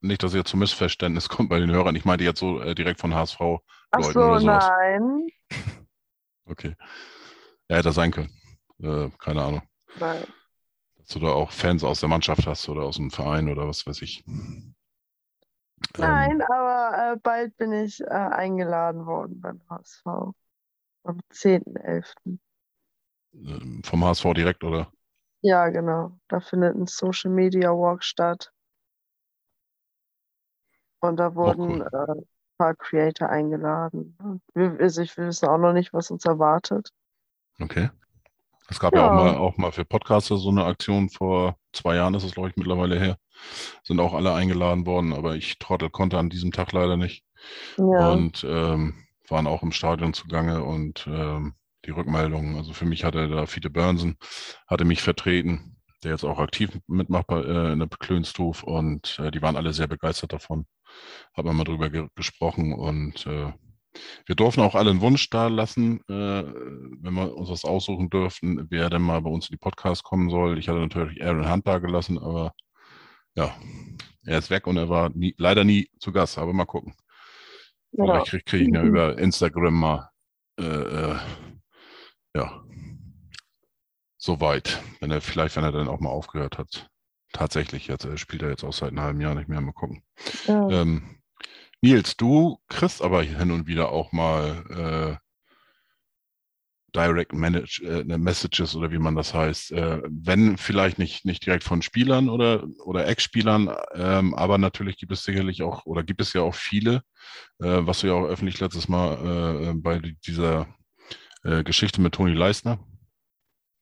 nicht 0.00 0.22
dass 0.22 0.34
jetzt 0.34 0.50
zu 0.50 0.56
Missverständnis 0.56 1.28
kommt 1.28 1.48
bei 1.50 1.58
den 1.60 1.70
Hörern. 1.70 1.96
Ich 1.96 2.04
meinte 2.04 2.24
jetzt 2.24 2.40
so 2.40 2.60
äh, 2.60 2.74
direkt 2.74 3.00
von 3.00 3.14
HSV. 3.14 3.40
Ach 3.90 4.02
Leuten 4.02 4.04
so, 4.04 4.20
oder 4.22 4.38
sowas. 4.38 4.72
nein. 4.72 5.28
Okay. 6.50 6.74
Ja, 7.72 7.78
hätte 7.78 7.92
sein 7.92 8.10
können. 8.10 8.28
Äh, 8.82 9.08
keine 9.18 9.42
Ahnung. 9.42 9.62
Nein. 9.98 10.22
Dass 10.98 11.06
du 11.06 11.20
da 11.20 11.28
auch 11.28 11.50
Fans 11.50 11.82
aus 11.82 12.00
der 12.00 12.10
Mannschaft 12.10 12.46
hast 12.46 12.68
oder 12.68 12.82
aus 12.82 12.96
dem 12.96 13.10
Verein 13.10 13.48
oder 13.48 13.66
was 13.66 13.86
weiß 13.86 14.02
ich. 14.02 14.22
Ähm, 14.26 14.74
Nein, 15.96 16.42
aber 16.42 17.12
äh, 17.14 17.16
bald 17.22 17.56
bin 17.56 17.72
ich 17.72 18.02
äh, 18.02 18.10
eingeladen 18.10 19.06
worden 19.06 19.40
beim 19.40 19.62
HSV. 19.70 20.04
Am 20.04 21.18
10.11. 21.32 22.12
ähm, 23.32 23.82
vom 23.82 24.04
HSV 24.04 24.34
direkt 24.34 24.64
oder? 24.64 24.92
Ja, 25.40 25.70
genau. 25.70 26.18
Da 26.28 26.40
findet 26.40 26.76
ein 26.76 26.86
Social 26.86 27.30
Media 27.30 27.70
Walk 27.70 28.04
statt. 28.04 28.52
Und 31.00 31.16
da 31.16 31.34
wurden 31.34 31.80
cool. 31.80 31.88
äh, 31.90 32.12
ein 32.18 32.26
paar 32.58 32.74
Creator 32.74 33.30
eingeladen. 33.30 34.42
Wir, 34.52 34.76
also 34.78 35.00
ich, 35.00 35.16
wir 35.16 35.28
wissen 35.28 35.48
auch 35.48 35.56
noch 35.56 35.72
nicht, 35.72 35.94
was 35.94 36.10
uns 36.10 36.26
erwartet. 36.26 36.92
Okay. 37.60 37.90
Es 38.68 38.80
gab 38.80 38.94
ja, 38.94 39.02
auch 39.02 39.10
Ja. 39.10 39.16
mal 39.16 39.36
auch 39.36 39.56
mal 39.58 39.72
für 39.72 39.84
Podcaster 39.84 40.36
so 40.38 40.48
eine 40.50 40.64
Aktion 40.64 41.08
vor 41.10 41.56
zwei 41.72 41.96
Jahren, 41.96 42.14
ist 42.14 42.24
es, 42.24 42.32
glaube 42.32 42.48
ich, 42.50 42.56
mittlerweile 42.56 42.98
her. 42.98 43.18
Sind 43.82 44.00
auch 44.00 44.14
alle 44.14 44.32
eingeladen 44.34 44.86
worden, 44.86 45.12
aber 45.12 45.36
ich 45.36 45.58
Trottel 45.58 45.90
konnte 45.90 46.18
an 46.18 46.30
diesem 46.30 46.52
Tag 46.52 46.72
leider 46.72 46.96
nicht. 46.96 47.24
Ja, 47.76 48.24
Und 48.26 48.44
ähm, 48.48 48.94
waren 49.28 49.46
auch 49.46 49.62
im 49.62 49.72
Stadion 49.72 50.14
zugange 50.14 50.62
und 50.64 51.06
ähm, 51.08 51.54
die 51.84 51.90
Rückmeldungen, 51.90 52.56
also 52.56 52.72
für 52.72 52.84
mich 52.86 53.04
hatte 53.04 53.28
da 53.28 53.46
Fiete 53.46 53.70
Börnsen, 53.70 54.16
hatte 54.68 54.84
mich 54.84 55.02
vertreten, 55.02 55.76
der 56.04 56.12
jetzt 56.12 56.24
auch 56.24 56.38
aktiv 56.38 56.78
mitmacht 56.86 57.26
bei, 57.26 57.40
äh, 57.42 57.72
in 57.72 57.80
der 57.80 57.88
Klönstuf 57.88 58.62
und 58.62 59.18
äh, 59.18 59.30
die 59.30 59.42
waren 59.42 59.56
alle 59.56 59.72
sehr 59.72 59.88
begeistert 59.88 60.32
davon. 60.32 60.66
Haben 61.36 61.48
wir 61.48 61.52
mal 61.54 61.64
drüber 61.64 61.90
ge 61.90 62.08
gesprochen 62.14 62.72
und 62.74 63.26
äh, 63.26 63.52
wir 64.26 64.34
durften 64.34 64.60
auch 64.60 64.74
alle 64.74 64.90
einen 64.90 65.00
Wunsch 65.00 65.28
da 65.30 65.48
lassen, 65.48 66.00
äh, 66.08 66.44
wenn 67.02 67.14
wir 67.14 67.34
uns 67.34 67.50
was 67.50 67.64
aussuchen 67.64 68.10
dürften, 68.10 68.66
wer 68.70 68.90
denn 68.90 69.02
mal 69.02 69.20
bei 69.20 69.30
uns 69.30 69.48
in 69.48 69.54
die 69.54 69.58
Podcast 69.58 70.02
kommen 70.04 70.30
soll. 70.30 70.58
Ich 70.58 70.68
hatte 70.68 70.80
natürlich 70.80 71.22
Aaron 71.24 71.50
Hunt 71.50 71.66
da 71.66 71.78
gelassen, 71.78 72.18
aber 72.18 72.54
ja, 73.34 73.54
er 74.24 74.38
ist 74.38 74.50
weg 74.50 74.66
und 74.66 74.76
er 74.76 74.88
war 74.88 75.10
nie, 75.10 75.34
leider 75.38 75.64
nie 75.64 75.90
zu 75.98 76.12
Gast, 76.12 76.38
aber 76.38 76.52
mal 76.52 76.64
gucken. 76.64 76.94
ja. 77.92 78.04
Vielleicht 78.04 78.26
kriege 78.26 78.44
krieg 78.44 78.60
ich 78.62 78.68
ihn 78.68 78.74
ja 78.74 78.82
über 78.82 79.18
Instagram 79.18 79.74
mal, 79.74 80.10
äh, 80.58 80.64
äh, 80.64 81.16
ja, 82.34 82.62
so 84.16 84.40
weit. 84.40 84.80
Wenn 85.00 85.10
er, 85.10 85.20
vielleicht, 85.20 85.56
wenn 85.56 85.64
er 85.64 85.72
dann 85.72 85.88
auch 85.88 86.00
mal 86.00 86.10
aufgehört 86.10 86.58
hat. 86.58 86.88
Tatsächlich, 87.32 87.88
jetzt 87.88 88.04
er 88.04 88.18
spielt 88.18 88.42
er 88.42 88.50
jetzt 88.50 88.62
auch 88.62 88.72
seit 88.72 88.90
einem 88.90 89.00
halben 89.00 89.20
Jahr 89.20 89.34
nicht 89.34 89.48
mehr. 89.48 89.60
Mal 89.60 89.72
gucken. 89.72 90.02
ja. 90.46 90.68
Ähm, 90.68 91.21
Nils, 91.82 92.16
du 92.16 92.58
kriegst 92.68 93.02
aber 93.02 93.22
hin 93.24 93.50
und 93.50 93.66
wieder 93.66 93.90
auch 93.90 94.12
mal 94.12 95.18
äh, 95.18 95.22
Direct 96.94 97.32
Manage, 97.32 97.82
äh, 97.84 98.04
ne, 98.04 98.18
Messages 98.18 98.76
oder 98.76 98.92
wie 98.92 98.98
man 98.98 99.16
das 99.16 99.34
heißt. 99.34 99.72
Äh, 99.72 100.02
wenn 100.08 100.58
vielleicht 100.58 100.98
nicht, 100.98 101.24
nicht 101.24 101.44
direkt 101.44 101.64
von 101.64 101.82
Spielern 101.82 102.28
oder, 102.28 102.64
oder 102.84 103.08
Ex-Spielern, 103.08 103.74
ähm, 103.94 104.34
aber 104.34 104.58
natürlich 104.58 104.96
gibt 104.96 105.10
es 105.10 105.24
sicherlich 105.24 105.62
auch, 105.62 105.84
oder 105.86 106.04
gibt 106.04 106.20
es 106.20 106.34
ja 106.34 106.42
auch 106.42 106.54
viele, 106.54 107.02
äh, 107.60 107.78
was 107.80 108.00
du 108.00 108.08
ja 108.08 108.12
auch 108.12 108.26
öffentlich 108.26 108.60
letztes 108.60 108.88
Mal 108.88 109.70
äh, 109.70 109.74
bei 109.74 109.98
dieser 110.26 110.68
äh, 111.42 111.64
Geschichte 111.64 112.00
mit 112.00 112.14
Toni 112.14 112.34
Leisner, 112.34 112.78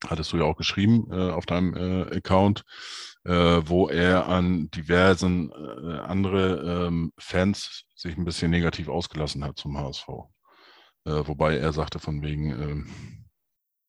hattest 0.07 0.33
du 0.33 0.39
ja 0.39 0.45
auch 0.45 0.57
geschrieben 0.57 1.13
auf 1.13 1.45
deinem 1.45 1.75
Account, 2.11 2.65
wo 3.25 3.89
er 3.89 4.27
an 4.29 4.71
diversen 4.71 5.51
äh, 5.53 5.99
andere 5.99 6.87
ähm, 6.87 7.13
Fans 7.19 7.85
sich 7.95 8.17
ein 8.17 8.25
bisschen 8.25 8.51
negativ 8.51 8.89
ausgelassen 8.89 9.45
hat 9.45 9.59
zum 9.59 9.77
HSV. 9.77 10.09
Äh, 11.05 11.27
wobei 11.27 11.57
er 11.57 11.73
sagte 11.73 11.99
von 11.99 12.23
wegen, 12.23 12.51
ähm, 12.51 12.87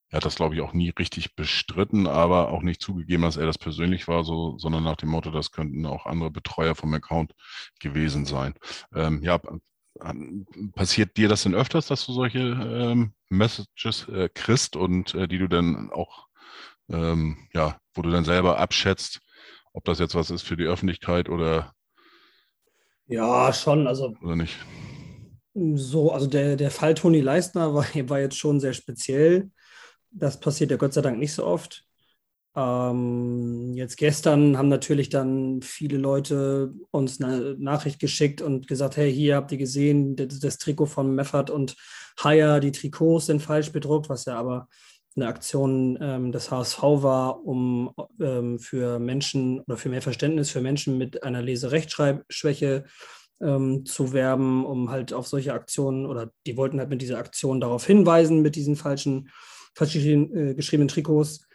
er 0.09 0.17
hat 0.17 0.25
das 0.25 0.35
glaube 0.35 0.55
ich 0.55 0.61
auch 0.61 0.73
nie 0.73 0.89
richtig 0.89 1.35
bestritten, 1.35 2.07
aber 2.07 2.49
auch 2.49 2.61
nicht 2.61 2.81
zugegeben, 2.81 3.23
dass 3.23 3.37
er 3.37 3.45
das 3.45 3.57
persönlich 3.57 4.07
war, 4.09 4.25
so, 4.25 4.57
sondern 4.57 4.83
nach 4.83 4.97
dem 4.97 5.09
Motto, 5.09 5.31
das 5.31 5.51
könnten 5.51 5.85
auch 5.85 6.05
andere 6.05 6.31
Betreuer 6.31 6.75
vom 6.75 6.93
Account 6.93 7.33
gewesen 7.79 8.25
sein. 8.25 8.53
Ähm, 8.93 9.23
ja, 9.23 9.39
passiert 10.75 11.17
dir 11.17 11.29
das 11.29 11.43
denn 11.43 11.55
öfters, 11.55 11.87
dass 11.87 12.05
du 12.05 12.13
solche 12.13 12.39
ähm, 12.39 13.13
Messages 13.29 14.07
äh, 14.09 14.29
kriegst 14.33 14.75
und 14.75 15.13
äh, 15.15 15.27
die 15.27 15.37
du 15.37 15.47
dann 15.47 15.89
auch, 15.91 16.27
ähm, 16.89 17.47
ja, 17.53 17.80
wo 17.93 18.01
du 18.01 18.09
dann 18.11 18.26
selber 18.26 18.59
abschätzt, 18.59 19.19
ob 19.73 19.85
das 19.85 19.99
jetzt 19.99 20.15
was 20.15 20.30
ist 20.30 20.43
für 20.43 20.57
die 20.57 20.65
Öffentlichkeit 20.65 21.30
oder, 21.30 21.73
Ja, 23.07 23.51
schon. 23.53 23.88
Also 23.88 24.15
oder 24.22 24.35
nicht? 24.35 24.57
so, 25.53 26.11
also 26.11 26.27
der, 26.27 26.55
der 26.55 26.72
Fall 26.72 26.93
Toni 26.93 27.22
Leistner 27.22 27.73
war, 27.73 27.85
war 28.09 28.19
jetzt 28.19 28.38
schon 28.38 28.59
sehr 28.59 28.73
speziell. 28.73 29.51
Das 30.11 30.39
passiert 30.39 30.72
ja 30.72 30.77
Gott 30.77 30.93
sei 30.93 31.01
Dank 31.01 31.19
nicht 31.19 31.34
so 31.34 31.45
oft. 31.45 31.85
Ähm, 32.55 33.73
jetzt 33.76 33.95
gestern 33.95 34.57
haben 34.57 34.68
natürlich 34.68 35.07
dann 35.09 35.61
viele 35.61 35.97
Leute 35.97 36.73
uns 36.91 37.22
eine 37.22 37.55
Nachricht 37.57 37.99
geschickt 37.99 38.41
und 38.41 38.68
gesagt, 38.68 38.97
hey, 38.97 39.13
hier 39.13 39.38
habt 39.38 39.51
ihr 39.53 39.57
gesehen, 39.57 40.18
das, 40.18 40.39
das 40.39 40.57
Trikot 40.57 40.88
von 40.88 41.15
Meffert 41.15 41.49
und 41.49 41.77
Haier, 42.22 42.59
die 42.59 42.73
Trikots 42.73 43.27
sind 43.27 43.41
falsch 43.41 43.72
bedruckt, 43.72 44.09
was 44.09 44.26
ja 44.26 44.38
aber 44.38 44.68
eine 45.15 45.27
Aktion 45.27 45.97
ähm, 46.01 46.31
des 46.31 46.51
HSV 46.51 46.81
war, 46.81 47.45
um 47.45 47.93
ähm, 48.19 48.59
für 48.59 48.99
Menschen 48.99 49.59
oder 49.61 49.77
für 49.77 49.89
mehr 49.89 50.01
Verständnis 50.01 50.51
für 50.51 50.61
Menschen 50.61 50.97
mit 50.97 51.23
einer 51.23 51.41
Leserechtschreibschwäche 51.41 52.85
ähm, 53.41 53.85
zu 53.85 54.13
werben, 54.13 54.65
um 54.65 54.89
halt 54.89 55.13
auf 55.13 55.27
solche 55.27 55.53
Aktionen 55.53 56.05
oder 56.05 56.31
die 56.45 56.55
wollten 56.55 56.79
halt 56.79 56.89
mit 56.89 57.01
dieser 57.01 57.17
Aktion 57.17 57.59
darauf 57.59 57.85
hinweisen, 57.85 58.41
mit 58.41 58.55
diesen 58.55 58.75
falschen, 58.75 59.29
falsch 59.75 59.95
äh, 59.95 60.53
geschriebenen 60.53 60.88
Trikots. 60.88 61.45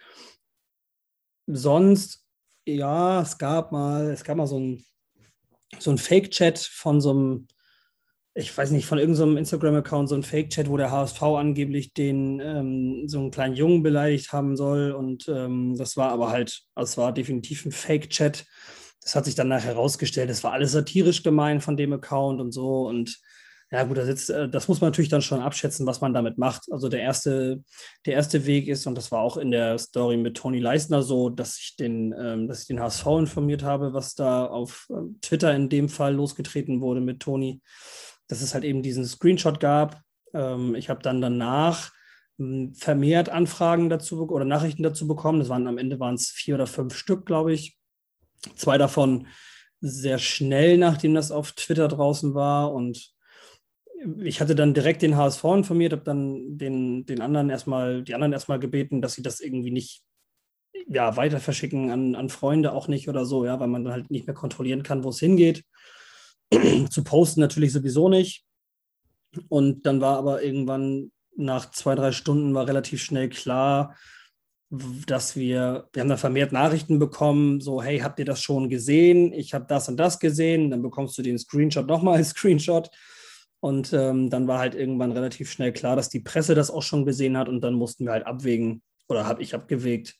Sonst, 1.47 2.25
ja, 2.67 3.23
es 3.23 3.39
gab 3.39 3.73
mal, 3.73 4.11
es 4.11 4.25
gab 4.25 4.37
mal 4.37 4.49
so 4.49 4.59
ein, 4.59 4.85
so 5.79 5.91
ein 5.91 5.99
Fake-Chat 5.99 6.59
von 6.59 7.01
so 7.01 7.11
einem, 7.11 7.49
ich 8.39 8.57
weiß 8.57 8.71
nicht, 8.71 8.85
von 8.85 8.99
irgendeinem 8.99 9.39
Instagram-Account, 9.39 10.11
so 10.11 10.15
ein 10.15 10.23
Fake-Chat, 10.23 10.69
wo 10.69 10.77
der 10.77 10.91
HSV 10.91 11.23
angeblich 11.23 11.95
den 11.95 12.39
ähm, 12.41 13.09
so 13.09 13.19
einen 13.19 13.31
kleinen 13.31 13.55
Jungen 13.55 13.83
beleidigt 13.83 14.31
haben 14.31 14.57
soll. 14.57 14.93
Und 14.93 15.27
ähm, 15.27 15.75
das 15.79 15.97
war 15.97 16.11
aber 16.11 16.29
halt, 16.31 16.61
es 16.75 16.99
war 16.99 17.13
definitiv 17.15 17.65
ein 17.65 17.73
Fake-Chat. 17.73 18.45
Das 19.03 19.17
hat 19.17 19.25
sich 19.25 19.37
dann 19.37 19.49
nachher 19.49 19.69
herausgestellt, 19.75 20.29
das 20.29 20.45
war 20.45 20.53
alles 20.53 20.73
satirisch 20.73 21.23
gemeint 21.23 21.63
von 21.63 21.79
dem 21.79 21.95
Account 21.95 22.41
und 22.43 22.53
so. 22.53 22.87
Und 22.87 23.19
Ja, 23.71 23.85
gut, 23.85 23.97
das, 23.97 24.07
jetzt, 24.07 24.29
äh, 24.29 24.51
das 24.51 24.69
muss 24.69 24.83
man 24.83 24.91
natürlich 24.91 25.09
dann 25.09 25.23
schon 25.23 25.41
abschätzen, 25.41 25.87
was 25.87 26.03
man 26.03 26.13
damit 26.13 26.37
macht. 26.37 26.71
Also 26.71 26.89
der 26.91 27.01
erste, 27.01 27.63
der 28.05 28.15
erste 28.15 28.45
Weg 28.45 28.69
ist, 28.69 28.87
und 28.87 28.97
das 28.97 29.11
war 29.11 29.21
auch 29.23 29.39
in 29.39 29.51
der 29.51 29.79
Story 29.79 30.19
mit 30.19 30.37
Toni 30.37 30.59
Leisner 30.59 31.03
so, 31.03 31.31
dass 31.31 31.59
ich 31.59 31.77
den, 31.77 32.15
ähm, 32.19 32.49
dass 32.49 32.61
ich 32.61 32.67
den 32.67 32.81
HSV 32.81 33.07
informiert 33.19 33.63
habe, 33.63 33.95
was 33.95 34.15
da 34.15 34.45
auf 34.45 34.87
ähm, 34.91 35.19
Twitter 35.23 35.55
in 35.55 35.71
dem 35.71 35.89
Fall 35.89 36.15
losgetreten 36.15 36.83
wurde 36.83 37.01
mit 37.01 37.21
Toni, 37.21 37.63
dass 38.29 38.43
es 38.43 38.55
halt 38.55 38.65
eben 38.65 38.83
diesen 38.83 39.05
Screenshot 39.05 39.61
gab. 39.61 40.01
Ähm, 40.35 40.75
ich 40.75 40.89
habe 40.91 41.03
dann 41.03 41.21
danach 41.21 41.93
hm, 42.39 42.75
vermehrt 42.75 43.29
Anfragen 43.29 43.89
dazu 43.89 44.29
oder 44.29 44.45
Nachrichten 44.45 44.83
dazu 44.83 45.07
bekommen. 45.07 45.39
Das 45.39 45.49
waren 45.49 45.67
am 45.67 45.79
Ende 45.79 46.01
waren 46.01 46.15
es 46.15 46.31
vier 46.31 46.55
oder 46.55 46.67
fünf 46.67 46.95
Stück, 46.95 47.27
glaube 47.27 47.53
ich. 47.53 47.79
Zwei 48.55 48.79
davon 48.79 49.27
sehr 49.81 50.19
schnell, 50.19 50.79
nachdem 50.79 51.15
das 51.15 51.31
auf 51.31 51.53
Twitter 51.53 51.89
draußen 51.89 52.35
war 52.35 52.73
und 52.73 53.15
ich 54.23 54.41
hatte 54.41 54.55
dann 54.55 54.75
direkt 54.75 55.03
den 55.03 55.17
HSV 55.17 55.43
informiert, 55.45 55.93
habe 55.93 56.05
dann 56.05 56.59
den, 56.59 57.07
den 57.07 57.21
anderen 57.21 57.51
erstmal, 57.51 58.03
die 58.03 58.15
anderen 58.15 58.33
erstmal 58.33 58.59
gebeten, 58.59 59.01
dass 59.03 59.15
sie 59.15 59.23
das 59.23 59.41
irgendwie 59.41 59.71
nicht 59.71 60.03
ja, 60.87 61.17
weiter 61.17 61.41
verschicken 61.41 61.91
an, 61.91 62.15
an 62.15 62.29
Freunde 62.29 62.73
auch 62.73 62.89
nicht 62.89 63.09
oder 63.09 63.25
so, 63.25 63.45
ja, 63.45 63.59
weil 63.59 63.69
man 63.69 63.85
dann 63.85 63.93
halt 63.93 64.11
nicht 64.11 64.27
mehr 64.27 64.35
kontrollieren 64.35 64.83
kann, 64.83 65.05
wo 65.05 65.09
es 65.09 65.19
hingeht. 65.19 65.65
Zu 66.91 67.05
posten 67.05 67.41
natürlich 67.41 67.73
sowieso 67.73 68.09
nicht. 68.09 68.45
Und 69.49 69.85
dann 69.87 70.01
war 70.01 70.17
aber 70.17 70.43
irgendwann 70.43 71.13
nach 71.37 71.71
zwei, 71.71 71.95
drei 71.95 72.13
Stunden 72.13 72.55
war 72.55 72.67
relativ 72.67 73.03
schnell 73.03 73.29
klar, 73.29 73.95
dass 75.07 75.37
wir, 75.37 75.89
wir 75.93 76.01
haben 76.01 76.09
dann 76.09 76.19
vermehrt 76.19 76.53
Nachrichten 76.53 76.99
bekommen, 76.99 77.61
so, 77.61 77.83
hey, 77.83 78.01
habt 78.01 78.19
ihr 78.19 78.25
das 78.25 78.41
schon 78.41 78.69
gesehen? 78.69 79.33
Ich 79.33 79.55
habe 79.55 79.67
das 79.69 79.89
und 79.89 79.97
das 79.97 80.19
gesehen. 80.19 80.71
Dann 80.71 80.83
bekommst 80.83 81.17
du 81.19 81.23
den 81.23 81.39
Screenshot 81.39 81.87
nochmal 81.87 82.17
als 82.17 82.31
Screenshot. 82.31 82.91
Und 83.61 83.93
ähm, 83.93 84.29
dann 84.31 84.49
war 84.49 84.59
halt 84.59 84.75
irgendwann 84.75 85.13
relativ 85.13 85.51
schnell 85.51 85.73
klar, 85.73 85.97
dass 85.97 86.09
die 86.09 86.21
Presse 86.21 86.55
das 86.55 86.71
auch 86.71 86.83
schon 86.83 87.05
gesehen 87.05 87.37
hat 87.37 87.49
und 87.49 87.63
dann 87.63 87.75
mussten 87.75 88.05
wir 88.05 88.13
halt 88.13 88.27
abwägen 88.27 88.83
oder 89.09 89.27
habe 89.27 89.43
ich 89.43 89.55
abgewegt, 89.55 90.17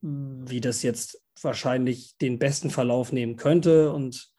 wie 0.00 0.60
das 0.60 0.82
jetzt 0.82 1.20
wahrscheinlich 1.42 2.16
den 2.18 2.38
besten 2.38 2.70
Verlauf 2.70 3.12
nehmen 3.12 3.36
könnte. 3.36 3.92
Und 3.92 4.30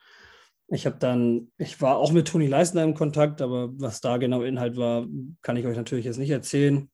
ich 0.72 0.86
habe 0.86 0.98
dann, 1.00 1.52
ich 1.58 1.82
war 1.82 1.98
auch 1.98 2.12
mit 2.12 2.28
Toni 2.28 2.48
Leisner 2.48 2.84
im 2.84 2.94
Kontakt, 2.94 3.42
aber 3.42 3.70
was 3.80 4.02
da 4.02 4.18
genau 4.18 4.44
Inhalt 4.44 4.78
war, 4.78 5.08
kann 5.42 5.58
ich 5.58 5.66
euch 5.66 5.76
natürlich 5.76 6.06
jetzt 6.06 6.20
nicht 6.20 6.30
erzählen. 6.30 6.90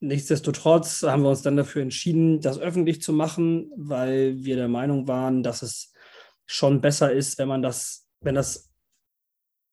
Nichtsdestotrotz 0.00 1.02
haben 1.02 1.22
wir 1.22 1.30
uns 1.30 1.42
dann 1.42 1.56
dafür 1.56 1.82
entschieden, 1.82 2.40
das 2.40 2.58
öffentlich 2.58 3.02
zu 3.02 3.12
machen, 3.12 3.70
weil 3.76 4.44
wir 4.44 4.56
der 4.56 4.68
Meinung 4.68 5.08
waren, 5.08 5.42
dass 5.42 5.62
es 5.62 5.92
schon 6.46 6.80
besser 6.80 7.12
ist, 7.12 7.36
wenn 7.38 7.48
man 7.48 7.62
das, 7.62 8.08
wenn 8.20 8.36
das 8.36 8.68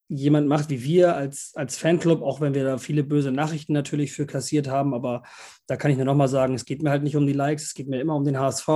jemand 0.08 0.48
macht 0.48 0.70
wie 0.70 0.84
wir 0.84 1.16
als, 1.16 1.52
als 1.56 1.78
Fanclub, 1.78 2.22
auch 2.22 2.42
wenn 2.42 2.54
wir 2.54 2.64
da 2.64 2.78
viele 2.78 3.04
böse 3.04 3.32
Nachrichten 3.32 3.74
natürlich 3.74 4.14
für 4.14 4.26
kassiert 4.26 4.68
haben. 4.68 4.94
Aber 4.94 5.24
da 5.68 5.78
kann 5.78 5.92
ich 5.92 5.98
nur 5.98 6.06
nochmal 6.06 6.28
sagen, 6.28 6.54
es 6.54 6.66
geht 6.66 6.84
mir 6.84 6.92
halt 6.92 7.04
nicht 7.04 7.16
um 7.16 7.26
die 7.26 7.34
Likes, 7.34 7.64
es 7.64 7.74
geht 7.74 7.88
mir 7.88 8.00
immer 8.00 8.16
um 8.16 8.24
den 8.24 8.40
HSV. 8.40 8.68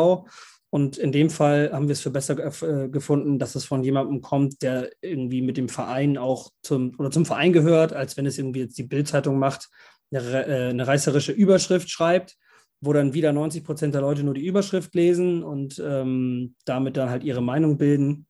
Und 0.72 0.98
in 0.98 1.12
dem 1.12 1.30
Fall 1.30 1.72
haben 1.74 1.88
wir 1.88 1.94
es 1.94 2.02
für 2.02 2.12
besser 2.12 2.38
äh, 2.38 2.90
gefunden, 2.90 3.40
dass 3.40 3.56
es 3.56 3.66
von 3.66 3.84
jemandem 3.84 4.22
kommt, 4.22 4.62
der 4.62 4.90
irgendwie 5.02 5.42
mit 5.42 5.58
dem 5.58 5.68
Verein 5.68 6.18
auch 6.18 6.52
zum 6.62 6.94
oder 7.00 7.10
zum 7.10 7.26
Verein 7.26 7.54
gehört, 7.54 7.94
als 7.94 8.18
wenn 8.18 8.28
es 8.28 8.38
irgendwie 8.38 8.62
jetzt 8.62 8.78
die 8.78 8.84
Bildzeitung 8.84 9.40
macht, 9.40 9.70
eine, 10.12 10.46
äh, 10.48 10.70
eine 10.70 10.86
reißerische 10.86 11.32
Überschrift 11.32 11.90
schreibt, 11.90 12.38
wo 12.82 12.94
dann 12.94 13.14
wieder 13.14 13.34
90 13.34 13.64
Prozent 13.64 13.94
der 13.96 14.02
Leute 14.02 14.24
nur 14.24 14.36
die 14.36 14.46
Überschrift 14.46 14.94
lesen 14.94 15.44
und 15.44 15.82
ähm, 15.84 16.56
damit 16.66 16.98
dann 16.98 17.10
halt 17.10 17.24
ihre 17.24 17.42
Meinung 17.42 17.78
bilden. 17.78 18.28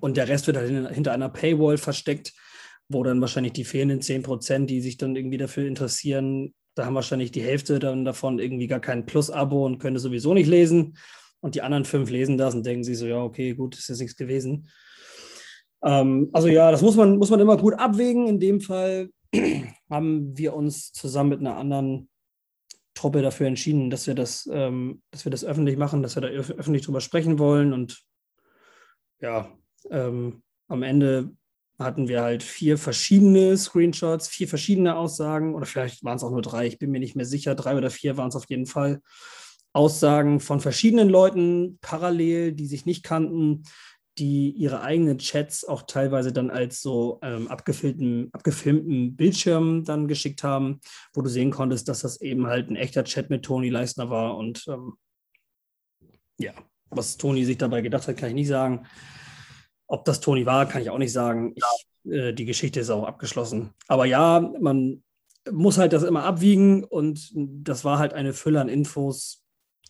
Und 0.00 0.16
der 0.16 0.28
Rest 0.28 0.46
wird 0.46 0.56
halt 0.56 0.92
hinter 0.92 1.12
einer 1.12 1.28
Paywall 1.28 1.78
versteckt, 1.78 2.32
wo 2.88 3.02
dann 3.04 3.20
wahrscheinlich 3.20 3.52
die 3.52 3.64
fehlenden 3.64 4.02
10 4.02 4.22
Prozent, 4.22 4.70
die 4.70 4.80
sich 4.80 4.96
dann 4.96 5.14
irgendwie 5.14 5.38
dafür 5.38 5.66
interessieren, 5.66 6.52
da 6.74 6.86
haben 6.86 6.94
wahrscheinlich 6.94 7.32
die 7.32 7.42
Hälfte 7.42 7.78
dann 7.78 8.04
davon 8.04 8.38
irgendwie 8.38 8.66
gar 8.66 8.80
kein 8.80 9.06
Plus-Abo 9.06 9.66
und 9.66 9.78
können 9.78 9.98
sowieso 9.98 10.34
nicht 10.34 10.46
lesen. 10.46 10.96
Und 11.40 11.54
die 11.54 11.62
anderen 11.62 11.84
fünf 11.84 12.10
lesen 12.10 12.36
das 12.36 12.54
und 12.54 12.64
denken 12.66 12.84
sich 12.84 12.98
so, 12.98 13.06
ja, 13.06 13.22
okay, 13.22 13.54
gut, 13.54 13.76
ist 13.76 13.88
jetzt 13.88 14.00
nichts 14.00 14.16
gewesen. 14.16 14.68
Ähm, 15.82 16.28
also 16.32 16.48
ja, 16.48 16.70
das 16.70 16.82
muss 16.82 16.96
man, 16.96 17.16
muss 17.16 17.30
man 17.30 17.40
immer 17.40 17.56
gut 17.56 17.74
abwägen. 17.74 18.26
In 18.26 18.40
dem 18.40 18.60
Fall 18.60 19.10
haben 19.90 20.36
wir 20.36 20.54
uns 20.54 20.92
zusammen 20.92 21.30
mit 21.30 21.40
einer 21.40 21.56
anderen 21.56 22.08
Truppe 22.94 23.22
dafür 23.22 23.46
entschieden, 23.46 23.88
dass 23.88 24.06
wir 24.06 24.14
das, 24.14 24.48
ähm, 24.52 25.02
dass 25.10 25.24
wir 25.24 25.30
das 25.30 25.44
öffentlich 25.44 25.78
machen, 25.78 26.02
dass 26.02 26.16
wir 26.16 26.22
da 26.22 26.28
öffentlich 26.28 26.84
drüber 26.84 27.00
sprechen 27.00 27.38
wollen. 27.38 27.72
Und 27.72 28.02
ja, 29.20 29.50
ähm, 29.90 30.42
am 30.68 30.82
Ende 30.82 31.30
hatten 31.78 32.08
wir 32.08 32.22
halt 32.22 32.42
vier 32.42 32.76
verschiedene 32.76 33.56
Screenshots, 33.56 34.28
vier 34.28 34.48
verschiedene 34.48 34.96
Aussagen 34.96 35.54
oder 35.54 35.64
vielleicht 35.64 36.04
waren 36.04 36.16
es 36.16 36.22
auch 36.22 36.30
nur 36.30 36.42
drei, 36.42 36.66
ich 36.66 36.78
bin 36.78 36.90
mir 36.90 37.00
nicht 37.00 37.16
mehr 37.16 37.24
sicher, 37.24 37.54
drei 37.54 37.74
oder 37.76 37.90
vier 37.90 38.18
waren 38.18 38.28
es 38.28 38.36
auf 38.36 38.48
jeden 38.48 38.66
Fall. 38.66 39.00
Aussagen 39.72 40.40
von 40.40 40.60
verschiedenen 40.60 41.08
Leuten 41.08 41.78
parallel, 41.80 42.52
die 42.52 42.66
sich 42.66 42.86
nicht 42.86 43.04
kannten, 43.04 43.64
die 44.18 44.50
ihre 44.50 44.82
eigenen 44.82 45.18
Chats 45.18 45.64
auch 45.64 45.82
teilweise 45.82 46.32
dann 46.32 46.50
als 46.50 46.82
so 46.82 47.20
ähm, 47.22 47.48
abgefilmten, 47.48 48.28
abgefilmten 48.32 49.16
Bildschirm 49.16 49.84
dann 49.84 50.08
geschickt 50.08 50.42
haben, 50.42 50.80
wo 51.14 51.22
du 51.22 51.30
sehen 51.30 51.50
konntest, 51.50 51.88
dass 51.88 52.00
das 52.00 52.20
eben 52.20 52.46
halt 52.46 52.70
ein 52.70 52.76
echter 52.76 53.04
Chat 53.04 53.30
mit 53.30 53.44
Toni 53.44 53.70
Leisner 53.70 54.10
war. 54.10 54.36
Und 54.36 54.66
ähm, 54.68 54.94
ja, 56.38 56.52
was 56.90 57.16
Toni 57.16 57.44
sich 57.44 57.56
dabei 57.56 57.80
gedacht 57.80 58.08
hat, 58.08 58.16
kann 58.16 58.30
ich 58.30 58.34
nicht 58.34 58.48
sagen. 58.48 58.86
Ob 59.86 60.04
das 60.04 60.20
Toni 60.20 60.44
war, 60.44 60.66
kann 60.66 60.82
ich 60.82 60.90
auch 60.90 60.98
nicht 60.98 61.12
sagen. 61.12 61.54
Ich, 61.54 62.12
äh, 62.12 62.32
die 62.32 62.44
Geschichte 62.44 62.80
ist 62.80 62.90
auch 62.90 63.04
abgeschlossen. 63.04 63.70
Aber 63.88 64.04
ja, 64.04 64.40
man 64.60 65.02
muss 65.50 65.78
halt 65.78 65.92
das 65.92 66.02
immer 66.02 66.24
abwiegen 66.24 66.84
und 66.84 67.30
das 67.34 67.84
war 67.84 67.98
halt 67.98 68.12
eine 68.12 68.34
Fülle 68.34 68.60
an 68.60 68.68
Infos, 68.68 69.39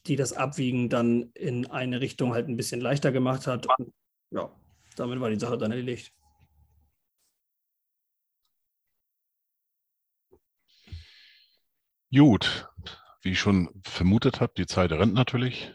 die 0.07 0.17
das 0.17 0.33
Abwiegen 0.33 0.89
dann 0.89 1.31
in 1.35 1.67
eine 1.67 2.01
Richtung 2.01 2.33
halt 2.33 2.49
ein 2.49 2.57
bisschen 2.57 2.81
leichter 2.81 3.13
gemacht 3.13 3.47
hat. 3.47 3.67
Und 3.79 3.93
ja, 4.31 4.51
damit 4.97 5.21
war 5.21 5.31
die 5.31 5.39
Sache 5.39 5.59
dann 5.59 5.71
erledigt. 5.71 6.13
Gut, 12.13 12.69
wie 13.23 13.33
ich 13.33 13.39
schon 13.39 13.71
vermutet 13.85 14.41
habe, 14.41 14.53
die 14.57 14.67
Zeit 14.67 14.91
rennt 14.91 15.15
natürlich 15.15 15.73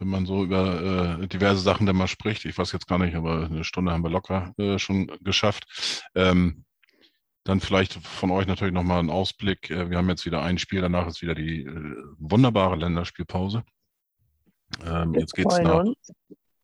wenn 0.00 0.08
man 0.08 0.26
so 0.26 0.42
über 0.42 1.18
äh, 1.20 1.28
diverse 1.28 1.60
Sachen 1.60 1.86
dann 1.86 1.96
mal 1.96 2.08
spricht. 2.08 2.46
Ich 2.46 2.56
weiß 2.56 2.72
jetzt 2.72 2.88
gar 2.88 2.98
nicht, 2.98 3.14
aber 3.14 3.44
eine 3.44 3.64
Stunde 3.64 3.92
haben 3.92 4.02
wir 4.02 4.10
locker 4.10 4.54
äh, 4.56 4.78
schon 4.78 5.06
geschafft. 5.20 6.10
Ähm, 6.14 6.64
dann 7.44 7.60
vielleicht 7.60 7.94
von 7.94 8.30
euch 8.30 8.46
natürlich 8.46 8.74
nochmal 8.74 9.00
ein 9.00 9.10
Ausblick. 9.10 9.70
Äh, 9.70 9.90
wir 9.90 9.98
haben 9.98 10.08
jetzt 10.08 10.26
wieder 10.26 10.42
ein 10.42 10.58
Spiel, 10.58 10.80
danach 10.80 11.06
ist 11.06 11.22
wieder 11.22 11.34
die 11.34 11.62
äh, 11.64 11.96
wunderbare 12.18 12.76
Länderspielpause. 12.76 13.64
Ähm, 14.84 15.14
jetzt 15.14 15.34
geht 15.34 15.50
es 15.50 15.58
nach, 15.58 15.84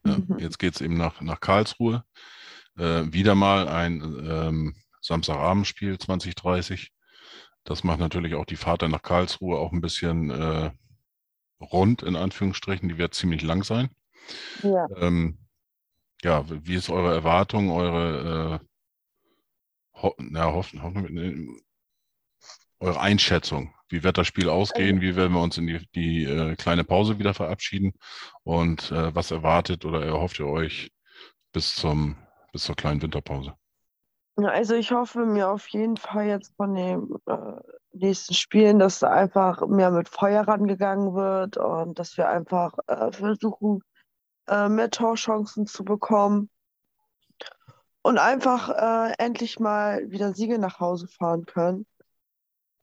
ja, 0.04 0.18
mhm. 0.18 0.36
jetzt 0.38 0.58
geht's 0.58 0.80
eben 0.80 0.96
nach, 0.96 1.20
nach 1.20 1.40
Karlsruhe. 1.40 2.04
Äh, 2.78 3.04
wieder 3.12 3.34
mal 3.34 3.68
ein 3.68 4.02
ähm, 4.28 4.76
Samstagabendspiel 5.00 5.98
2030. 5.98 6.92
Das 7.64 7.82
macht 7.82 7.98
natürlich 7.98 8.34
auch 8.34 8.44
die 8.44 8.56
Fahrt 8.56 8.82
dann 8.82 8.92
nach 8.92 9.02
Karlsruhe 9.02 9.58
auch 9.58 9.72
ein 9.72 9.80
bisschen 9.80 10.30
äh, 10.30 10.70
rund, 11.60 12.02
in 12.02 12.16
Anführungsstrichen, 12.16 12.88
die 12.88 12.98
wird 12.98 13.14
ziemlich 13.14 13.42
lang 13.42 13.64
sein. 13.64 13.88
Ja, 14.62 14.86
ähm, 14.96 15.38
ja 16.22 16.44
wie 16.48 16.74
ist 16.74 16.90
eure 16.90 17.14
Erwartung, 17.14 17.70
eure 17.70 18.60
äh, 18.60 18.66
ho 20.02 20.14
na, 20.18 20.52
hoffen, 20.52 20.82
hoffen, 20.82 21.60
eure 22.80 23.00
Einschätzung? 23.00 23.74
Wie 23.88 24.02
wird 24.02 24.18
das 24.18 24.26
Spiel 24.26 24.48
ausgehen? 24.48 25.00
Wie 25.00 25.16
werden 25.16 25.32
wir 25.32 25.40
uns 25.40 25.58
in 25.58 25.66
die, 25.66 25.86
die 25.94 26.24
äh, 26.24 26.56
kleine 26.56 26.84
Pause 26.84 27.18
wieder 27.18 27.34
verabschieden? 27.34 27.92
Und 28.42 28.90
äh, 28.90 29.14
was 29.14 29.30
erwartet 29.30 29.84
oder 29.84 30.04
erhofft 30.04 30.38
ihr 30.40 30.46
euch 30.46 30.90
bis, 31.52 31.76
zum, 31.76 32.16
bis 32.52 32.64
zur 32.64 32.74
kleinen 32.74 33.00
Winterpause? 33.00 33.54
Also 34.36 34.74
ich 34.74 34.92
hoffe 34.92 35.24
mir 35.24 35.48
auf 35.48 35.66
jeden 35.68 35.96
Fall 35.96 36.26
jetzt 36.26 36.54
von 36.56 36.74
dem 36.74 37.16
äh, 37.26 37.36
nächsten 37.92 38.34
Spielen, 38.34 38.78
dass 38.78 38.98
da 38.98 39.10
einfach 39.10 39.66
mehr 39.66 39.90
mit 39.90 40.08
Feuer 40.10 40.46
rangegangen 40.46 41.14
wird 41.14 41.56
und 41.56 41.98
dass 41.98 42.18
wir 42.18 42.28
einfach 42.28 42.74
äh, 42.86 43.12
versuchen, 43.12 43.82
äh, 44.48 44.68
mehr 44.68 44.90
Torchancen 44.90 45.66
zu 45.66 45.84
bekommen 45.84 46.50
und 48.06 48.18
einfach 48.18 48.68
äh, 48.68 49.14
endlich 49.18 49.58
mal 49.58 50.08
wieder 50.12 50.32
Siege 50.32 50.60
nach 50.60 50.78
Hause 50.78 51.08
fahren 51.08 51.44
können. 51.44 51.86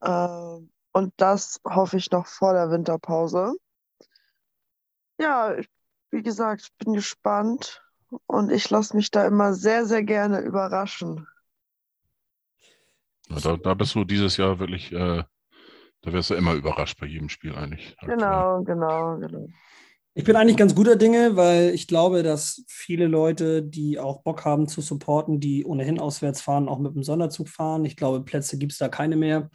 Äh, 0.01 0.59
und 0.91 1.13
das 1.15 1.61
hoffe 1.65 1.95
ich 1.95 2.11
noch 2.11 2.27
vor 2.27 2.51
der 2.51 2.69
Winterpause. 2.71 3.53
Ja, 5.17 5.55
wie 6.11 6.23
gesagt, 6.23 6.63
ich 6.63 6.73
bin 6.75 6.95
gespannt 6.95 7.81
und 8.25 8.51
ich 8.51 8.69
lasse 8.69 8.97
mich 8.97 9.11
da 9.11 9.25
immer 9.25 9.53
sehr, 9.53 9.85
sehr 9.85 10.03
gerne 10.03 10.41
überraschen. 10.41 11.25
Da, 13.29 13.55
da 13.55 13.73
bist 13.75 13.95
du 13.95 14.03
dieses 14.03 14.35
Jahr 14.35 14.59
wirklich, 14.59 14.91
äh, 14.91 15.23
da 16.01 16.11
wirst 16.11 16.31
du 16.31 16.33
immer 16.33 16.53
überrascht 16.53 16.99
bei 16.99 17.05
jedem 17.05 17.29
Spiel 17.29 17.55
eigentlich. 17.55 17.95
Genau, 18.01 18.61
genau, 18.63 19.19
genau. 19.19 19.47
Ich 20.15 20.23
bin 20.25 20.35
eigentlich 20.35 20.57
ganz 20.57 20.75
guter 20.75 20.95
Dinge, 20.95 21.35
weil 21.35 21.69
ich 21.73 21.87
glaube, 21.87 22.21
dass 22.21 22.63
viele 22.67 23.07
Leute, 23.07 23.63
die 23.63 23.97
auch 23.97 24.21
Bock 24.21 24.45
haben 24.45 24.67
zu 24.67 24.81
supporten, 24.81 25.39
die 25.39 25.65
ohnehin 25.65 25.99
auswärts 25.99 26.39
fahren, 26.41 26.69
auch 26.69 26.77
mit 26.77 26.93
dem 26.93 27.03
Sonderzug 27.03 27.49
fahren. 27.49 27.83
Ich 27.85 27.97
glaube, 27.97 28.21
Plätze 28.23 28.59
gibt 28.59 28.73
es 28.73 28.77
da 28.77 28.89
keine 28.89 29.15
mehr. 29.15 29.49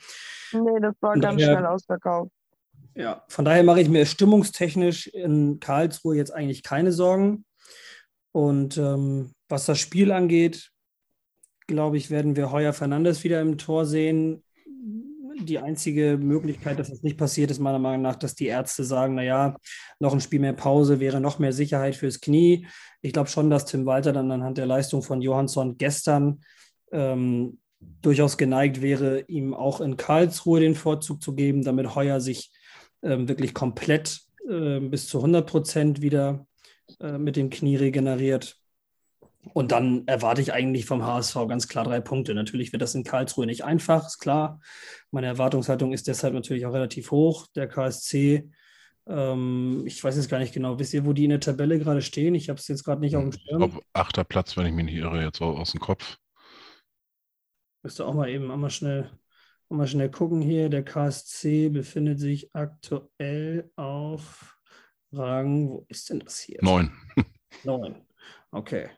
Nee, 0.53 0.81
das 0.81 0.95
war 1.01 1.13
Und 1.13 1.21
ganz 1.21 1.41
daher- 1.41 1.55
schnell 1.59 1.67
ausverkauft. 1.67 2.33
Ja, 2.97 3.23
von 3.29 3.45
daher 3.45 3.63
mache 3.63 3.81
ich 3.81 3.89
mir 3.89 4.05
stimmungstechnisch 4.07 5.07
in 5.07 5.61
Karlsruhe 5.61 6.17
jetzt 6.17 6.35
eigentlich 6.35 6.65
keine 6.65 6.91
Sorgen. 6.91 7.45
Und 8.33 8.77
ähm, 8.77 9.31
was 9.49 9.67
das 9.67 9.79
Spiel 9.79 10.11
angeht, 10.11 10.73
glaube 11.69 11.97
ich, 11.97 12.11
werden 12.11 12.35
wir 12.35 12.51
Heuer 12.51 12.73
Fernandes 12.73 13.23
wieder 13.23 13.41
im 13.41 13.59
Tor 13.59 13.87
sehen. 13.87 14.43
Die 15.41 15.59
einzige 15.59 16.19
Möglichkeit, 16.19 16.79
dass 16.79 16.91
das 16.91 17.03
nicht 17.03 17.17
passiert, 17.17 17.51
ist 17.51 17.61
meiner 17.61 17.79
Meinung 17.79 18.03
nach, 18.03 18.17
dass 18.17 18.35
die 18.35 18.47
Ärzte 18.47 18.83
sagen, 18.85 19.15
naja, 19.15 19.57
noch 20.01 20.13
ein 20.13 20.21
Spiel 20.21 20.41
mehr 20.41 20.53
Pause 20.53 20.99
wäre 21.01 21.21
noch 21.21 21.39
mehr 21.39 21.53
Sicherheit 21.53 21.95
fürs 21.95 22.21
Knie. 22.21 22.67
Ich 23.03 23.13
glaube 23.13 23.29
schon, 23.29 23.51
dass 23.51 23.65
Tim 23.65 23.87
Walter 23.87 24.13
dann 24.13 24.31
anhand 24.33 24.59
der 24.59 24.67
Leistung 24.67 25.03
von 25.03 25.23
Johansson 25.23 25.79
gestern 25.79 26.41
ähm, 26.91 27.59
durchaus 28.03 28.37
geneigt 28.37 28.83
wäre, 28.83 29.21
ihm 29.29 29.55
auch 29.55 29.81
in 29.81 29.97
Karlsruhe 29.97 30.61
den 30.61 30.75
Vorzug 30.75 31.23
zu 31.23 31.35
geben, 31.35 31.63
damit 31.63 31.95
Heuer 31.95 32.21
sich 32.21 32.51
ähm, 33.03 33.29
wirklich 33.29 33.55
komplett 33.55 34.21
äh, 34.49 34.81
bis 34.81 35.07
zu 35.07 35.19
100 35.19 35.49
Prozent 35.49 36.03
wieder 36.03 36.47
äh, 37.01 37.19
mit 37.19 37.37
dem 37.37 37.51
Knie 37.51 37.77
regeneriert. 37.77 38.57
Und 39.55 39.73
dann 39.73 40.07
erwarte 40.07 40.41
ich 40.41 40.53
eigentlich 40.53 40.85
vom 40.87 41.05
HSV 41.05 41.35
ganz 41.49 41.69
klar 41.69 41.85
drei 41.85 42.01
Punkte. 42.01 42.35
Natürlich 42.35 42.73
wird 42.73 42.83
das 42.83 42.95
in 42.95 43.05
Karlsruhe 43.05 43.47
nicht 43.47 43.65
einfach, 43.65 44.07
ist 44.07 44.19
klar. 44.19 44.61
Meine 45.11 45.27
Erwartungshaltung 45.29 45.93
ist 45.93 46.07
deshalb 46.09 46.35
natürlich 46.35 46.67
auch 46.67 46.73
relativ 46.73 47.11
hoch. 47.11 47.47
Der 47.57 47.69
KSC, 47.69 48.51
ähm, 49.07 49.83
ich 49.87 50.03
weiß 50.03 50.17
jetzt 50.17 50.29
gar 50.29 50.39
nicht 50.39 50.55
genau, 50.55 50.79
wisst 50.79 50.95
ihr, 50.95 51.05
wo 51.07 51.13
die 51.13 51.25
in 51.25 51.31
der 51.31 51.41
Tabelle 51.41 51.79
gerade 51.79 52.03
stehen? 52.03 52.35
Ich 52.35 52.49
habe 52.49 52.59
es 52.59 52.69
jetzt 52.69 52.85
gerade 52.85 53.01
nicht 53.01 53.17
auf 53.17 53.23
dem 53.23 53.31
Ich 53.33 53.43
Schirm. 53.43 53.59
glaube, 53.59 53.81
achter 53.93 54.25
Platz, 54.25 54.57
wenn 54.57 54.67
ich 54.67 54.73
mich 54.73 54.85
nicht 54.87 54.97
irre, 54.97 55.23
jetzt 55.23 55.41
au- 55.41 55.57
aus 55.57 55.73
dem 55.73 55.81
Kopf. 55.81 56.19
Müsste 57.83 58.07
auch 58.07 58.15
mal 58.15 58.29
eben 58.29 58.51
einmal 58.51 58.71
schnell, 58.71 59.11
einmal 59.71 59.87
schnell 59.87 60.11
gucken 60.11 60.41
hier. 60.43 60.69
Der 60.69 60.85
KSC 60.85 61.69
befindet 61.69 62.19
sich 62.19 62.55
aktuell 62.55 63.71
auf 63.77 64.59
Rang, 65.13 65.69
wo 65.69 65.87
ist 65.89 66.11
denn 66.11 66.21
das 66.21 66.39
hier? 66.41 66.59
Neun. 66.61 66.93
Neun. 67.65 68.05
Okay. 68.51 68.89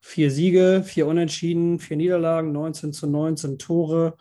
Vier 0.00 0.30
Siege, 0.30 0.82
vier 0.84 1.06
Unentschieden, 1.06 1.78
vier 1.78 1.96
Niederlagen, 1.96 2.52
19 2.52 2.92
zu 2.92 3.06
19 3.06 3.58
Tore. 3.58 4.16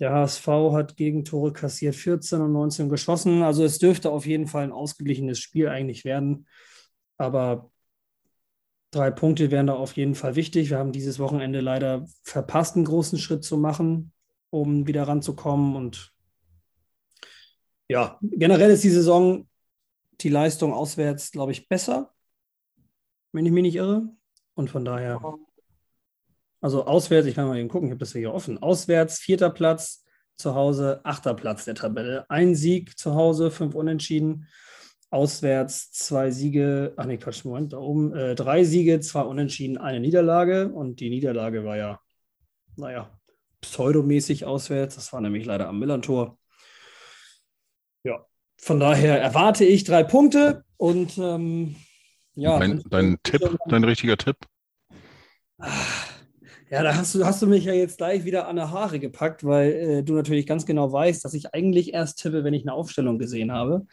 Der 0.00 0.12
HSV 0.12 0.46
hat 0.72 0.96
Gegentore 0.96 1.52
kassiert, 1.52 1.94
14 1.94 2.40
und 2.40 2.52
19 2.52 2.88
geschossen. 2.88 3.42
Also 3.42 3.64
es 3.64 3.78
dürfte 3.78 4.10
auf 4.10 4.26
jeden 4.26 4.46
Fall 4.46 4.64
ein 4.64 4.72
ausgeglichenes 4.72 5.38
Spiel 5.38 5.68
eigentlich 5.68 6.04
werden. 6.04 6.46
Aber 7.18 7.70
drei 8.90 9.10
Punkte 9.10 9.50
wären 9.50 9.66
da 9.66 9.74
auf 9.74 9.92
jeden 9.96 10.14
Fall 10.14 10.36
wichtig. 10.36 10.70
Wir 10.70 10.78
haben 10.78 10.92
dieses 10.92 11.18
Wochenende 11.18 11.60
leider 11.60 12.06
verpasst, 12.22 12.76
einen 12.76 12.86
großen 12.86 13.18
Schritt 13.18 13.44
zu 13.44 13.58
machen, 13.58 14.12
um 14.48 14.86
wieder 14.86 15.06
ranzukommen. 15.06 15.76
Und 15.76 16.12
ja, 17.88 18.18
generell 18.22 18.70
ist 18.70 18.84
die 18.84 18.90
Saison 18.90 19.46
die 20.20 20.28
Leistung 20.30 20.72
auswärts, 20.72 21.30
glaube 21.30 21.52
ich, 21.52 21.68
besser, 21.68 22.12
wenn 23.32 23.46
ich 23.46 23.52
mich 23.52 23.62
nicht 23.62 23.76
irre. 23.76 24.08
Und 24.60 24.68
von 24.68 24.84
daher, 24.84 25.18
also 26.60 26.84
auswärts, 26.84 27.26
ich 27.26 27.34
kann 27.34 27.48
mal 27.48 27.56
eben 27.56 27.70
gucken, 27.70 27.88
ich 27.88 27.92
habe 27.92 28.00
das 28.00 28.12
hier 28.12 28.34
offen. 28.34 28.62
Auswärts 28.62 29.18
vierter 29.18 29.48
Platz, 29.48 30.04
zu 30.36 30.54
Hause 30.54 31.00
achter 31.02 31.32
Platz 31.32 31.64
der 31.64 31.74
Tabelle. 31.74 32.28
Ein 32.28 32.54
Sieg 32.54 32.98
zu 32.98 33.14
Hause, 33.14 33.50
fünf 33.50 33.74
Unentschieden. 33.74 34.48
Auswärts 35.08 35.92
zwei 35.92 36.30
Siege, 36.30 36.92
ach 36.98 37.06
nee, 37.06 37.16
Quatsch, 37.16 37.46
Moment, 37.46 37.72
da 37.72 37.78
oben, 37.78 38.14
äh, 38.14 38.34
drei 38.34 38.64
Siege, 38.64 39.00
zwei 39.00 39.22
Unentschieden, 39.22 39.78
eine 39.78 39.98
Niederlage. 39.98 40.68
Und 40.68 41.00
die 41.00 41.08
Niederlage 41.08 41.64
war 41.64 41.78
ja, 41.78 41.98
naja, 42.76 43.10
pseudomäßig 43.62 44.44
auswärts. 44.44 44.96
Das 44.96 45.10
war 45.14 45.22
nämlich 45.22 45.46
leider 45.46 45.68
am 45.68 45.78
Millantor. 45.78 46.36
Ja, 48.04 48.26
von 48.58 48.78
daher 48.78 49.22
erwarte 49.22 49.64
ich 49.64 49.84
drei 49.84 50.04
Punkte 50.04 50.64
und 50.76 51.16
ähm, 51.16 51.76
ja. 52.34 52.58
dein, 52.58 52.82
dein 52.88 53.18
Tipp, 53.22 53.58
dein 53.66 53.84
richtiger 53.84 54.16
Tipp? 54.16 54.36
Ja, 56.70 56.84
da 56.84 56.94
hast 56.94 57.16
du, 57.16 57.24
hast 57.24 57.42
du 57.42 57.48
mich 57.48 57.64
ja 57.64 57.72
jetzt 57.72 57.98
gleich 57.98 58.24
wieder 58.24 58.46
an 58.46 58.54
der 58.54 58.70
Haare 58.70 59.00
gepackt, 59.00 59.42
weil 59.42 59.72
äh, 59.72 60.02
du 60.04 60.14
natürlich 60.14 60.46
ganz 60.46 60.64
genau 60.66 60.92
weißt, 60.92 61.24
dass 61.24 61.34
ich 61.34 61.52
eigentlich 61.52 61.92
erst 61.92 62.20
tippe, 62.20 62.44
wenn 62.44 62.54
ich 62.54 62.62
eine 62.62 62.74
Aufstellung 62.74 63.18
gesehen 63.18 63.50
habe. 63.50 63.86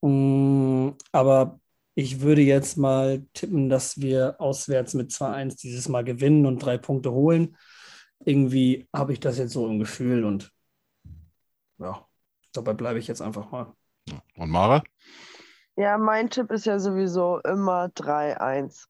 Mm, 0.00 0.90
aber 1.12 1.60
ich 1.94 2.20
würde 2.20 2.42
jetzt 2.42 2.76
mal 2.76 3.24
tippen, 3.32 3.68
dass 3.68 4.00
wir 4.00 4.40
auswärts 4.40 4.94
mit 4.94 5.12
2-1 5.12 5.60
dieses 5.60 5.88
Mal 5.88 6.02
gewinnen 6.02 6.46
und 6.46 6.58
drei 6.58 6.78
Punkte 6.78 7.12
holen. 7.12 7.56
Irgendwie 8.24 8.88
habe 8.92 9.12
ich 9.12 9.20
das 9.20 9.38
jetzt 9.38 9.52
so 9.52 9.68
im 9.68 9.78
Gefühl 9.78 10.24
und 10.24 10.50
ja, 11.78 12.04
dabei 12.52 12.72
bleibe 12.72 12.98
ich 12.98 13.06
jetzt 13.06 13.22
einfach 13.22 13.52
mal. 13.52 13.72
Und 14.36 14.50
Mara? 14.50 14.82
Ja, 15.76 15.96
mein 15.98 16.28
Tipp 16.28 16.50
ist 16.50 16.66
ja 16.66 16.80
sowieso 16.80 17.38
immer 17.40 17.86
3-1. 17.94 18.88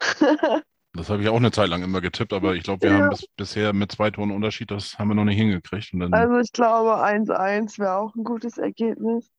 Das 0.96 1.10
habe 1.10 1.22
ich 1.22 1.28
auch 1.28 1.36
eine 1.36 1.50
Zeit 1.50 1.68
lang 1.68 1.82
immer 1.82 2.00
getippt, 2.00 2.32
aber 2.32 2.54
ich 2.54 2.62
glaube, 2.62 2.82
wir 2.82 2.90
Ja. 2.90 3.00
haben 3.00 3.10
bis, 3.10 3.26
bisher 3.36 3.72
mit 3.72 3.90
zwei 3.92 4.10
Toren 4.10 4.30
Unterschied, 4.30 4.70
das 4.70 4.96
haben 4.98 5.08
wir 5.08 5.14
noch 5.14 5.24
nicht 5.24 5.36
hingekriegt. 5.36 5.92
Und 5.92 6.00
dann, 6.00 6.14
Also 6.14 6.38
ich 6.38 6.52
glaube, 6.52 7.02
1-1 7.02 7.78
wäre 7.78 7.96
auch 7.96 8.14
ein 8.14 8.22
gutes 8.24 8.58
Ergebnis. 8.58 9.30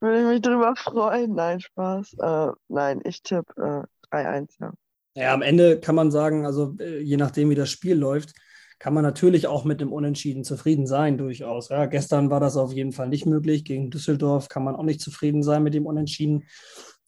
Würde 0.00 0.20
ich 0.20 0.26
mich 0.26 0.42
drüber 0.42 0.74
freuen. 0.76 1.34
Nein, 1.34 1.60
Spaß. 1.60 2.14
Äh, 2.18 2.48
nein, 2.68 3.00
ich 3.04 3.22
tippe 3.22 3.86
äh, 4.12 4.14
3-1, 4.14 4.56
ja. 4.60 4.72
Ja, 5.14 5.34
am 5.34 5.42
Ende 5.42 5.80
kann 5.80 5.94
man 5.94 6.10
sagen, 6.10 6.46
also 6.46 6.76
äh, 6.78 7.00
je 7.00 7.16
nachdem, 7.16 7.50
wie 7.50 7.54
das 7.54 7.70
Spiel 7.70 7.96
läuft, 7.96 8.32
kann 8.78 8.94
man 8.94 9.02
natürlich 9.02 9.46
auch 9.46 9.64
mit 9.64 9.80
dem 9.80 9.92
Unentschieden 9.92 10.44
zufrieden 10.44 10.86
sein, 10.86 11.18
durchaus. 11.18 11.68
Ja, 11.68 11.86
gestern 11.86 12.30
war 12.30 12.40
das 12.40 12.56
auf 12.56 12.72
jeden 12.72 12.92
Fall 12.92 13.08
nicht 13.08 13.26
möglich. 13.26 13.64
Gegen 13.64 13.90
Düsseldorf 13.90 14.48
kann 14.48 14.64
man 14.64 14.74
auch 14.76 14.82
nicht 14.84 15.00
zufrieden 15.00 15.42
sein 15.42 15.62
mit 15.62 15.74
dem 15.74 15.86
Unentschieden. 15.86 16.44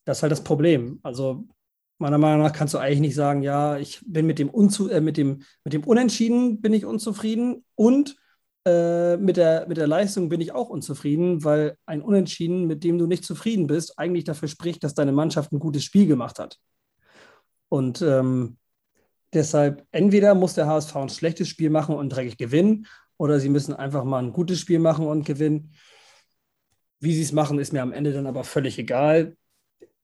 Das 0.05 0.19
ist 0.19 0.23
halt 0.23 0.33
das 0.33 0.45
Problem. 0.45 0.99
Also 1.03 1.45
meiner 2.03 2.19
Meinung 2.19 2.43
nach 2.43 2.53
kannst 2.53 2.75
du 2.75 2.79
eigentlich 2.79 3.01
nicht 3.01 3.15
sagen, 3.15 3.43
ja, 3.43 3.79
ich 3.79 4.01
bin 4.07 4.27
mit 4.27 4.39
dem, 4.39 4.51
Unzu 4.51 4.89
äh, 4.91 5.01
mit 5.01 5.17
dem, 5.17 5.43
mit 5.65 5.73
dem 5.73 5.85
Unentschieden 5.85 6.61
bin 6.61 6.75
ich 6.75 6.85
unzufrieden 6.85 7.65
und 7.75 8.17
äh, 8.67 9.17
mit, 9.17 9.37
der, 9.37 9.67
mit 9.67 9.77
der 9.77 9.87
Leistung 9.87 10.29
bin 10.29 10.41
ich 10.41 10.53
auch 10.53 10.69
unzufrieden, 10.69 11.43
weil 11.45 11.77
ein 11.87 12.03
Unentschieden, 12.03 12.67
mit 12.67 12.85
dem 12.85 12.99
du 12.99 13.07
nicht 13.07 13.25
zufrieden 13.25 13.67
bist, 13.67 13.99
eigentlich 13.99 14.25
dafür 14.25 14.49
spricht, 14.49 14.85
dass 14.85 14.95
deine 14.95 15.13
Mannschaft 15.13 15.53
ein 15.53 15.59
gutes 15.59 15.85
Spiel 15.85 16.07
gemacht 16.07 16.39
hat. 16.39 16.59
Und 17.69 18.03
ähm, 18.03 18.59
deshalb, 19.33 19.87
entweder 19.93 20.35
muss 20.35 20.55
der 20.55 20.67
HSV 20.67 20.95
ein 20.97 21.09
schlechtes 21.09 21.49
Spiel 21.49 21.71
machen 21.71 21.95
und 21.97 22.11
dreckig 22.11 22.37
gewinnen, 22.37 22.87
oder 23.17 23.39
sie 23.39 23.49
müssen 23.49 23.75
einfach 23.75 24.05
mal 24.05 24.19
ein 24.19 24.33
gutes 24.33 24.59
Spiel 24.59 24.81
machen 24.81 25.07
und 25.07 25.25
gewinnen. 25.25 25.73
Wie 26.99 27.15
sie 27.15 27.23
es 27.23 27.33
machen, 27.33 27.59
ist 27.59 27.73
mir 27.73 27.83
am 27.83 27.93
Ende 27.93 28.13
dann 28.13 28.27
aber 28.27 28.43
völlig 28.43 28.79
egal. 28.79 29.37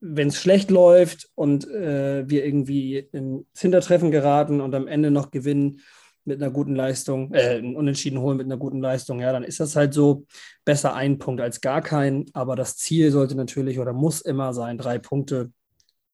Wenn 0.01 0.29
es 0.29 0.37
schlecht 0.37 0.71
läuft 0.71 1.29
und 1.35 1.67
äh, 1.69 2.29
wir 2.29 2.45
irgendwie 2.45 2.97
ins 2.97 3.59
Hintertreffen 3.59 4.11
geraten 4.11 4.61
und 4.61 4.73
am 4.73 4.87
Ende 4.87 5.11
noch 5.11 5.31
gewinnen 5.31 5.81
mit 6.25 6.41
einer 6.41 6.51
guten 6.51 6.75
Leistung, 6.75 7.33
äh, 7.33 7.59
Unentschieden 7.59 8.19
holen 8.19 8.37
mit 8.37 8.45
einer 8.45 8.57
guten 8.57 8.79
Leistung, 8.79 9.19
ja, 9.19 9.31
dann 9.31 9.43
ist 9.43 9.59
das 9.59 9.75
halt 9.75 9.93
so 9.93 10.25
besser 10.63 10.93
ein 10.93 11.17
Punkt 11.17 11.41
als 11.41 11.59
gar 11.59 11.81
kein. 11.81 12.25
Aber 12.33 12.55
das 12.55 12.77
Ziel 12.77 13.11
sollte 13.11 13.35
natürlich 13.35 13.79
oder 13.79 13.93
muss 13.93 14.21
immer 14.21 14.53
sein, 14.53 14.77
drei 14.77 14.99
Punkte. 14.99 15.51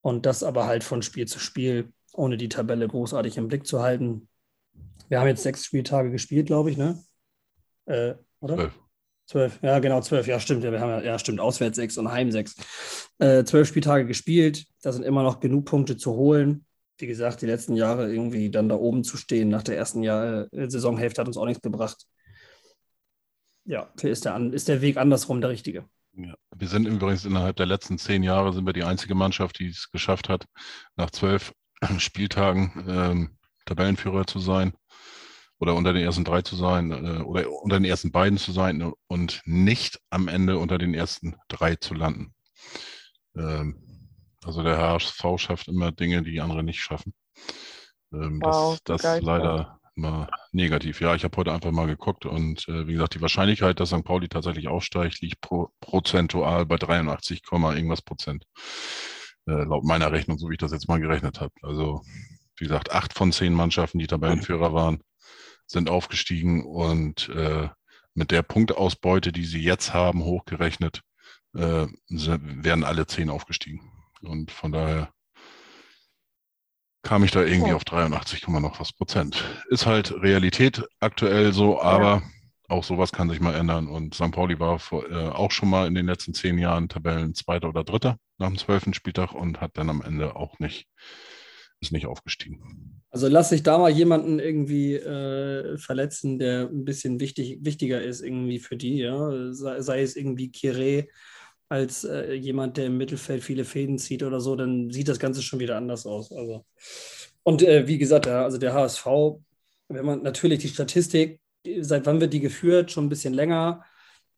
Und 0.01 0.25
das 0.25 0.43
aber 0.43 0.65
halt 0.67 0.83
von 0.83 1.01
Spiel 1.01 1.27
zu 1.27 1.39
Spiel, 1.39 1.91
ohne 2.13 2.37
die 2.37 2.49
Tabelle 2.49 2.87
großartig 2.87 3.37
im 3.37 3.47
Blick 3.47 3.67
zu 3.67 3.81
halten. 3.81 4.29
Wir 5.09 5.19
haben 5.19 5.27
jetzt 5.27 5.43
sechs 5.43 5.65
Spieltage 5.65 6.11
gespielt, 6.11 6.47
glaube 6.47 6.71
ich, 6.71 6.77
ne? 6.77 7.03
Äh, 7.85 8.15
oder? 8.39 8.71
Zwölf, 9.27 9.59
ja, 9.63 9.79
genau, 9.79 10.01
zwölf, 10.01 10.27
ja, 10.27 10.39
stimmt. 10.39 10.63
Ja, 10.63 10.71
wir 10.71 10.79
haben 10.79 10.89
ja, 10.89 11.01
ja, 11.01 11.19
stimmt, 11.19 11.39
auswärts 11.39 11.77
sechs 11.77 11.97
und 11.97 12.11
heim 12.11 12.31
sechs. 12.31 12.55
Äh, 13.17 13.43
zwölf 13.43 13.67
Spieltage 13.67 14.05
gespielt, 14.05 14.65
da 14.83 14.91
sind 14.91 15.03
immer 15.03 15.23
noch 15.23 15.39
genug 15.39 15.65
Punkte 15.65 15.97
zu 15.97 16.13
holen. 16.13 16.65
Wie 16.97 17.07
gesagt, 17.07 17.41
die 17.41 17.47
letzten 17.47 17.75
Jahre 17.75 18.13
irgendwie 18.13 18.51
dann 18.51 18.69
da 18.69 18.75
oben 18.75 19.03
zu 19.03 19.17
stehen 19.17 19.49
nach 19.49 19.63
der 19.63 19.77
ersten 19.77 20.03
Jahr, 20.03 20.47
äh, 20.53 20.69
Saisonhälfte 20.69 21.21
hat 21.21 21.27
uns 21.27 21.37
auch 21.37 21.45
nichts 21.45 21.63
gebracht. 21.63 22.05
Ja, 23.65 23.91
ist 23.99 24.25
der, 24.25 24.53
ist 24.53 24.67
der 24.67 24.81
Weg 24.81 24.97
andersrum 24.97 25.41
der 25.41 25.49
richtige. 25.49 25.85
Ja. 26.13 26.35
Wir 26.55 26.67
sind 26.67 26.87
übrigens 26.87 27.25
innerhalb 27.25 27.55
der 27.55 27.65
letzten 27.65 27.97
zehn 27.97 28.21
Jahre 28.21 28.53
sind 28.53 28.65
wir 28.65 28.73
die 28.73 28.83
einzige 28.83 29.15
Mannschaft, 29.15 29.59
die 29.59 29.67
es 29.67 29.89
geschafft 29.91 30.29
hat, 30.29 30.45
nach 30.95 31.09
zwölf 31.09 31.51
Spieltagen 31.97 32.85
ähm, 32.87 33.37
Tabellenführer 33.65 34.27
zu 34.27 34.39
sein 34.39 34.73
oder 35.59 35.75
unter 35.75 35.93
den 35.93 36.03
ersten 36.03 36.23
drei 36.23 36.41
zu 36.41 36.55
sein 36.55 36.91
äh, 36.91 37.21
oder 37.21 37.49
unter 37.51 37.79
den 37.79 37.85
ersten 37.85 38.11
beiden 38.11 38.37
zu 38.37 38.51
sein 38.51 38.93
und 39.07 39.41
nicht 39.45 39.99
am 40.09 40.27
Ende 40.27 40.57
unter 40.57 40.77
den 40.77 40.93
ersten 40.93 41.35
drei 41.47 41.75
zu 41.75 41.93
landen. 41.93 42.33
Ähm, 43.35 44.09
also 44.43 44.63
der 44.63 44.77
HSV 44.77 45.23
schafft 45.37 45.67
immer 45.67 45.91
Dinge, 45.91 46.21
die 46.23 46.41
andere 46.41 46.63
nicht 46.63 46.79
schaffen. 46.79 47.13
Ähm, 48.13 48.41
Wow, 48.43 48.77
das 48.83 49.03
ist 49.03 49.21
leider 49.21 49.79
immer 49.95 50.29
negativ. 50.51 51.01
Ja, 51.01 51.15
ich 51.15 51.23
habe 51.23 51.37
heute 51.37 51.53
einfach 51.53 51.71
mal 51.71 51.87
geguckt 51.87 52.25
und 52.25 52.67
äh, 52.67 52.87
wie 52.87 52.93
gesagt, 52.93 53.15
die 53.15 53.21
Wahrscheinlichkeit, 53.21 53.79
dass 53.79 53.89
St. 53.89 54.03
Pauli 54.03 54.27
tatsächlich 54.27 54.67
aufsteigt, 54.67 55.21
liegt 55.21 55.41
pro, 55.41 55.69
prozentual 55.79 56.65
bei 56.65 56.75
83, 56.75 57.41
irgendwas 57.51 58.01
Prozent. 58.01 58.45
Äh, 59.47 59.63
laut 59.63 59.83
meiner 59.83 60.11
Rechnung, 60.11 60.37
so 60.37 60.49
wie 60.49 60.53
ich 60.53 60.59
das 60.59 60.71
jetzt 60.71 60.87
mal 60.87 60.99
gerechnet 60.99 61.39
habe. 61.39 61.53
Also, 61.61 62.01
wie 62.57 62.65
gesagt, 62.65 62.91
acht 62.91 63.13
von 63.13 63.31
zehn 63.31 63.53
Mannschaften, 63.53 63.99
die 63.99 64.07
Tabellenführer 64.07 64.73
waren, 64.73 65.01
sind 65.67 65.89
aufgestiegen 65.89 66.65
und 66.65 67.29
äh, 67.29 67.69
mit 68.13 68.31
der 68.31 68.43
Punktausbeute, 68.43 69.31
die 69.31 69.45
sie 69.45 69.61
jetzt 69.61 69.93
haben, 69.93 70.23
hochgerechnet, 70.23 71.01
äh, 71.55 71.87
werden 72.09 72.83
alle 72.83 73.07
zehn 73.07 73.29
aufgestiegen. 73.29 73.91
Und 74.21 74.51
von 74.51 74.71
daher 74.71 75.11
kam 77.03 77.23
ich 77.23 77.31
da 77.31 77.43
irgendwie 77.43 77.69
ja. 77.69 77.75
auf 77.75 77.85
83, 77.85 78.47
noch 78.47 78.79
was 78.79 78.93
Prozent. 78.93 79.43
Ist 79.69 79.85
halt 79.85 80.11
Realität 80.11 80.83
aktuell 80.99 81.53
so, 81.53 81.79
aber 81.81 82.23
ja. 82.23 82.23
auch 82.67 82.83
sowas 82.83 83.11
kann 83.11 83.29
sich 83.29 83.39
mal 83.39 83.53
ändern. 83.53 83.87
Und 83.87 84.15
St. 84.15 84.31
Pauli 84.31 84.59
war 84.59 84.79
vor, 84.79 85.09
äh, 85.09 85.29
auch 85.29 85.51
schon 85.51 85.69
mal 85.69 85.87
in 85.87 85.95
den 85.95 86.07
letzten 86.07 86.33
zehn 86.33 86.57
Jahren 86.57 86.89
Tabellen 86.89 87.35
Zweiter 87.35 87.69
oder 87.69 87.83
Dritter 87.83 88.17
nach 88.37 88.47
dem 88.47 88.57
zwölften 88.57 88.93
Spieltag 88.93 89.33
und 89.33 89.61
hat 89.61 89.77
dann 89.77 89.89
am 89.89 90.01
Ende 90.01 90.35
auch 90.35 90.59
nicht, 90.59 90.87
ist 91.79 91.91
nicht 91.91 92.07
aufgestiegen. 92.07 92.94
Also 93.15 93.29
lass 93.29 93.47
sich 93.47 93.63
da 93.63 93.77
mal 93.77 93.91
jemanden 93.91 94.39
irgendwie 94.39 94.95
äh, 94.95 95.77
verletzen, 95.77 96.37
der 96.37 96.67
ein 96.67 96.83
bisschen 96.83 97.21
wichtig, 97.21 97.59
wichtiger 97.61 98.01
ist 98.01 98.19
irgendwie 98.19 98.59
für 98.59 98.75
die, 98.75 98.97
ja. 98.97 99.53
Sei, 99.53 99.79
sei 99.79 100.01
es 100.01 100.17
irgendwie 100.17 100.51
Kire 100.51 101.07
als 101.69 102.03
äh, 102.03 102.33
jemand, 102.33 102.75
der 102.75 102.87
im 102.87 102.97
Mittelfeld 102.97 103.41
viele 103.41 103.63
Fäden 103.63 103.99
zieht 103.99 104.21
oder 104.21 104.41
so, 104.41 104.57
dann 104.57 104.91
sieht 104.91 105.07
das 105.07 105.17
Ganze 105.17 105.41
schon 105.41 105.61
wieder 105.61 105.77
anders 105.77 106.05
aus. 106.05 106.29
Also. 106.33 106.65
Und 107.43 107.63
äh, 107.63 107.87
wie 107.87 107.97
gesagt, 107.97 108.25
ja, 108.25 108.43
also 108.43 108.57
der 108.57 108.73
HSV, 108.73 109.05
wenn 109.87 110.05
man 110.05 110.21
natürlich 110.21 110.59
die 110.59 110.67
Statistik, 110.67 111.39
seit 111.79 112.05
wann 112.05 112.19
wird 112.19 112.33
die 112.33 112.41
geführt? 112.41 112.91
Schon 112.91 113.05
ein 113.05 113.09
bisschen 113.09 113.33
länger. 113.33 113.85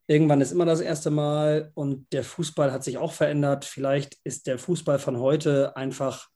Irgendwann 0.06 0.40
ist 0.40 0.52
immer 0.52 0.66
das 0.66 0.82
erste 0.82 1.10
Mal 1.10 1.72
und 1.74 2.14
der 2.14 2.24
Fußball 2.24 2.72
hat 2.72 2.84
sich 2.84 2.99
auch 2.99 3.14
verändert. 3.14 3.66
Vielleicht 3.66 4.18
ist 4.24 4.45
der 4.45 4.60
Fußball 4.60 4.99
von 4.99 5.18
heute 5.18 5.76
einfach 5.76 6.30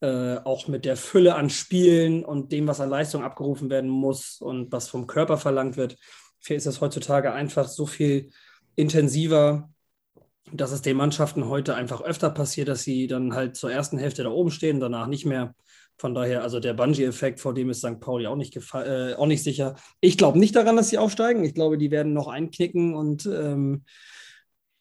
äh, 0.00 0.36
auch 0.38 0.68
mit 0.68 0.84
der 0.84 0.96
Fülle 0.96 1.34
an 1.34 1.50
Spielen 1.50 2.24
und 2.24 2.52
dem, 2.52 2.66
was 2.66 2.80
an 2.80 2.90
Leistung 2.90 3.22
abgerufen 3.22 3.70
werden 3.70 3.90
muss 3.90 4.40
und 4.40 4.72
was 4.72 4.88
vom 4.88 5.06
Körper 5.06 5.38
verlangt 5.38 5.76
wird, 5.76 5.96
ist 6.46 6.66
das 6.66 6.80
heutzutage 6.80 7.32
einfach 7.32 7.68
so 7.68 7.86
viel 7.86 8.30
intensiver 8.76 9.70
dass 10.52 10.72
es 10.72 10.82
den 10.82 10.96
Mannschaften 10.96 11.48
heute 11.48 11.74
einfach 11.74 12.02
öfter 12.02 12.30
passiert, 12.30 12.68
dass 12.68 12.82
sie 12.82 13.06
dann 13.06 13.34
halt 13.34 13.56
zur 13.56 13.72
ersten 13.72 13.98
Hälfte 13.98 14.22
da 14.22 14.30
oben 14.30 14.50
stehen, 14.50 14.80
danach 14.80 15.06
nicht 15.06 15.24
mehr. 15.24 15.54
Von 15.96 16.12
daher, 16.12 16.42
also 16.42 16.58
der 16.58 16.74
Bungee-Effekt, 16.74 17.38
vor 17.38 17.54
dem 17.54 17.70
ist 17.70 17.78
St. 17.78 18.00
Pauli 18.00 18.26
auch 18.26 18.36
nicht, 18.36 18.56
äh, 18.74 19.14
auch 19.14 19.26
nicht 19.26 19.44
sicher. 19.44 19.76
Ich 20.00 20.18
glaube 20.18 20.38
nicht 20.40 20.56
daran, 20.56 20.76
dass 20.76 20.88
sie 20.88 20.98
aufsteigen. 20.98 21.44
Ich 21.44 21.54
glaube, 21.54 21.78
die 21.78 21.92
werden 21.92 22.12
noch 22.12 22.26
einknicken 22.26 22.94
und 22.94 23.26
ähm, 23.26 23.84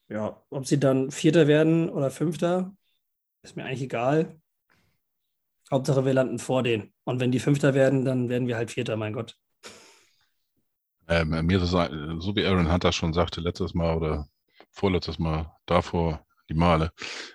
ja, 0.10 0.44
ob 0.50 0.66
sie 0.66 0.80
dann 0.80 1.12
Vierter 1.12 1.48
werden 1.48 1.90
oder 1.90 2.10
Fünfter, 2.10 2.76
ist 3.44 3.56
mir 3.56 3.64
eigentlich 3.64 3.84
egal. 3.84 4.40
Hauptsache, 5.74 6.06
wir 6.06 6.14
landen 6.14 6.40
vor 6.40 6.64
denen. 6.64 6.94
Und 7.04 7.20
wenn 7.20 7.32
die 7.32 7.40
Fünfter 7.40 7.74
werden, 7.74 8.06
dann 8.06 8.30
werden 8.30 8.48
wir 8.48 8.56
halt 8.56 8.72
Vierter, 8.72 8.96
mein 8.96 9.14
Gott. 9.14 9.36
Ähm, 11.08 11.30
mir 11.46 11.58
ist 11.58 11.64
es, 11.64 11.72
so 11.72 12.36
wie 12.36 12.46
Aaron 12.46 12.72
Hunter 12.72 12.92
schon 12.92 13.14
sagte 13.14 13.42
letztes 13.42 13.74
Mal 13.74 13.96
oder 13.96 14.28
vorletztes 14.72 15.20
Mal, 15.20 15.52
davor 15.66 16.26
die 16.50 16.54
Male. 16.54 16.92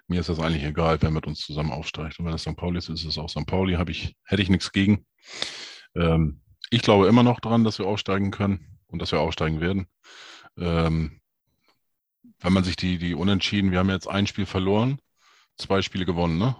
Mir 0.06 0.20
ist 0.20 0.28
das 0.28 0.40
eigentlich 0.40 0.64
egal, 0.64 1.00
wer 1.00 1.10
mit 1.10 1.26
uns 1.26 1.40
zusammen 1.40 1.72
aufsteigt. 1.72 2.18
Und 2.18 2.26
wenn 2.26 2.34
es 2.34 2.42
St. 2.42 2.56
Pauli 2.56 2.78
ist, 2.78 2.88
ist 2.88 3.04
es 3.04 3.18
auch 3.18 3.28
St. 3.28 3.46
Pauli. 3.46 3.76
Ich, 3.90 4.16
hätte 4.24 4.42
ich 4.42 4.50
nichts 4.50 4.72
gegen. 4.72 5.06
Ähm, 5.94 6.40
ich 6.70 6.82
glaube 6.82 7.08
immer 7.08 7.22
noch 7.22 7.40
daran, 7.40 7.64
dass 7.64 7.78
wir 7.78 7.86
aufsteigen 7.86 8.30
können 8.30 8.78
und 8.86 9.00
dass 9.00 9.12
wir 9.12 9.20
aufsteigen 9.20 9.60
werden. 9.60 9.86
Ähm, 10.56 11.20
wenn 12.40 12.52
man 12.52 12.64
sich 12.64 12.76
die, 12.76 12.98
die 12.98 13.14
Unentschieden, 13.14 13.70
wir 13.70 13.78
haben 13.78 13.90
jetzt 13.90 14.08
ein 14.08 14.26
Spiel 14.26 14.46
verloren, 14.46 15.00
zwei 15.56 15.82
Spiele 15.82 16.04
gewonnen, 16.04 16.38
ne? 16.38 16.56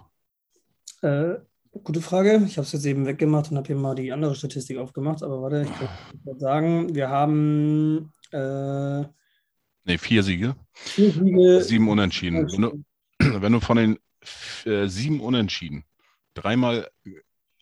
Äh, 1.01 1.48
gute 1.83 2.01
Frage. 2.01 2.43
Ich 2.45 2.57
habe 2.57 2.65
es 2.65 2.71
jetzt 2.71 2.85
eben 2.85 3.05
weggemacht 3.05 3.51
und 3.51 3.57
habe 3.57 3.67
hier 3.67 3.75
mal 3.75 3.95
die 3.95 4.11
andere 4.11 4.35
Statistik 4.35 4.77
aufgemacht. 4.77 5.23
Aber 5.23 5.41
warte, 5.41 5.63
ich 5.63 6.25
würde 6.25 6.39
sagen, 6.39 6.95
wir 6.95 7.09
haben 7.09 8.11
äh, 8.31 9.03
Nee, 9.89 9.97
vier 9.97 10.21
Siege. 10.21 10.55
Vier 10.73 11.11
Siege. 11.11 11.61
Sieben 11.63 11.89
Unentschieden. 11.89 12.47
Wenn 12.51 12.61
du, 12.61 12.83
wenn 13.41 13.51
du 13.53 13.59
von 13.59 13.77
den 13.77 13.99
äh, 14.65 14.87
sieben 14.87 15.19
Unentschieden 15.19 15.83
dreimal 16.35 16.89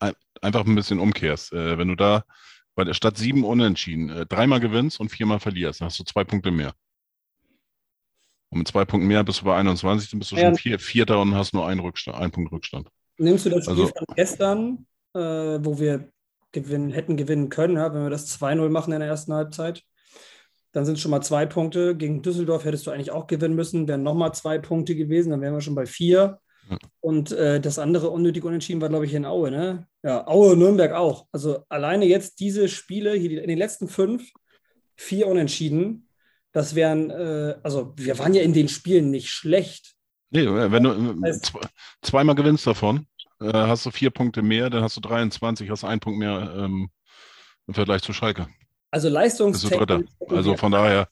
äh, 0.02 0.14
einfach 0.42 0.66
ein 0.66 0.76
bisschen 0.76 1.00
umkehrst, 1.00 1.54
äh, 1.54 1.78
wenn 1.78 1.88
du 1.88 1.96
da 1.96 2.26
bei 2.76 2.84
der 2.84 2.94
Stadt 2.94 3.18
sieben 3.18 3.46
Unentschieden 3.46 4.10
äh, 4.10 4.26
dreimal 4.26 4.60
gewinnst 4.60 5.00
und 5.00 5.10
viermal 5.10 5.40
verlierst, 5.40 5.80
dann 5.80 5.86
hast 5.88 6.00
du 6.00 6.04
zwei 6.04 6.26
Punkte 6.26 6.52
mehr. 6.52 6.74
Und 8.50 8.60
mit 8.60 8.68
zwei 8.68 8.84
Punkten 8.84 9.08
mehr 9.08 9.24
bist 9.24 9.42
du 9.42 9.46
bei 9.46 9.56
21, 9.58 10.10
dann 10.10 10.20
bist 10.20 10.32
du 10.32 10.36
ja. 10.36 10.48
schon 10.48 10.56
vier, 10.56 10.80
Vierter 10.80 11.22
und 11.22 11.34
hast 11.34 11.54
nur 11.54 11.66
einen, 11.66 11.80
Rückstand, 11.80 12.18
einen 12.18 12.32
Punkt 12.32 12.52
Rückstand. 12.52 12.90
Nimmst 13.18 13.46
du 13.46 13.50
das 13.50 13.66
Spiel 13.66 13.82
also, 13.82 13.88
von 13.88 14.16
gestern, 14.16 14.86
äh, 15.14 15.20
wo 15.20 15.80
wir 15.80 16.10
gewinnen, 16.52 16.92
hätten 16.92 17.18
gewinnen 17.18 17.50
können, 17.50 17.78
ja, 17.78 17.94
wenn 17.94 18.04
wir 18.04 18.10
das 18.10 18.40
2-0 18.40 18.70
machen 18.70 18.94
in 18.94 19.00
der 19.00 19.10
ersten 19.10 19.34
Halbzeit? 19.34 19.84
Dann 20.72 20.86
sind 20.86 20.96
es 20.96 21.02
schon 21.02 21.12
mal 21.12 21.22
zwei 21.22 21.46
Punkte. 21.46 21.96
Gegen 21.96 22.22
Düsseldorf 22.22 22.66
hättest 22.66 22.86
du 22.86 22.92
eigentlich 22.92 23.12
auch 23.12 23.28
gewinnen 23.28 23.56
müssen. 23.56 23.88
Wären 23.88 24.04
nochmal 24.04 24.34
zwei 24.34 24.60
Punkte 24.60 24.96
gewesen, 24.96 25.32
dann 25.32 25.42
wären 25.42 25.54
wir 25.54 25.62
schon 25.62 25.76
bei 25.76 25.86
vier. 25.86 26.40
Ja. 26.70 26.78
Und 27.00 27.32
äh, 27.32 27.60
das 27.60 27.80
andere 27.80 28.10
unnötig 28.10 28.44
unentschieden 28.44 28.82
war, 28.82 28.90
glaube 28.90 29.06
ich, 29.06 29.14
in 29.14 29.26
Aue. 29.26 29.50
Ne? 29.50 29.88
Ja, 30.04 30.28
Aue 30.28 30.52
und 30.52 30.60
Nürnberg 30.60 30.92
auch. 30.94 31.28
Also 31.32 31.64
alleine 31.70 32.06
jetzt 32.06 32.40
diese 32.40 32.68
Spiele, 32.68 33.14
hier 33.14 33.42
in 33.42 33.48
den 33.48 33.58
letzten 33.58 33.88
fünf, 33.88 34.32
vier 34.96 35.28
Unentschieden. 35.28 36.10
Das 36.52 36.76
wären, 36.76 37.10
äh, 37.10 37.56
also 37.64 37.94
wir 37.96 38.20
waren 38.20 38.34
ja 38.34 38.42
in 38.42 38.54
den 38.54 38.68
Spielen 38.68 39.10
nicht 39.10 39.30
schlecht. 39.30 39.97
Nee, 40.30 40.46
wenn 40.46 40.84
du 40.84 40.92
äh, 40.92 41.28
heißt, 41.28 41.54
zweimal 42.02 42.36
gewinnst 42.36 42.68
davon, 42.68 43.08
äh, 43.40 43.52
hast 43.52 43.86
du 43.86 43.92
vier 43.92 44.10
Punkte 44.10 44.42
mehr, 44.42 44.70
dann 44.70 44.84
hast 44.84 44.98
du 44.98 45.02
23, 45.02 45.70
hast 45.70 45.84
einen 45.84 46.00
Punkt 46.00 46.20
mehr 46.20 46.54
ähm, 46.58 46.90
im 47.68 47.74
Vergleich 47.74 48.02
zu 48.02 48.14
Schalke. 48.14 48.48
Also 48.92 49.10
leistungstechnisch. 49.10 50.10
Also 50.30 50.56
von 50.56 50.72
daher. 50.72 51.10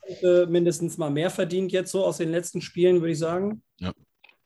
Mindestens 0.48 0.98
mal 0.98 1.10
mehr 1.10 1.30
verdient 1.30 1.72
jetzt 1.72 1.92
so 1.92 2.06
aus 2.06 2.18
den 2.18 2.32
letzten 2.32 2.62
Spielen, 2.62 3.02
würde 3.02 3.12
ich 3.12 3.20
sagen. 3.20 3.62
Ja. 3.80 3.92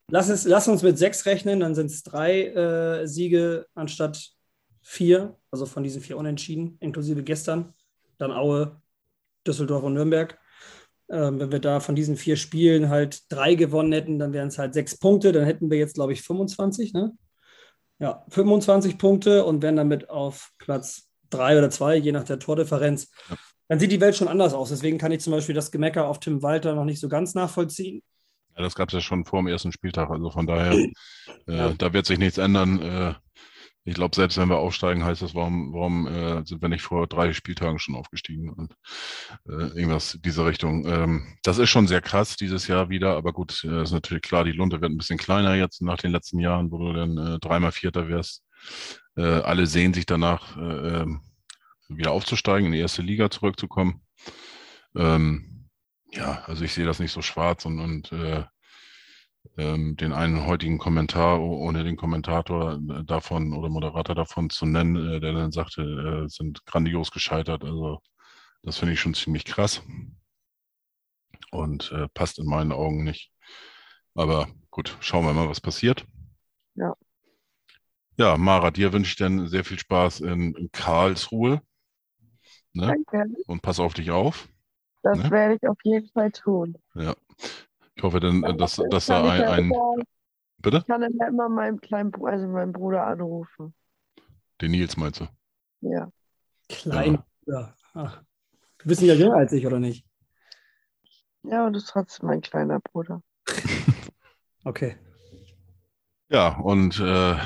Lass, 0.09 0.29
es, 0.29 0.45
lass 0.45 0.67
uns 0.67 0.81
mit 0.81 0.97
sechs 0.97 1.25
rechnen, 1.27 1.59
dann 1.59 1.75
sind 1.75 1.87
es 1.87 2.01
drei 2.01 2.47
äh, 2.47 3.07
Siege 3.07 3.67
anstatt 3.75 4.31
vier, 4.81 5.37
also 5.51 5.67
von 5.67 5.83
diesen 5.83 6.01
vier 6.01 6.17
Unentschieden, 6.17 6.77
inklusive 6.79 7.23
gestern. 7.23 7.73
Dann 8.17 8.31
Aue, 8.31 8.81
Düsseldorf 9.45 9.83
und 9.83 9.93
Nürnberg. 9.93 10.39
Ähm, 11.11 11.39
wenn 11.39 11.51
wir 11.51 11.59
da 11.59 11.79
von 11.79 11.95
diesen 11.95 12.17
vier 12.17 12.35
Spielen 12.35 12.89
halt 12.89 13.31
drei 13.31 13.55
gewonnen 13.55 13.91
hätten, 13.91 14.19
dann 14.19 14.33
wären 14.33 14.49
es 14.49 14.57
halt 14.57 14.73
sechs 14.73 14.97
Punkte. 14.97 15.31
Dann 15.31 15.45
hätten 15.45 15.71
wir 15.71 15.77
jetzt, 15.77 15.95
glaube 15.95 16.13
ich, 16.13 16.21
25, 16.21 16.93
ne? 16.93 17.13
Ja, 17.99 18.23
25 18.29 18.97
Punkte 18.97 19.43
und 19.43 19.61
wären 19.61 19.75
damit 19.75 20.09
auf 20.09 20.51
Platz 20.57 21.09
drei 21.29 21.57
oder 21.57 21.69
zwei, 21.69 21.95
je 21.95 22.11
nach 22.11 22.23
der 22.23 22.39
Tordifferenz, 22.39 23.11
ja. 23.29 23.35
dann 23.67 23.79
sieht 23.79 23.91
die 23.91 24.01
Welt 24.01 24.15
schon 24.15 24.27
anders 24.27 24.53
aus. 24.53 24.69
Deswegen 24.69 24.97
kann 24.97 25.11
ich 25.11 25.21
zum 25.21 25.31
Beispiel 25.31 25.55
das 25.55 25.71
Gemecker 25.71 26.07
auf 26.07 26.19
Tim 26.19 26.41
Walter 26.41 26.75
noch 26.75 26.85
nicht 26.85 26.99
so 26.99 27.09
ganz 27.09 27.35
nachvollziehen. 27.35 28.01
Ja, 28.55 28.63
das 28.63 28.75
gab 28.75 28.89
es 28.89 28.93
ja 28.93 29.01
schon 29.01 29.25
vor 29.25 29.41
dem 29.41 29.47
ersten 29.47 29.71
Spieltag. 29.71 30.09
Also 30.09 30.29
von 30.31 30.47
daher, 30.47 30.71
äh, 31.47 31.57
ja. 31.57 31.73
da 31.77 31.93
wird 31.93 32.05
sich 32.05 32.19
nichts 32.19 32.37
ändern. 32.37 32.81
Äh, 32.81 33.13
ich 33.89 33.95
glaube, 33.95 34.15
selbst 34.15 34.37
wenn 34.37 34.49
wir 34.49 34.57
aufsteigen, 34.57 35.03
heißt 35.03 35.23
das, 35.23 35.33
warum, 35.33 35.73
warum 35.73 36.07
äh, 36.07 36.45
sind 36.45 36.61
wir 36.61 36.69
nicht 36.69 36.83
vor 36.83 37.07
drei 37.07 37.33
Spieltagen 37.33 37.79
schon 37.79 37.95
aufgestiegen 37.95 38.51
und 38.51 38.73
äh, 39.47 39.77
irgendwas 39.77 40.19
diese 40.23 40.45
Richtung. 40.45 40.85
Ähm, 40.85 41.37
das 41.43 41.57
ist 41.57 41.69
schon 41.71 41.87
sehr 41.87 42.01
krass 42.01 42.35
dieses 42.35 42.67
Jahr 42.67 42.89
wieder, 42.89 43.15
aber 43.17 43.33
gut, 43.33 43.63
äh, 43.63 43.81
ist 43.81 43.91
natürlich 43.91 44.21
klar, 44.21 44.43
die 44.43 44.51
Lunte 44.51 44.79
wird 44.79 44.91
ein 44.91 44.97
bisschen 44.97 45.17
kleiner 45.17 45.55
jetzt 45.55 45.81
nach 45.81 45.97
den 45.97 46.11
letzten 46.11 46.39
Jahren, 46.39 46.71
wo 46.71 46.77
du 46.77 46.93
dann 46.93 47.17
äh, 47.17 47.39
dreimal 47.39 47.71
Vierter 47.71 48.07
wärst. 48.07 48.43
Äh, 49.17 49.23
alle 49.23 49.65
sehen 49.65 49.93
sich 49.93 50.05
danach, 50.05 50.55
äh, 50.55 51.01
ähm, 51.01 51.21
wieder 51.87 52.11
aufzusteigen, 52.11 52.67
in 52.67 52.71
die 52.73 52.79
erste 52.79 53.01
Liga 53.01 53.31
zurückzukommen. 53.31 54.01
Ähm, 54.95 55.67
ja, 56.11 56.43
also 56.45 56.63
ich 56.63 56.73
sehe 56.73 56.85
das 56.85 56.99
nicht 56.99 57.11
so 57.11 57.23
schwarz 57.23 57.65
und, 57.65 57.79
und 57.79 58.11
äh, 58.11 58.43
ähm, 59.57 59.95
den 59.97 60.13
einen 60.13 60.45
heutigen 60.45 60.77
Kommentar, 60.77 61.41
ohne 61.41 61.83
den 61.83 61.97
Kommentator 61.97 62.73
äh, 62.73 63.03
davon 63.03 63.53
oder 63.53 63.69
Moderator 63.69 64.15
davon 64.15 64.49
zu 64.49 64.65
nennen, 64.65 64.95
äh, 64.95 65.19
der 65.19 65.33
dann 65.33 65.51
sagte, 65.51 65.81
äh, 65.81 66.29
sind 66.29 66.65
grandios 66.65 67.11
gescheitert. 67.11 67.63
Also 67.63 68.01
das 68.63 68.77
finde 68.77 68.93
ich 68.93 68.99
schon 68.99 69.13
ziemlich 69.13 69.45
krass 69.45 69.81
und 71.51 71.91
äh, 71.91 72.07
passt 72.09 72.39
in 72.39 72.45
meinen 72.45 72.71
Augen 72.71 73.03
nicht. 73.03 73.31
Aber 74.15 74.47
gut, 74.69 74.97
schauen 74.99 75.25
wir 75.25 75.33
mal, 75.33 75.49
was 75.49 75.61
passiert. 75.61 76.05
Ja. 76.75 76.95
Ja, 78.17 78.37
Mara, 78.37 78.71
dir 78.71 78.91
wünsche 78.91 79.11
ich 79.11 79.15
dann 79.15 79.47
sehr 79.47 79.63
viel 79.63 79.79
Spaß 79.79 80.19
in, 80.21 80.53
in 80.55 80.71
Karlsruhe. 80.71 81.61
Ne? 82.73 82.87
Danke. 82.87 83.25
Und 83.47 83.61
pass 83.61 83.79
auf 83.79 83.93
dich 83.93 84.11
auf. 84.11 84.49
Das 85.03 85.17
ne? 85.17 85.31
werde 85.31 85.55
ich 85.55 85.67
auf 85.67 85.77
jeden 85.83 86.09
Fall 86.09 86.31
tun. 86.31 86.77
Ja. 86.95 87.15
Ich 87.99 88.03
hoffe 88.03 88.21
dann, 88.21 88.41
dass, 88.57 88.81
dass 88.91 89.07
da 89.07 89.29
ein, 89.29 89.43
ein 89.43 89.59
immer, 89.65 89.95
Bitte? 90.59 90.77
Ich 90.77 90.87
kann 90.87 91.01
dann 91.01 91.11
immer 91.27 91.49
meinen 91.49 91.81
kleinen 91.81 92.13
also 92.23 92.47
meinen 92.47 92.71
Bruder 92.71 93.05
anrufen. 93.05 93.73
Den 94.61 94.71
Nils 94.71 94.95
meinst 94.95 95.19
du? 95.19 95.27
Ja. 95.81 96.09
Klein. 96.69 97.21
Ja. 97.45 97.75
Ach, 97.93 98.23
du 98.77 98.87
bist 98.87 99.01
ja 99.01 99.13
jünger 99.13 99.35
als 99.35 99.51
ich, 99.51 99.67
oder 99.67 99.81
nicht? 99.81 100.05
Ja, 101.43 101.65
und 101.65 101.73
du 101.73 101.79
bist 101.79 101.89
trotzdem 101.89 102.27
mein 102.27 102.39
kleiner 102.41 102.79
Bruder. 102.79 103.21
Okay. 104.65 104.97
Ja, 106.27 106.57
und 106.57 106.99
äh, 106.99 107.37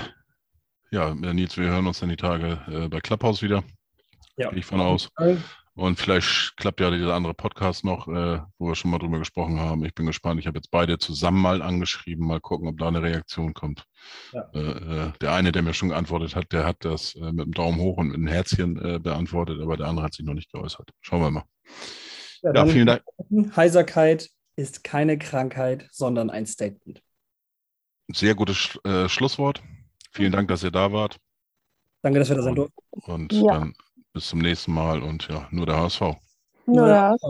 ja, 0.89 1.13
Nils, 1.13 1.55
wir 1.57 1.69
hören 1.69 1.85
uns 1.85 1.99
dann 1.99 2.09
die 2.09 2.17
Tage 2.17 2.59
äh, 2.67 2.89
bei 2.89 2.99
Clubhouse 3.01 3.43
wieder. 3.43 3.63
Ja. 4.35 4.49
Gehe 4.49 4.59
ich 4.59 4.65
von 4.65 4.81
aus. 4.81 5.09
Und 5.75 5.99
vielleicht 5.99 6.55
klappt 6.57 6.79
ja 6.81 6.91
dieser 6.91 7.15
andere 7.15 7.33
Podcast 7.33 7.83
noch, 7.83 8.07
äh, 8.07 8.41
wo 8.59 8.67
wir 8.67 8.75
schon 8.75 8.91
mal 8.91 8.99
drüber 8.99 9.17
gesprochen 9.17 9.59
haben. 9.59 9.83
Ich 9.85 9.95
bin 9.95 10.05
gespannt. 10.05 10.39
Ich 10.39 10.45
habe 10.45 10.59
jetzt 10.59 10.69
beide 10.69 10.99
zusammen 10.99 11.41
mal 11.41 11.63
angeschrieben. 11.63 12.27
Mal 12.27 12.39
gucken, 12.39 12.67
ob 12.67 12.77
da 12.77 12.89
eine 12.89 13.01
Reaktion 13.01 13.55
kommt. 13.55 13.85
Ja. 14.33 14.49
Äh, 14.53 14.59
äh, 14.59 15.11
der 15.19 15.33
eine, 15.33 15.51
der 15.51 15.63
mir 15.63 15.73
schon 15.73 15.89
geantwortet 15.89 16.35
hat, 16.35 16.51
der 16.51 16.65
hat 16.65 16.85
das 16.85 17.15
äh, 17.15 17.31
mit 17.31 17.41
einem 17.45 17.53
Daumen 17.53 17.79
hoch 17.79 17.97
und 17.97 18.07
mit 18.09 18.17
einem 18.17 18.27
Herzchen 18.27 18.77
äh, 18.77 18.99
beantwortet, 18.99 19.59
aber 19.61 19.75
der 19.75 19.87
andere 19.87 20.05
hat 20.05 20.13
sich 20.13 20.25
noch 20.25 20.35
nicht 20.35 20.51
geäußert. 20.51 20.91
Schauen 21.01 21.21
wir 21.21 21.31
mal. 21.31 21.43
Ja, 22.43 22.53
dann- 22.53 22.69
vielen 22.69 22.85
Dank. 22.87 23.01
Heiserkeit 23.55 24.29
ist 24.55 24.83
keine 24.83 25.17
Krankheit, 25.17 25.87
sondern 25.91 26.29
ein 26.29 26.45
Statement. 26.45 27.01
Sehr 28.11 28.35
gutes 28.35 28.57
Sch 28.57 28.79
äh, 28.83 29.09
Schlusswort. 29.09 29.63
Vielen 30.11 30.31
Dank, 30.33 30.49
dass 30.49 30.61
ihr 30.63 30.69
da 30.69 30.91
wart. 30.91 31.17
Danke, 32.03 32.19
dass 32.19 32.29
wir 32.29 32.35
da 32.35 32.43
sein 32.43 32.53
durften. 32.53 32.75
Und 32.91 33.33
Ja. 33.33 33.47
dann 33.59 33.73
bis 34.13 34.27
zum 34.27 34.39
nächsten 34.39 34.73
Mal 34.73 35.01
und 35.01 35.27
ja, 35.27 35.47
nur 35.51 35.65
der 35.65 35.77
HSV. 35.77 36.01
Nur 36.65 36.87
Ja. 36.87 37.11
das. 37.11 37.21